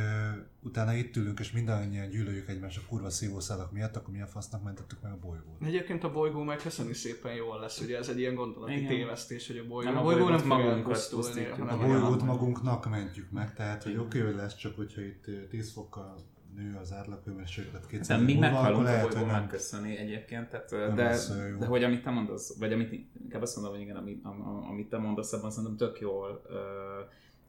utána 0.62 0.94
itt 0.94 1.16
ülünk, 1.16 1.40
és 1.40 1.52
mindannyian 1.52 2.08
gyűlöljük 2.08 2.48
egymást 2.48 2.78
a 2.78 2.88
kurva 2.88 3.10
szívószálak 3.10 3.72
miatt, 3.72 3.96
akkor 3.96 4.14
mi 4.14 4.20
a 4.20 4.26
fasznak 4.26 4.62
mentettük 4.62 5.02
meg 5.02 5.12
a 5.12 5.18
bolygót? 5.20 5.62
Egyébként 5.62 6.04
a 6.04 6.12
bolygó 6.12 6.42
meg 6.42 6.56
köszöni 6.56 6.92
szépen 6.92 7.34
jól 7.34 7.60
lesz, 7.60 7.80
ugye 7.80 7.98
ez 7.98 8.08
egy 8.08 8.18
ilyen 8.18 8.34
gondolati 8.34 8.76
Igen. 8.76 8.88
tévesztés, 8.88 9.46
hogy 9.46 9.58
a 9.58 9.66
bolygó, 9.66 9.90
nem 9.90 9.98
a 9.98 10.02
bolygó 10.02 10.28
nem 10.28 10.38
fog 10.38 10.60
elpusztulni. 10.60 11.46
A 11.68 11.76
bolygót 11.76 12.22
magunknak 12.22 12.88
mentjük 12.90 13.30
meg, 13.30 13.54
tehát 13.54 13.82
hogy 13.82 13.96
oké, 13.96 14.18
okay, 14.18 14.30
hogy 14.30 14.40
lesz 14.40 14.56
csak, 14.56 14.76
hogyha 14.76 15.00
itt 15.00 15.48
10 15.48 15.72
fokkal 15.72 16.14
nő 16.56 16.78
az 16.80 16.92
átlaghőmérséklet 16.92 17.86
kétszer. 17.86 18.18
De 18.18 18.24
mi 18.24 18.34
meghalunk 18.34 18.88
a 18.88 19.00
bolygó 19.00 19.24
megköszöni 19.24 19.96
egyébként, 19.96 20.48
tehát, 20.48 20.94
de, 20.94 21.16
de, 21.58 21.66
hogy 21.66 21.84
amit 21.84 22.02
te 22.02 22.10
mondasz, 22.10 22.58
vagy 22.58 22.72
amit 22.72 22.92
inkább 23.22 23.42
azt 23.42 23.56
mondom, 23.56 23.74
hogy 23.74 23.82
igen, 23.82 23.96
amit, 23.96 24.24
amit 24.68 24.88
te 24.88 24.98
mondasz, 24.98 25.32
abban 25.32 25.50
szerintem 25.50 25.76
tök 25.76 26.00
jól 26.00 26.42
uh, 26.48 26.54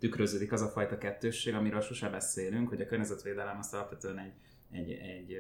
tükröződik 0.06 0.52
az 0.52 0.62
a 0.62 0.68
fajta 0.68 0.98
kettősség, 0.98 1.54
amiről 1.54 1.82
sosem 1.82 2.12
beszélünk, 2.12 2.70
hogy 2.70 2.82
a 2.82 2.86
környezetvédelem 2.86 3.58
az 3.58 3.74
alapvetően 3.74 4.20
egy, 4.20 4.34
egy, 4.72 4.92
egy 4.92 5.38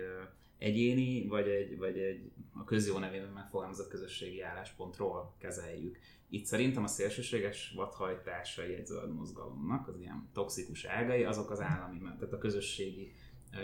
egyéni, 0.57 1.27
vagy 1.27 1.47
egy, 1.47 1.77
vagy 1.77 1.97
egy 1.97 2.31
a 2.53 2.63
közjó 2.63 2.97
nevében 2.97 3.29
megfogalmazott 3.29 3.89
közösségi 3.89 4.41
álláspontról 4.41 5.35
kezeljük. 5.37 5.97
Itt 6.29 6.45
szerintem 6.45 6.83
a 6.83 6.87
szélsőséges 6.87 7.73
vadhajtásai 7.75 8.73
egy 8.73 8.85
zöld 8.85 9.13
mozgalomnak, 9.13 9.87
az 9.87 9.99
ilyen 9.99 10.29
toxikus 10.33 10.85
ágai, 10.85 11.23
azok 11.23 11.51
az 11.51 11.61
állami, 11.61 11.99
tehát 11.99 12.33
a 12.33 12.37
közösségi 12.37 13.13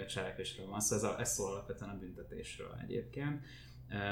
cselekvésről 0.07 0.67
van 0.67 0.79
szó, 0.79 0.97
szóval 0.97 1.13
ez, 1.15 1.21
ez 1.21 1.33
szól 1.33 1.51
alapvetően 1.51 1.91
a 1.91 1.99
büntetésről 1.99 2.77
egyébként. 2.83 3.45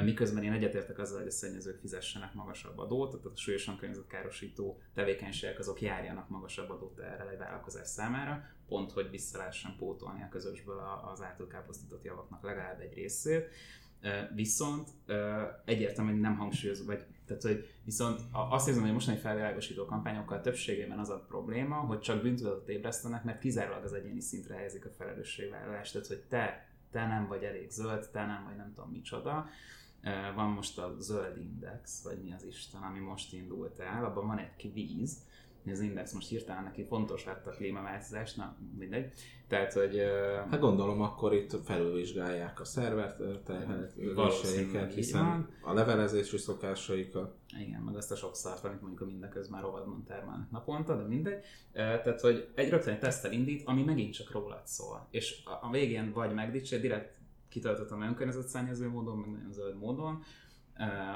Miközben 0.04 0.44
én 0.44 0.52
egyetértek 0.52 1.00
azzal, 1.00 1.18
hogy 1.18 1.28
a 1.28 1.32
szennyezők 1.32 1.80
fizessenek 1.80 2.34
magasabb 2.34 2.78
adót, 2.78 3.12
tehát 3.12 3.26
a 3.26 3.32
súlyosan 3.36 3.78
környezetkárosító 3.78 4.82
tevékenységek 4.94 5.60
azok 5.60 5.82
járjanak 5.82 6.30
magasabb 6.30 6.70
adót 6.70 7.00
erre 7.00 7.30
egy 7.30 7.38
vállalkozás 7.38 7.88
számára, 7.88 8.44
pont, 8.68 8.92
hogy 8.92 9.10
vissza 9.10 9.38
lehessen 9.38 9.76
pótolni 9.78 10.22
a 10.22 10.30
közösből 10.30 10.80
az 11.12 11.22
által 11.22 11.48
káposztított 11.48 12.04
javaknak 12.04 12.44
legalább 12.44 12.80
egy 12.80 12.94
részét. 12.94 13.48
Viszont 14.36 14.90
egyértelműen 15.66 16.18
nem 16.18 16.38
hangsúlyozó, 16.38 16.86
vagy 16.86 17.06
tehát, 17.26 17.44
hogy 17.44 17.74
viszont 17.86 18.22
azt 18.32 18.68
érzem, 18.68 18.84
hogy 18.84 18.94
mostani 18.94 19.18
felvilágosító 19.18 19.86
kampányokkal 19.86 20.42
többségében 20.42 21.00
az 21.00 21.10
a 21.10 21.26
probléma, 21.28 21.76
hogy 21.76 22.00
csak 22.00 22.22
bűntudatot 22.22 22.70
ébresztenek, 22.70 23.24
mert 23.24 23.40
kizárólag 23.40 23.84
az 23.84 23.94
egyéni 23.94 24.22
szintre 24.22 24.56
helyezik 24.56 24.86
a 24.86 24.90
felelősségvállalást. 24.90 25.92
Tehát, 25.92 26.08
hogy 26.08 26.24
te 26.30 26.69
te 26.92 27.08
nem 27.08 27.28
vagy 27.28 27.44
elég 27.44 27.70
zöld, 27.70 28.10
te 28.10 28.26
nem 28.26 28.44
vagy 28.44 28.56
nem 28.56 28.74
tudom 28.74 28.90
micsoda. 28.92 29.50
Van 30.36 30.50
most 30.50 30.78
a 30.78 30.96
zöld 31.00 31.38
index, 31.38 32.04
vagy 32.04 32.22
mi 32.22 32.34
az 32.34 32.44
Isten, 32.44 32.82
ami 32.82 33.00
most 33.00 33.34
indult 33.34 33.80
el, 33.80 34.06
abban 34.06 34.28
van 34.28 34.38
egy 34.38 34.56
kvíz, 34.56 35.18
az 35.66 35.80
Index 35.80 36.14
most 36.14 36.30
hirtelen 36.30 36.64
neki 36.64 36.86
fontos 36.86 37.26
lett 37.26 37.48
a 37.48 37.50
klímaváltozás, 37.50 38.34
na 38.34 38.58
mindegy. 38.78 39.14
Tehát, 39.48 39.74
hogy... 39.74 40.02
Hát 40.50 40.60
gondolom 40.60 41.02
akkor 41.02 41.34
itt 41.34 41.64
felülvizsgálják 41.64 42.60
a 42.60 42.66
szervert 42.66 43.44
terheléseiket, 43.44 44.94
hiszen 44.94 45.24
van. 45.24 45.50
a 45.62 45.74
levelezési 45.74 46.38
szokásaikat. 46.38 47.36
Igen, 47.60 47.82
meg 47.82 47.96
azt 47.96 48.12
a 48.12 48.16
sok 48.16 48.36
szart, 48.36 48.64
amit 48.64 48.82
mondjuk 48.82 49.02
a 49.02 49.06
mindeköz 49.06 49.50
már 49.50 49.62
rovatban 49.62 50.04
termelnek 50.04 50.52
naponta, 50.52 50.96
de 50.96 51.04
mindegy. 51.04 51.44
Tehát, 51.74 52.22
hogy 52.22 52.50
egy 52.56 52.70
rögtön 52.70 52.94
egy 52.94 53.00
tesztel 53.00 53.32
indít, 53.32 53.62
ami 53.66 53.84
megint 53.84 54.14
csak 54.14 54.32
rólad 54.32 54.68
szól. 54.68 55.08
És 55.12 55.44
a 55.62 55.72
végén 55.72 56.12
vagy 56.14 56.34
megdicsér, 56.34 56.82
direkt 56.82 57.18
kitöltöttem 57.50 58.02
önkörnyezetszennyező 58.02 58.90
módon, 58.90 59.18
meg 59.18 59.30
nagyon 59.32 59.52
zöld 59.52 59.78
módon, 59.78 60.24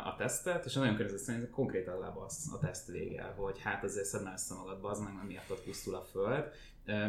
a 0.05 0.15
tesztet, 0.17 0.65
és 0.65 0.73
nagyon 0.73 0.95
körülbelül 0.95 1.49
konkrétan 1.49 1.99
lebasz 1.99 2.51
a 2.53 2.59
teszt 2.59 2.87
vége, 2.87 3.23
hogy 3.23 3.59
hát 3.59 3.83
azért 3.83 4.05
szedne 4.05 4.31
össze 4.31 4.55
magadba, 4.55 4.89
az 4.89 4.99
meg, 4.99 5.13
miatt 5.27 5.51
ott 5.51 5.63
pusztul 5.63 5.95
a 5.95 6.01
föld, 6.01 6.51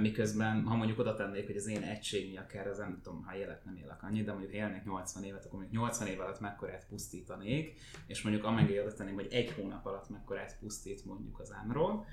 miközben, 0.01 0.65
ha 0.65 0.77
mondjuk 0.77 0.99
oda 0.99 1.15
tennék, 1.15 1.47
hogy 1.47 1.57
az 1.57 1.67
én 1.67 1.83
egység 1.83 2.31
miatt 2.31 2.47
kell, 2.47 2.71
az 2.71 2.79
nem 2.79 3.01
tudom, 3.03 3.25
ha 3.25 3.37
élet 3.37 3.65
nem 3.65 3.77
élek 3.77 4.03
annyit, 4.03 4.25
de 4.25 4.33
mondjuk 4.33 4.53
élnék 4.53 4.85
80 4.85 5.25
évet, 5.25 5.45
akkor 5.45 5.59
mondjuk 5.59 5.83
80 5.83 6.09
év 6.09 6.21
alatt 6.21 6.41
mekkorát 6.41 6.87
pusztítanék, 6.89 7.81
és 8.07 8.23
mondjuk 8.23 8.45
amennyi 8.45 8.81
oda 8.81 8.95
tenném, 8.95 9.15
hogy 9.15 9.29
egy 9.31 9.53
hónap 9.53 9.87
alatt 9.87 10.09
mekkorát 10.09 10.59
pusztít 10.59 11.05
mondjuk 11.05 11.41
az 11.41 11.53
ámról, 11.53 12.07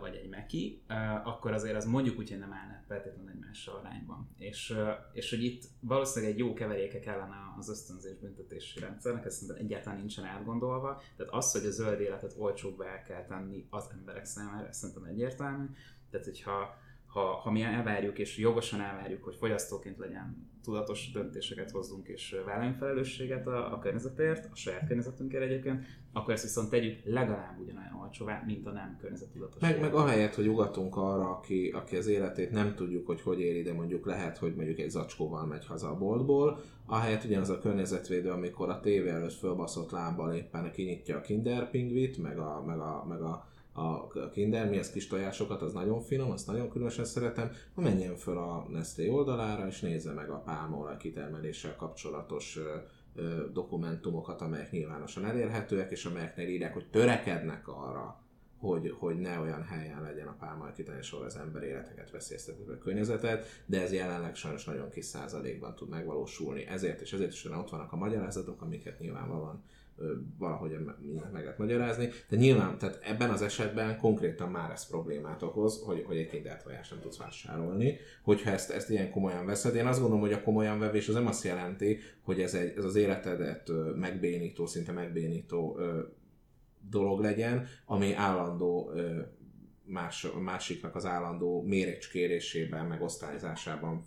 vagy 0.00 0.14
egy 0.14 0.28
meki, 0.28 0.82
akkor 1.24 1.52
azért 1.52 1.76
az 1.76 1.84
mondjuk 1.84 2.18
úgy, 2.18 2.28
hogy 2.28 2.38
nem 2.38 2.52
állnak 2.52 2.84
feltétlenül 2.86 3.30
egymással 3.30 3.76
arányban. 3.76 4.28
És, 4.38 4.74
és 5.12 5.30
hogy 5.30 5.44
itt 5.44 5.64
valószínűleg 5.80 6.34
egy 6.34 6.40
jó 6.40 6.52
keveréke 6.52 6.98
kellene 6.98 7.36
az 7.58 7.68
ösztönzés 7.68 8.18
büntetési 8.18 8.80
rendszernek, 8.80 9.24
ez 9.24 9.34
szerintem 9.34 9.64
egyáltalán 9.64 9.98
nincsen 9.98 10.24
átgondolva. 10.24 11.02
Tehát 11.16 11.32
az, 11.32 11.52
hogy 11.52 11.66
a 11.66 11.70
zöld 11.70 12.00
életet 12.00 12.34
olcsóbbá 12.38 12.86
el 12.86 13.02
kell 13.02 13.24
tenni 13.24 13.66
az 13.70 13.88
emberek 13.92 14.24
számára, 14.24 14.68
ez 14.68 14.76
szerintem 14.76 15.04
egyértelmű. 15.04 15.66
Tehát, 16.10 16.26
hogyha 16.26 16.76
ha, 17.12 17.20
ha 17.20 17.50
mi 17.50 17.62
elvárjuk, 17.62 18.18
és 18.18 18.38
jogosan 18.38 18.80
elvárjuk, 18.80 19.24
hogy 19.24 19.36
fogyasztóként 19.36 19.98
legyen 19.98 20.50
tudatos 20.62 21.10
döntéseket 21.12 21.70
hozzunk, 21.70 22.08
és 22.08 22.36
vállaljunk 22.46 22.78
felelősséget 22.78 23.46
a, 23.46 23.72
a 23.72 23.78
környezetért, 23.78 24.48
a 24.52 24.56
saját 24.56 24.86
környezetünkért 24.86 25.42
egyébként, 25.42 25.84
akkor 26.12 26.32
ezt 26.34 26.42
viszont 26.42 26.70
tegyük 26.70 26.98
legalább 27.04 27.58
ugyanolyan 27.60 27.98
olcsóvá, 28.02 28.42
mint 28.46 28.66
a 28.66 28.70
nem 28.70 28.96
környezettudatos. 29.00 29.60
Meg, 29.60 29.80
meg 29.80 29.94
ahelyett, 29.94 30.34
hogy 30.34 30.48
ugatunk 30.48 30.96
arra, 30.96 31.30
aki, 31.30 31.70
aki 31.74 31.96
az 31.96 32.06
életét 32.06 32.50
nem 32.50 32.74
tudjuk, 32.74 33.06
hogy 33.06 33.20
hogy 33.20 33.40
éri, 33.40 33.62
de 33.62 33.72
mondjuk 33.72 34.06
lehet, 34.06 34.38
hogy 34.38 34.54
mondjuk 34.54 34.78
egy 34.78 34.90
zacskóval 34.90 35.46
megy 35.46 35.66
haza 35.66 35.88
a 35.88 35.98
boltból, 35.98 36.60
ahelyett 36.86 37.24
ugyanaz 37.24 37.50
a 37.50 37.58
környezetvédő, 37.58 38.30
amikor 38.30 38.68
a 38.68 38.80
tévé 38.80 39.08
előtt 39.08 39.32
fölbaszott 39.32 39.90
lábbal 39.90 40.34
éppen 40.34 40.72
kinyitja 40.72 41.16
a 41.16 41.20
kinder 41.20 41.70
pingvit, 41.70 42.18
meg 42.18 42.38
a, 42.38 42.62
meg 42.66 42.78
a, 42.78 43.04
meg 43.08 43.20
a 43.20 43.50
a 43.72 44.08
Kinder, 44.30 44.68
mi 44.68 44.78
az 44.78 44.90
kis 44.90 45.06
tojásokat, 45.06 45.62
az 45.62 45.72
nagyon 45.72 46.00
finom, 46.00 46.30
azt 46.30 46.46
nagyon 46.46 46.70
különösen 46.70 47.04
szeretem, 47.04 47.50
ha 47.74 47.80
menjen 47.80 48.16
föl 48.16 48.38
a 48.38 48.66
Nestlé 48.70 49.08
oldalára, 49.08 49.66
és 49.66 49.80
nézze 49.80 50.12
meg 50.12 50.30
a 50.30 50.42
pálmaolaj 50.44 50.96
kitermeléssel 50.96 51.76
kapcsolatos 51.76 52.58
dokumentumokat, 53.52 54.40
amelyek 54.40 54.70
nyilvánosan 54.70 55.24
elérhetőek, 55.24 55.90
és 55.90 56.04
amelyeknél 56.04 56.48
írják, 56.48 56.72
hogy 56.72 56.86
törekednek 56.90 57.68
arra, 57.68 58.20
hogy, 58.58 58.94
hogy 58.98 59.18
ne 59.18 59.38
olyan 59.38 59.62
helyen 59.62 60.02
legyen 60.02 60.26
a 60.26 60.36
pálmaolaj 60.38 60.72
kitermelés, 60.72 61.12
ahol 61.12 61.24
az 61.24 61.36
ember 61.36 61.62
életeket 61.62 62.10
veszélyezteti 62.10 62.62
a 62.70 62.78
környezetet, 62.78 63.62
de 63.66 63.82
ez 63.82 63.92
jelenleg 63.92 64.34
sajnos 64.34 64.64
nagyon 64.64 64.90
kis 64.90 65.04
százalékban 65.04 65.74
tud 65.74 65.88
megvalósulni. 65.88 66.66
Ezért 66.66 67.00
és 67.00 67.12
ezért 67.12 67.32
is 67.32 67.44
ott 67.44 67.70
vannak 67.70 67.92
a 67.92 67.96
magyarázatok, 67.96 68.62
amiket 68.62 68.98
nyilvánvalóan 68.98 69.64
valahogy 70.38 70.70
meg 71.32 71.42
lehet 71.42 71.58
magyarázni, 71.58 72.08
de 72.28 72.36
nyilván, 72.36 72.78
tehát 72.78 73.00
ebben 73.02 73.30
az 73.30 73.42
esetben 73.42 73.98
konkrétan 73.98 74.50
már 74.50 74.70
ez 74.70 74.86
problémát 74.86 75.42
okoz, 75.42 75.82
hogy, 75.84 76.02
hogy 76.06 76.16
egy 76.16 76.28
kindert 76.28 76.64
tojás 76.64 76.88
nem 76.88 77.00
tudsz 77.00 77.18
vásárolni, 77.18 77.96
hogyha 78.22 78.50
ezt, 78.50 78.70
ezt 78.70 78.90
ilyen 78.90 79.10
komolyan 79.10 79.46
veszed. 79.46 79.74
Én 79.74 79.86
azt 79.86 80.00
gondolom, 80.00 80.22
hogy 80.24 80.32
a 80.32 80.42
komolyan 80.42 80.78
vevés 80.78 81.08
az 81.08 81.14
nem 81.14 81.26
azt 81.26 81.44
jelenti, 81.44 81.98
hogy 82.22 82.40
ez, 82.40 82.54
egy, 82.54 82.76
ez 82.76 82.84
az 82.84 82.96
életedet 82.96 83.70
megbénító, 83.96 84.66
szinte 84.66 84.92
megbénító 84.92 85.78
dolog 86.90 87.20
legyen, 87.20 87.66
ami 87.86 88.14
állandó 88.14 88.92
más, 89.84 90.26
másiknak 90.42 90.94
az 90.94 91.06
állandó 91.06 91.62
méregcskérésében, 91.62 92.86
meg 92.86 93.02
osztályzásában 93.02 94.04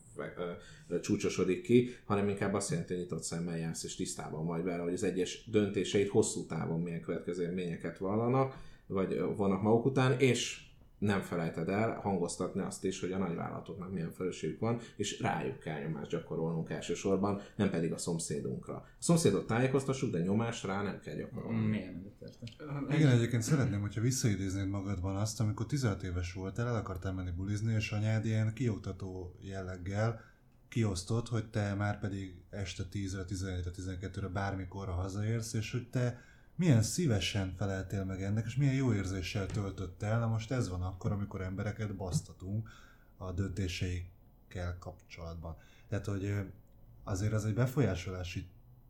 csúcsosodik 1.01 1.61
ki, 1.61 1.95
hanem 2.05 2.29
inkább 2.29 2.53
azt 2.53 2.69
jelenti, 2.69 2.93
hogy 2.93 3.01
nyitott 3.01 3.23
szemmel 3.23 3.57
jársz, 3.57 3.83
és 3.83 3.95
tisztában 3.95 4.45
vagy 4.45 4.63
vele, 4.63 4.83
hogy 4.83 4.93
az 4.93 5.03
egyes 5.03 5.43
döntéseit 5.45 6.09
hosszú 6.09 6.45
távon 6.45 6.81
milyen 6.81 7.01
következményeket 7.01 7.97
vallanak, 7.97 8.57
vagy 8.87 9.19
vannak 9.35 9.61
maguk 9.61 9.85
után, 9.85 10.19
és 10.19 10.64
nem 10.97 11.21
felejted 11.21 11.69
el 11.69 11.99
hangoztatni 11.99 12.61
azt 12.61 12.83
is, 12.83 12.99
hogy 12.99 13.11
a 13.11 13.17
nagyvállalatoknak 13.17 13.91
milyen 13.91 14.11
felelősségük 14.11 14.59
van, 14.59 14.79
és 14.95 15.19
rájuk 15.19 15.59
kell 15.59 15.81
nyomást 15.81 16.09
gyakorolnunk 16.09 16.69
elsősorban, 16.69 17.41
nem 17.55 17.69
pedig 17.69 17.91
a 17.91 17.97
szomszédunkra. 17.97 18.73
A 18.75 18.85
szomszédot 18.99 19.47
tájékoztassuk, 19.47 20.11
de 20.11 20.19
nyomást 20.19 20.65
rá 20.65 20.81
nem 20.81 20.99
kell 20.99 21.15
gyakorolni. 21.15 21.67
Milyen 21.67 22.13
Igen, 22.89 23.11
egyébként 23.11 23.41
szeretném, 23.41 23.81
hogyha 23.81 24.01
visszaidéznéd 24.01 24.67
magadban 24.67 25.15
azt, 25.15 25.39
amikor 25.39 25.65
16 25.65 26.03
éves 26.03 26.33
voltál, 26.33 26.67
el 26.67 26.75
akartál 26.75 27.13
menni 27.13 27.31
bulizni, 27.31 27.73
és 27.73 27.91
anyád 27.91 28.25
ilyen 28.25 28.53
kioktató 28.53 29.35
jelleggel 29.41 30.21
kiosztott, 30.69 31.27
hogy 31.29 31.49
te 31.49 31.73
már 31.73 31.99
pedig 31.99 32.35
este 32.49 32.83
10-re, 32.93 33.25
11-re, 33.29 33.71
12-re 33.77 34.27
bármikorra 34.27 34.91
hazaérsz, 34.91 35.53
és 35.53 35.71
hogy 35.71 35.89
te 35.89 36.21
milyen 36.55 36.81
szívesen 36.81 37.53
feleltél 37.57 38.03
meg 38.03 38.23
ennek, 38.23 38.45
és 38.45 38.55
milyen 38.55 38.73
jó 38.73 38.93
érzéssel 38.93 39.45
töltött 39.45 40.01
el. 40.01 40.19
Na 40.19 40.27
most 40.27 40.51
ez 40.51 40.69
van 40.69 40.81
akkor, 40.81 41.11
amikor 41.11 41.41
embereket 41.41 41.95
basztatunk 41.95 42.69
a 43.17 43.31
döntéseikkel 43.31 44.77
kapcsolatban. 44.79 45.57
Tehát, 45.87 46.05
hogy 46.05 46.33
azért 47.03 47.33
az 47.33 47.45
egy 47.45 47.53
befolyásolási, 47.53 48.47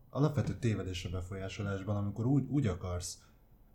alapvető 0.09 0.59
tévedés 0.59 1.05
a 1.05 1.09
befolyásolásban, 1.09 1.95
amikor 1.95 2.25
úgy, 2.25 2.45
úgy 2.47 2.67
akarsz, 2.67 3.19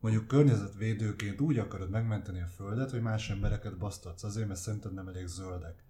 mondjuk 0.00 0.26
környezetvédőként 0.26 1.40
úgy 1.40 1.58
akarod 1.58 1.90
megmenteni 1.90 2.40
a 2.40 2.46
földet, 2.46 2.90
hogy 2.90 3.02
más 3.02 3.30
embereket 3.30 3.78
basztatsz 3.78 4.22
azért, 4.22 4.46
mert 4.46 4.60
szerinted 4.60 4.94
nem 4.94 5.08
elég 5.08 5.26
zöldek. 5.26 5.82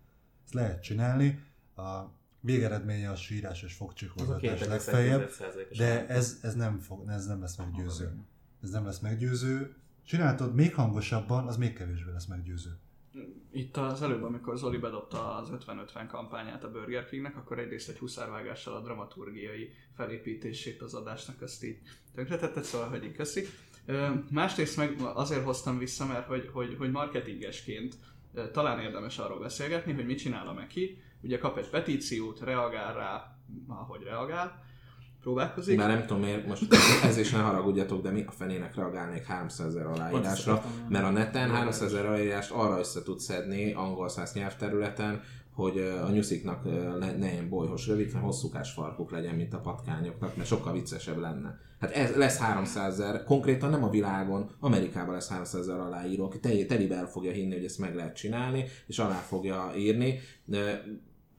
Ezt 0.44 0.54
lehet 0.54 0.82
csinálni, 0.82 1.44
a 1.76 2.19
végeredménye 2.40 3.10
a 3.10 3.16
sírás 3.16 3.62
és 3.62 3.72
fogcsikorgatás 3.72 4.64
legfeljebb, 4.64 5.30
de 5.76 6.06
ez, 6.06 6.38
ez, 6.42 6.54
nem 6.54 6.78
fog, 6.78 7.08
ez 7.08 7.26
nem 7.26 7.40
lesz 7.40 7.56
meggyőző. 7.56 8.12
Ez 8.62 8.70
nem 8.70 8.84
lesz 8.84 8.98
meggyőző. 8.98 9.74
Csináltad 10.04 10.54
még 10.54 10.74
hangosabban, 10.74 11.46
az 11.46 11.56
még 11.56 11.72
kevésbé 11.72 12.10
lesz 12.10 12.26
meggyőző. 12.26 12.78
Itt 13.52 13.76
az 13.76 14.02
előbb, 14.02 14.22
amikor 14.22 14.56
Zoli 14.56 14.78
bedobta 14.78 15.36
az 15.36 15.48
50-50 15.66 16.06
kampányát 16.08 16.64
a 16.64 16.70
Burger 16.70 17.06
Kingnek, 17.06 17.36
akkor 17.36 17.58
egyrészt 17.58 17.88
egy 17.88 17.98
huszárvágással 17.98 18.74
a 18.74 18.80
dramaturgiai 18.80 19.70
felépítését 19.96 20.82
az 20.82 20.94
adásnak 20.94 21.42
azt 21.42 21.64
így 21.64 21.78
tönkretette, 22.14 22.62
szóval 22.62 22.88
hogy 22.88 23.04
így 23.04 23.16
köszi. 23.16 23.46
Másrészt 24.30 24.76
meg 24.76 25.00
azért 25.14 25.44
hoztam 25.44 25.78
vissza, 25.78 26.06
mert 26.06 26.26
hogy, 26.26 26.50
hogy, 26.52 26.74
hogy 26.78 26.90
marketingesként 26.90 27.96
talán 28.52 28.80
érdemes 28.80 29.18
arról 29.18 29.38
beszélgetni, 29.38 29.92
hogy 29.92 30.06
mit 30.06 30.18
csinál 30.18 30.48
a 30.48 30.52
Meki, 30.52 31.02
ugye 31.22 31.38
kap 31.38 31.58
egy 31.58 31.70
petíciót, 31.70 32.40
reagál 32.40 32.94
rá, 32.94 33.36
ahogy 33.68 34.02
reagál, 34.02 34.68
próbálkozik. 35.20 35.76
Már 35.76 35.88
nem 35.88 36.06
tudom 36.06 36.22
miért, 36.22 36.46
most 36.46 36.74
ez 37.04 37.16
is 37.16 37.30
ne 37.30 37.38
haragudjatok, 37.38 38.02
de 38.02 38.10
mi 38.10 38.24
a 38.26 38.30
fenének 38.30 38.74
reagálnék 38.74 39.24
300 39.24 39.66
ezer 39.66 39.86
aláírásra, 39.86 40.62
mert 40.88 41.04
a 41.04 41.10
neten 41.10 41.50
300 41.50 41.92
ezer 41.92 42.06
aláírást 42.06 42.50
arra 42.50 42.78
össze 42.78 43.02
tud 43.02 43.20
szedni 43.20 43.72
angol 43.72 44.08
száz 44.08 44.32
nyelvterületen, 44.32 45.22
hogy 45.54 45.78
a 45.78 46.10
nyusziknak 46.10 46.64
ne, 46.98 47.16
ne 47.16 47.32
ilyen 47.32 47.48
bolyhos 47.48 47.86
rövid, 47.86 48.10
hanem 48.12 48.26
hosszúkás 48.26 48.72
farkuk 48.72 49.10
legyen, 49.10 49.34
mint 49.34 49.54
a 49.54 49.60
patkányoknak, 49.60 50.36
mert 50.36 50.48
sokkal 50.48 50.72
viccesebb 50.72 51.18
lenne. 51.18 51.58
Hát 51.80 51.90
ez 51.90 52.14
lesz 52.14 52.38
300 52.38 53.00
ezer, 53.00 53.24
konkrétan 53.24 53.70
nem 53.70 53.84
a 53.84 53.90
világon, 53.90 54.50
Amerikában 54.60 55.14
lesz 55.14 55.28
300 55.28 55.60
ezer 55.60 55.80
aláíró, 55.80 56.24
aki 56.24 56.66
telibe 56.66 56.96
el 56.96 57.06
fogja 57.06 57.32
hinni, 57.32 57.54
hogy 57.54 57.64
ezt 57.64 57.78
meg 57.78 57.94
lehet 57.94 58.16
csinálni, 58.16 58.64
és 58.86 58.98
alá 58.98 59.14
fogja 59.14 59.72
írni. 59.76 60.18
De 60.44 60.84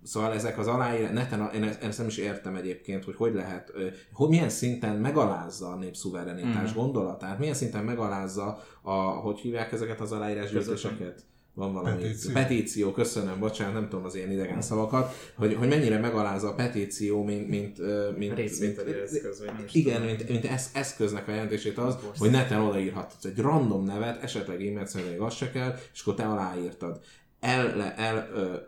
Szóval 0.04 0.34
ezek 0.34 0.58
az 0.58 0.68
aláírás, 0.68 1.12
neten, 1.12 1.49
én 1.54 1.64
ezt 1.64 1.97
nem 1.97 2.08
is 2.08 2.18
értem 2.18 2.56
egyébként, 2.56 3.04
hogy 3.04 3.16
hogy 3.16 3.34
lehet, 3.34 3.74
hogy 4.14 4.30
milyen 4.30 4.49
szinten 4.49 4.95
megalázza 4.95 5.68
a 5.68 5.76
népszuverenitás 5.76 6.72
mm. 6.72 6.76
gondolatát, 6.76 7.39
milyen 7.39 7.54
szinten 7.54 7.84
megalázza 7.84 8.64
a, 8.82 8.91
hogy 8.93 9.39
hívják 9.39 9.72
ezeket 9.72 9.99
az 9.99 10.12
aláírásgyűjtéseket? 10.12 11.24
Van 11.54 11.74
valami 11.74 12.02
petíció. 12.02 12.32
petíció, 12.32 12.91
köszönöm, 12.91 13.39
bocsánat, 13.39 13.74
nem 13.74 13.89
tudom 13.89 14.06
az 14.06 14.16
ilyen 14.16 14.32
idegen 14.32 14.62
szavakat, 14.62 15.14
hogy, 15.36 15.54
hogy 15.54 15.68
mennyire 15.68 15.99
megalázza 15.99 16.47
a 16.47 16.54
petíció, 16.54 17.24
mint, 17.24 17.49
mint, 17.49 17.78
mint, 18.18 18.36
mint, 18.36 18.60
mint 18.60 18.80
eszköz, 18.80 19.43
igen, 19.72 20.02
mint, 20.02 20.30
mint 20.30 20.45
esz, 20.45 20.70
eszköznek 20.74 21.28
a 21.28 21.32
jelentését 21.32 21.78
az, 21.78 21.97
Most 22.08 22.20
hogy 22.20 22.30
neten 22.30 22.62
odaírhatsz 22.62 23.26
egy 23.26 23.38
random 23.38 23.86
nevet, 23.86 24.24
esetleg 24.24 24.66
e-mail 24.66 24.86
szerint 24.86 25.20
az 25.20 25.34
se 25.34 25.52
kell, 25.52 25.76
és 25.93 26.02
akkor 26.02 26.14
te 26.14 26.24
aláírtad 26.24 26.99
el, 27.41 27.81
el 27.81 28.27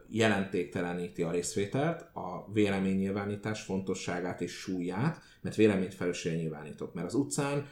jelentékteleníti 0.09 1.23
a 1.23 1.31
részvételt, 1.31 2.01
a 2.13 2.51
véleménynyilvánítás 2.53 3.61
fontosságát 3.61 4.41
és 4.41 4.51
súlyát, 4.51 5.21
mert 5.41 5.55
véleményt 5.55 5.93
felelősségen 5.93 6.37
nyilvánítok. 6.37 6.93
Mert 6.93 7.07
az 7.07 7.13
utcán 7.13 7.67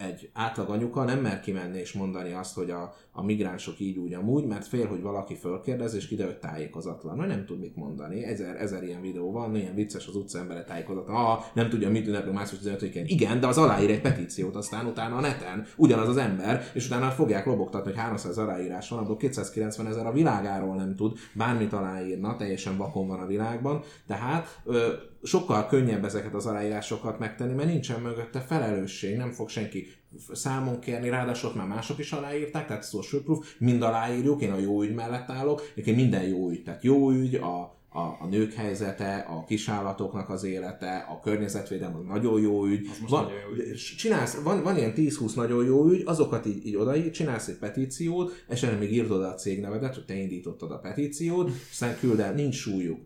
egy 0.00 0.30
átlag 0.32 0.68
anyuka 0.68 1.04
nem 1.04 1.18
mer 1.18 1.40
kimenni 1.40 1.78
és 1.78 1.92
mondani 1.92 2.32
azt, 2.32 2.54
hogy 2.54 2.70
a, 2.70 2.94
a 3.12 3.24
migránsok 3.24 3.80
így 3.80 3.98
úgy 3.98 4.14
amúgy, 4.14 4.44
mert 4.44 4.66
fél, 4.66 4.86
hogy 4.86 5.02
valaki 5.02 5.34
fölkérdez, 5.34 5.94
és 5.94 6.08
kiderül, 6.08 6.32
hogy 6.32 6.40
tájékozatlan. 6.40 7.16
Mert 7.16 7.28
nem 7.28 7.44
tud 7.44 7.58
mit 7.58 7.76
mondani. 7.76 8.24
Ezer, 8.24 8.56
ezer 8.56 8.82
ilyen 8.82 9.00
videó 9.00 9.32
van, 9.32 9.56
ilyen 9.56 9.74
vicces 9.74 10.06
az 10.06 10.16
utca 10.16 10.38
embere 10.38 10.64
tájékozatlan. 10.64 11.16
Ah, 11.16 11.38
nem 11.54 11.68
tudja, 11.68 11.90
mit 11.90 12.06
ünnepli 12.06 12.32
március 12.32 12.60
15 12.60 13.08
Igen, 13.10 13.40
de 13.40 13.46
az 13.46 13.58
aláír 13.58 13.90
egy 13.90 14.00
petíciót, 14.00 14.56
aztán 14.56 14.86
utána 14.86 15.16
a 15.16 15.20
neten 15.20 15.66
ugyanaz 15.76 16.08
az 16.08 16.16
ember, 16.16 16.70
és 16.74 16.86
utána 16.86 17.10
fogják 17.10 17.46
lobogtatni, 17.46 17.90
hogy 17.90 18.00
300 18.00 18.38
aláírás 18.38 18.88
van, 18.88 18.98
abból 18.98 19.16
290 19.16 19.86
ezer 19.86 20.06
a 20.06 20.12
világáról 20.12 20.76
nem 20.76 20.96
tud, 20.96 21.18
bármit 21.32 21.72
aláírna, 21.72 22.36
teljesen 22.36 22.76
vakon 22.76 23.06
van 23.06 23.20
a 23.20 23.26
világban. 23.26 23.82
Tehát 24.06 24.60
ö, 24.64 24.92
sokkal 25.22 25.66
könnyebb 25.66 26.04
ezeket 26.04 26.34
az 26.34 26.46
aláírásokat 26.46 27.18
megtenni, 27.18 27.54
mert 27.54 27.68
nincsen 27.68 28.00
mögötte 28.00 28.40
felelősség, 28.40 29.16
nem 29.16 29.30
fog 29.30 29.48
senki 29.48 29.86
számon 30.32 30.80
kérni, 30.80 31.08
ráadásul 31.08 31.52
már 31.54 31.66
mások 31.66 31.98
is 31.98 32.12
aláírták, 32.12 32.66
tehát 32.66 32.88
social 32.88 33.22
proof, 33.22 33.54
mind 33.58 33.82
aláírjuk, 33.82 34.42
én 34.42 34.52
a 34.52 34.58
jó 34.58 34.82
ügy 34.82 34.94
mellett 34.94 35.30
állok, 35.30 35.72
én 35.74 35.94
minden 35.94 36.22
jó 36.22 36.50
ügy, 36.50 36.62
tehát 36.62 36.82
jó 36.82 37.10
ügy, 37.10 37.34
a, 37.34 37.78
a, 37.92 38.00
a 38.00 38.26
nők 38.30 38.52
helyzete, 38.52 39.16
a 39.16 39.44
kisállatoknak 39.44 40.28
az 40.28 40.44
élete, 40.44 41.06
a 41.08 41.20
környezetvédelem 41.20 41.96
az 41.96 42.04
nagyon 42.04 42.40
jó 42.40 42.66
ügy. 42.66 42.88
Van, 43.08 43.22
nagyon 43.22 43.38
jó 43.38 43.64
ügy. 43.64 43.74
Csinálsz, 43.74 44.34
van, 44.34 44.62
van 44.62 44.76
ilyen 44.76 44.92
10-20 44.96 45.34
nagyon 45.34 45.64
jó 45.64 45.88
ügy, 45.88 46.02
azokat 46.04 46.46
így, 46.46 46.66
így 46.66 46.76
odaír, 46.76 47.10
csinálsz 47.10 47.48
egy 47.48 47.58
petíciót, 47.58 48.44
esetleg 48.48 48.78
még 48.78 48.92
írd 48.92 49.10
oda 49.10 49.28
a 49.28 49.34
cégnevedet, 49.34 49.94
hogy 49.94 50.04
te 50.04 50.14
indítottad 50.14 50.70
a 50.70 50.78
petíciót, 50.78 51.50
aztán 51.70 51.96
küld 51.98 52.20
el, 52.20 52.34
nincs 52.34 52.54
súlyuk. 52.54 53.00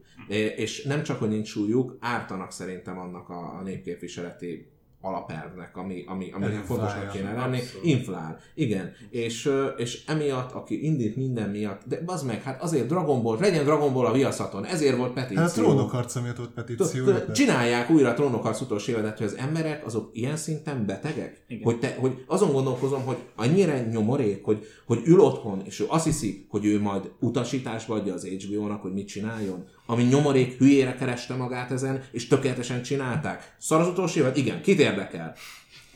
És 0.57 0.83
nem 0.83 1.03
csak, 1.03 1.19
hogy 1.19 1.29
nincs 1.29 1.49
súlyuk, 1.49 1.97
ártanak 2.01 2.53
szerintem 2.53 2.99
annak 2.99 3.29
a, 3.29 3.59
a 3.59 3.63
népképviseleti 3.63 4.73
alapelvnek, 5.05 5.77
ami, 5.77 6.05
ami, 6.07 6.31
ami 6.33 6.45
fontosnak 6.65 7.11
kéne 7.13 7.33
lenni. 7.33 7.61
Inflál. 7.83 8.39
Igen. 8.55 8.93
És, 9.11 9.51
és 9.77 10.05
emiatt, 10.07 10.53
aki 10.53 10.85
indít 10.85 11.17
minden 11.17 11.51
miatt, 11.51 11.83
de 11.87 12.01
az 12.07 12.23
meg, 12.23 12.43
hát 12.43 12.63
azért 12.63 12.87
Dragon 12.87 13.23
Ball, 13.23 13.39
legyen 13.41 13.65
Dragon 13.65 13.93
Ball 13.93 14.07
a 14.07 14.13
viaszaton, 14.13 14.65
ezért 14.65 14.97
volt 14.97 15.13
petíció. 15.13 15.43
Hát 15.43 15.51
a 15.51 15.53
trónokharca 15.53 16.21
miatt 16.21 16.37
volt 16.37 16.51
petíció. 16.51 17.05
Csinálják 17.33 17.91
újra 17.91 18.09
a 18.09 18.15
trónokharc 18.15 18.61
utolsó 18.61 18.93
évadet, 18.93 19.19
hogy 19.19 19.27
az 19.27 19.37
emberek 19.37 19.87
azok 19.87 20.11
ilyen 20.13 20.37
szinten 20.37 20.87
betegek? 20.87 21.45
Igen. 21.49 21.65
Hogy, 21.65 21.79
te, 21.79 21.97
hogy 21.99 22.25
azon 22.27 22.53
gondolkozom, 22.53 23.05
hogy 23.05 23.17
annyira 23.37 23.79
nyomorék, 23.79 24.45
hogy, 24.45 24.67
hogy 24.87 25.01
ül 25.05 25.21
otthon, 25.21 25.63
és 25.65 25.81
ő 25.81 25.85
azt 25.89 26.05
hiszi, 26.05 26.47
hogy 26.49 26.65
ő 26.65 26.81
majd 26.81 27.11
utasításba 27.21 27.95
adja 27.95 28.15
az 28.15 28.27
HBO-nak, 28.27 28.83
hogy 28.83 28.93
mit 28.93 29.07
csináljon. 29.07 29.65
Ami 29.87 30.03
nyomorék 30.03 30.59
hülyére 30.59 30.95
kereste 30.95 31.35
magát 31.35 31.71
ezen, 31.71 32.03
és 32.11 32.27
tökéletesen 32.27 32.83
csinálták. 32.83 33.55
Szar 33.59 33.81
az 33.81 33.89
utolsó 33.89 34.21
évad? 34.21 34.37
Igen, 34.37 34.63
kit 34.63 34.79
érdekel? 34.79 35.35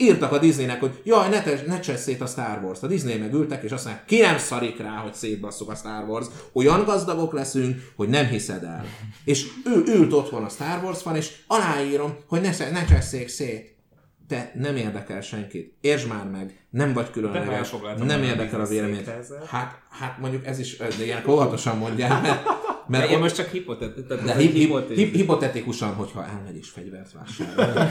Írtak 0.00 0.32
a 0.32 0.38
Disneynek, 0.38 0.80
hogy 0.80 1.00
jaj, 1.04 1.28
ne, 1.28 1.42
te, 1.42 1.62
ne 1.66 1.80
csesz 1.80 2.02
szét 2.02 2.20
a 2.20 2.26
Star 2.26 2.60
Wars-t. 2.62 2.82
A 2.82 2.86
Disney 2.86 3.18
meg 3.18 3.34
ültek, 3.34 3.62
és 3.62 3.70
azt 3.70 3.84
mondják, 3.84 4.06
ki 4.06 4.20
nem 4.20 4.38
szarik 4.38 4.78
rá, 4.78 4.96
hogy 4.96 5.14
szétbasszuk 5.14 5.70
a 5.70 5.74
Star 5.74 6.08
Wars. 6.08 6.26
Olyan 6.52 6.84
gazdagok 6.84 7.32
leszünk, 7.32 7.92
hogy 7.96 8.08
nem 8.08 8.26
hiszed 8.26 8.64
el. 8.64 8.84
És 9.24 9.46
ő 9.64 9.82
ült 9.86 10.12
otthon 10.12 10.44
a 10.44 10.48
Star 10.48 10.84
Wars 10.84 11.02
fan, 11.02 11.16
és 11.16 11.36
aláírom, 11.46 12.16
hogy 12.26 12.40
ne, 12.40 12.70
ne 12.70 12.84
csesszék 12.84 13.28
szét. 13.28 13.76
Te 14.28 14.52
nem 14.54 14.76
érdekel 14.76 15.20
senkit. 15.20 15.74
Értsd 15.80 16.08
már 16.08 16.24
meg, 16.24 16.66
nem 16.70 16.92
vagy 16.92 17.10
különleges, 17.10 17.74
nem 18.04 18.22
érdekel 18.22 18.60
a 18.60 18.62
Disney 18.62 18.78
vélemény. 18.78 18.96
székre 18.96 19.18
ezzel. 19.18 19.44
Hát, 19.48 19.78
hát 19.90 20.18
mondjuk 20.18 20.46
ez 20.46 20.58
is, 20.58 20.76
de 20.76 21.04
ilyen 21.04 21.22
óvatosan 21.28 21.76
mondják, 21.76 22.22
mert, 22.22 22.46
mert 22.88 23.06
De 23.06 23.12
én 23.12 23.18
most 23.18 23.34
csak 23.34 23.46
hipotet... 23.48 24.06
de 24.06 24.34
hi- 24.36 24.50
hi- 24.52 24.94
hi- 24.94 25.10
hipotetikusan, 25.14 25.94
hogyha 25.94 26.26
elmegy 26.26 26.56
és 26.56 26.68
fegyvert 26.68 27.12
vásárol. 27.12 27.84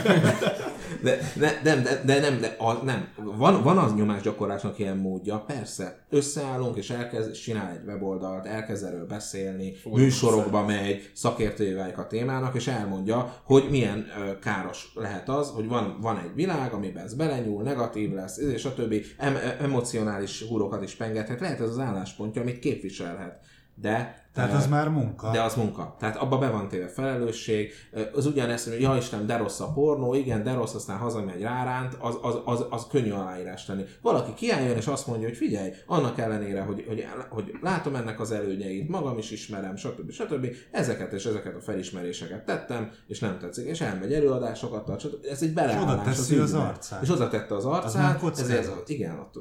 De, 1.02 1.18
de, 1.36 1.60
de, 1.62 1.76
de, 1.76 2.02
de 2.04 2.20
nem, 2.20 2.40
de 2.40 2.56
a, 2.58 2.72
nem. 2.72 3.08
Van, 3.16 3.62
van 3.62 3.78
az 3.78 3.94
nyomásgyakorlásnak 3.94 4.78
ilyen 4.78 4.96
módja, 4.96 5.38
persze. 5.38 6.06
Összeállunk 6.10 6.76
és 6.76 6.90
elkezd, 6.90 7.32
csinál 7.32 7.70
egy 7.70 7.86
weboldalt, 7.86 8.46
elkezd 8.46 8.84
erről 8.84 9.06
beszélni, 9.06 9.72
műsorokba 9.84 10.64
megy, 10.64 11.10
szakértői 11.14 11.72
válik 11.72 11.98
a 11.98 12.06
témának, 12.06 12.54
és 12.54 12.66
elmondja, 12.66 13.34
hogy 13.44 13.66
milyen 13.70 14.06
ö, 14.20 14.38
káros 14.38 14.92
lehet 14.94 15.28
az, 15.28 15.50
hogy 15.50 15.68
van, 15.68 15.98
van 16.00 16.18
egy 16.18 16.34
világ, 16.34 16.72
amiben 16.72 17.04
ez 17.04 17.14
belenyúl, 17.14 17.62
negatív 17.62 18.12
lesz, 18.12 18.38
és 18.38 18.64
a 18.64 18.74
többi 18.74 19.02
em, 19.16 19.36
emocionális 19.60 20.42
húrokat 20.48 20.82
is 20.82 20.94
pengethet. 20.94 21.40
Lehet 21.40 21.60
ez 21.60 21.68
az 21.68 21.78
álláspontja, 21.78 22.42
amit 22.42 22.58
képviselhet. 22.58 23.40
De 23.74 24.27
Tehát 24.38 24.56
az 24.56 24.66
már 24.66 24.88
munka. 24.88 25.30
de 25.30 25.42
az 25.42 25.54
munka. 25.54 25.96
Tehát 25.98 26.16
abba 26.16 26.38
be 26.38 26.48
van 26.50 26.68
téve 26.68 26.88
felelősség. 26.88 27.72
Az 28.14 28.26
ugyanezt, 28.26 28.68
hogy 28.68 28.80
ja 28.80 28.96
Isten, 28.96 29.26
de 29.26 29.36
rossz 29.36 29.60
a 29.60 29.72
pornó, 29.72 30.14
igen, 30.14 30.42
de 30.42 30.52
rossz, 30.52 30.74
aztán 30.74 30.98
hazamegy 30.98 31.42
ráránt, 31.42 31.96
az, 32.00 32.18
az, 32.22 32.38
az, 32.44 32.66
az 32.70 32.86
könnyű 32.90 33.10
aláírás 33.10 33.64
tenni. 33.64 33.84
Valaki 34.02 34.34
kiálljon 34.34 34.76
és 34.76 34.86
azt 34.86 35.06
mondja, 35.06 35.28
hogy 35.28 35.36
figyelj, 35.36 35.70
annak 35.86 36.18
ellenére, 36.18 36.60
hogy, 36.60 36.84
hogy, 36.88 37.06
hogy 37.28 37.52
látom 37.62 37.94
ennek 37.94 38.20
az 38.20 38.30
előnyeit, 38.30 38.88
magam 38.88 39.18
is 39.18 39.30
ismerem, 39.30 39.76
stb. 39.76 40.10
stb. 40.10 40.46
Ezeket 40.70 41.12
és 41.12 41.24
ezeket 41.24 41.54
a 41.54 41.60
felismeréseket 41.60 42.44
tettem, 42.44 42.90
és 43.06 43.18
nem 43.18 43.38
tetszik, 43.38 43.66
és 43.66 43.80
elmegy 43.80 44.12
előadásokat 44.12 44.84
tart, 44.84 45.00
stb. 45.00 45.26
Ez 45.30 45.42
egy 45.42 45.52
beleállás. 45.52 45.92
oda 45.92 46.02
teszi 46.02 46.38
az 46.38 46.50
ügybe. 46.50 46.62
arcát. 46.62 47.02
És 47.02 47.10
oda 47.10 47.28
tette 47.28 47.54
az 47.54 47.64
arcát, 47.64 48.18
kockázat. 48.18 48.58
ezért, 48.58 48.88
igen, 48.88 49.18
ott, 49.18 49.36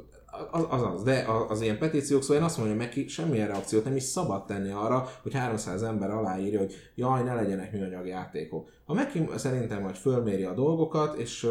az, 0.52 0.66
az, 0.70 0.82
az, 0.82 1.04
de 1.04 1.26
az 1.48 1.62
ilyen 1.62 1.78
petíciók, 1.78 2.22
szóval 2.22 2.38
én 2.38 2.44
azt 2.44 2.58
mondom, 2.58 2.78
hogy 2.78 2.86
neki 2.86 3.08
semmilyen 3.08 3.48
reakciót 3.48 3.84
nem 3.84 3.96
is 3.96 4.04
szabad 4.04 4.46
tenni 4.46 4.72
arra, 4.72 5.10
hogy 5.22 5.34
300 5.34 5.84
ember 5.84 6.10
aláírja, 6.10 6.60
hogy 6.60 6.92
jaj, 6.96 7.24
ne 7.24 7.34
legyenek 7.34 7.72
műanyag 7.72 8.08
játékok. 8.08 8.70
A 8.90 8.94
Meki 8.94 9.28
szerintem 9.36 9.82
majd 9.82 9.96
fölméri 9.96 10.44
a 10.44 10.54
dolgokat, 10.54 11.18
és 11.18 11.48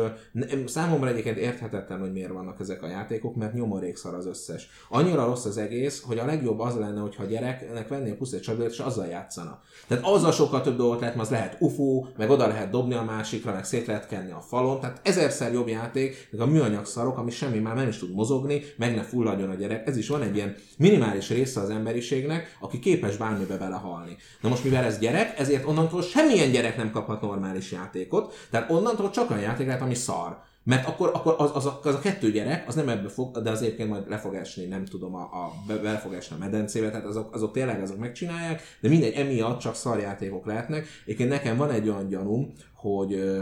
számomra 0.66 1.08
egyébként 1.08 1.36
érthetetlen, 1.36 2.00
hogy 2.00 2.12
miért 2.12 2.32
vannak 2.32 2.60
ezek 2.60 2.82
a 2.82 2.88
játékok, 2.88 3.36
mert 3.36 3.52
nyomorékszar 3.52 4.14
az 4.14 4.26
összes. 4.26 4.68
Annyira 4.88 5.24
rossz 5.24 5.44
az 5.44 5.56
egész, 5.56 6.02
hogy 6.02 6.18
a 6.18 6.24
legjobb 6.24 6.60
az 6.60 6.74
lenne, 6.74 7.00
hogyha 7.00 7.22
a 7.22 7.26
gyereknek 7.26 7.88
vennél 7.88 8.16
plusz 8.16 8.32
egy 8.32 8.40
csapdát, 8.40 8.70
és 8.70 8.78
azzal 8.78 9.06
játszana. 9.06 9.60
Tehát 9.86 10.04
azzal 10.04 10.32
sokkal 10.32 10.60
több 10.62 10.76
dolgot 10.76 11.00
lehet, 11.00 11.20
az 11.20 11.30
lehet 11.30 11.56
UFO, 11.60 12.04
meg 12.16 12.30
oda 12.30 12.46
lehet 12.46 12.70
dobni 12.70 12.94
a 12.94 13.02
másikra, 13.02 13.52
meg 13.52 13.64
szét 13.64 13.86
lehet 13.86 14.06
kenni 14.06 14.30
a 14.30 14.40
falon. 14.40 14.80
Tehát 14.80 15.00
ezerszer 15.02 15.52
jobb 15.52 15.68
játék, 15.68 16.28
meg 16.30 16.40
a 16.40 16.46
műanyag 16.46 16.86
szarok, 16.86 17.18
ami 17.18 17.30
semmi 17.30 17.58
már 17.58 17.74
nem 17.74 17.88
is 17.88 17.98
tud 17.98 18.14
mozogni, 18.14 18.62
meg 18.76 18.94
ne 18.94 19.02
fulladjon 19.02 19.50
a 19.50 19.54
gyerek. 19.54 19.86
Ez 19.86 19.96
is 19.96 20.08
van 20.08 20.22
egy 20.22 20.36
ilyen 20.36 20.54
minimális 20.78 21.28
része 21.28 21.60
az 21.60 21.70
emberiségnek, 21.70 22.56
aki 22.60 22.78
képes 22.78 23.16
bármibe 23.16 23.56
belehalni. 23.56 24.16
Na 24.40 24.48
most 24.48 24.64
mivel 24.64 24.84
ez 24.84 24.98
gyerek, 24.98 25.38
ezért 25.38 25.66
onnantól 25.66 26.02
semmilyen 26.02 26.50
gyerek 26.50 26.76
nem 26.76 26.90
kaphat 26.90 27.24
normális 27.26 27.72
játékot, 27.72 28.34
tehát 28.50 28.70
onnantól 28.70 29.10
csak 29.10 29.30
olyan 29.30 29.42
játék 29.42 29.66
lehet, 29.66 29.82
ami 29.82 29.94
szar. 29.94 30.44
Mert 30.66 30.88
akkor, 30.88 31.10
akkor 31.14 31.34
az, 31.38 31.50
az, 31.54 31.66
a, 31.66 31.80
az 31.82 31.94
a 31.94 31.98
kettő 31.98 32.30
gyerek, 32.30 32.68
az 32.68 32.74
nem 32.74 32.88
ebbe 32.88 33.08
fog, 33.08 33.42
de 33.42 33.50
az 33.50 33.62
egyébként 33.62 33.88
majd 33.88 34.08
le 34.08 34.18
fog 34.18 34.34
esni, 34.34 34.64
nem 34.64 34.84
tudom, 34.84 35.14
a, 35.14 35.20
a, 35.20 35.52
be, 35.66 35.76
be 35.76 35.98
fog 35.98 36.12
esni 36.12 36.36
a 36.36 36.38
medencébe, 36.38 36.90
tehát 36.90 37.06
azok, 37.06 37.34
azok 37.34 37.52
tényleg 37.52 37.82
azok 37.82 37.98
megcsinálják, 37.98 38.62
de 38.80 38.88
mindegy, 38.88 39.14
emiatt 39.14 39.58
csak 39.58 39.74
szarjátékok 39.74 40.46
lehetnek. 40.46 40.86
Egyébként 41.04 41.28
nekem 41.28 41.56
van 41.56 41.70
egy 41.70 41.88
olyan 41.88 42.08
gyanúm, 42.08 42.52
hogy 42.74 43.40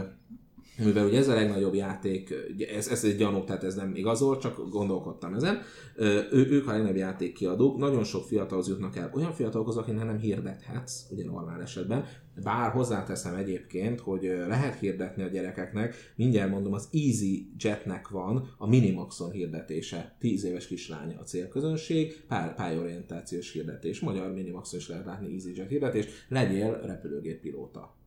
mivel 0.83 1.05
ugye 1.05 1.17
ez 1.17 1.27
a 1.27 1.33
legnagyobb 1.33 1.73
játék, 1.73 2.33
ez, 2.75 2.87
ez 2.87 3.03
egy 3.03 3.17
gyanú, 3.17 3.43
tehát 3.43 3.63
ez 3.63 3.75
nem 3.75 3.95
igazol, 3.95 4.37
csak 4.37 4.69
gondolkodtam 4.69 5.33
ezen. 5.33 5.61
Ő, 5.95 6.27
ők 6.31 6.67
a 6.67 6.71
legnagyobb 6.71 6.95
játék 6.95 7.33
kiadók, 7.33 7.77
nagyon 7.77 8.03
sok 8.03 8.25
fiatalhoz 8.25 8.67
jutnak 8.67 8.95
el. 8.95 9.11
Olyan 9.13 9.33
fiatalokhoz, 9.33 9.77
akinek 9.77 10.05
nem 10.05 10.17
hirdethetsz, 10.17 11.01
ugye 11.11 11.25
normál 11.25 11.61
esetben, 11.61 12.05
bár 12.43 12.71
hozzáteszem 12.71 13.35
egyébként, 13.35 13.99
hogy 13.99 14.21
lehet 14.47 14.79
hirdetni 14.79 15.23
a 15.23 15.27
gyerekeknek, 15.27 16.13
mindjárt 16.15 16.51
mondom, 16.51 16.73
az 16.73 16.89
Easy 16.91 17.51
Jetnek 17.59 18.07
van 18.07 18.47
a 18.57 18.67
Minimaxon 18.67 19.31
hirdetése. 19.31 20.15
10 20.19 20.43
éves 20.43 20.67
kislánya 20.67 21.19
a 21.19 21.23
célközönség, 21.23 22.23
pár, 22.27 22.55
pályorientációs 22.55 23.51
hirdetés. 23.51 23.99
Magyar 23.99 24.33
Minimaxon 24.33 24.79
is 24.79 24.87
lehet 24.87 25.05
látni 25.05 25.33
Easy 25.33 25.55
Jet 25.55 25.69
hirdetést, 25.69 26.25
legyél 26.29 26.81
repülőgép 26.85 27.41
pilóta 27.41 28.03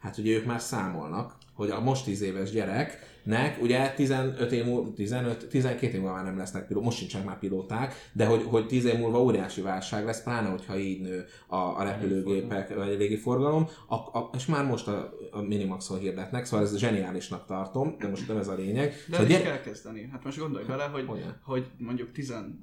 hát 0.00 0.18
ugye 0.18 0.36
ők 0.36 0.44
már 0.44 0.60
számolnak, 0.60 1.36
hogy 1.60 1.70
a 1.70 1.80
most 1.80 2.04
10 2.04 2.20
éves 2.22 2.50
gyereknek, 2.50 3.62
ugye 3.62 3.90
15 3.90 4.52
év 4.52 4.64
múlva, 4.64 4.92
15, 4.92 5.48
12 5.48 5.94
év 5.94 6.00
múlva 6.00 6.14
már 6.14 6.24
nem 6.24 6.36
lesznek 6.36 6.66
pilóták, 6.66 6.86
most 6.86 6.98
sincsenek 6.98 7.26
már 7.26 7.38
pilóták, 7.38 7.94
de 8.12 8.26
hogy, 8.26 8.42
hogy 8.42 8.66
10 8.66 8.84
év 8.84 8.98
múlva 8.98 9.22
óriási 9.22 9.60
válság 9.60 10.04
lesz, 10.04 10.22
pláne, 10.22 10.48
hogyha 10.48 10.78
így 10.78 11.00
nő 11.00 11.24
a, 11.46 11.56
a 11.56 11.82
repülőgépek, 11.82 12.74
vagy 12.74 12.92
a 12.92 12.96
légiforgalom, 12.96 13.68
a, 13.88 13.94
a, 13.94 14.30
és 14.36 14.46
már 14.46 14.64
most 14.66 14.88
a, 14.88 15.12
a 15.30 15.40
Minimaxon 15.40 15.98
hirdetnek, 15.98 16.44
szóval 16.44 16.66
ez 16.66 16.76
zseniálisnak 16.76 17.46
tartom, 17.46 17.96
de 17.98 18.08
most 18.08 18.28
nem 18.28 18.36
ez 18.36 18.48
a 18.48 18.54
lényeg. 18.54 18.88
De 18.90 18.96
szóval 19.16 19.26
gyere- 19.26 19.44
kell 19.44 19.60
kezdeni. 19.60 20.08
Hát 20.12 20.24
most 20.24 20.38
gondolj 20.38 20.64
bele, 20.64 20.84
hogy, 20.84 21.04
Hogyan? 21.06 21.40
hogy 21.44 21.66
mondjuk 21.78 22.12
17 22.12 22.56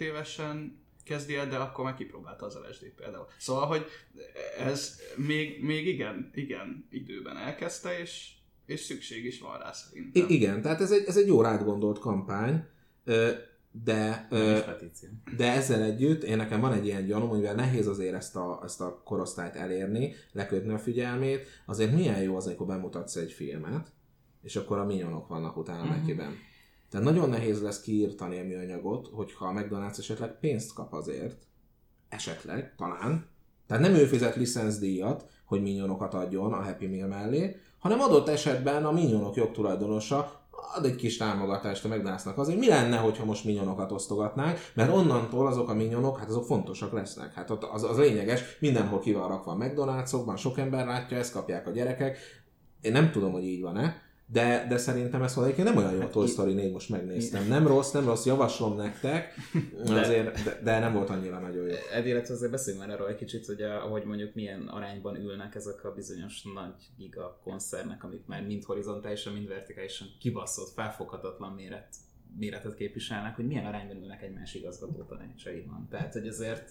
évesen 0.00 0.83
kezdi 1.04 1.36
el, 1.36 1.48
de 1.48 1.56
akkor 1.56 1.84
már 1.84 1.94
kipróbálta 1.94 2.46
az 2.46 2.58
LSD-t 2.68 2.94
például. 2.94 3.26
Szóval, 3.38 3.66
hogy 3.66 3.84
ez 4.58 5.00
még, 5.16 5.64
még 5.64 5.86
igen, 5.86 6.30
igen 6.34 6.86
időben 6.90 7.36
elkezdte, 7.36 7.98
és, 7.98 8.32
és 8.66 8.80
szükség 8.80 9.24
is 9.24 9.40
van 9.40 9.58
rá 9.58 9.72
szerintem. 9.72 10.22
I- 10.28 10.34
igen, 10.34 10.62
tehát 10.62 10.80
ez 10.80 10.92
egy, 10.92 11.04
ez 11.06 11.16
egy 11.16 11.26
jó 11.26 11.44
átgondolt 11.44 11.98
kampány, 11.98 12.64
de. 13.84 14.28
De 15.36 15.52
ezzel 15.52 15.82
együtt 15.82 16.22
én 16.22 16.36
nekem 16.36 16.60
van 16.60 16.72
egy 16.72 16.86
ilyen 16.86 17.06
gyanúm, 17.06 17.36
mivel 17.36 17.54
nehéz 17.54 17.86
azért 17.86 18.14
ezt 18.14 18.36
a, 18.36 18.60
ezt 18.64 18.80
a 18.80 19.00
korosztályt 19.04 19.54
elérni, 19.54 20.14
lekötni 20.32 20.72
a 20.72 20.78
figyelmét, 20.78 21.46
azért 21.66 21.92
milyen 21.92 22.22
jó 22.22 22.36
az, 22.36 22.46
amikor 22.46 22.66
bemutatsz 22.66 23.16
egy 23.16 23.32
filmet, 23.32 23.92
és 24.42 24.56
akkor 24.56 24.78
a 24.78 24.84
minyonok 24.84 25.28
vannak 25.28 25.56
utána 25.56 25.82
uh-huh. 25.82 25.96
nekiben. 25.96 26.36
Tehát 26.94 27.08
nagyon 27.08 27.28
nehéz 27.28 27.62
lesz 27.62 27.80
kiírtani 27.80 28.40
a 28.40 28.44
műanyagot, 28.44 29.08
hogyha 29.12 29.46
a 29.46 29.52
McDonald's 29.52 29.98
esetleg 29.98 30.38
pénzt 30.38 30.72
kap 30.74 30.92
azért, 30.92 31.46
esetleg, 32.08 32.74
talán, 32.76 33.26
tehát 33.66 33.82
nem 33.82 33.94
ő 33.94 34.04
fizet 34.04 34.36
licenszdíjat, 34.36 35.26
hogy 35.44 35.62
minyonokat 35.62 36.14
adjon 36.14 36.52
a 36.52 36.62
Happy 36.62 36.86
Meal 36.86 37.08
mellé, 37.08 37.56
hanem 37.78 38.00
adott 38.00 38.28
esetben 38.28 38.84
a 38.84 38.92
minyonok 38.92 39.34
jogtulajdonosa 39.34 40.46
ad 40.76 40.84
egy 40.84 40.96
kis 40.96 41.16
támogatást 41.16 41.84
a 41.84 41.88
McDonald'snak 41.88 42.36
azért, 42.36 42.58
mi 42.58 42.68
lenne, 42.68 42.96
hogyha 42.96 43.24
most 43.24 43.44
minyonokat 43.44 43.92
osztogatnánk, 43.92 44.58
mert 44.74 44.92
onnantól 44.92 45.46
azok 45.46 45.68
a 45.68 45.74
minyonok, 45.74 46.18
hát 46.18 46.28
azok 46.28 46.44
fontosak 46.44 46.92
lesznek. 46.92 47.32
Hát 47.32 47.50
ott 47.50 47.62
az, 47.62 47.82
az 47.82 47.98
lényeges, 47.98 48.58
mindenhol 48.60 48.98
ki 48.98 49.12
van 49.12 49.28
rakva 49.28 49.52
a 49.52 49.56
McDonald'sokban, 49.56 50.36
sok 50.36 50.58
ember 50.58 50.86
látja, 50.86 51.16
ezt 51.16 51.32
kapják 51.32 51.66
a 51.66 51.70
gyerekek. 51.70 52.18
Én 52.80 52.92
nem 52.92 53.10
tudom, 53.10 53.32
hogy 53.32 53.44
így 53.44 53.62
van-e, 53.62 54.02
de, 54.26 54.66
de 54.68 54.76
szerintem 54.76 55.22
ez 55.22 55.34
valahogy 55.34 55.64
nem 55.64 55.76
olyan 55.76 55.94
jó 55.94 56.00
a 56.00 56.10
Toy 56.10 56.26
Story 56.26 56.52
4, 56.52 56.72
most 56.72 56.88
megnéztem. 56.88 57.46
Nem 57.48 57.66
rossz, 57.66 57.90
nem 57.90 58.04
rossz, 58.04 58.26
javaslom 58.26 58.76
nektek, 58.76 59.34
azért, 59.86 60.44
de, 60.44 60.60
de 60.62 60.78
nem 60.78 60.92
volt 60.92 61.10
annyira 61.10 61.38
nagyon 61.38 61.66
jó. 61.66 61.74
Ed, 61.92 62.06
illetve 62.06 62.34
azért 62.34 62.50
beszéljünk 62.50 62.86
már 62.86 62.94
arról 62.94 63.08
egy 63.08 63.16
kicsit, 63.16 63.46
hogy 63.46 63.62
a, 63.62 63.84
ahogy 63.84 64.04
mondjuk 64.04 64.34
milyen 64.34 64.68
arányban 64.68 65.16
ülnek 65.16 65.54
ezek 65.54 65.84
a 65.84 65.92
bizonyos 65.92 66.42
nagy 66.54 66.90
giga 66.98 67.40
koncernek, 67.42 68.04
amik 68.04 68.26
már 68.26 68.46
mind 68.46 68.64
horizontálisan, 68.64 69.32
mind 69.32 69.48
vertikálisan 69.48 70.08
kibaszott, 70.20 70.72
felfoghatatlan 70.74 71.52
méret, 71.52 71.88
méretet 72.38 72.74
képviselnek, 72.74 73.36
hogy 73.36 73.46
milyen 73.46 73.66
arányban 73.66 73.96
ülnek 73.96 74.22
egymás 74.22 74.54
igazgató 74.54 75.02
tanácsaiban. 75.02 75.88
Tehát, 75.90 76.12
hogy 76.12 76.28
azért 76.28 76.70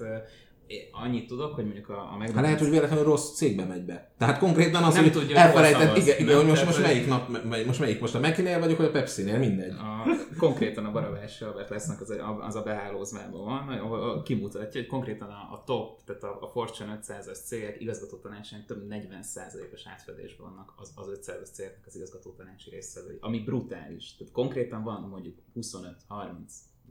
annyit 0.91 1.27
tudok, 1.27 1.55
hogy 1.55 1.63
mondjuk 1.63 1.89
a, 1.89 1.93
a 1.93 2.17
McDonald's... 2.19 2.33
Hát 2.33 2.43
lehet, 2.43 2.59
hogy 2.59 2.69
véletlenül 2.69 3.03
rossz 3.03 3.35
cégbe 3.35 3.65
megy 3.65 3.85
be. 3.85 4.11
Tehát 4.17 4.39
konkrétan 4.39 4.83
az, 4.83 4.93
Nem 4.93 5.03
hogy 5.03 5.11
tudja, 5.11 5.37
elfelejtett, 5.37 5.97
igen, 5.97 6.19
igen, 6.19 6.35
hogy 6.35 6.45
most, 6.45 6.65
most 6.65 6.81
melyik 6.81 7.07
nap, 7.07 7.43
most 7.65 7.79
melyik, 7.79 7.99
most 7.99 8.15
a 8.15 8.19
Mekinél 8.19 8.59
vagyok, 8.59 8.77
vagy 8.77 8.85
a 8.85 8.91
Pepsi-nél, 8.91 9.37
mindegy. 9.37 9.71
a, 9.71 10.03
konkrétan 10.37 10.85
a 10.85 10.91
Barabás 10.91 11.41
Albert 11.41 11.69
lesznek 11.69 12.01
az, 12.01 12.15
az 12.39 12.55
a 12.55 12.61
behálózmában 12.61 13.43
van, 13.45 13.67
ahol 13.67 14.21
kimutatja, 14.21 14.81
hogy 14.81 14.89
konkrétan 14.89 15.29
a, 15.29 15.53
a 15.53 15.63
top, 15.65 16.03
tehát 16.05 16.23
a, 16.23 16.37
a 16.41 16.47
Fortune 16.47 16.99
500-as 17.01 17.43
cégek 17.45 17.81
igazgató 17.81 18.17
tanácsának 18.17 18.65
több 18.65 18.87
mint 18.87 19.07
40%-os 19.11 19.87
átfedésben 19.87 20.47
vannak 20.49 20.73
az, 20.75 20.91
az 20.95 21.19
500-as 21.21 21.51
cégeknek 21.51 21.85
az 21.87 21.95
igazgató 21.95 22.31
tanácsi 22.31 22.69
résztvevői, 22.69 23.17
ami 23.19 23.39
brutális. 23.39 24.15
Tehát 24.15 24.33
konkrétan 24.33 24.83
van 24.83 25.01
mondjuk 25.01 25.37
25-30, 25.55 25.91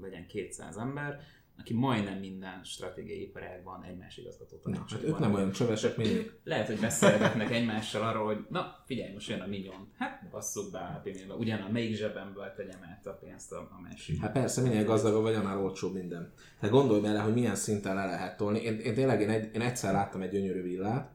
legyen 0.00 0.26
200 0.26 0.76
ember, 0.76 1.20
aki 1.62 1.74
majdnem 1.74 2.18
minden 2.18 2.60
stratégiai 2.64 3.22
iparágban 3.22 3.82
egymás 3.82 4.16
igazgató 4.16 4.56
Na, 4.56 4.72
tanácsai 4.72 4.98
hát 4.98 5.08
ők 5.08 5.18
nem 5.18 5.34
olyan 5.34 5.52
csövesek, 5.52 5.96
mint 5.96 6.12
mi. 6.12 6.30
lehet, 6.44 6.66
hogy 6.66 6.78
beszélgetnek 6.78 7.50
egymással 7.50 8.02
arról, 8.02 8.26
hogy 8.26 8.46
na, 8.48 8.82
figyelj, 8.86 9.12
most 9.12 9.28
jön 9.28 9.40
a 9.40 9.46
millió. 9.46 9.72
Hát, 9.98 10.28
basszuk 10.30 10.72
be 10.72 10.78
a 10.78 11.00
pinébe. 11.02 11.34
Ugyan 11.34 11.60
a 11.60 11.70
melyik 11.70 11.96
zsebemből 11.96 12.52
tegyem 12.56 12.80
át 12.90 13.06
a 13.06 13.12
pénzt 13.12 13.52
a, 13.52 13.56
a 13.56 13.80
másik. 13.82 14.20
Hát 14.20 14.32
persze, 14.32 14.62
minél 14.62 14.84
gazdagabb 14.84 15.22
vagy, 15.22 15.34
annál 15.34 15.62
olcsóbb 15.62 15.94
minden. 15.94 16.32
Tehát 16.60 16.74
gondolj 16.74 17.00
bele, 17.00 17.18
hogy 17.18 17.32
milyen 17.34 17.54
szinten 17.54 17.94
le 17.94 18.04
lehet 18.04 18.36
tolni. 18.36 18.60
Én, 18.60 18.78
én 18.78 18.94
tényleg 18.94 19.20
én, 19.20 19.30
egy, 19.30 19.54
én 19.54 19.60
egyszer 19.60 19.92
láttam 19.92 20.22
egy 20.22 20.30
gyönyörű 20.30 20.62
villát, 20.62 21.14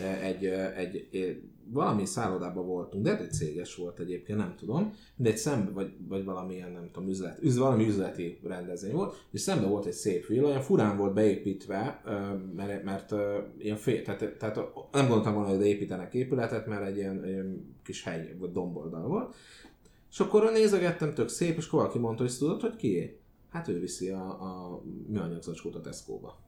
eh, 0.00 0.24
egy, 0.24 0.44
eh, 0.44 0.78
egy, 0.78 1.08
egy 1.12 1.42
valami 1.70 2.04
szállodában 2.04 2.66
voltunk, 2.66 3.04
de 3.04 3.18
egy 3.18 3.32
céges 3.32 3.74
volt 3.74 3.98
egyébként, 3.98 4.38
nem 4.38 4.54
tudom, 4.56 4.92
de 5.16 5.30
egy 5.30 5.36
szembe, 5.36 5.70
vagy, 5.70 5.92
vagy 6.08 6.24
valamilyen, 6.24 6.70
nem 6.70 6.90
tudom, 6.92 7.08
üzlet, 7.08 7.42
üz, 7.42 7.58
valami 7.58 7.86
üzleti 7.86 8.38
rendezvény 8.42 8.92
volt, 8.92 9.24
és 9.30 9.40
szembe 9.40 9.66
volt 9.66 9.86
egy 9.86 9.92
szép 9.92 10.26
villa, 10.26 10.48
olyan 10.48 10.60
furán 10.60 10.96
volt 10.96 11.14
beépítve, 11.14 12.02
mert, 12.56 12.84
mert 12.84 13.14
ilyen 13.58 13.76
fél, 13.76 14.02
tehát, 14.02 14.36
tehát 14.38 14.56
nem 14.92 15.06
gondoltam 15.06 15.34
volna, 15.34 15.56
hogy 15.56 15.66
építenek 15.66 16.14
épületet, 16.14 16.66
mert 16.66 16.86
egy 16.86 16.96
ilyen, 16.96 17.26
ilyen 17.26 17.76
kis 17.84 18.02
hely, 18.02 18.36
vagy 18.38 18.52
domboldal 18.52 19.06
volt, 19.06 19.34
és 20.10 20.20
akkor 20.20 20.52
nézegettem, 20.52 21.14
tök 21.14 21.28
szép, 21.28 21.56
és 21.56 21.70
valaki 21.70 21.98
mondta, 21.98 22.22
hogy 22.22 22.38
tudod, 22.38 22.60
hogy 22.60 22.76
kié? 22.76 23.20
Hát 23.50 23.68
ő 23.68 23.80
viszi 23.80 24.08
a, 24.10 24.26
a 24.26 24.82
műanyag 25.06 25.42
zacskót 25.42 25.74
a 25.74 25.80
Tesco-ba. 25.80 26.38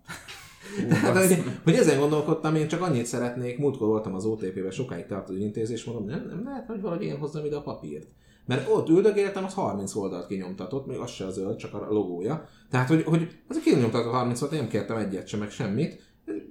Hát, 0.90 1.26
hogy, 1.26 1.42
hogy 1.64 1.74
ezen 1.74 1.98
gondolkodtam, 1.98 2.54
én 2.54 2.68
csak 2.68 2.82
annyit 2.82 3.06
szeretnék, 3.06 3.58
múltkor 3.58 3.88
voltam 3.88 4.14
az 4.14 4.24
OTP-ben, 4.24 4.70
sokáig 4.70 5.06
egy 5.28 5.40
intézés, 5.40 5.84
mondom, 5.84 6.04
nem, 6.04 6.26
nem 6.28 6.44
lehet, 6.44 6.66
hogy 6.66 6.80
valahogy 6.80 7.04
én 7.04 7.18
hozzam 7.18 7.44
ide 7.44 7.56
a 7.56 7.62
papírt. 7.62 8.06
Mert 8.46 8.68
ott 8.68 8.88
üldögéltem, 8.88 9.44
az 9.44 9.54
30 9.54 9.94
oldalt 9.94 10.26
kinyomtatott, 10.26 10.86
még 10.86 10.98
az 10.98 11.10
se 11.10 11.26
a 11.26 11.30
zöld, 11.30 11.56
csak 11.56 11.74
a 11.74 11.86
logója. 11.90 12.48
Tehát, 12.70 12.88
hogy, 12.88 13.02
hogy 13.02 13.28
az 13.48 13.56
a 13.56 13.60
kinyomtatott 13.60 14.12
30 14.12 14.42
oldalt, 14.42 14.60
nem 14.60 14.70
kértem 14.70 14.96
egyet 14.96 15.26
sem, 15.26 15.40
meg 15.40 15.50
semmit. 15.50 16.09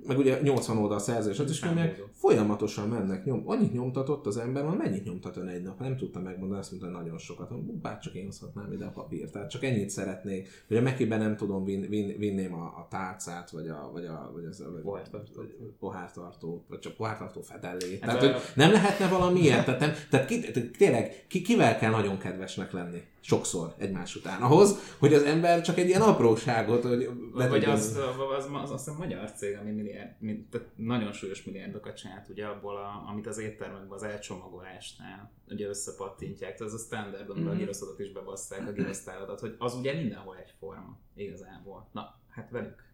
Meg 0.09 0.17
ugye 0.17 0.39
80 0.41 0.77
oldal 0.77 0.99
szerzés, 0.99 1.61
nyomják, 1.61 1.91
bízom. 1.91 2.07
folyamatosan 2.13 2.87
mennek, 2.89 3.25
nyom, 3.25 3.43
annyit 3.45 3.73
nyomtatott 3.73 4.25
az 4.25 4.37
ember, 4.37 4.65
hogy 4.65 4.77
mennyit 4.77 5.03
nyomtat 5.03 5.37
ön 5.37 5.47
egy 5.47 5.61
nap, 5.61 5.79
nem 5.79 5.97
tudtam 5.97 6.23
megmondani, 6.23 6.59
azt 6.59 6.71
mondta, 6.71 6.89
nagyon 6.89 7.17
sokat, 7.17 7.49
Mondom, 7.49 7.81
bár 7.81 7.99
csak 7.99 8.13
én 8.13 8.25
hozhatnám 8.25 8.71
ide 8.71 8.85
a 8.85 8.89
papírt, 8.89 9.31
tehát 9.31 9.49
csak 9.49 9.63
ennyit 9.63 9.89
szeretnék, 9.89 10.63
hogy 10.67 10.77
a 10.77 10.81
Mekiben 10.81 11.19
nem 11.19 11.35
tudom, 11.35 11.63
vin, 11.63 11.89
vin, 11.89 12.17
vinném 12.17 12.53
a, 12.53 12.63
a 12.63 12.87
tálcát, 12.89 13.49
vagy 13.49 13.67
a, 13.67 13.89
vagy 13.93 14.05
a, 14.05 14.31
vagy 14.33 14.45
az, 14.45 14.63
vagy 14.73 14.81
Pohártartót. 14.81 15.35
vagy 15.35 15.73
pohártartó, 15.79 16.63
vagy 16.67 16.79
csak 16.79 16.95
pohártartó 16.95 17.41
fedellét. 17.41 18.03
Hát 18.03 18.19
Tehát, 18.19 18.35
hogy 18.35 18.43
nem 18.55 18.71
lehetne 18.71 19.07
valami 19.07 19.39
ilyet, 19.39 19.65
tehát, 19.65 19.79
nem, 19.79 19.91
tehát 20.09 20.25
ki, 20.27 20.51
tényleg, 20.77 21.25
ki, 21.27 21.41
kivel 21.41 21.77
kell 21.77 21.91
nagyon 21.91 22.17
kedvesnek 22.17 22.71
lenni? 22.71 23.01
Sokszor 23.21 23.73
egymás 23.77 24.15
után. 24.15 24.41
Ahhoz, 24.41 24.95
hogy 24.97 25.13
az 25.13 25.23
ember 25.23 25.61
csak 25.61 25.77
egy 25.77 25.87
ilyen 25.87 26.01
apróságot, 26.01 26.83
hogy 26.83 27.09
Vagy 27.33 27.63
az, 27.63 27.97
az, 27.97 28.45
az, 28.53 28.71
az, 28.71 28.71
hiszem 28.71 28.95
magyar 28.97 29.31
cég, 29.31 29.57
ami 29.57 29.71
milliárd, 29.71 30.09
mi- 30.19 30.47
tehát 30.51 30.67
nagyon 30.75 31.11
súlyos 31.11 31.43
milliárdokat 31.43 31.95
csinált, 31.97 32.29
ugye 32.29 32.45
abból, 32.45 32.75
a, 32.75 33.09
amit 33.09 33.27
az 33.27 33.37
éttermekben 33.37 33.91
az 33.91 34.03
elcsomagolásnál 34.03 35.31
ugye 35.49 35.67
összepattintják, 35.67 36.55
tehát 36.57 36.73
az 36.73 36.81
a 36.81 36.83
standard, 36.85 37.29
amiben 37.29 37.53
a 37.53 37.57
gyroszodot 37.57 37.99
is 37.99 38.11
bebasszák, 38.11 38.67
a 38.67 38.71
gyrosztáladat, 38.71 39.39
hogy 39.39 39.55
az 39.57 39.73
ugye 39.73 39.93
mindenhol 39.93 40.37
egyforma, 40.37 40.97
igazából. 41.15 41.89
Na, 41.91 42.19
hát 42.29 42.49
velük. 42.49 42.87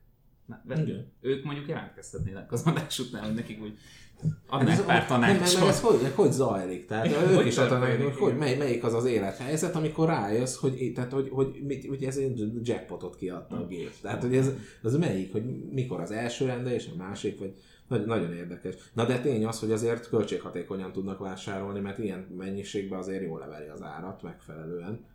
Igen. 0.69 1.11
Ők 1.21 1.43
mondjuk 1.43 1.67
jelentkezhetnének 1.67 2.51
az 2.51 2.63
adás 2.65 2.99
után, 2.99 3.23
hogy 3.23 3.33
nekik 3.33 3.61
úgy 3.61 3.77
Hát 4.21 4.61
adnák 4.61 4.77
ez- 4.77 4.85
pár 4.85 4.97
nem, 4.97 5.07
tanácsot. 5.07 5.59
nem, 5.59 5.67
ez 5.67 5.81
hogy, 5.81 6.11
hogy 6.15 6.31
zajlik? 6.31 6.85
Tehát 6.85 7.05
Igen, 7.05 7.29
ők 7.29 7.35
hogy 7.35 7.45
is 7.47 7.57
adnak, 7.57 7.83
hogy, 8.01 8.15
hogy 8.15 8.37
mely, 8.37 8.57
melyik 8.57 8.83
az 8.83 8.93
az 8.93 9.05
élethelyzet, 9.05 9.75
amikor 9.75 10.07
rájössz, 10.07 10.55
hogy, 10.55 10.91
tehát, 10.95 11.11
hogy, 11.11 11.29
hogy, 11.31 11.61
mit, 11.63 11.87
hogy 11.87 12.03
ez 12.03 12.17
egy 12.17 12.51
jackpotot 12.63 13.15
kiadta 13.15 13.55
a 13.55 13.67
gép. 13.67 13.91
Tehát, 14.01 14.21
hogy 14.21 14.35
ez 14.35 14.51
az 14.83 14.95
melyik, 14.97 15.31
hogy 15.31 15.43
mikor 15.71 15.99
az 15.99 16.11
első 16.11 16.45
rende 16.45 16.73
és 16.73 16.89
a 16.93 16.95
másik, 16.97 17.39
vagy 17.39 17.53
nagy, 17.87 18.05
nagyon 18.05 18.33
érdekes. 18.33 18.75
Na 18.93 19.05
de 19.05 19.19
tény 19.19 19.45
az, 19.45 19.59
hogy 19.59 19.71
azért 19.71 20.09
költséghatékonyan 20.09 20.91
tudnak 20.91 21.19
vásárolni, 21.19 21.79
mert 21.79 21.97
ilyen 21.97 22.27
mennyiségben 22.37 22.99
azért 22.99 23.23
jól 23.23 23.39
leveri 23.39 23.67
az 23.67 23.81
árat 23.81 24.21
megfelelően. 24.21 25.05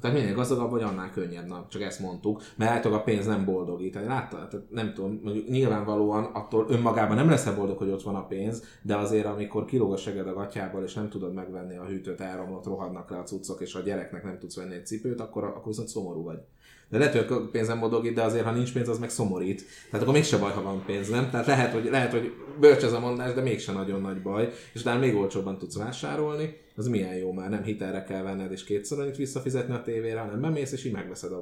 Tehát 0.00 0.16
minél 0.16 0.34
gazdagabb 0.34 0.70
vagy, 0.70 0.82
annál 0.82 1.10
könnyebb, 1.10 1.46
na, 1.46 1.66
csak 1.68 1.82
ezt 1.82 2.00
mondtuk, 2.00 2.42
mert 2.56 2.70
általában 2.70 3.00
a 3.00 3.04
pénz 3.04 3.26
nem 3.26 3.44
boldogít. 3.44 3.92
Tehát 3.92 4.08
láttad, 4.08 4.48
tehát 4.48 4.70
nem 4.70 4.92
tudom, 4.94 5.20
mondjuk 5.22 5.48
nyilvánvalóan 5.48 6.24
attól 6.24 6.66
önmagában 6.68 7.16
nem 7.16 7.28
leszel 7.28 7.54
boldog, 7.54 7.78
hogy 7.78 7.90
ott 7.90 8.02
van 8.02 8.14
a 8.14 8.26
pénz, 8.26 8.64
de 8.82 8.96
azért 8.96 9.26
amikor 9.26 9.64
kilóg 9.64 9.92
a 9.92 9.96
seged 9.96 10.26
a 10.28 10.34
gatyából, 10.34 10.82
és 10.82 10.94
nem 10.94 11.08
tudod 11.08 11.34
megvenni 11.34 11.76
a 11.76 11.84
hűtőt, 11.84 12.20
elromlott, 12.20 12.64
rohadnak 12.64 13.10
le 13.10 13.18
a 13.18 13.22
cuccok, 13.22 13.60
és 13.60 13.74
a 13.74 13.80
gyereknek 13.80 14.24
nem 14.24 14.38
tudsz 14.38 14.56
venni 14.56 14.74
egy 14.74 14.86
cipőt, 14.86 15.20
akkor, 15.20 15.44
akkor 15.44 15.66
viszont 15.66 15.88
szomorú 15.88 16.22
vagy. 16.22 16.38
De 16.90 16.98
lehet, 16.98 17.14
hogy 17.14 17.36
a 17.36 17.48
pénz 17.50 17.68
nem 17.68 17.80
boldogít, 17.80 18.14
de 18.14 18.22
azért, 18.22 18.44
ha 18.44 18.52
nincs 18.52 18.72
pénz, 18.72 18.88
az 18.88 18.98
meg 18.98 19.10
szomorít. 19.10 19.64
Tehát 19.90 20.02
akkor 20.02 20.14
mégse 20.14 20.38
baj, 20.38 20.52
ha 20.52 20.62
van 20.62 20.82
pénz, 20.86 21.08
nem? 21.08 21.30
Tehát 21.30 21.46
lehet, 21.46 21.72
hogy, 21.72 21.84
lehet, 21.90 22.12
hogy 22.12 22.32
bölcs 22.60 22.82
ez 22.82 22.92
a 22.92 23.00
mondás, 23.00 23.32
de 23.34 23.40
mégse 23.40 23.72
nagyon 23.72 24.00
nagy 24.00 24.22
baj, 24.22 24.48
és 24.72 24.80
utána 24.80 25.00
még 25.00 25.14
olcsóbban 25.16 25.58
tudsz 25.58 25.76
vásárolni, 25.76 26.56
az 26.76 26.88
milyen 26.88 27.14
jó 27.14 27.32
már, 27.32 27.50
nem 27.50 27.62
hitelre 27.62 28.02
kell 28.02 28.22
venned, 28.22 28.52
és 28.52 28.64
kétszer 28.64 28.98
annyit 28.98 29.16
visszafizetni 29.16 29.74
a 29.74 29.82
tévére, 29.82 30.20
hanem 30.20 30.40
bemész, 30.40 30.72
és 30.72 30.84
így 30.84 30.92
megveszed 30.92 31.32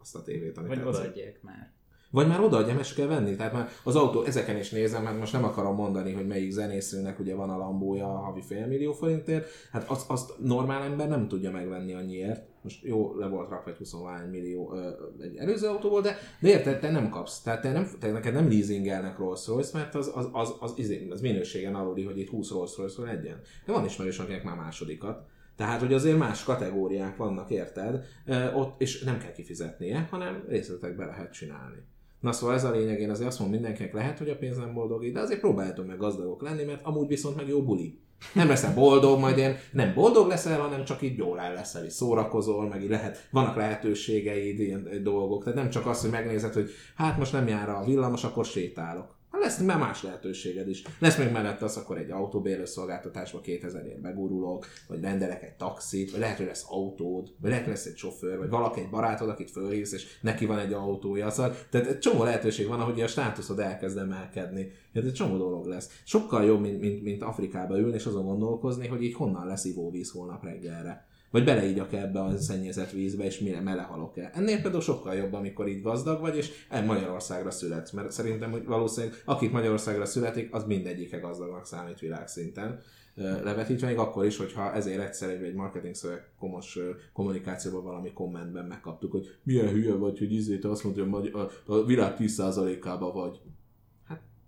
azt 0.00 0.14
a 0.14 0.22
tévét, 0.22 0.58
amit 0.58 0.68
Vagy 0.68 0.86
odaadják 0.86 1.38
már. 1.42 1.74
Vagy 2.10 2.26
már 2.26 2.40
odaadja, 2.40 2.74
mert 2.74 2.94
kell 2.94 3.06
venni. 3.06 3.36
Tehát 3.36 3.52
már 3.52 3.68
az 3.84 3.96
autó, 3.96 4.24
ezeken 4.24 4.56
is 4.56 4.70
nézem, 4.70 5.04
hát 5.04 5.18
most 5.18 5.32
nem 5.32 5.44
akarom 5.44 5.74
mondani, 5.74 6.12
hogy 6.12 6.26
melyik 6.26 6.50
zenészőnek 6.50 7.18
ugye 7.18 7.34
van 7.34 7.50
a 7.50 7.56
lambója 7.56 8.06
a 8.06 8.18
havi 8.18 8.42
félmillió 8.42 8.92
forintért, 8.92 9.48
hát 9.72 9.90
azt, 9.90 10.10
azt 10.10 10.32
normál 10.38 10.82
ember 10.82 11.08
nem 11.08 11.28
tudja 11.28 11.50
megvenni 11.50 11.94
annyiért. 11.94 12.44
Most 12.66 12.84
jó, 12.84 13.16
le 13.16 13.26
volt 13.26 13.48
rakva 13.48 13.70
egy 13.70 13.76
21 13.76 14.30
millió 14.30 14.74
ö, 14.74 14.90
egy 15.22 15.36
előző 15.36 15.66
autóból, 15.66 16.00
de, 16.00 16.16
de 16.40 16.48
érted, 16.48 16.80
te 16.80 16.90
nem 16.90 17.08
kapsz. 17.08 17.42
Tehát 17.42 17.62
te 17.62 17.72
nem, 17.72 17.88
te 18.00 18.12
neked 18.12 18.34
nem 18.34 18.48
leasingelnek 18.48 19.18
Rolls 19.18 19.46
Royce, 19.46 19.78
mert 19.78 19.94
az, 19.94 20.12
az, 20.14 20.28
az, 20.32 20.54
az, 20.60 20.74
az, 20.76 20.90
az 21.10 21.20
minőségen 21.20 21.74
aluli, 21.74 22.04
hogy 22.04 22.18
itt 22.18 22.28
20 22.28 22.50
Rolls 22.50 22.76
Royce 22.76 23.02
legyen. 23.02 23.40
De 23.66 23.72
van 23.72 23.84
ismerős, 23.84 24.18
akinek 24.18 24.44
már 24.44 24.56
másodikat. 24.56 25.26
Tehát, 25.56 25.80
hogy 25.80 25.92
azért 25.92 26.18
más 26.18 26.44
kategóriák 26.44 27.16
vannak, 27.16 27.50
érted? 27.50 28.04
Ö, 28.26 28.52
ott, 28.52 28.80
és 28.80 29.02
nem 29.02 29.18
kell 29.18 29.32
kifizetnie, 29.32 30.08
hanem 30.10 30.44
részletekbe 30.48 31.04
lehet 31.04 31.32
csinálni. 31.32 31.78
Na 32.20 32.32
szóval 32.32 32.54
ez 32.54 32.64
a 32.64 32.70
lényeg, 32.70 33.00
én 33.00 33.10
azért 33.10 33.28
azt 33.28 33.38
mondom 33.38 33.58
mindenkinek 33.58 33.92
lehet, 33.92 34.18
hogy 34.18 34.30
a 34.30 34.36
pénz 34.36 34.56
nem 34.56 34.74
boldogít, 34.74 35.12
de 35.12 35.20
azért 35.20 35.40
próbáljátok 35.40 35.86
meg 35.86 35.96
gazdagok 35.96 36.42
lenni, 36.42 36.64
mert 36.64 36.84
amúgy 36.84 37.08
viszont 37.08 37.36
meg 37.36 37.48
jó 37.48 37.62
buli. 37.62 38.00
Nem 38.32 38.48
leszel 38.48 38.74
boldog, 38.74 39.18
majd 39.18 39.36
ilyen 39.36 39.56
nem 39.72 39.94
boldog 39.94 40.28
leszel, 40.28 40.60
hanem 40.60 40.84
csak 40.84 41.02
így 41.02 41.16
jól 41.16 41.40
el 41.40 41.54
leszel, 41.54 41.84
így 41.84 41.90
szórakozol, 41.90 42.68
meg 42.68 42.82
így 42.82 42.90
lehet, 42.90 43.28
vannak 43.30 43.56
lehetőségeid, 43.56 44.60
ilyen 44.60 44.86
ö, 44.92 45.00
dolgok. 45.00 45.44
Tehát 45.44 45.58
nem 45.58 45.70
csak 45.70 45.86
az, 45.86 46.00
hogy 46.00 46.10
megnézed, 46.10 46.52
hogy 46.52 46.70
hát 46.94 47.18
most 47.18 47.32
nem 47.32 47.48
jár 47.48 47.68
a 47.68 47.84
villamos, 47.84 48.24
akkor 48.24 48.44
sétálok. 48.44 49.15
Hát 49.36 49.44
lesz 49.44 49.60
már 49.60 49.78
más 49.78 50.02
lehetőséged 50.02 50.68
is. 50.68 50.82
Lesz 50.98 51.18
még 51.18 51.30
mellette 51.30 51.64
az, 51.64 51.76
akkor 51.76 51.98
egy 51.98 52.10
autóbérlőszolgáltatásba 52.10 53.40
2000 53.40 53.86
ért 53.86 54.00
begurulok, 54.00 54.66
vagy 54.88 55.00
rendelek 55.00 55.42
egy 55.42 55.54
taxit, 55.54 56.10
vagy 56.10 56.20
lehet, 56.20 56.36
hogy 56.36 56.46
lesz 56.46 56.64
autód, 56.68 57.28
vagy 57.40 57.50
lehet, 57.50 57.64
hogy 57.64 57.74
lesz 57.74 57.86
egy 57.86 57.96
sofőr, 57.96 58.38
vagy 58.38 58.48
valaki 58.48 58.80
egy 58.80 58.90
barátod, 58.90 59.28
akit 59.28 59.50
fölhívsz, 59.50 59.92
és 59.92 60.18
neki 60.20 60.46
van 60.46 60.58
egy 60.58 60.72
autója. 60.72 61.30
Szóval, 61.30 61.56
tehát 61.70 61.86
egy 61.86 61.98
csomó 61.98 62.22
lehetőség 62.22 62.66
van, 62.66 62.80
ahogy 62.80 63.00
a 63.00 63.06
státuszod 63.06 63.58
elkezd 63.58 63.98
emelkedni. 63.98 64.72
Tehát 64.92 65.08
egy 65.08 65.14
csomó 65.14 65.36
dolog 65.36 65.66
lesz. 65.66 66.00
Sokkal 66.04 66.44
jobb, 66.44 66.60
mint, 66.60 66.80
mint, 66.80 67.02
mint 67.02 67.22
Afrikába 67.22 67.78
ülni, 67.78 67.94
és 67.94 68.06
azon 68.06 68.24
gondolkozni, 68.24 68.86
hogy 68.86 69.02
így 69.02 69.14
honnan 69.14 69.46
lesz 69.46 69.64
ivóvíz 69.64 70.10
holnap 70.10 70.44
reggelre. 70.44 71.05
Vagy 71.30 71.44
beleígyak 71.44 71.92
ebbe 71.92 72.20
a 72.20 72.38
szennyezett 72.38 72.90
vízbe, 72.90 73.24
és 73.24 73.38
mire 73.38 73.60
melehalok 73.60 74.18
el. 74.18 74.30
Ennél 74.34 74.60
például 74.60 74.82
sokkal 74.82 75.14
jobb, 75.14 75.32
amikor 75.32 75.68
így 75.68 75.82
gazdag 75.82 76.20
vagy, 76.20 76.36
és 76.36 76.50
el 76.68 76.84
Magyarországra 76.84 77.50
születsz. 77.50 77.90
Mert 77.90 78.10
szerintem, 78.10 78.50
hogy 78.50 78.64
valószínűleg 78.64 79.22
akik 79.24 79.52
Magyarországra 79.52 80.04
születik, 80.04 80.54
az 80.54 80.64
mindegyike 80.64 81.18
gazdagnak 81.18 81.66
számít 81.66 81.98
világszinten 81.98 82.80
levetítve, 83.16 83.86
még 83.86 83.98
akkor 83.98 84.24
is, 84.24 84.36
hogyha 84.36 84.72
ezért 84.72 85.00
egyszer 85.00 85.30
egy, 85.30 85.42
egy 85.42 85.54
marketing 85.54 85.94
szöveg 85.94 86.30
komos 86.38 86.78
kommunikációban 87.12 87.82
valami 87.84 88.12
kommentben 88.12 88.64
megkaptuk, 88.64 89.10
hogy 89.10 89.26
milyen 89.42 89.68
hülye 89.68 89.94
vagy, 89.94 90.18
hogy 90.18 90.32
izé, 90.32 90.58
te 90.58 90.70
azt 90.70 90.84
mondod, 90.84 91.10
hogy 91.10 91.32
a, 91.66 91.84
világ 91.84 92.16
10%-ába 92.18 93.12
vagy. 93.12 93.40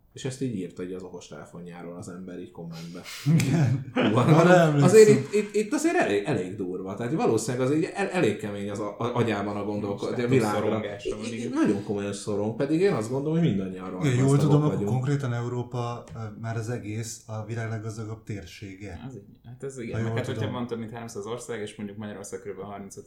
Hát 0.08 0.16
És 0.16 0.24
ezt 0.24 0.42
így 0.42 0.56
írta 0.56 0.82
így 0.82 0.92
az 0.92 1.02
okostelefonjáról 1.02 1.96
az 1.96 2.08
ember 2.08 2.38
így 2.38 2.50
kommentbe. 2.50 3.02
Igen. 3.34 3.90
Hú, 3.94 4.18
emlékszem. 4.18 4.82
azért 4.82 5.08
itt, 5.08 5.32
itt, 5.34 5.54
itt, 5.54 5.72
azért 5.72 5.96
elég, 5.96 6.22
elég 6.24 6.56
durva. 6.56 6.94
Tehát 6.94 7.12
valószínűleg 7.12 7.66
az 7.66 7.74
így 7.74 7.88
el, 7.94 8.08
elég 8.08 8.36
kemény 8.36 8.70
az 8.70 8.78
a, 8.80 8.98
a, 8.98 9.14
agyában 9.16 9.56
a 9.56 9.64
gondolkodás, 9.64 10.24
a 10.24 10.28
világra. 10.28 10.82
igen. 11.32 11.50
Nagyon 11.50 11.84
komolyan 11.84 12.12
szorong, 12.12 12.56
pedig 12.56 12.80
én 12.80 12.92
azt 12.92 13.10
gondolom, 13.10 13.38
hogy 13.38 13.48
mindannyian 13.48 14.04
Igen, 14.04 14.16
jól 14.16 14.38
tudom, 14.38 14.62
akkor 14.62 14.84
konkrétan 14.84 15.32
Európa 15.32 16.04
már 16.40 16.56
az 16.56 16.68
egész 16.68 17.22
a 17.26 17.44
világ 17.44 17.70
leggazdagabb 17.70 18.22
térsége. 18.22 19.00
Az 19.06 19.14
így. 19.14 19.22
Hát 19.44 19.62
ez 19.62 19.74
Ha 19.76 19.82
igen. 19.82 20.14
hát, 20.14 20.26
hogyha 20.26 20.50
van 20.50 20.66
több 20.66 20.78
mint 20.78 20.90
300 20.90 21.26
ország, 21.26 21.60
és 21.60 21.76
mondjuk 21.76 21.98
Magyarország 21.98 22.40
kb. 22.40 22.60
35 22.60 23.06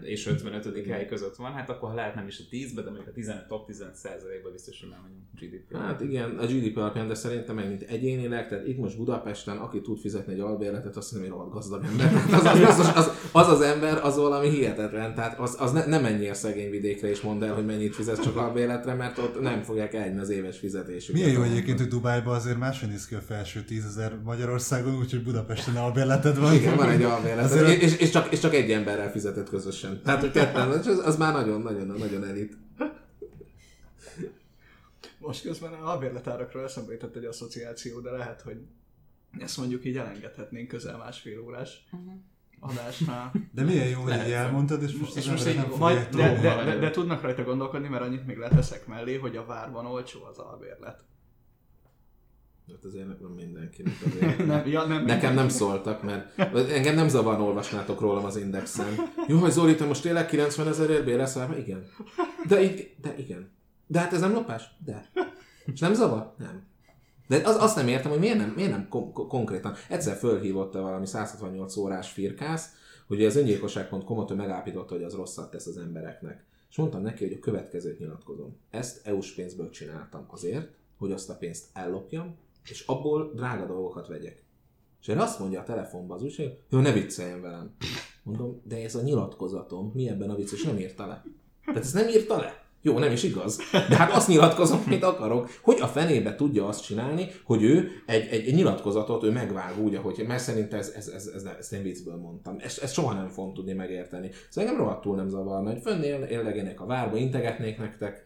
és 0.00 0.26
55 0.26 0.86
hely 0.86 1.06
között 1.06 1.36
van, 1.36 1.52
hát 1.52 1.70
akkor 1.70 1.94
lehet 1.94 2.14
nem 2.14 2.26
is 2.26 2.38
a 2.38 2.42
10-be, 2.50 2.82
de 2.82 2.90
mondjuk 2.90 3.08
a 3.08 3.12
15 3.12 3.46
top 3.46 3.66
15 3.66 3.94
százalékban 3.94 4.52
biztos, 4.52 4.80
hogy 4.80 4.88
már 4.90 5.00
mondjuk 5.00 5.24
GDP. 5.40 5.76
Hát 5.76 5.95
igen, 6.02 6.38
a 6.38 6.44
GDP 6.46 6.76
alapján, 6.76 7.08
de 7.08 7.14
szerintem 7.14 7.54
meg 7.54 7.68
mint 7.68 7.82
egyénileg, 7.82 8.48
tehát 8.48 8.66
itt 8.66 8.78
most 8.78 8.96
Budapesten, 8.96 9.56
aki 9.56 9.80
tud 9.80 9.98
fizetni 9.98 10.32
egy 10.32 10.40
albérletet, 10.40 10.96
azt 10.96 11.10
hiszem, 11.10 11.30
hogy 11.30 11.50
gazdag 11.50 11.84
ember. 11.84 12.12
Az 12.36 12.44
az, 12.44 12.78
az, 12.78 12.92
az, 12.94 13.10
az, 13.32 13.48
az 13.48 13.60
ember, 13.60 14.04
az 14.04 14.16
valami 14.16 14.48
hihetetlen. 14.48 15.14
Tehát 15.14 15.38
az, 15.38 15.56
az 15.58 15.72
ne, 15.72 15.86
nem 15.86 16.02
menjél 16.02 16.34
szegény 16.34 16.70
vidékre 16.70 17.08
és 17.08 17.20
mondd 17.20 17.42
el, 17.44 17.54
hogy 17.54 17.66
mennyit 17.66 17.94
fizetsz 17.94 18.20
csak 18.20 18.36
albérletre, 18.36 18.94
mert 18.94 19.18
ott 19.18 19.40
nem 19.40 19.62
fogják 19.62 19.94
elni 19.94 20.18
az 20.18 20.30
éves 20.30 20.58
fizetésüket. 20.58 21.22
Milyen 21.22 21.36
jó 21.36 21.42
egyébként, 21.42 21.78
hogy 21.78 21.88
Dubájban 21.88 22.34
azért 22.34 22.58
máshogy 22.58 22.88
néz 22.88 23.06
ki 23.06 23.14
a 23.14 23.20
felső 23.20 23.62
tízezer 23.62 24.18
Magyarországon, 24.24 24.98
úgyhogy 24.98 25.22
Budapesten 25.22 25.76
albérleted 25.76 26.38
van. 26.38 26.54
Igen, 26.54 26.76
van 26.76 26.88
egy 26.88 27.02
albérlet, 27.02 27.44
Azért- 27.44 27.82
és, 27.82 27.96
és, 27.96 28.10
csak, 28.10 28.32
és 28.32 28.38
csak 28.38 28.54
egy 28.54 28.70
emberrel 28.70 29.10
fizetett 29.10 29.48
közösen. 29.48 30.00
Tehát, 30.04 30.20
hogy 30.20 30.30
ketten, 30.30 30.68
az, 30.68 31.02
az 31.04 31.16
már 31.16 31.32
nagyon, 31.32 31.60
nagyon, 31.60 31.94
nagyon 31.98 32.24
elit. 32.24 32.56
Most 35.26 35.42
közben 35.42 35.72
a 35.72 35.90
albérletárakról 35.90 36.64
eszembe 36.64 36.92
jutott 36.92 37.16
egy 37.16 37.24
asszociáció, 37.24 38.00
de 38.00 38.10
lehet, 38.10 38.42
hogy 38.42 38.56
ezt 39.38 39.56
mondjuk 39.56 39.84
így 39.84 39.96
elengedhetnénk 39.96 40.68
közel 40.68 40.96
másfél 40.96 41.40
órás 41.40 41.88
adásnál. 42.60 43.32
De 43.52 43.62
milyen 43.62 43.88
jó, 43.88 44.00
hogy 44.00 44.12
így 44.12 44.32
elmondtad, 44.32 44.82
és 44.82 44.96
most 44.96 45.16
És 45.16 45.30
most 45.30 45.48
így, 45.48 45.54
nem 45.54 45.72
majd, 45.78 45.96
de, 45.96 46.08
tudni. 46.08 46.40
de, 46.40 46.64
de, 46.64 46.76
de, 46.76 46.90
tudnak 46.90 47.22
rajta 47.22 47.42
gondolkodni, 47.42 47.88
mert 47.88 48.02
annyit 48.02 48.26
még 48.26 48.36
leteszek 48.36 48.86
mellé, 48.86 49.16
hogy 49.16 49.36
a 49.36 49.44
várban 49.44 49.86
olcsó 49.86 50.24
az 50.24 50.38
albérlet. 50.38 51.04
Hát 52.68 52.84
azért 52.84 53.06
nem 53.06 53.30
mindenkinek 53.30 53.94
azért. 54.06 54.46
Nem, 54.46 54.66
ja, 54.66 54.86
nem, 54.86 55.04
Nekem 55.04 55.34
nem 55.34 55.48
szóltak, 55.48 56.02
mert 56.02 56.38
engem 56.70 56.94
nem 56.94 57.08
zavarna 57.08 57.44
olvasnátok 57.44 58.00
rólam 58.00 58.24
az 58.24 58.36
indexen. 58.36 58.94
Jó, 59.28 59.38
hogy 59.38 59.50
Zoli, 59.50 59.74
te 59.74 59.84
most 59.84 60.02
tényleg 60.02 60.26
90 60.26 60.68
ezerért 60.68 61.04
bérelsz 61.04 61.36
el? 61.36 61.58
Igen. 61.58 61.86
De, 62.48 62.56
de 63.00 63.14
igen. 63.18 63.55
De 63.86 63.98
hát 63.98 64.12
ez 64.12 64.20
nem 64.20 64.32
lopás? 64.32 64.76
De. 64.84 65.10
És 65.72 65.80
nem 65.80 65.94
zavar? 65.94 66.34
Nem. 66.38 66.66
De 67.28 67.48
az, 67.48 67.56
azt 67.56 67.76
nem 67.76 67.88
értem, 67.88 68.10
hogy 68.10 68.20
miért 68.20 68.38
nem, 68.38 68.52
miért 68.56 68.70
nem 68.70 68.88
kon- 68.88 69.12
kon- 69.12 69.28
konkrétan. 69.28 69.74
Egyszer 69.88 70.16
fölhívott 70.16 70.72
valami 70.72 71.06
168 71.06 71.76
órás 71.76 72.12
firkász, 72.12 72.70
hogy 73.06 73.24
az 73.24 73.36
öngyilkosság.com-ot 73.36 74.30
ő 74.30 74.34
megállapította, 74.34 74.94
hogy 74.94 75.02
az 75.02 75.14
rosszat 75.14 75.50
tesz 75.50 75.66
az 75.66 75.76
embereknek. 75.76 76.44
És 76.70 76.76
mondtam 76.76 77.02
neki, 77.02 77.24
hogy 77.24 77.36
a 77.36 77.40
következőt 77.40 77.98
nyilatkozom. 77.98 78.56
Ezt 78.70 79.06
EU-s 79.06 79.34
pénzből 79.34 79.70
csináltam 79.70 80.26
azért, 80.28 80.68
hogy 80.98 81.12
azt 81.12 81.30
a 81.30 81.36
pénzt 81.36 81.66
ellopjam, 81.72 82.36
és 82.70 82.84
abból 82.86 83.32
drága 83.34 83.66
dolgokat 83.66 84.06
vegyek. 84.08 84.44
És 85.00 85.08
erre 85.08 85.22
azt 85.22 85.38
mondja 85.38 85.60
a 85.60 85.64
telefonban 85.64 86.16
az 86.16 86.22
újság, 86.22 86.58
jó, 86.70 86.78
ne 86.78 86.92
vicceljen 86.92 87.40
velem. 87.40 87.74
Mondom, 88.22 88.60
de 88.64 88.82
ez 88.82 88.94
a 88.94 89.02
nyilatkozatom, 89.02 89.90
mi 89.94 90.08
ebben 90.08 90.30
a 90.30 90.34
vicc, 90.34 90.52
és 90.52 90.62
nem 90.62 90.78
írta 90.78 91.06
le. 91.06 91.24
Tehát 91.64 91.80
ezt 91.80 91.94
nem 91.94 92.08
írta 92.08 92.36
le. 92.36 92.65
Jó, 92.82 92.98
nem 92.98 93.12
is 93.12 93.22
igaz. 93.22 93.58
De 93.72 93.96
hát 93.96 94.12
azt 94.12 94.28
nyilatkozom, 94.28 94.82
amit 94.86 95.02
akarok. 95.02 95.50
Hogy 95.62 95.78
a 95.80 95.86
fenébe 95.86 96.34
tudja 96.34 96.66
azt 96.66 96.84
csinálni, 96.84 97.28
hogy 97.44 97.62
ő 97.62 97.90
egy, 98.06 98.26
egy, 98.30 98.46
egy 98.46 98.54
nyilatkozatot 98.54 99.22
ő 99.22 99.30
megvág 99.30 99.78
úgy, 99.82 99.94
ahogy, 99.94 100.24
mert 100.26 100.42
szerint 100.42 100.74
ez, 100.74 100.92
ez, 100.96 101.08
ez, 101.08 101.30
ez, 101.34 101.44
ezt 101.58 101.72
én 101.72 101.82
viccből 101.82 102.16
mondtam. 102.16 102.56
Ezt, 102.58 102.82
ezt 102.82 102.94
soha 102.94 103.12
nem 103.12 103.28
fogom 103.28 103.54
tudni 103.54 103.72
megérteni. 103.72 104.30
Szóval 104.48 104.70
engem 104.70 104.84
rohadtul 104.84 105.16
nem 105.16 105.28
zavarna, 105.28 105.70
hogy 105.70 105.80
fönn 105.82 106.02
éllegenek 106.02 106.80
a 106.80 106.86
várba, 106.86 107.16
integetnék 107.16 107.78
nektek, 107.78 108.24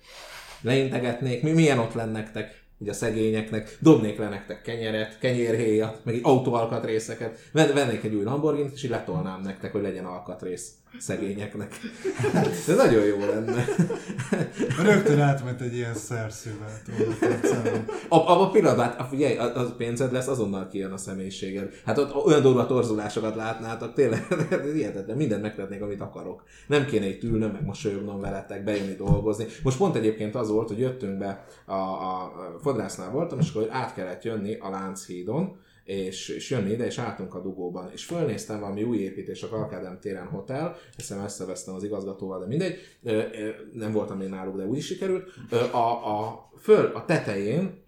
leintegetnék, 0.62 1.42
mi, 1.42 1.50
milyen 1.50 1.78
ott 1.78 1.94
lennektek, 1.94 2.64
így 2.82 2.88
a 2.88 2.92
szegényeknek, 2.92 3.78
dobnék 3.80 4.18
le 4.18 4.28
nektek 4.28 4.62
kenyeret, 4.62 5.18
kenyérhéjat, 5.18 6.04
meg 6.04 6.14
egy 6.14 6.20
autóalkatrészeket, 6.24 7.38
Ven- 7.52 7.72
vennék 7.72 8.04
egy 8.04 8.14
új 8.14 8.24
Lamborghini, 8.24 8.70
és 8.74 8.84
így 8.84 8.90
letolnám 8.90 9.40
nektek, 9.40 9.72
hogy 9.72 9.82
legyen 9.82 10.04
alkatrész 10.04 10.74
szegényeknek. 10.98 11.80
Ez 12.68 12.76
nagyon 12.76 13.04
jó 13.04 13.18
lenne. 13.18 13.64
Rögtön 14.88 15.20
átment 15.20 15.60
egy 15.60 15.74
ilyen 15.74 15.94
szerszővel. 15.94 16.80
tudod, 16.84 17.32
egyszerűen. 17.32 17.84
Ab, 18.08 18.28
abban 18.28 18.46
a 18.46 18.50
pillanatban, 18.50 18.84
hát 18.84 19.08
figyelj, 19.08 19.36
a, 19.36 19.60
a 19.60 19.74
pénzed 19.76 20.12
lesz, 20.12 20.26
azonnal 20.26 20.68
kijön 20.68 20.92
a 20.92 20.96
személyiséged. 20.96 21.72
Hát 21.84 21.98
ott 21.98 22.14
olyan 22.14 22.42
durva 22.42 22.66
torzulásokat 22.66 23.34
látnátok, 23.34 23.94
tényleg, 23.94 24.26
hihetetlen, 24.74 25.16
mindent 25.16 25.42
megtetnék, 25.42 25.82
amit 25.82 26.00
akarok. 26.00 26.42
Nem 26.66 26.84
kéne 26.84 27.06
itt 27.06 27.22
ülnöm, 27.22 27.50
meg 27.50 27.64
mosolyognom 27.64 28.20
veletek, 28.20 28.64
bejönni 28.64 28.94
dolgozni. 28.94 29.46
Most 29.62 29.76
pont 29.76 29.96
egyébként 29.96 30.34
az 30.34 30.50
volt, 30.50 30.68
hogy 30.68 30.78
jöttünk 30.78 31.18
be, 31.18 31.44
a, 31.66 31.74
a, 31.74 32.22
a 32.22 32.58
fodrásznál 32.62 33.10
voltam, 33.10 33.38
és 33.38 33.50
akkor 33.50 33.68
át 33.70 33.94
kellett 33.94 34.22
jönni 34.22 34.56
a 34.60 34.70
Lánchídon, 34.70 35.56
és, 35.90 36.28
és 36.28 36.50
jönni 36.50 36.70
ide, 36.70 36.86
és 36.86 36.98
álltunk 36.98 37.34
a 37.34 37.40
dugóban. 37.40 37.90
És 37.92 38.04
fölnéztem 38.04 38.60
valami 38.60 38.82
új 38.82 38.96
építés, 38.96 39.42
a 39.42 39.48
Kalkádám 39.48 39.98
téren 40.00 40.26
hotel, 40.26 40.76
hiszem 40.96 41.22
összevesztem 41.22 41.74
az 41.74 41.84
igazgatóval, 41.84 42.40
de 42.40 42.46
mindegy, 42.46 42.78
nem 43.72 43.92
voltam 43.92 44.18
még 44.18 44.28
náluk, 44.28 44.56
de 44.56 44.64
úgy 44.64 44.76
is 44.76 44.86
sikerült. 44.86 45.28
A, 45.72 45.76
a, 46.18 46.50
föl 46.58 46.86
a 46.86 47.04
tetején 47.04 47.82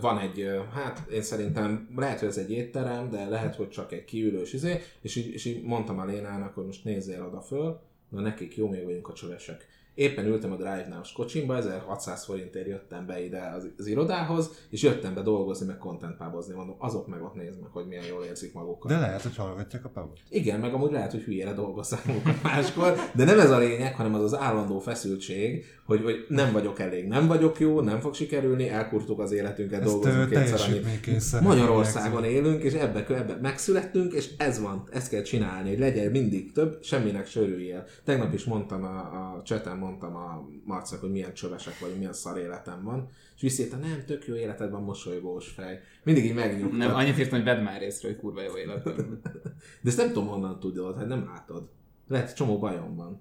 van 0.00 0.18
egy, 0.18 0.48
hát 0.72 1.10
én 1.10 1.22
szerintem 1.22 1.88
lehet, 1.96 2.18
hogy 2.18 2.28
ez 2.28 2.38
egy 2.38 2.50
étterem, 2.50 3.10
de 3.10 3.28
lehet, 3.28 3.54
hogy 3.54 3.68
csak 3.68 3.92
egy 3.92 4.04
kiülős 4.04 4.52
izé, 4.52 4.80
és 5.00 5.16
így, 5.16 5.32
és 5.32 5.44
így 5.44 5.62
mondtam 5.62 5.98
a 5.98 6.04
Lénának, 6.04 6.54
hogy 6.54 6.64
most 6.64 6.84
nézzél 6.84 7.24
oda 7.24 7.40
föl, 7.40 7.80
na 8.08 8.20
nekik 8.20 8.56
jó, 8.56 8.68
még 8.68 8.84
vagyunk 8.84 9.08
a 9.08 9.12
csövesek. 9.12 9.66
Éppen 9.94 10.26
ültem 10.26 10.52
a 10.52 10.56
Drive-nál 10.56 11.02
kocsimba, 11.14 11.56
1600 11.56 12.24
forintért 12.24 12.66
jöttem 12.66 13.06
be 13.06 13.24
ide 13.24 13.52
az, 13.56 13.68
az 13.78 13.86
irodához, 13.86 14.50
és 14.70 14.82
jöttem 14.82 15.14
be 15.14 15.22
dolgozni, 15.22 15.66
meg 15.66 15.78
contentpábozni, 15.78 16.54
mondom, 16.54 16.76
azok 16.78 17.06
meg 17.06 17.22
ott 17.22 17.34
nézd 17.34 17.60
meg, 17.60 17.70
hogy 17.70 17.86
milyen 17.86 18.04
jól 18.04 18.24
érzik 18.24 18.52
magukat. 18.52 18.90
De 18.90 18.98
lehet, 18.98 19.22
hogy 19.22 19.36
hallgatják 19.36 19.84
a 19.84 19.88
pavot. 19.88 20.18
Igen, 20.28 20.60
meg 20.60 20.74
amúgy 20.74 20.92
lehet, 20.92 21.10
hogy 21.10 21.22
hülyére 21.22 21.52
dolgozzák 21.52 22.04
magukat 22.04 22.42
máskor, 22.42 22.94
de 23.14 23.24
nem 23.24 23.40
ez 23.40 23.50
a 23.50 23.58
lényeg, 23.58 23.94
hanem 23.94 24.14
az 24.14 24.22
az 24.22 24.34
állandó 24.34 24.78
feszültség, 24.78 25.64
hogy, 25.86 26.02
hogy 26.02 26.26
nem 26.28 26.52
vagyok 26.52 26.78
elég, 26.78 27.06
nem 27.06 27.26
vagyok 27.26 27.60
jó, 27.60 27.80
nem 27.80 28.00
fog 28.00 28.14
sikerülni, 28.14 28.68
elkurtuk 28.68 29.18
az 29.18 29.32
életünket, 29.32 29.82
Ezt 29.82 29.90
dolgozunk 29.90 30.28
kétszer 30.28 30.44
teljesítménykényszer. 30.44 31.42
Magyarországon 31.42 32.24
élünk, 32.24 32.62
és 32.62 32.72
ebbe, 32.72 33.06
ebbe 33.06 33.38
megszülettünk, 33.42 34.12
és 34.12 34.30
ez 34.36 34.60
van, 34.60 34.88
ezt 34.92 35.08
kell 35.08 35.22
csinálni, 35.22 35.68
hogy 35.68 35.78
legyen 35.78 36.10
mindig 36.10 36.52
több, 36.52 36.78
semminek 36.82 37.26
sörüljél. 37.26 37.84
Tegnap 38.04 38.32
is 38.32 38.44
mondtam 38.44 38.82
a, 38.82 38.96
a 38.96 39.42
cseten, 39.44 39.78
mondtam 39.84 40.16
a 40.16 40.48
Marcnak, 40.64 41.00
hogy 41.00 41.10
milyen 41.10 41.34
csövesek 41.34 41.78
vagyunk, 41.78 41.98
milyen 41.98 42.12
szar 42.12 42.38
életem 42.38 42.82
van, 42.84 43.08
és 43.36 43.40
visszírta, 43.40 43.76
nem, 43.76 44.02
tök 44.06 44.26
jó 44.26 44.34
életed 44.34 44.70
van, 44.70 44.82
mosolygós 44.82 45.48
fej. 45.48 45.80
Mindig 46.02 46.24
így 46.24 46.34
megnyugtat. 46.34 46.78
Nem, 46.78 46.94
annyit 46.94 47.18
írtam, 47.18 47.38
hogy 47.38 47.46
vedd 47.48 47.62
már 47.62 47.82
észre, 47.82 48.08
hogy 48.08 48.16
kurva 48.16 48.42
jó 48.42 48.56
életben. 48.56 49.20
De 49.82 49.88
ezt 49.88 49.96
nem 49.96 50.08
tudom 50.08 50.26
honnan 50.26 50.60
tudod, 50.60 50.96
hát 50.96 51.08
nem 51.08 51.30
látod. 51.34 51.68
Lehet, 52.08 52.34
csomó 52.36 52.58
bajom 52.58 52.96
van. 52.96 53.20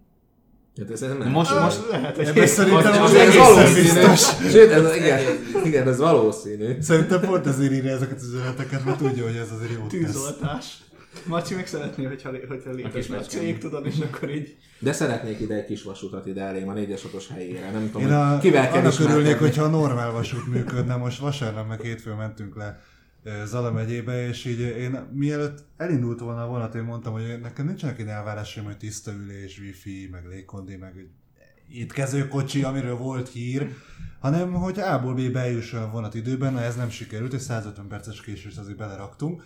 Hát 0.78 0.92
ez, 0.92 1.02
ez 1.02 1.18
nem 1.18 1.30
Most, 1.32 1.50
lehet. 1.50 1.64
most, 1.64 1.90
Lehet, 1.90 2.16
hogy 2.16 2.26
Ebben 2.26 2.48
szerintem 2.48 3.02
az 3.02 3.14
ez 3.14 3.36
valószínű. 3.36 4.16
Sőt, 4.50 4.72
ez, 4.72 4.96
igen, 4.96 5.20
igen, 5.64 5.88
ez 5.88 5.98
valószínű. 5.98 6.82
Szerintem 6.82 7.22
pont 7.22 7.48
ezért 7.48 7.72
írja 7.72 7.92
ezeket 7.92 8.16
az 8.16 8.28
üzeneteket, 8.34 8.86
mert 8.86 8.98
tudja, 8.98 9.24
hogy 9.24 9.36
ez 9.36 9.52
azért 9.52 9.72
jót 9.72 9.88
tesz. 9.88 10.00
tűzoltás. 10.00 10.84
Marci 11.28 11.56
meg 11.56 11.68
szeretné, 11.68 12.04
hogyha, 12.04 12.32
lé- 12.32 12.48
hogyha 12.48 12.72
létezne 12.72 13.18
a 13.18 13.22
cég, 13.22 13.58
tudod, 13.58 13.86
és 13.86 14.00
akkor 14.00 14.30
így 14.30 14.58
De 14.80 14.92
szeretnék 14.92 15.40
ide 15.40 15.56
egy 15.56 15.66
kis 15.66 15.84
vasutat 15.84 16.26
ide 16.26 16.42
elém, 16.42 16.70
a 16.70 16.74
4-es 16.74 17.06
otos 17.06 17.28
helyére. 17.28 17.72
Nem 17.72 17.92
tudom, 17.92 18.08
Én 18.08 18.14
a, 18.14 18.30
hogy 18.32 18.40
kivel 18.40 18.70
kell 18.70 18.80
annak 18.80 19.00
örülnék, 19.00 19.38
hogyha 19.38 19.64
a 19.64 19.70
normál 19.70 20.12
vasút 20.12 20.48
működne. 20.48 20.96
Most 20.96 21.20
vasárnap 21.20 21.68
meg 21.68 21.82
hétfőn 21.82 22.16
mentünk 22.16 22.56
le 22.56 22.80
Zala 23.46 23.72
megyébe, 23.72 24.28
és 24.28 24.46
így 24.46 24.60
én 24.60 25.08
mielőtt 25.14 25.64
elindult 25.78 26.20
volna 26.20 26.44
a 26.44 26.48
vonat, 26.48 26.76
én 26.76 26.84
mondtam, 26.84 27.14
hogy 27.14 27.40
nekem 27.42 27.66
nincsenek 27.66 27.98
ilyen 27.98 28.10
elvárásaim, 28.10 28.66
hogy 28.66 28.78
tiszta 28.78 29.12
ülés, 29.12 29.60
wifi, 29.60 30.10
meg 30.12 30.26
légkondi, 30.28 30.76
meg 30.76 30.94
egy 30.98 31.10
étkezőkocsi, 31.70 32.64
amiről 32.64 32.98
volt 32.98 33.30
hír, 33.30 33.76
hanem 34.20 34.54
hogy 34.54 34.80
A-ból 34.80 35.14
B 35.14 35.32
bejusson 35.32 35.82
a 35.82 35.92
vonat 35.92 36.14
időben, 36.14 36.54
na 36.54 36.62
ez 36.62 36.76
nem 36.76 36.90
sikerült, 36.90 37.34
egy 37.34 37.40
150 37.40 37.88
perces 37.88 38.22
késést 38.22 38.58
azért 38.58 38.78
beleraktunk, 38.78 39.44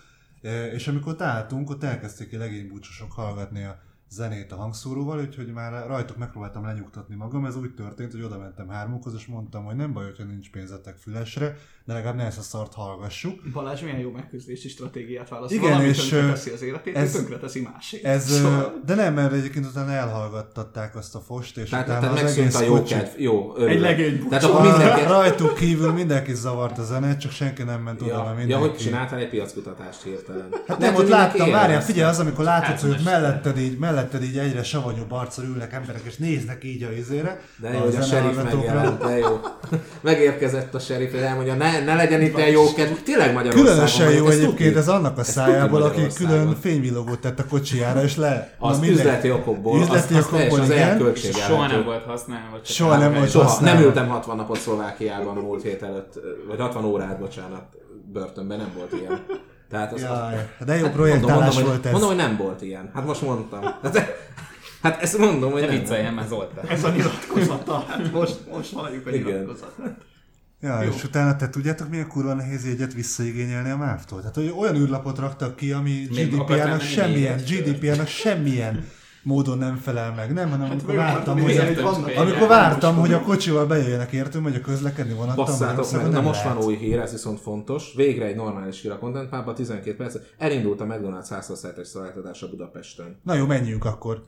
és 0.74 0.88
amikor 0.88 1.14
ott 1.14 1.22
álltunk, 1.22 1.70
ott 1.70 1.84
elkezdték 1.84 2.34
a 2.34 2.38
legénybúcsosok 2.38 3.12
hallgatni 3.12 3.64
a 3.64 3.80
zenét 4.10 4.52
a 4.52 4.56
hangszóróval, 4.56 5.20
úgyhogy 5.20 5.48
már 5.54 5.88
rajtuk 5.88 6.18
megpróbáltam 6.18 6.66
lenyugtatni 6.66 7.16
magam. 7.16 7.46
Ez 7.46 7.56
úgy 7.56 7.74
történt, 7.74 8.12
hogy 8.12 8.22
oda 8.22 8.38
mentem 8.38 8.70
hármukhoz, 8.70 9.14
és 9.18 9.26
mondtam, 9.26 9.66
hogy 9.66 9.76
nem 9.76 9.94
baj, 9.94 10.06
hogyha 10.06 10.24
nincs 10.24 10.50
pénzetek 10.52 10.96
fülesre, 10.98 11.56
de 11.86 11.94
legalább 11.94 12.16
ne 12.16 12.26
ezt 12.26 12.38
a 12.38 12.42
szart 12.42 12.74
hallgassuk. 12.74 13.40
Balázs 13.54 13.82
milyen 13.82 14.00
jó 14.00 14.12
megküzdési 14.12 14.68
stratégiát 14.70 15.30
választ. 15.30 15.54
Igen, 15.54 15.70
Valami 15.70 15.88
és, 15.88 16.10
tönkreteszi 16.10 16.50
az 16.50 16.62
életét, 16.62 16.96
ez- 16.96 17.04
ez, 17.04 17.12
tönkreteszi 17.12 17.62
másét. 17.74 18.06
Ez, 18.06 18.26
Szóval-. 18.30 18.82
De 18.86 18.96
nem, 18.96 19.14
mert 19.14 19.34
egyébként 19.34 19.66
utána 19.66 19.92
elhallgattatták 19.92 20.96
azt 20.96 21.16
a 21.16 21.20
fost, 21.20 21.58
és 21.58 21.70
Tehát, 21.70 21.88
utána 21.88 22.02
tehát 22.02 22.24
az 22.24 22.38
egész 22.38 22.56
a 22.56 22.64
jó 22.64 22.74
kocsi... 22.74 22.94
kedv. 22.94 23.20
Jó, 23.20 23.54
örülök. 23.56 23.74
Egy 23.74 23.80
legény 23.80 24.28
Tehát 24.30 24.44
akkor 24.44 24.62
mindenki... 24.62 25.04
Rajtuk 25.04 25.54
kívül 25.54 25.92
mindenki 25.92 26.34
zavart 26.34 26.78
a 26.78 26.84
zenét, 26.84 27.18
csak 27.20 27.32
senki 27.32 27.64
nem 27.64 27.82
ment 27.82 28.02
oda, 28.02 28.12
mert 28.14 28.26
Ja, 28.26 28.32
ja, 28.32 28.38
mindenki... 28.38 28.68
hogy 28.68 28.78
csináltál 28.78 29.20
egy 29.20 29.30
piackutatást 29.30 30.02
hirtelen. 30.04 30.50
Hát 30.68 30.78
nem, 30.78 30.90
ott 30.94 31.02
hogy 31.02 31.10
láttam, 31.10 31.52
várjál, 31.52 31.82
figyelj, 31.82 32.10
az, 32.10 32.20
amikor 32.20 32.44
látod, 32.44 32.80
hogy 32.80 32.90
ott 32.90 32.96
Házmester. 32.96 33.22
melletted 33.22 33.58
így, 33.58 33.78
melletted 33.98 34.24
így 34.24 34.38
egyre 34.38 34.64
savanyúbb 34.64 35.12
arccal 35.12 35.46
ülnek 35.46 35.74
emberek, 35.74 36.02
és 36.06 36.18
néznek 36.18 36.64
így 36.64 36.84
a 36.84 36.92
izére. 36.92 37.42
De 37.62 37.74
jó, 37.74 37.80
hogy 37.80 37.96
a 37.96 38.02
serif 38.02 38.36
megjelent, 38.44 39.04
de 39.04 39.18
jó. 39.18 39.40
Megérkezett 40.02 40.74
a 40.74 40.80
serif, 40.80 41.12
hogy 41.12 41.20
elmondja, 41.20 41.54
ne, 41.54 41.84
ne 41.84 41.96
legyen 41.96 42.22
itt 42.22 42.38
ilyen 42.38 42.50
jó 42.50 42.74
kedv. 42.74 42.94
Tényleg 43.04 43.34
Magyarországon 43.34 43.66
Különösen 43.66 44.12
jó 44.12 44.28
egyébként 44.28 44.76
ez 44.76 44.88
annak 44.88 45.18
a 45.18 45.24
szájából, 45.24 45.82
aki 45.82 46.08
külön 46.16 46.56
fényvillogót 46.62 47.20
tett 47.20 47.40
a 47.40 47.46
kocsijára, 47.46 48.04
és 48.04 48.16
le... 48.16 48.56
Az 48.60 48.80
minden- 48.80 48.98
üzleti 48.98 49.32
okokból, 49.32 49.80
Üzleti 49.80 50.14
az, 50.14 50.26
okokból, 50.26 50.60
az 50.60 50.70
igen. 50.70 51.16
Soha 51.16 51.68
nem 51.68 51.84
volt 51.84 52.04
használva. 52.04 52.60
Soha 52.64 52.98
nem 52.98 53.14
volt 53.14 53.30
Soha. 53.30 53.46
használva. 53.46 53.80
Nem 53.80 53.88
ültem 53.88 54.08
60 54.08 54.36
napot 54.36 54.60
Szlovákiában 54.60 55.38
a 55.38 55.42
múlt 55.42 55.62
hét 55.62 55.84
előtt, 55.84 56.14
vagy 56.48 56.60
60 56.60 56.86
órát, 56.86 57.20
bocsánat, 57.20 57.64
börtönben 58.14 58.58
nem 58.58 58.72
volt 58.78 58.94
ilyen. 58.94 59.26
Tehát 59.70 59.94
az, 59.94 60.02
Jaj, 60.02 60.50
de 60.66 60.74
jó 60.76 60.82
mondom, 60.82 60.92
projektálás 61.00 61.54
mondom, 61.56 61.64
volt 61.64 61.76
hogy, 61.76 61.86
ez. 61.86 61.92
mondom, 61.92 62.10
hogy 62.10 62.18
nem 62.18 62.38
volt 62.38 62.62
ilyen. 62.62 62.90
Hát 62.94 63.06
most 63.06 63.22
mondtam. 63.22 63.62
Hát, 63.62 64.16
hát 64.82 65.02
ezt 65.02 65.18
mondom, 65.18 65.52
hogy 65.52 65.62
Ne 65.62 65.68
nem. 65.68 65.80
vicceljen 65.80 66.14
már 66.14 66.28
Zoltán. 66.28 66.66
Ez 66.68 66.84
a 66.84 66.90
nyilatkozata. 66.96 67.86
Hát 67.88 68.12
most, 68.12 68.40
most 68.52 68.74
halljuk 68.74 69.08
a 69.08 69.10
Igen. 69.10 69.22
nyilatkozatát. 69.26 69.98
Ja, 70.62 70.82
Jó. 70.82 70.92
és 70.92 71.04
utána 71.04 71.36
te 71.36 71.50
tudjátok, 71.50 71.90
milyen 71.90 72.08
kurva 72.08 72.34
nehéz 72.34 72.66
jegyet 72.66 72.94
visszaigényelni 72.94 73.70
a 73.70 73.78
MÁV-tól? 73.78 74.20
Tehát 74.20 74.36
hogy 74.36 74.54
olyan 74.58 74.76
űrlapot 74.76 75.18
raktak 75.18 75.56
ki, 75.56 75.72
ami 75.72 75.92
GDPR-nak 76.12 76.82
semmilyen. 76.82 77.38
GDPR-nak 77.38 78.08
semmilyen 78.08 78.88
módon 79.28 79.58
nem 79.58 79.76
felel 79.76 80.14
meg, 80.14 80.34
nem, 80.34 80.50
hanem 80.50 80.70
amikor 80.70 80.88
meg 80.88 80.98
vártam, 80.98 81.42
hogy, 81.42 81.58
hogy 81.58 81.82
vannak 81.82 82.16
amikor 82.16 82.48
vártam, 82.48 82.96
hogy 82.96 83.14
a 83.14 83.22
kocsival 83.22 83.66
bejöjjenek 83.66 84.12
értünk, 84.12 84.44
vagy 84.44 84.56
a 84.56 84.62
közlekedni 84.62 85.14
vonattal, 85.14 85.46
Basszátok 85.46 85.92
meg, 85.92 86.10
na 86.10 86.22
most 86.22 86.44
lehet. 86.44 86.58
van 86.58 86.68
új 86.68 86.76
hír, 86.76 87.00
ez 87.00 87.12
viszont 87.12 87.40
fontos. 87.40 87.94
Végre 87.96 88.26
egy 88.26 88.36
normális 88.36 88.82
hír 88.82 88.92
a 88.92 89.00
Content 89.00 89.30
Pub-ba, 89.30 89.54
12 89.54 89.96
perc. 89.96 90.16
Elindult 90.38 90.82
a 90.82 90.86
McDonald's 90.86 91.28
házhozszállítás 91.30 91.88
szolgáltatása 91.88 92.50
Budapesten. 92.50 93.06
Hát 93.06 93.16
Na 93.24 93.34
jó, 93.34 93.46
menjünk 93.46 93.86
akkor. 93.86 94.24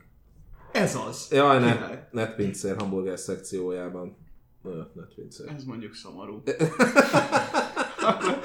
Ez 0.71 0.97
az. 1.09 1.27
Jaj, 1.31 1.59
net, 1.59 2.07
netpincér 2.11 2.75
hamburger 2.77 3.19
szekciójában. 3.19 4.17
Netpincér. 4.93 5.47
Ez 5.55 5.63
mondjuk 5.63 5.93
szomorú. 5.93 6.41
akkor, 8.09 8.39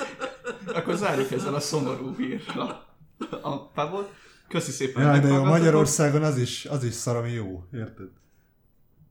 akkor 0.75 0.95
zárjuk 0.95 1.33
ezzel 1.33 1.55
a 1.55 1.61
szomorú 1.61 2.15
hírra 2.17 2.87
a 3.43 3.69
pubot. 3.69 4.11
Köszi 4.55 4.71
szépen. 4.71 5.03
Jaj, 5.03 5.21
de 5.21 5.29
jó. 5.29 5.45
Magyarországon 5.45 6.23
az 6.23 6.39
is, 6.39 6.65
az 6.65 6.85
is 6.85 6.93
szar, 6.93 7.17
ami 7.17 7.31
jó, 7.31 7.65
érted? 7.73 8.07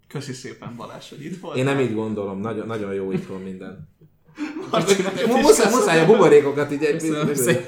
Köszi 0.07 0.33
szépen 0.33 0.75
Balázs, 0.75 1.09
hogy 1.09 1.25
itt 1.25 1.39
volt. 1.41 1.57
Én 1.57 1.63
nem 1.63 1.79
így 1.79 1.93
gondolom, 1.93 2.39
nagyon, 2.39 2.67
nagyon 2.67 2.93
jó 2.93 3.11
itthon 3.11 3.41
minden. 3.41 3.89
Marcinak 4.71 5.13
is 5.13 5.25
Muszáj, 5.25 5.71
muszáj 5.71 5.99
a 5.99 6.05
buborékokat 6.05 6.71
így 6.71 6.83
egy. 6.83 7.09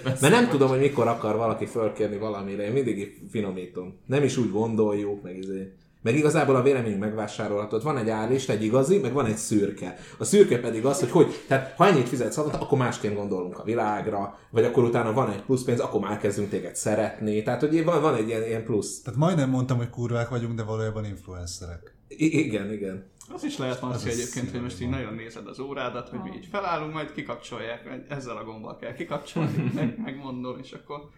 Mert 0.03 0.19
nem 0.19 0.49
tudom, 0.49 0.69
hogy 0.69 0.79
mikor 0.79 1.07
akar 1.07 1.35
valaki 1.35 1.65
fölkérni 1.65 2.17
valamire, 2.17 2.63
én 2.63 2.71
mindig 2.71 3.21
finomítom. 3.29 3.99
Nem 4.05 4.23
is 4.23 4.37
úgy 4.37 4.51
gondoljuk, 4.51 5.23
meg 5.23 5.37
izé. 5.37 5.73
Meg 6.05 6.15
igazából 6.15 6.55
a 6.55 6.61
véleményünk 6.61 6.99
megvásárolható. 6.99 7.79
Van 7.79 7.97
egy 7.97 8.09
állist, 8.09 8.49
egy 8.49 8.63
igazi, 8.63 8.99
meg 8.99 9.13
van 9.13 9.25
egy 9.25 9.37
szürke. 9.37 9.97
A 10.17 10.23
szürke 10.23 10.59
pedig 10.59 10.85
az, 10.85 10.99
hogy, 10.99 11.11
hogy 11.11 11.43
tehát 11.47 11.75
ha 11.75 11.87
ennyit 11.87 12.09
fizetsz 12.09 12.35
havonta, 12.35 12.59
akkor 12.59 12.77
másként 12.77 13.15
gondolunk 13.15 13.59
a 13.59 13.63
világra, 13.63 14.39
vagy 14.49 14.63
akkor 14.63 14.83
utána 14.83 15.13
van 15.13 15.31
egy 15.31 15.41
plusz 15.41 15.63
pénz, 15.63 15.79
akkor 15.79 16.01
már 16.01 16.17
kezdünk 16.17 16.49
téged 16.49 16.75
szeretni. 16.75 17.43
Tehát, 17.43 17.59
hogy 17.59 17.83
van, 17.83 18.01
van 18.01 18.15
egy 18.15 18.27
ilyen, 18.27 18.43
ilyen 18.43 18.63
plusz. 18.63 19.01
Tehát 19.01 19.19
majdnem 19.19 19.49
mondtam, 19.49 19.77
hogy 19.77 19.89
kurvák 19.89 20.29
vagyunk, 20.29 20.55
de 20.55 20.63
valójában 20.63 21.05
influencerek. 21.05 21.95
I- 22.07 22.45
igen, 22.45 22.71
igen. 22.71 23.05
Az 23.33 23.43
is 23.43 23.57
lehet 23.57 23.83
is 23.95 24.11
egyébként, 24.11 24.51
hogy 24.51 24.61
most 24.61 24.81
így 24.81 24.89
van. 24.89 24.99
nagyon 24.99 25.13
nézed 25.13 25.47
az 25.47 25.59
órádat, 25.59 26.09
hogy 26.09 26.19
mi 26.23 26.35
így 26.35 26.47
felállunk, 26.51 26.93
majd 26.93 27.11
kikapcsolják, 27.11 28.05
ezzel 28.09 28.37
a 28.37 28.43
gombbal 28.43 28.75
kell 28.75 28.93
kikapcsolni, 28.93 29.71
meg, 29.75 29.99
megmondom, 30.03 30.59
és 30.59 30.71
akkor 30.71 31.09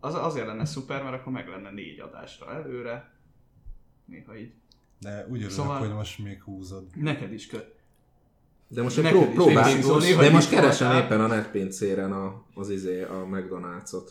az, 0.00 0.14
azért 0.14 0.46
lenne 0.46 0.64
szuper, 0.64 1.02
mert 1.02 1.20
akkor 1.20 1.32
meg 1.32 1.48
lenne 1.48 1.70
négy 1.70 2.00
adásra 2.00 2.52
előre. 2.52 3.18
Néha 4.10 4.36
így. 4.36 4.52
De 4.98 5.26
úgy 5.28 5.34
örülök, 5.36 5.50
Szóval- 5.50 5.78
hogy 5.78 5.92
most 5.92 6.18
még 6.18 6.42
húzod. 6.42 6.84
Neked 6.94 7.32
is 7.32 7.46
köt. 7.46 7.74
De 8.68 8.82
most 8.82 9.00
pró- 9.00 9.20
is 9.28 9.34
próbál, 9.34 9.64
végig 9.64 9.82
szólni, 9.82 10.12
hogy 10.12 10.24
de 10.24 10.30
most 10.30 10.50
keresem 10.50 10.88
voltál. 10.88 11.04
éppen 11.06 11.20
a 11.20 11.26
netpincéren 11.26 12.12
a, 12.12 12.44
az 12.54 12.70
izé, 12.70 13.02
a 13.02 13.26
McDonald's-ot. 13.30 14.10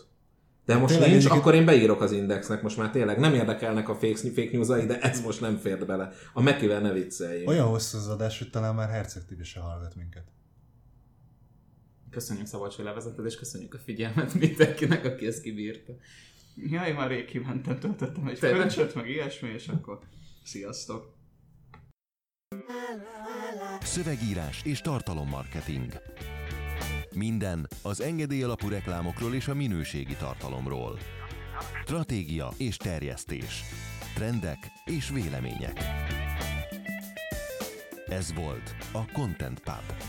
De 0.66 0.78
most 0.78 0.94
Tényleg 0.94 1.12
nincs, 1.12 1.26
akkor 1.26 1.54
én 1.54 1.66
beírok 1.66 2.02
az 2.02 2.12
indexnek, 2.12 2.62
most 2.62 2.78
már 2.78 2.92
tényleg 2.92 3.20
nem 3.20 3.34
érdekelnek 3.34 3.90
a 3.90 3.96
fake, 3.96 4.16
fake 4.16 4.50
news 4.52 4.68
de 4.68 5.00
ez 5.00 5.22
most 5.22 5.42
nem 5.42 5.58
fért 5.58 5.86
bele. 5.86 6.12
A 6.34 6.42
Mekivel 6.42 6.82
ne 6.82 6.92
vicceljünk. 6.92 7.50
Olyan 7.50 7.68
hosszú 7.68 7.98
az 7.98 8.08
adás, 8.08 8.38
hogy 8.40 8.50
talán 8.50 8.76
már 8.76 8.90
Herceg 8.90 9.26
Tibi 9.26 9.44
se 9.44 9.60
hallgat 9.60 9.96
minket. 9.96 10.24
Köszönjük 12.10 12.46
Szabolcs, 12.46 12.76
hogy 12.76 12.86
levezeted, 12.86 13.26
és 13.26 13.36
köszönjük 13.36 13.74
a 13.74 13.78
figyelmet 13.78 14.34
mindenkinek, 14.34 15.06
aki 15.06 15.26
ezt 15.26 15.42
kibírta. 15.42 15.94
Ja, 16.64 16.86
én 16.86 16.96
már 16.96 17.08
rég 17.08 17.26
kimentem, 17.26 17.80
töltöttem 17.80 18.28
egy 18.28 18.38
fröncsöt, 18.38 18.96
meg 18.96 19.10
ilyesmi, 19.10 19.50
és 19.50 19.68
akkor 19.68 20.00
sziasztok. 20.44 21.18
Szövegírás 23.82 24.62
és 24.64 24.82
tartalommarketing. 24.82 25.94
Minden 27.16 27.68
az 27.82 28.02
engedély 28.02 28.44
alapú 28.44 28.70
reklámokról 28.70 29.34
és 29.34 29.48
a 29.48 29.54
minőségi 29.54 30.16
tartalomról. 30.16 31.00
Stratégia 31.84 32.50
és 32.58 32.78
terjesztés. 32.78 33.64
Trendek 34.16 34.58
és 34.86 35.10
vélemények. 35.10 35.84
Ez 38.08 38.34
volt 38.34 38.76
a 38.92 39.12
Content 39.12 39.60
Pub. 39.60 40.04